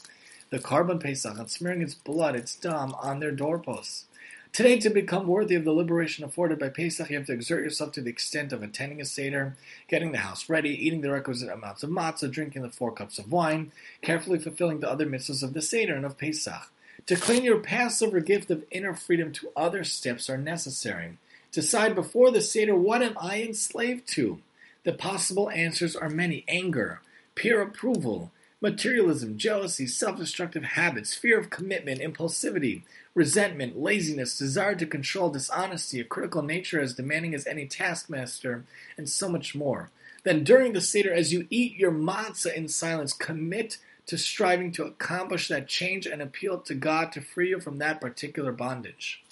the 0.49 0.57
Korban 0.57 0.99
Pesach, 0.99 1.37
and 1.37 1.47
smearing 1.47 1.83
its 1.83 1.93
blood, 1.93 2.35
its 2.35 2.55
dam, 2.55 2.95
on 2.95 3.19
their 3.19 3.29
doorposts. 3.29 4.05
Today, 4.51 4.79
to 4.79 4.89
become 4.89 5.27
worthy 5.27 5.53
of 5.53 5.63
the 5.63 5.71
liberation 5.71 6.23
afforded 6.23 6.57
by 6.57 6.69
Pesach, 6.69 7.11
you 7.11 7.17
have 7.17 7.27
to 7.27 7.33
exert 7.33 7.63
yourself 7.63 7.91
to 7.91 8.01
the 8.01 8.09
extent 8.09 8.51
of 8.51 8.63
attending 8.63 8.99
a 8.99 9.05
Seder, 9.05 9.55
getting 9.87 10.11
the 10.11 10.17
house 10.17 10.49
ready, 10.49 10.71
eating 10.71 11.01
the 11.01 11.11
requisite 11.11 11.49
amounts 11.49 11.83
of 11.83 11.91
matzah, 11.91 12.31
drinking 12.31 12.63
the 12.63 12.71
four 12.71 12.91
cups 12.91 13.19
of 13.19 13.31
wine, 13.31 13.71
carefully 14.01 14.39
fulfilling 14.39 14.79
the 14.79 14.89
other 14.89 15.05
mitzvahs 15.05 15.43
of 15.43 15.53
the 15.53 15.61
Seder 15.61 15.93
and 15.93 16.03
of 16.03 16.17
Pesach. 16.17 16.71
To 17.05 17.15
claim 17.15 17.43
your 17.43 17.59
Passover 17.59 18.21
gift 18.21 18.49
of 18.49 18.65
inner 18.71 18.95
freedom, 18.95 19.31
two 19.31 19.51
other 19.55 19.83
steps 19.83 20.31
are 20.31 20.37
necessary. 20.39 21.19
Decide 21.51 21.95
before 21.95 22.29
the 22.29 22.41
Seder 22.41 22.75
what 22.75 23.01
am 23.01 23.17
I 23.19 23.41
enslaved 23.41 24.07
to? 24.09 24.39
The 24.83 24.93
possible 24.93 25.49
answers 25.49 25.95
are 25.95 26.09
many 26.09 26.45
anger, 26.47 27.01
peer 27.33 27.61
approval, 27.61 28.31
materialism, 28.61 29.37
jealousy, 29.37 29.87
self 29.87 30.17
destructive 30.17 30.63
habits, 30.63 31.15
fear 31.15 31.39
of 31.39 31.49
commitment, 31.49 32.01
impulsivity, 32.01 32.83
resentment, 33.15 33.79
laziness, 33.79 34.37
desire 34.37 34.75
to 34.75 34.85
control, 34.85 35.31
dishonesty, 35.31 35.99
a 35.99 36.03
critical 36.03 36.43
nature 36.43 36.79
as 36.79 36.93
demanding 36.93 37.33
as 37.33 37.47
any 37.47 37.65
taskmaster, 37.65 38.63
and 38.95 39.09
so 39.09 39.27
much 39.27 39.55
more. 39.55 39.89
Then 40.23 40.43
during 40.43 40.73
the 40.73 40.81
Seder, 40.81 41.13
as 41.13 41.33
you 41.33 41.47
eat 41.49 41.75
your 41.75 41.91
matzah 41.91 42.53
in 42.53 42.67
silence, 42.67 43.13
commit 43.13 43.77
to 44.05 44.17
striving 44.17 44.71
to 44.73 44.85
accomplish 44.85 45.47
that 45.47 45.67
change 45.67 46.05
and 46.05 46.21
appeal 46.21 46.59
to 46.59 46.75
God 46.75 47.11
to 47.13 47.21
free 47.21 47.49
you 47.49 47.59
from 47.59 47.77
that 47.77 48.01
particular 48.01 48.51
bondage. 48.51 49.23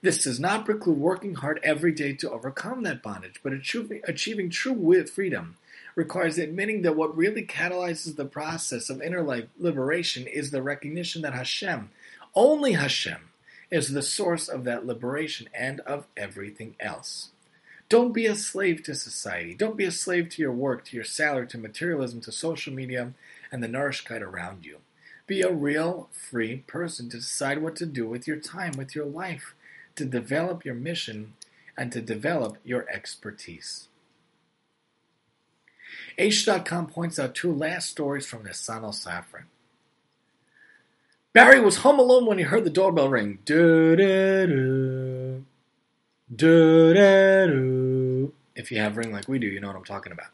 This 0.00 0.22
does 0.22 0.38
not 0.38 0.64
preclude 0.64 0.98
working 0.98 1.34
hard 1.34 1.58
every 1.64 1.90
day 1.90 2.12
to 2.14 2.30
overcome 2.30 2.84
that 2.84 3.02
bondage, 3.02 3.40
but 3.42 3.52
achieving, 3.52 4.50
true 4.50 5.04
freedom 5.06 5.56
requires 5.96 6.38
admitting 6.38 6.82
that 6.82 6.94
what 6.94 7.16
really 7.16 7.44
catalyzes 7.44 8.14
the 8.14 8.24
process 8.24 8.90
of 8.90 9.02
inner 9.02 9.22
life 9.22 9.46
liberation 9.58 10.28
is 10.28 10.52
the 10.52 10.62
recognition 10.62 11.22
that 11.22 11.34
Hashem, 11.34 11.90
only 12.36 12.74
Hashem, 12.74 13.30
is 13.72 13.92
the 13.92 14.02
source 14.02 14.48
of 14.48 14.62
that 14.64 14.86
liberation 14.86 15.48
and 15.52 15.80
of 15.80 16.06
everything 16.16 16.76
else. 16.78 17.30
Don't 17.88 18.12
be 18.12 18.26
a 18.26 18.36
slave 18.36 18.84
to 18.84 18.94
society. 18.94 19.54
Don't 19.54 19.76
be 19.76 19.84
a 19.84 19.90
slave 19.90 20.28
to 20.30 20.42
your 20.42 20.52
work, 20.52 20.84
to 20.84 20.96
your 20.96 21.04
salary, 21.04 21.48
to 21.48 21.58
materialism, 21.58 22.20
to 22.20 22.30
social 22.30 22.72
media, 22.72 23.14
and 23.50 23.62
the 23.62 23.68
narishkeit 23.68 24.20
around 24.20 24.64
you. 24.64 24.78
Be 25.26 25.42
a 25.42 25.52
real, 25.52 26.08
free 26.12 26.58
person 26.66 27.08
to 27.10 27.16
decide 27.16 27.62
what 27.62 27.76
to 27.76 27.86
do 27.86 28.06
with 28.06 28.28
your 28.28 28.36
time, 28.36 28.72
with 28.78 28.94
your 28.94 29.06
life 29.06 29.54
to 29.98 30.04
develop 30.04 30.64
your 30.64 30.74
mission 30.74 31.34
and 31.76 31.92
to 31.92 32.00
develop 32.00 32.58
your 32.64 32.86
expertise. 32.90 33.88
Aish.com 36.18 36.88
points 36.88 37.18
out 37.18 37.34
two 37.34 37.52
last 37.52 37.90
stories 37.90 38.26
from 38.26 38.44
Nesanel 38.44 38.94
Safran. 38.94 39.44
Barry 41.32 41.60
was 41.60 41.78
home 41.78 41.98
alone 41.98 42.26
when 42.26 42.38
he 42.38 42.44
heard 42.44 42.64
the 42.64 42.70
doorbell 42.70 43.08
ring. 43.08 43.38
Do-do-do. 43.44 45.44
Do-do-do. 46.34 48.32
If 48.56 48.72
you 48.72 48.80
have 48.80 48.96
ring 48.96 49.12
like 49.12 49.28
we 49.28 49.38
do, 49.38 49.46
you 49.46 49.60
know 49.60 49.68
what 49.68 49.76
I'm 49.76 49.84
talking 49.84 50.12
about. 50.12 50.28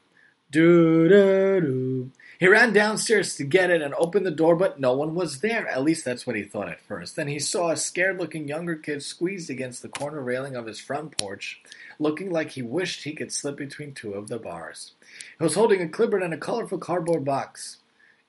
Do-do-do. 0.50 2.10
He 2.41 2.49
ran 2.49 2.72
downstairs 2.72 3.37
to 3.37 3.45
get 3.45 3.70
it 3.70 3.80
and 3.80 3.95
opened 3.95 4.26
the 4.26 4.30
door, 4.30 4.57
but 4.57 4.80
no 4.80 4.93
one 4.93 5.14
was 5.14 5.41
there. 5.41 5.68
At 5.68 5.85
least 5.85 6.05
that's 6.05 6.26
what 6.26 6.37
he 6.37 6.43
thought 6.43 6.68
at 6.68 6.80
first. 6.80 7.16
Then 7.16 7.28
he 7.28 7.39
saw 7.39 7.70
a 7.70 7.76
scared 7.76 8.18
looking 8.18 8.49
younger 8.49 8.74
kid 8.74 9.03
squeezed 9.03 9.51
against 9.51 9.82
the 9.82 9.89
corner 9.89 10.20
railing 10.20 10.57
of 10.57 10.66
his 10.66 10.80
front 10.80 11.16
porch, 11.16 11.62
looking 11.99 12.30
like 12.30 12.51
he 12.51 12.62
wished 12.62 13.05
he 13.05 13.14
could 13.14 13.32
slip 13.32 13.57
between 13.57 13.93
two 13.93 14.14
of 14.14 14.28
the 14.28 14.39
bars. 14.39 14.93
He 15.39 15.45
was 15.45 15.55
holding 15.55 15.80
a 15.80 15.89
clipboard 15.89 16.22
and 16.22 16.35
a 16.35 16.39
colorful 16.39 16.78
cardboard 16.78 17.24
box. 17.24 17.78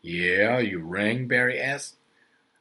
Yeah, 0.02 0.60
you 0.60 0.80
rang? 0.80 1.28
Barry 1.28 1.60
asked. 1.60 1.96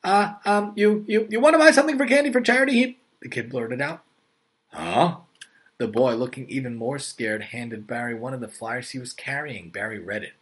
Uh, 0.02 0.34
um, 0.44 0.72
you, 0.76 1.04
you, 1.06 1.26
you 1.30 1.40
want 1.40 1.54
to 1.54 1.58
buy 1.58 1.70
something 1.70 1.98
for 1.98 2.06
candy 2.06 2.32
for 2.32 2.40
charity? 2.40 2.72
He, 2.72 2.98
the 3.20 3.28
kid 3.28 3.50
blurted 3.50 3.80
out. 3.80 4.02
Huh? 4.68 5.18
The 5.78 5.88
boy, 5.88 6.14
looking 6.14 6.48
even 6.48 6.76
more 6.76 6.98
scared, 6.98 7.42
handed 7.42 7.86
Barry 7.86 8.14
one 8.14 8.32
of 8.32 8.40
the 8.40 8.48
flyers 8.48 8.90
he 8.90 8.98
was 8.98 9.12
carrying. 9.12 9.70
Barry 9.70 9.98
read 9.98 10.22
it. 10.22 10.32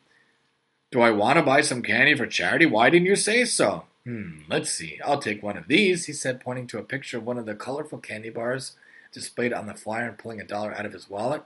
Do 0.92 1.00
I 1.00 1.10
want 1.10 1.38
to 1.38 1.42
buy 1.42 1.62
some 1.62 1.82
candy 1.82 2.14
for 2.14 2.26
charity? 2.26 2.66
Why 2.66 2.90
didn't 2.90 3.06
you 3.06 3.16
say 3.16 3.46
so? 3.46 3.84
Hmm, 4.04 4.40
let's 4.46 4.70
see. 4.70 5.00
I'll 5.02 5.18
take 5.18 5.42
one 5.42 5.56
of 5.56 5.66
these, 5.66 6.04
he 6.04 6.12
said, 6.12 6.40
pointing 6.40 6.66
to 6.68 6.78
a 6.78 6.82
picture 6.82 7.16
of 7.16 7.24
one 7.24 7.38
of 7.38 7.46
the 7.46 7.54
colorful 7.54 7.98
candy 7.98 8.28
bars 8.28 8.76
displayed 9.10 9.54
on 9.54 9.66
the 9.66 9.74
flyer 9.74 10.08
and 10.08 10.18
pulling 10.18 10.40
a 10.40 10.44
dollar 10.44 10.74
out 10.74 10.84
of 10.84 10.92
his 10.92 11.08
wallet. 11.08 11.44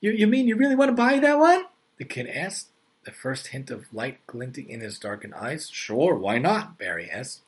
You, 0.00 0.12
you 0.12 0.28
mean 0.28 0.46
you 0.46 0.54
really 0.54 0.76
want 0.76 0.90
to 0.90 0.94
buy 0.94 1.18
that 1.18 1.38
one? 1.38 1.64
The 1.98 2.04
kid 2.04 2.28
asked, 2.28 2.68
the 3.04 3.10
first 3.10 3.48
hint 3.48 3.70
of 3.70 3.92
light 3.92 4.24
glinting 4.28 4.68
in 4.68 4.80
his 4.80 5.00
darkened 5.00 5.34
eyes. 5.34 5.68
Sure, 5.68 6.14
why 6.14 6.38
not? 6.38 6.78
Barry 6.78 7.10
asked. 7.10 7.40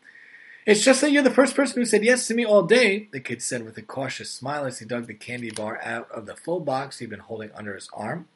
It's 0.67 0.85
just 0.85 1.01
that 1.03 1.13
you're 1.13 1.23
the 1.23 1.31
first 1.31 1.55
person 1.55 1.81
who 1.81 1.87
said 1.87 2.05
yes 2.05 2.27
to 2.27 2.35
me 2.35 2.45
all 2.45 2.63
day, 2.63 3.09
the 3.13 3.21
kid 3.21 3.43
said 3.43 3.65
with 3.65 3.79
a 3.79 3.83
cautious 3.83 4.31
smile 4.31 4.65
as 4.65 4.81
he 4.81 4.85
dug 4.85 5.07
the 5.07 5.15
candy 5.15 5.51
bar 5.51 5.81
out 5.83 6.11
of 6.11 6.27
the 6.27 6.37
full 6.37 6.61
box 6.61 6.99
he'd 6.99 7.11
been 7.11 7.21
holding 7.21 7.51
under 7.55 7.75
his 7.75 7.89
arm. 7.93 8.27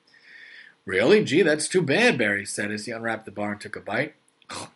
Really? 0.84 1.22
Gee, 1.24 1.42
that's 1.42 1.68
too 1.68 1.82
bad, 1.82 2.18
Barry 2.18 2.44
said 2.44 2.72
as 2.72 2.86
he 2.86 2.92
unwrapped 2.92 3.24
the 3.24 3.30
bar 3.30 3.52
and 3.52 3.60
took 3.60 3.76
a 3.76 3.80
bite. 3.80 4.14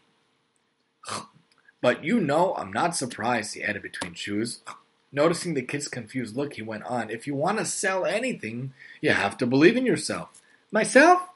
But 1.82 2.02
you 2.02 2.20
know, 2.20 2.54
I'm 2.54 2.72
not 2.72 2.96
surprised, 2.96 3.54
he 3.54 3.62
added 3.62 3.82
between 3.82 4.14
chews. 4.14 4.61
Noticing 5.12 5.54
the 5.54 5.62
kid's 5.62 5.88
confused 5.88 6.36
look, 6.36 6.54
he 6.54 6.62
went 6.62 6.82
on, 6.84 7.11
If 7.11 7.26
you 7.26 7.34
want 7.34 7.59
to 7.59 7.64
sell 7.64 8.04
anything, 8.04 8.72
you 9.00 9.11
have 9.11 9.36
to 9.38 9.46
believe 9.46 9.76
in 9.76 9.86
yourself. 9.86 10.42
Myself? 10.72 11.28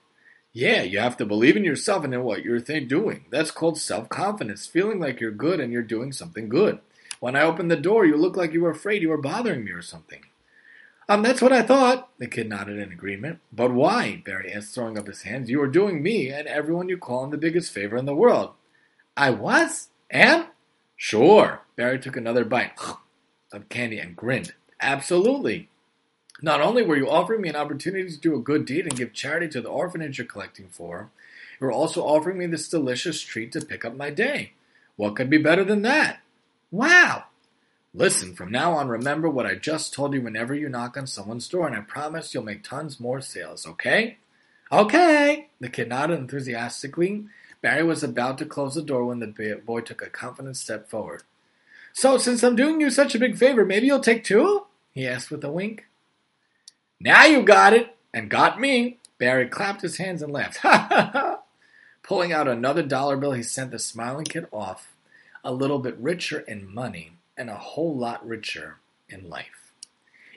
Yeah, 0.52 0.82
you 0.82 0.98
have 0.98 1.16
to 1.18 1.26
believe 1.26 1.56
in 1.56 1.64
yourself 1.64 2.02
and 2.02 2.12
in 2.12 2.24
what 2.24 2.42
you're 2.42 2.60
th- 2.60 2.88
doing. 2.88 3.26
That's 3.30 3.52
called 3.52 3.78
self 3.78 4.08
confidence, 4.08 4.66
feeling 4.66 4.98
like 4.98 5.20
you're 5.20 5.30
good 5.30 5.60
and 5.60 5.72
you're 5.72 5.82
doing 5.82 6.10
something 6.10 6.48
good. 6.48 6.80
When 7.20 7.36
I 7.36 7.42
opened 7.42 7.70
the 7.70 7.76
door, 7.76 8.04
you 8.04 8.16
looked 8.16 8.36
like 8.36 8.52
you 8.52 8.62
were 8.62 8.70
afraid 8.70 9.02
you 9.02 9.10
were 9.10 9.18
bothering 9.18 9.64
me 9.64 9.70
or 9.70 9.82
something. 9.82 10.24
Um, 11.10 11.22
that's 11.22 11.42
what 11.42 11.52
I 11.52 11.62
thought. 11.62 12.08
The 12.20 12.28
kid 12.28 12.48
nodded 12.48 12.78
in 12.78 12.92
agreement. 12.92 13.40
But 13.52 13.72
why? 13.72 14.22
Barry 14.24 14.52
asked, 14.52 14.72
throwing 14.72 14.96
up 14.96 15.08
his 15.08 15.22
hands. 15.22 15.50
You 15.50 15.60
are 15.60 15.66
doing 15.66 16.04
me 16.04 16.28
and 16.28 16.46
everyone 16.46 16.88
you 16.88 16.96
call 16.96 17.24
in 17.24 17.30
the 17.30 17.36
biggest 17.36 17.72
favor 17.72 17.96
in 17.96 18.04
the 18.04 18.14
world. 18.14 18.52
I 19.16 19.30
was? 19.30 19.88
Am? 20.12 20.46
Sure. 20.96 21.62
Barry 21.74 21.98
took 21.98 22.16
another 22.16 22.44
bite 22.44 22.78
of 23.52 23.68
candy 23.68 23.98
and 23.98 24.14
grinned. 24.14 24.54
Absolutely. 24.80 25.68
Not 26.42 26.60
only 26.60 26.84
were 26.84 26.96
you 26.96 27.10
offering 27.10 27.40
me 27.40 27.48
an 27.48 27.56
opportunity 27.56 28.08
to 28.08 28.16
do 28.16 28.36
a 28.36 28.40
good 28.40 28.64
deed 28.64 28.84
and 28.86 28.96
give 28.96 29.12
charity 29.12 29.48
to 29.48 29.60
the 29.60 29.68
orphanage 29.68 30.18
you're 30.18 30.28
collecting 30.28 30.68
for, 30.68 31.10
you 31.60 31.66
were 31.66 31.72
also 31.72 32.04
offering 32.04 32.38
me 32.38 32.46
this 32.46 32.68
delicious 32.68 33.20
treat 33.20 33.50
to 33.50 33.60
pick 33.60 33.84
up 33.84 33.96
my 33.96 34.10
day. 34.10 34.52
What 34.94 35.16
could 35.16 35.28
be 35.28 35.38
better 35.38 35.64
than 35.64 35.82
that? 35.82 36.20
Wow! 36.70 37.24
Listen, 37.92 38.34
from 38.34 38.52
now 38.52 38.74
on, 38.74 38.86
remember 38.86 39.28
what 39.28 39.46
I 39.46 39.56
just 39.56 39.92
told 39.92 40.14
you 40.14 40.22
whenever 40.22 40.54
you 40.54 40.68
knock 40.68 40.96
on 40.96 41.08
someone's 41.08 41.48
door, 41.48 41.66
and 41.66 41.74
I 41.74 41.80
promise 41.80 42.32
you'll 42.32 42.44
make 42.44 42.62
tons 42.62 43.00
more 43.00 43.20
sales, 43.20 43.66
okay? 43.66 44.18
Okay! 44.70 45.48
The 45.58 45.68
kid 45.68 45.88
nodded 45.88 46.20
enthusiastically. 46.20 47.24
Barry 47.62 47.82
was 47.82 48.04
about 48.04 48.38
to 48.38 48.46
close 48.46 48.76
the 48.76 48.82
door 48.82 49.04
when 49.06 49.18
the 49.18 49.60
boy 49.66 49.80
took 49.80 50.02
a 50.02 50.08
confident 50.08 50.56
step 50.56 50.88
forward. 50.88 51.24
So, 51.92 52.16
since 52.16 52.44
I'm 52.44 52.54
doing 52.54 52.80
you 52.80 52.90
such 52.90 53.16
a 53.16 53.18
big 53.18 53.36
favor, 53.36 53.64
maybe 53.64 53.86
you'll 53.86 53.98
take 53.98 54.22
two? 54.22 54.66
he 54.92 55.06
asked 55.08 55.32
with 55.32 55.42
a 55.42 55.50
wink. 55.50 55.86
Now 57.00 57.24
you 57.24 57.42
got 57.42 57.72
it, 57.72 57.96
and 58.14 58.30
got 58.30 58.60
me. 58.60 58.98
Barry 59.18 59.48
clapped 59.48 59.82
his 59.82 59.96
hands 59.96 60.22
and 60.22 60.32
laughed. 60.32 60.58
Ha 60.62 60.86
ha 60.88 61.10
ha! 61.12 61.40
Pulling 62.04 62.32
out 62.32 62.46
another 62.46 62.84
dollar 62.84 63.16
bill, 63.16 63.32
he 63.32 63.42
sent 63.42 63.72
the 63.72 63.78
smiling 63.80 64.24
kid 64.24 64.46
off, 64.52 64.94
a 65.42 65.52
little 65.52 65.80
bit 65.80 65.98
richer 65.98 66.40
in 66.40 66.72
money 66.72 67.12
and 67.40 67.48
a 67.48 67.54
whole 67.54 67.96
lot 67.96 68.24
richer 68.26 68.76
in 69.08 69.30
life. 69.30 69.72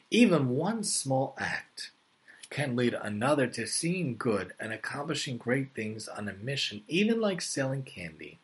Even 0.10 0.52
one 0.52 0.86
small 0.86 1.36
act 1.38 1.92
can 2.50 2.78
lead 2.78 2.94
another 2.94 3.46
to 3.46 3.68
seeing 3.68 4.16
good 4.16 4.54
and 4.58 4.72
accomplishing 4.72 5.36
great 5.38 5.76
things 5.76 6.08
on 6.08 6.30
a 6.30 6.34
mission, 6.34 6.82
even 6.88 7.20
like 7.20 7.42
selling 7.42 7.84
candy 7.84 8.40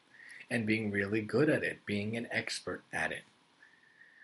and 0.52 0.66
being 0.66 0.92
really 0.92 1.22
good 1.22 1.50
at 1.50 1.64
it, 1.64 1.86
being 1.86 2.18
an 2.18 2.28
expert 2.32 2.84
at 2.92 3.14
it. 3.14 3.22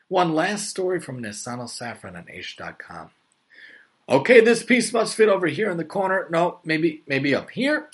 One 0.09 0.33
last 0.33 0.69
story 0.69 0.99
from 0.99 1.23
Nesanel 1.23 1.69
Safran 1.69 2.17
on 2.17 2.25
Aish.com. 2.25 3.11
Okay, 4.09 4.41
this 4.41 4.63
piece 4.63 4.91
must 4.91 5.15
fit 5.15 5.29
over 5.29 5.47
here 5.47 5.71
in 5.71 5.77
the 5.77 5.86
corner. 5.86 6.27
No, 6.29 6.59
maybe 6.65 7.03
maybe 7.07 7.33
up 7.33 7.51
here. 7.51 7.89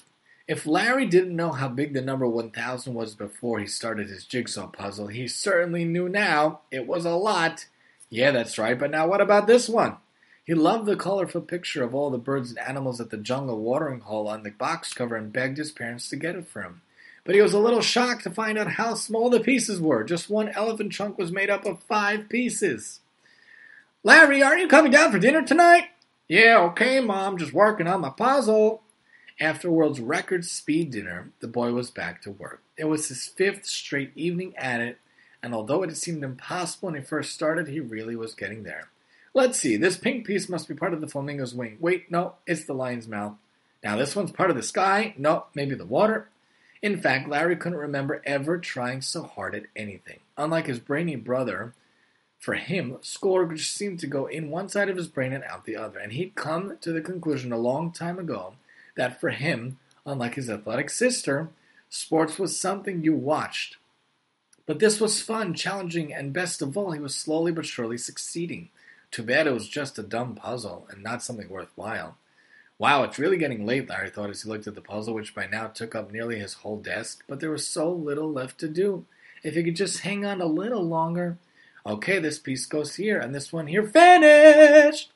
If 0.51 0.67
Larry 0.67 1.05
didn't 1.05 1.37
know 1.37 1.53
how 1.53 1.69
big 1.69 1.93
the 1.93 2.01
number 2.01 2.27
1000 2.27 2.93
was 2.93 3.15
before 3.15 3.59
he 3.59 3.65
started 3.65 4.09
his 4.09 4.25
jigsaw 4.25 4.67
puzzle, 4.67 5.07
he 5.07 5.25
certainly 5.29 5.85
knew 5.85 6.09
now 6.09 6.59
it 6.69 6.85
was 6.85 7.05
a 7.05 7.11
lot. 7.11 7.67
Yeah, 8.09 8.31
that's 8.31 8.57
right, 8.57 8.77
but 8.77 8.91
now 8.91 9.07
what 9.07 9.21
about 9.21 9.47
this 9.47 9.69
one? 9.69 9.95
He 10.43 10.53
loved 10.53 10.87
the 10.87 10.97
colorful 10.97 11.39
picture 11.39 11.83
of 11.83 11.95
all 11.95 12.09
the 12.09 12.17
birds 12.17 12.49
and 12.49 12.59
animals 12.59 12.99
at 12.99 13.11
the 13.11 13.17
jungle 13.17 13.61
watering 13.61 14.01
hole 14.01 14.27
on 14.27 14.43
the 14.43 14.49
box 14.49 14.91
cover 14.93 15.15
and 15.15 15.31
begged 15.31 15.57
his 15.57 15.71
parents 15.71 16.09
to 16.09 16.17
get 16.17 16.35
it 16.35 16.49
for 16.49 16.63
him. 16.63 16.81
But 17.23 17.35
he 17.35 17.41
was 17.41 17.53
a 17.53 17.59
little 17.59 17.79
shocked 17.79 18.23
to 18.25 18.29
find 18.29 18.57
out 18.57 18.73
how 18.73 18.95
small 18.95 19.29
the 19.29 19.39
pieces 19.39 19.79
were. 19.79 20.03
Just 20.03 20.29
one 20.29 20.49
elephant 20.49 20.91
trunk 20.91 21.17
was 21.17 21.31
made 21.31 21.49
up 21.49 21.65
of 21.65 21.81
five 21.83 22.27
pieces. 22.27 22.99
Larry, 24.03 24.43
are 24.43 24.57
you 24.57 24.67
coming 24.67 24.91
down 24.91 25.13
for 25.13 25.17
dinner 25.17 25.43
tonight? 25.43 25.85
Yeah, 26.27 26.59
okay, 26.71 26.99
Mom, 26.99 27.37
just 27.37 27.53
working 27.53 27.87
on 27.87 28.01
my 28.01 28.09
puzzle. 28.09 28.81
After 29.41 29.71
world's 29.71 29.99
record 29.99 30.45
speed 30.45 30.91
dinner, 30.91 31.31
the 31.39 31.47
boy 31.47 31.73
was 31.73 31.89
back 31.89 32.21
to 32.21 32.29
work. 32.29 32.61
It 32.77 32.85
was 32.85 33.07
his 33.07 33.25
fifth 33.25 33.65
straight 33.65 34.11
evening 34.15 34.55
at 34.55 34.81
it, 34.81 34.99
and 35.41 35.55
although 35.55 35.81
it 35.81 35.97
seemed 35.97 36.23
impossible 36.23 36.89
when 36.89 37.01
he 37.01 37.01
first 37.01 37.33
started, 37.33 37.67
he 37.67 37.79
really 37.79 38.15
was 38.15 38.35
getting 38.35 38.61
there. 38.61 38.89
Let's 39.33 39.57
see, 39.57 39.77
this 39.77 39.97
pink 39.97 40.27
piece 40.27 40.47
must 40.47 40.67
be 40.67 40.75
part 40.75 40.93
of 40.93 41.01
the 41.01 41.07
flamingo's 41.07 41.55
wing. 41.55 41.77
Wait, 41.79 42.11
no, 42.11 42.35
it's 42.45 42.65
the 42.65 42.75
lion's 42.75 43.07
mouth. 43.07 43.33
Now 43.83 43.95
this 43.95 44.15
one's 44.15 44.29
part 44.29 44.51
of 44.51 44.55
the 44.55 44.61
sky. 44.61 45.15
No, 45.17 45.45
maybe 45.55 45.73
the 45.73 45.85
water. 45.85 46.29
In 46.83 47.01
fact, 47.01 47.27
Larry 47.27 47.55
couldn't 47.55 47.79
remember 47.79 48.21
ever 48.27 48.59
trying 48.59 49.01
so 49.01 49.23
hard 49.23 49.55
at 49.55 49.63
anything. 49.75 50.19
Unlike 50.37 50.67
his 50.67 50.79
brainy 50.79 51.15
brother, 51.15 51.73
for 52.37 52.53
him, 52.53 52.97
schoolwork 53.01 53.57
seemed 53.57 53.99
to 54.01 54.07
go 54.07 54.27
in 54.27 54.51
one 54.51 54.69
side 54.69 54.89
of 54.89 54.97
his 54.97 55.07
brain 55.07 55.33
and 55.33 55.43
out 55.45 55.65
the 55.65 55.77
other, 55.77 55.97
and 55.97 56.11
he'd 56.11 56.35
come 56.35 56.77
to 56.81 56.91
the 56.91 57.01
conclusion 57.01 57.51
a 57.51 57.57
long 57.57 57.91
time 57.91 58.19
ago 58.19 58.53
that 58.95 59.19
for 59.19 59.29
him, 59.29 59.77
unlike 60.05 60.35
his 60.35 60.49
athletic 60.49 60.89
sister, 60.89 61.49
sports 61.89 62.39
was 62.39 62.59
something 62.59 63.03
you 63.03 63.13
watched. 63.13 63.77
But 64.65 64.79
this 64.79 65.01
was 65.01 65.21
fun, 65.21 65.53
challenging, 65.53 66.13
and 66.13 66.33
best 66.33 66.61
of 66.61 66.77
all, 66.77 66.91
he 66.91 66.99
was 66.99 67.15
slowly 67.15 67.51
but 67.51 67.65
surely 67.65 67.97
succeeding. 67.97 68.69
Too 69.09 69.23
bad 69.23 69.47
it 69.47 69.53
was 69.53 69.67
just 69.67 69.99
a 69.99 70.03
dumb 70.03 70.35
puzzle 70.35 70.87
and 70.89 71.03
not 71.03 71.21
something 71.21 71.49
worthwhile. 71.49 72.17
Wow, 72.77 73.03
it's 73.03 73.19
really 73.19 73.37
getting 73.37 73.65
late, 73.65 73.89
Larry 73.89 74.09
thought 74.09 74.29
as 74.29 74.41
he 74.41 74.49
looked 74.49 74.67
at 74.67 74.75
the 74.75 74.81
puzzle, 74.81 75.13
which 75.13 75.35
by 75.35 75.45
now 75.45 75.67
took 75.67 75.93
up 75.93 76.11
nearly 76.11 76.39
his 76.39 76.53
whole 76.53 76.77
desk, 76.77 77.23
but 77.27 77.39
there 77.39 77.51
was 77.51 77.67
so 77.67 77.91
little 77.91 78.31
left 78.31 78.59
to 78.59 78.67
do. 78.67 79.05
If 79.43 79.55
he 79.55 79.63
could 79.63 79.75
just 79.75 79.99
hang 79.99 80.25
on 80.25 80.41
a 80.41 80.45
little 80.45 80.83
longer. 80.83 81.37
Okay, 81.85 82.19
this 82.19 82.39
piece 82.39 82.65
goes 82.65 82.95
here, 82.95 83.19
and 83.19 83.35
this 83.35 83.51
one 83.51 83.67
here. 83.67 83.85
Finished! 83.85 85.11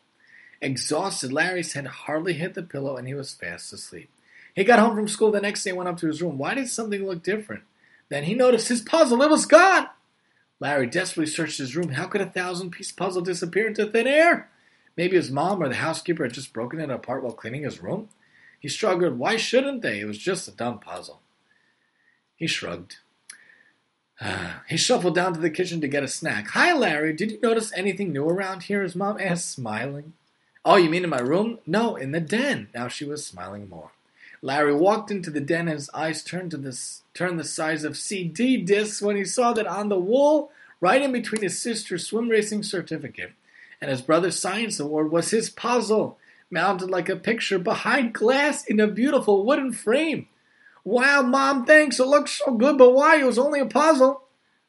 Exhausted, 0.61 1.33
Larry's 1.33 1.73
head 1.73 1.87
hardly 1.87 2.33
hit 2.33 2.53
the 2.53 2.63
pillow, 2.63 2.97
and 2.97 3.07
he 3.07 3.13
was 3.13 3.33
fast 3.33 3.73
asleep. 3.73 4.09
He 4.55 4.63
got 4.63 4.79
home 4.79 4.95
from 4.95 5.07
school 5.07 5.31
the 5.31 5.41
next 5.41 5.63
day 5.63 5.71
and 5.71 5.77
went 5.77 5.89
up 5.89 5.97
to 5.97 6.07
his 6.07 6.21
room. 6.21 6.37
Why 6.37 6.53
did 6.53 6.69
something 6.69 7.05
look 7.05 7.23
different? 7.23 7.63
Then 8.09 8.23
he 8.23 8.33
noticed 8.33 8.69
his 8.69 8.81
puzzle. 8.81 9.21
It 9.21 9.29
was 9.29 9.45
gone! 9.45 9.87
Larry 10.59 10.87
desperately 10.87 11.31
searched 11.31 11.57
his 11.57 11.75
room. 11.75 11.89
How 11.89 12.07
could 12.07 12.21
a 12.21 12.25
thousand 12.25 12.71
piece 12.71 12.91
puzzle 12.91 13.21
disappear 13.21 13.67
into 13.67 13.85
thin 13.85 14.07
air? 14.07 14.49
Maybe 14.95 15.17
his 15.17 15.29
mom 15.29 15.61
or 15.61 15.67
the 15.67 15.75
housekeeper 15.75 16.23
had 16.23 16.33
just 16.33 16.53
broken 16.53 16.79
it 16.79 16.89
apart 16.89 17.23
while 17.23 17.33
cleaning 17.33 17.63
his 17.63 17.83
room? 17.83 18.07
He 18.59 18.69
struggled. 18.69 19.19
Why 19.19 19.35
shouldn't 19.35 19.81
they? 19.81 19.99
It 19.99 20.05
was 20.05 20.17
just 20.17 20.47
a 20.47 20.51
dumb 20.51 20.79
puzzle. 20.79 21.19
He 22.35 22.47
shrugged. 22.47 22.97
he 24.69 24.77
shuffled 24.77 25.15
down 25.15 25.33
to 25.33 25.39
the 25.39 25.49
kitchen 25.49 25.81
to 25.81 25.87
get 25.87 26.03
a 26.03 26.07
snack. 26.07 26.47
Hi, 26.49 26.73
Larry. 26.73 27.13
Did 27.13 27.31
you 27.31 27.39
notice 27.41 27.73
anything 27.75 28.13
new 28.13 28.27
around 28.27 28.63
here? 28.63 28.81
His 28.81 28.95
mom 28.95 29.19
asked, 29.19 29.51
smiling. 29.51 30.13
Oh, 30.67 30.77
you 30.77 30.89
mean 30.89 31.03
in 31.03 31.11
my 31.11 31.19
room? 31.19 31.59
No, 31.67 31.95
in 31.95 32.11
the 32.11 32.19
den. 32.19 32.69
Now 32.73 32.87
she 32.87 33.05
was 33.05 33.25
smiling 33.25 33.69
more. 33.69 33.91
Larry 34.41 34.73
walked 34.73 35.11
into 35.11 35.29
the 35.29 35.39
den 35.39 35.67
and 35.67 35.77
his 35.77 35.89
eyes 35.93 36.23
turned 36.23 36.51
to 36.51 36.57
this 36.57 37.03
turned 37.13 37.39
the 37.39 37.43
size 37.43 37.83
of 37.83 37.95
CD 37.95 38.57
discs 38.57 39.01
when 39.01 39.15
he 39.15 39.23
saw 39.23 39.53
that 39.53 39.67
on 39.67 39.89
the 39.89 39.99
wall, 39.99 40.51
right 40.81 41.01
in 41.01 41.11
between 41.11 41.41
his 41.41 41.59
sister's 41.59 42.07
swim 42.07 42.29
racing 42.29 42.63
certificate 42.63 43.33
and 43.81 43.91
his 43.91 44.01
brother's 44.01 44.39
science 44.39 44.79
award, 44.79 45.11
was 45.11 45.31
his 45.31 45.49
puzzle, 45.49 46.17
mounted 46.49 46.89
like 46.89 47.09
a 47.09 47.15
picture 47.15 47.59
behind 47.59 48.13
glass 48.13 48.65
in 48.65 48.79
a 48.79 48.87
beautiful 48.87 49.45
wooden 49.45 49.71
frame. 49.71 50.27
Wow, 50.83 51.21
Mom, 51.21 51.65
thanks. 51.65 51.99
It 51.99 52.07
looks 52.07 52.31
so 52.31 52.53
good, 52.53 52.77
but 52.77 52.93
why? 52.93 53.17
It 53.19 53.25
was 53.25 53.39
only 53.39 53.59
a 53.59 53.65
puzzle. 53.65 54.23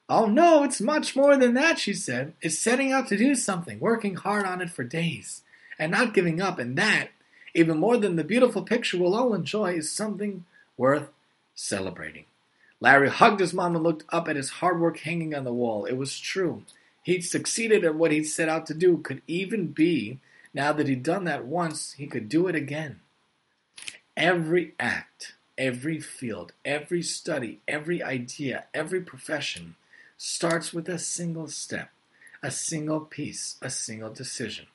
Oh, 0.09 0.27
no, 0.27 0.63
it's 0.63 0.81
much 0.81 1.17
more 1.17 1.37
than 1.37 1.55
that, 1.55 1.79
she 1.79 1.93
said. 1.93 2.35
It's 2.41 2.59
setting 2.59 2.93
out 2.93 3.09
to 3.09 3.17
do 3.17 3.35
something, 3.35 3.81
working 3.81 4.15
hard 4.17 4.47
on 4.47 4.61
it 4.61 4.71
for 4.71 4.85
days, 4.85 5.43
and 5.79 5.93
not 5.93 6.15
giving 6.15 6.41
up, 6.41 6.59
and 6.59 6.77
that 6.77 7.11
even 7.57 7.79
more 7.79 7.97
than 7.97 8.17
the 8.17 8.25
beautiful 8.25 8.63
picture 8.63 8.99
we'll 8.99 9.15
all 9.15 9.33
enjoy, 9.33 9.73
is 9.73 9.91
something 9.91 10.45
worth 10.77 11.09
celebrating. 11.55 12.27
Larry 12.81 13.09
hugged 13.09 13.41
his 13.41 13.55
mom 13.55 13.75
and 13.75 13.83
looked 13.83 14.05
up 14.11 14.29
at 14.29 14.37
his 14.37 14.51
hard 14.51 14.79
work 14.79 14.99
hanging 14.99 15.35
on 15.35 15.45
the 15.45 15.53
wall. 15.53 15.87
It 15.87 15.97
was 15.97 16.21
true. 16.21 16.65
He'd 17.03 17.25
succeeded 17.25 17.83
at 17.85 17.95
what 17.95 18.13
he'd 18.13 18.25
set 18.25 18.51
out 18.51 18.67
to 18.67 18.75
do. 18.75 18.99
Could 18.99 19.23
even 19.27 19.69
be, 19.69 20.19
now 20.53 20.73
that 20.75 20.87
he'd 20.87 21.03
done 21.03 21.25
that 21.25 21.47
once, 21.47 21.93
he 21.93 22.07
could 22.07 22.29
do 22.29 22.47
it 22.47 22.55
again. 22.55 23.01
Every 24.17 24.75
act, 24.79 25.35
every 25.57 25.99
field, 25.99 26.53
every 26.65 27.03
study, 27.03 27.61
every 27.67 28.03
idea, 28.03 28.67
every 28.75 29.01
profession 29.01 29.77
starts 30.19 30.75
with 30.75 30.89
a 30.89 30.99
single 30.99 31.49
step, 31.49 31.91
a 32.43 32.51
single 32.51 33.01
piece, 33.01 33.57
a 33.63 33.71
single 33.71 34.11
decision. 34.11 34.67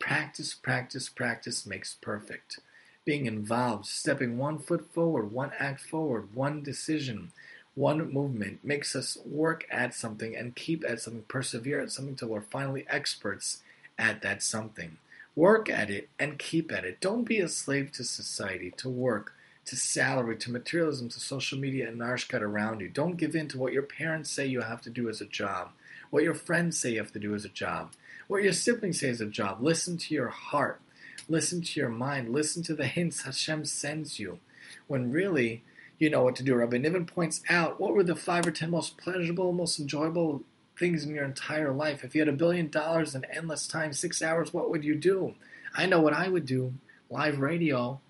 Practice, 0.00 0.54
practice, 0.54 1.08
practice 1.08 1.66
makes 1.66 1.94
perfect. 2.00 2.58
Being 3.04 3.26
involved, 3.26 3.86
stepping 3.86 4.38
one 4.38 4.58
foot 4.58 4.92
forward, 4.92 5.30
one 5.30 5.52
act 5.58 5.82
forward, 5.82 6.34
one 6.34 6.62
decision, 6.62 7.32
one 7.74 8.12
movement 8.12 8.64
makes 8.64 8.96
us 8.96 9.18
work 9.24 9.66
at 9.70 9.94
something 9.94 10.34
and 10.34 10.56
keep 10.56 10.84
at 10.88 11.00
something, 11.00 11.22
persevere 11.28 11.80
at 11.80 11.92
something 11.92 12.16
till 12.16 12.28
we're 12.28 12.40
finally 12.40 12.86
experts 12.88 13.62
at 13.98 14.22
that 14.22 14.42
something. 14.42 14.96
Work 15.36 15.68
at 15.68 15.90
it 15.90 16.08
and 16.18 16.38
keep 16.38 16.72
at 16.72 16.84
it. 16.84 17.00
Don't 17.00 17.24
be 17.24 17.38
a 17.38 17.48
slave 17.48 17.92
to 17.92 18.04
society, 18.04 18.72
to 18.78 18.88
work, 18.88 19.34
to 19.66 19.76
salary, 19.76 20.36
to 20.38 20.50
materialism, 20.50 21.10
to 21.10 21.20
social 21.20 21.58
media 21.58 21.86
and 21.86 22.00
narishkeit 22.00 22.40
around 22.40 22.80
you. 22.80 22.88
Don't 22.88 23.16
give 23.16 23.36
in 23.36 23.48
to 23.48 23.58
what 23.58 23.72
your 23.72 23.82
parents 23.82 24.30
say 24.30 24.46
you 24.46 24.62
have 24.62 24.80
to 24.82 24.90
do 24.90 25.08
as 25.08 25.20
a 25.20 25.26
job, 25.26 25.70
what 26.08 26.24
your 26.24 26.34
friends 26.34 26.78
say 26.78 26.92
you 26.92 26.98
have 26.98 27.12
to 27.12 27.18
do 27.18 27.34
as 27.34 27.44
a 27.44 27.50
job. 27.50 27.92
What 28.30 28.44
your 28.44 28.52
siblings 28.52 29.00
say 29.00 29.08
is 29.08 29.20
a 29.20 29.26
job. 29.26 29.60
Listen 29.60 29.96
to 29.96 30.14
your 30.14 30.28
heart. 30.28 30.80
Listen 31.28 31.62
to 31.62 31.80
your 31.80 31.88
mind. 31.88 32.28
Listen 32.28 32.62
to 32.62 32.76
the 32.76 32.86
hints 32.86 33.22
Hashem 33.22 33.64
sends 33.64 34.20
you. 34.20 34.38
When 34.86 35.10
really, 35.10 35.64
you 35.98 36.10
know 36.10 36.22
what 36.22 36.36
to 36.36 36.44
do. 36.44 36.54
Rabbi 36.54 36.76
Nivin 36.76 37.08
points 37.08 37.42
out 37.50 37.80
what 37.80 37.92
were 37.92 38.04
the 38.04 38.14
five 38.14 38.46
or 38.46 38.52
ten 38.52 38.70
most 38.70 38.96
pleasurable, 38.96 39.50
most 39.50 39.80
enjoyable 39.80 40.44
things 40.78 41.02
in 41.02 41.12
your 41.12 41.24
entire 41.24 41.72
life. 41.72 42.04
If 42.04 42.14
you 42.14 42.20
had 42.20 42.28
a 42.28 42.32
billion 42.32 42.68
dollars 42.70 43.16
and 43.16 43.26
endless 43.32 43.66
time, 43.66 43.92
six 43.92 44.22
hours, 44.22 44.54
what 44.54 44.70
would 44.70 44.84
you 44.84 44.94
do? 44.94 45.34
I 45.74 45.86
know 45.86 46.00
what 46.00 46.14
I 46.14 46.28
would 46.28 46.46
do. 46.46 46.74
Live 47.10 47.40
radio. 47.40 48.00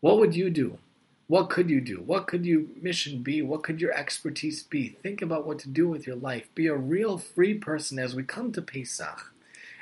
What 0.00 0.18
would 0.18 0.34
you 0.34 0.50
do? 0.50 0.78
What 1.28 1.48
could 1.48 1.70
you 1.70 1.80
do? 1.80 2.02
What 2.04 2.26
could 2.26 2.44
your 2.44 2.64
mission 2.82 3.22
be? 3.22 3.40
What 3.40 3.62
could 3.62 3.80
your 3.80 3.92
expertise 3.92 4.64
be? 4.64 4.98
Think 5.00 5.22
about 5.22 5.46
what 5.46 5.60
to 5.60 5.68
do 5.68 5.88
with 5.88 6.08
your 6.08 6.16
life. 6.16 6.52
Be 6.56 6.66
a 6.66 6.74
real 6.74 7.18
free 7.18 7.54
person 7.54 8.00
as 8.00 8.16
we 8.16 8.24
come 8.24 8.50
to 8.50 8.60
Pesach, 8.60 9.30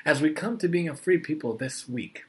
as 0.05 0.21
we 0.21 0.31
come 0.31 0.59
to 0.59 0.69
being 0.69 0.89
a 0.89 0.97
free 0.97 1.19
people 1.19 1.57
this 1.57 1.89
week. 1.89 2.25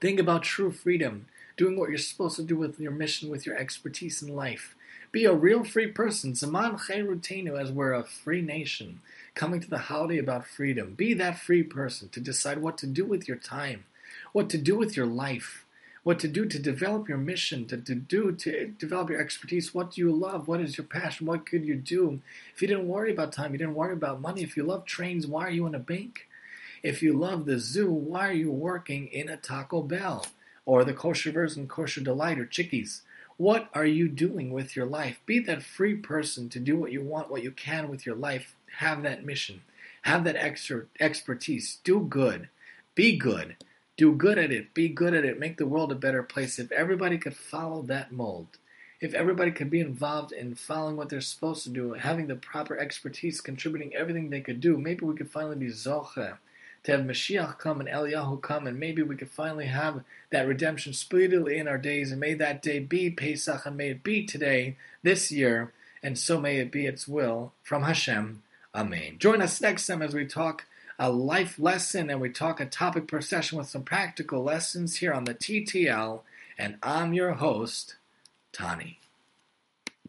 Think 0.00 0.18
about 0.18 0.42
true 0.42 0.70
freedom, 0.70 1.26
doing 1.56 1.78
what 1.78 1.88
you're 1.88 1.98
supposed 1.98 2.36
to 2.36 2.42
do 2.42 2.56
with 2.56 2.78
your 2.78 2.92
mission, 2.92 3.30
with 3.30 3.46
your 3.46 3.56
expertise 3.56 4.22
in 4.22 4.34
life. 4.34 4.74
Be 5.12 5.24
a 5.24 5.32
real 5.32 5.64
free 5.64 5.86
person. 5.86 6.34
Zaman 6.34 6.76
Chayrutenu, 6.76 7.60
as 7.60 7.70
we're 7.70 7.92
a 7.92 8.04
free 8.04 8.42
nation, 8.42 9.00
coming 9.34 9.60
to 9.60 9.70
the 9.70 9.78
holiday 9.78 10.18
about 10.18 10.46
freedom. 10.46 10.94
Be 10.94 11.14
that 11.14 11.38
free 11.38 11.62
person 11.62 12.08
to 12.10 12.20
decide 12.20 12.58
what 12.58 12.76
to 12.78 12.86
do 12.86 13.04
with 13.04 13.28
your 13.28 13.36
time, 13.36 13.84
what 14.32 14.50
to 14.50 14.58
do 14.58 14.76
with 14.76 14.96
your 14.96 15.06
life 15.06 15.64
what 16.04 16.18
to 16.18 16.28
do 16.28 16.44
to 16.44 16.58
develop 16.58 17.08
your 17.08 17.18
mission, 17.18 17.66
to, 17.66 17.78
to 17.78 17.94
do 17.94 18.30
to 18.30 18.66
develop 18.78 19.08
your 19.08 19.20
expertise. 19.20 19.74
What 19.74 19.92
do 19.92 20.02
you 20.02 20.12
love? 20.12 20.46
What 20.46 20.60
is 20.60 20.76
your 20.76 20.86
passion? 20.86 21.26
What 21.26 21.46
could 21.46 21.64
you 21.64 21.74
do? 21.76 22.20
If 22.54 22.60
you 22.60 22.68
didn't 22.68 22.88
worry 22.88 23.10
about 23.10 23.32
time, 23.32 23.52
you 23.52 23.58
didn't 23.58 23.74
worry 23.74 23.94
about 23.94 24.20
money. 24.20 24.42
If 24.42 24.54
you 24.56 24.62
love 24.64 24.84
trains, 24.84 25.26
why 25.26 25.46
are 25.46 25.50
you 25.50 25.66
in 25.66 25.74
a 25.74 25.78
bank? 25.78 26.28
If 26.84 27.02
you 27.02 27.14
love 27.14 27.44
the 27.44 27.58
zoo, 27.58 27.90
why 27.90 28.28
are 28.28 28.32
you 28.32 28.52
working 28.52 29.08
in 29.08 29.28
a 29.28 29.36
Taco 29.36 29.82
Bell 29.82 30.24
or 30.64 30.84
the 30.84 30.94
kosher 30.94 31.32
version, 31.32 31.66
kosher 31.66 32.00
delight 32.00 32.38
or 32.38 32.46
chickies? 32.46 33.02
What 33.36 33.68
are 33.74 33.84
you 33.84 34.06
doing 34.06 34.52
with 34.52 34.76
your 34.76 34.86
life? 34.86 35.18
Be 35.26 35.40
that 35.40 35.64
free 35.64 35.96
person 35.96 36.48
to 36.50 36.60
do 36.60 36.76
what 36.76 36.92
you 36.92 37.02
want, 37.02 37.28
what 37.28 37.42
you 37.42 37.50
can 37.50 37.88
with 37.88 38.06
your 38.06 38.14
life. 38.14 38.54
Have 38.78 39.02
that 39.02 39.24
mission. 39.24 39.62
Have 40.02 40.22
that 40.22 40.36
extra 40.36 40.84
expertise. 41.00 41.80
Do 41.82 41.98
good. 42.00 42.48
Be 42.94 43.16
good 43.16 43.56
do 43.96 44.12
good 44.12 44.38
at 44.38 44.50
it, 44.50 44.74
be 44.74 44.88
good 44.88 45.14
at 45.14 45.24
it, 45.24 45.38
make 45.38 45.56
the 45.56 45.66
world 45.66 45.92
a 45.92 45.96
better 45.96 46.22
place. 46.22 46.58
If 46.58 46.72
everybody 46.72 47.18
could 47.18 47.36
follow 47.36 47.82
that 47.82 48.12
mold, 48.12 48.58
if 49.00 49.14
everybody 49.14 49.50
could 49.50 49.70
be 49.70 49.80
involved 49.80 50.32
in 50.32 50.54
following 50.54 50.96
what 50.96 51.08
they're 51.08 51.20
supposed 51.20 51.62
to 51.64 51.70
do, 51.70 51.92
having 51.92 52.26
the 52.26 52.36
proper 52.36 52.78
expertise, 52.78 53.40
contributing 53.40 53.94
everything 53.94 54.30
they 54.30 54.40
could 54.40 54.60
do, 54.60 54.76
maybe 54.78 55.04
we 55.04 55.14
could 55.14 55.30
finally 55.30 55.56
be 55.56 55.68
Zoche 55.68 56.38
to 56.84 56.92
have 56.92 57.00
Mashiach 57.00 57.58
come 57.58 57.80
and 57.80 57.88
Eliyahu 57.88 58.40
come, 58.40 58.66
and 58.66 58.78
maybe 58.78 59.02
we 59.02 59.16
could 59.16 59.30
finally 59.30 59.66
have 59.66 60.04
that 60.30 60.46
redemption 60.46 60.92
speedily 60.92 61.58
in 61.58 61.66
our 61.66 61.78
days, 61.78 62.12
and 62.12 62.20
may 62.20 62.34
that 62.34 62.62
day 62.62 62.78
be 62.78 63.10
Pesach, 63.10 63.66
and 63.66 63.76
may 63.76 63.90
it 63.90 64.02
be 64.02 64.24
today, 64.24 64.76
this 65.02 65.32
year, 65.32 65.72
and 66.02 66.18
so 66.18 66.40
may 66.40 66.58
it 66.58 66.70
be 66.70 66.86
its 66.86 67.08
will 67.08 67.52
from 67.62 67.82
Hashem. 67.82 68.42
Amen. 68.74 69.16
Join 69.18 69.40
us 69.40 69.60
next 69.60 69.86
time 69.86 70.02
as 70.02 70.14
we 70.14 70.26
talk 70.26 70.66
a 70.98 71.10
life 71.10 71.58
lesson 71.58 72.10
and 72.10 72.20
we 72.20 72.28
talk 72.28 72.60
a 72.60 72.66
topic 72.66 73.08
per 73.08 73.20
session 73.20 73.58
with 73.58 73.68
some 73.68 73.82
practical 73.82 74.42
lessons 74.42 74.96
here 74.96 75.12
on 75.12 75.24
the 75.24 75.34
TTL. 75.34 76.20
And 76.58 76.76
I'm 76.82 77.12
your 77.14 77.32
host, 77.32 77.96
Tani. 78.52 79.00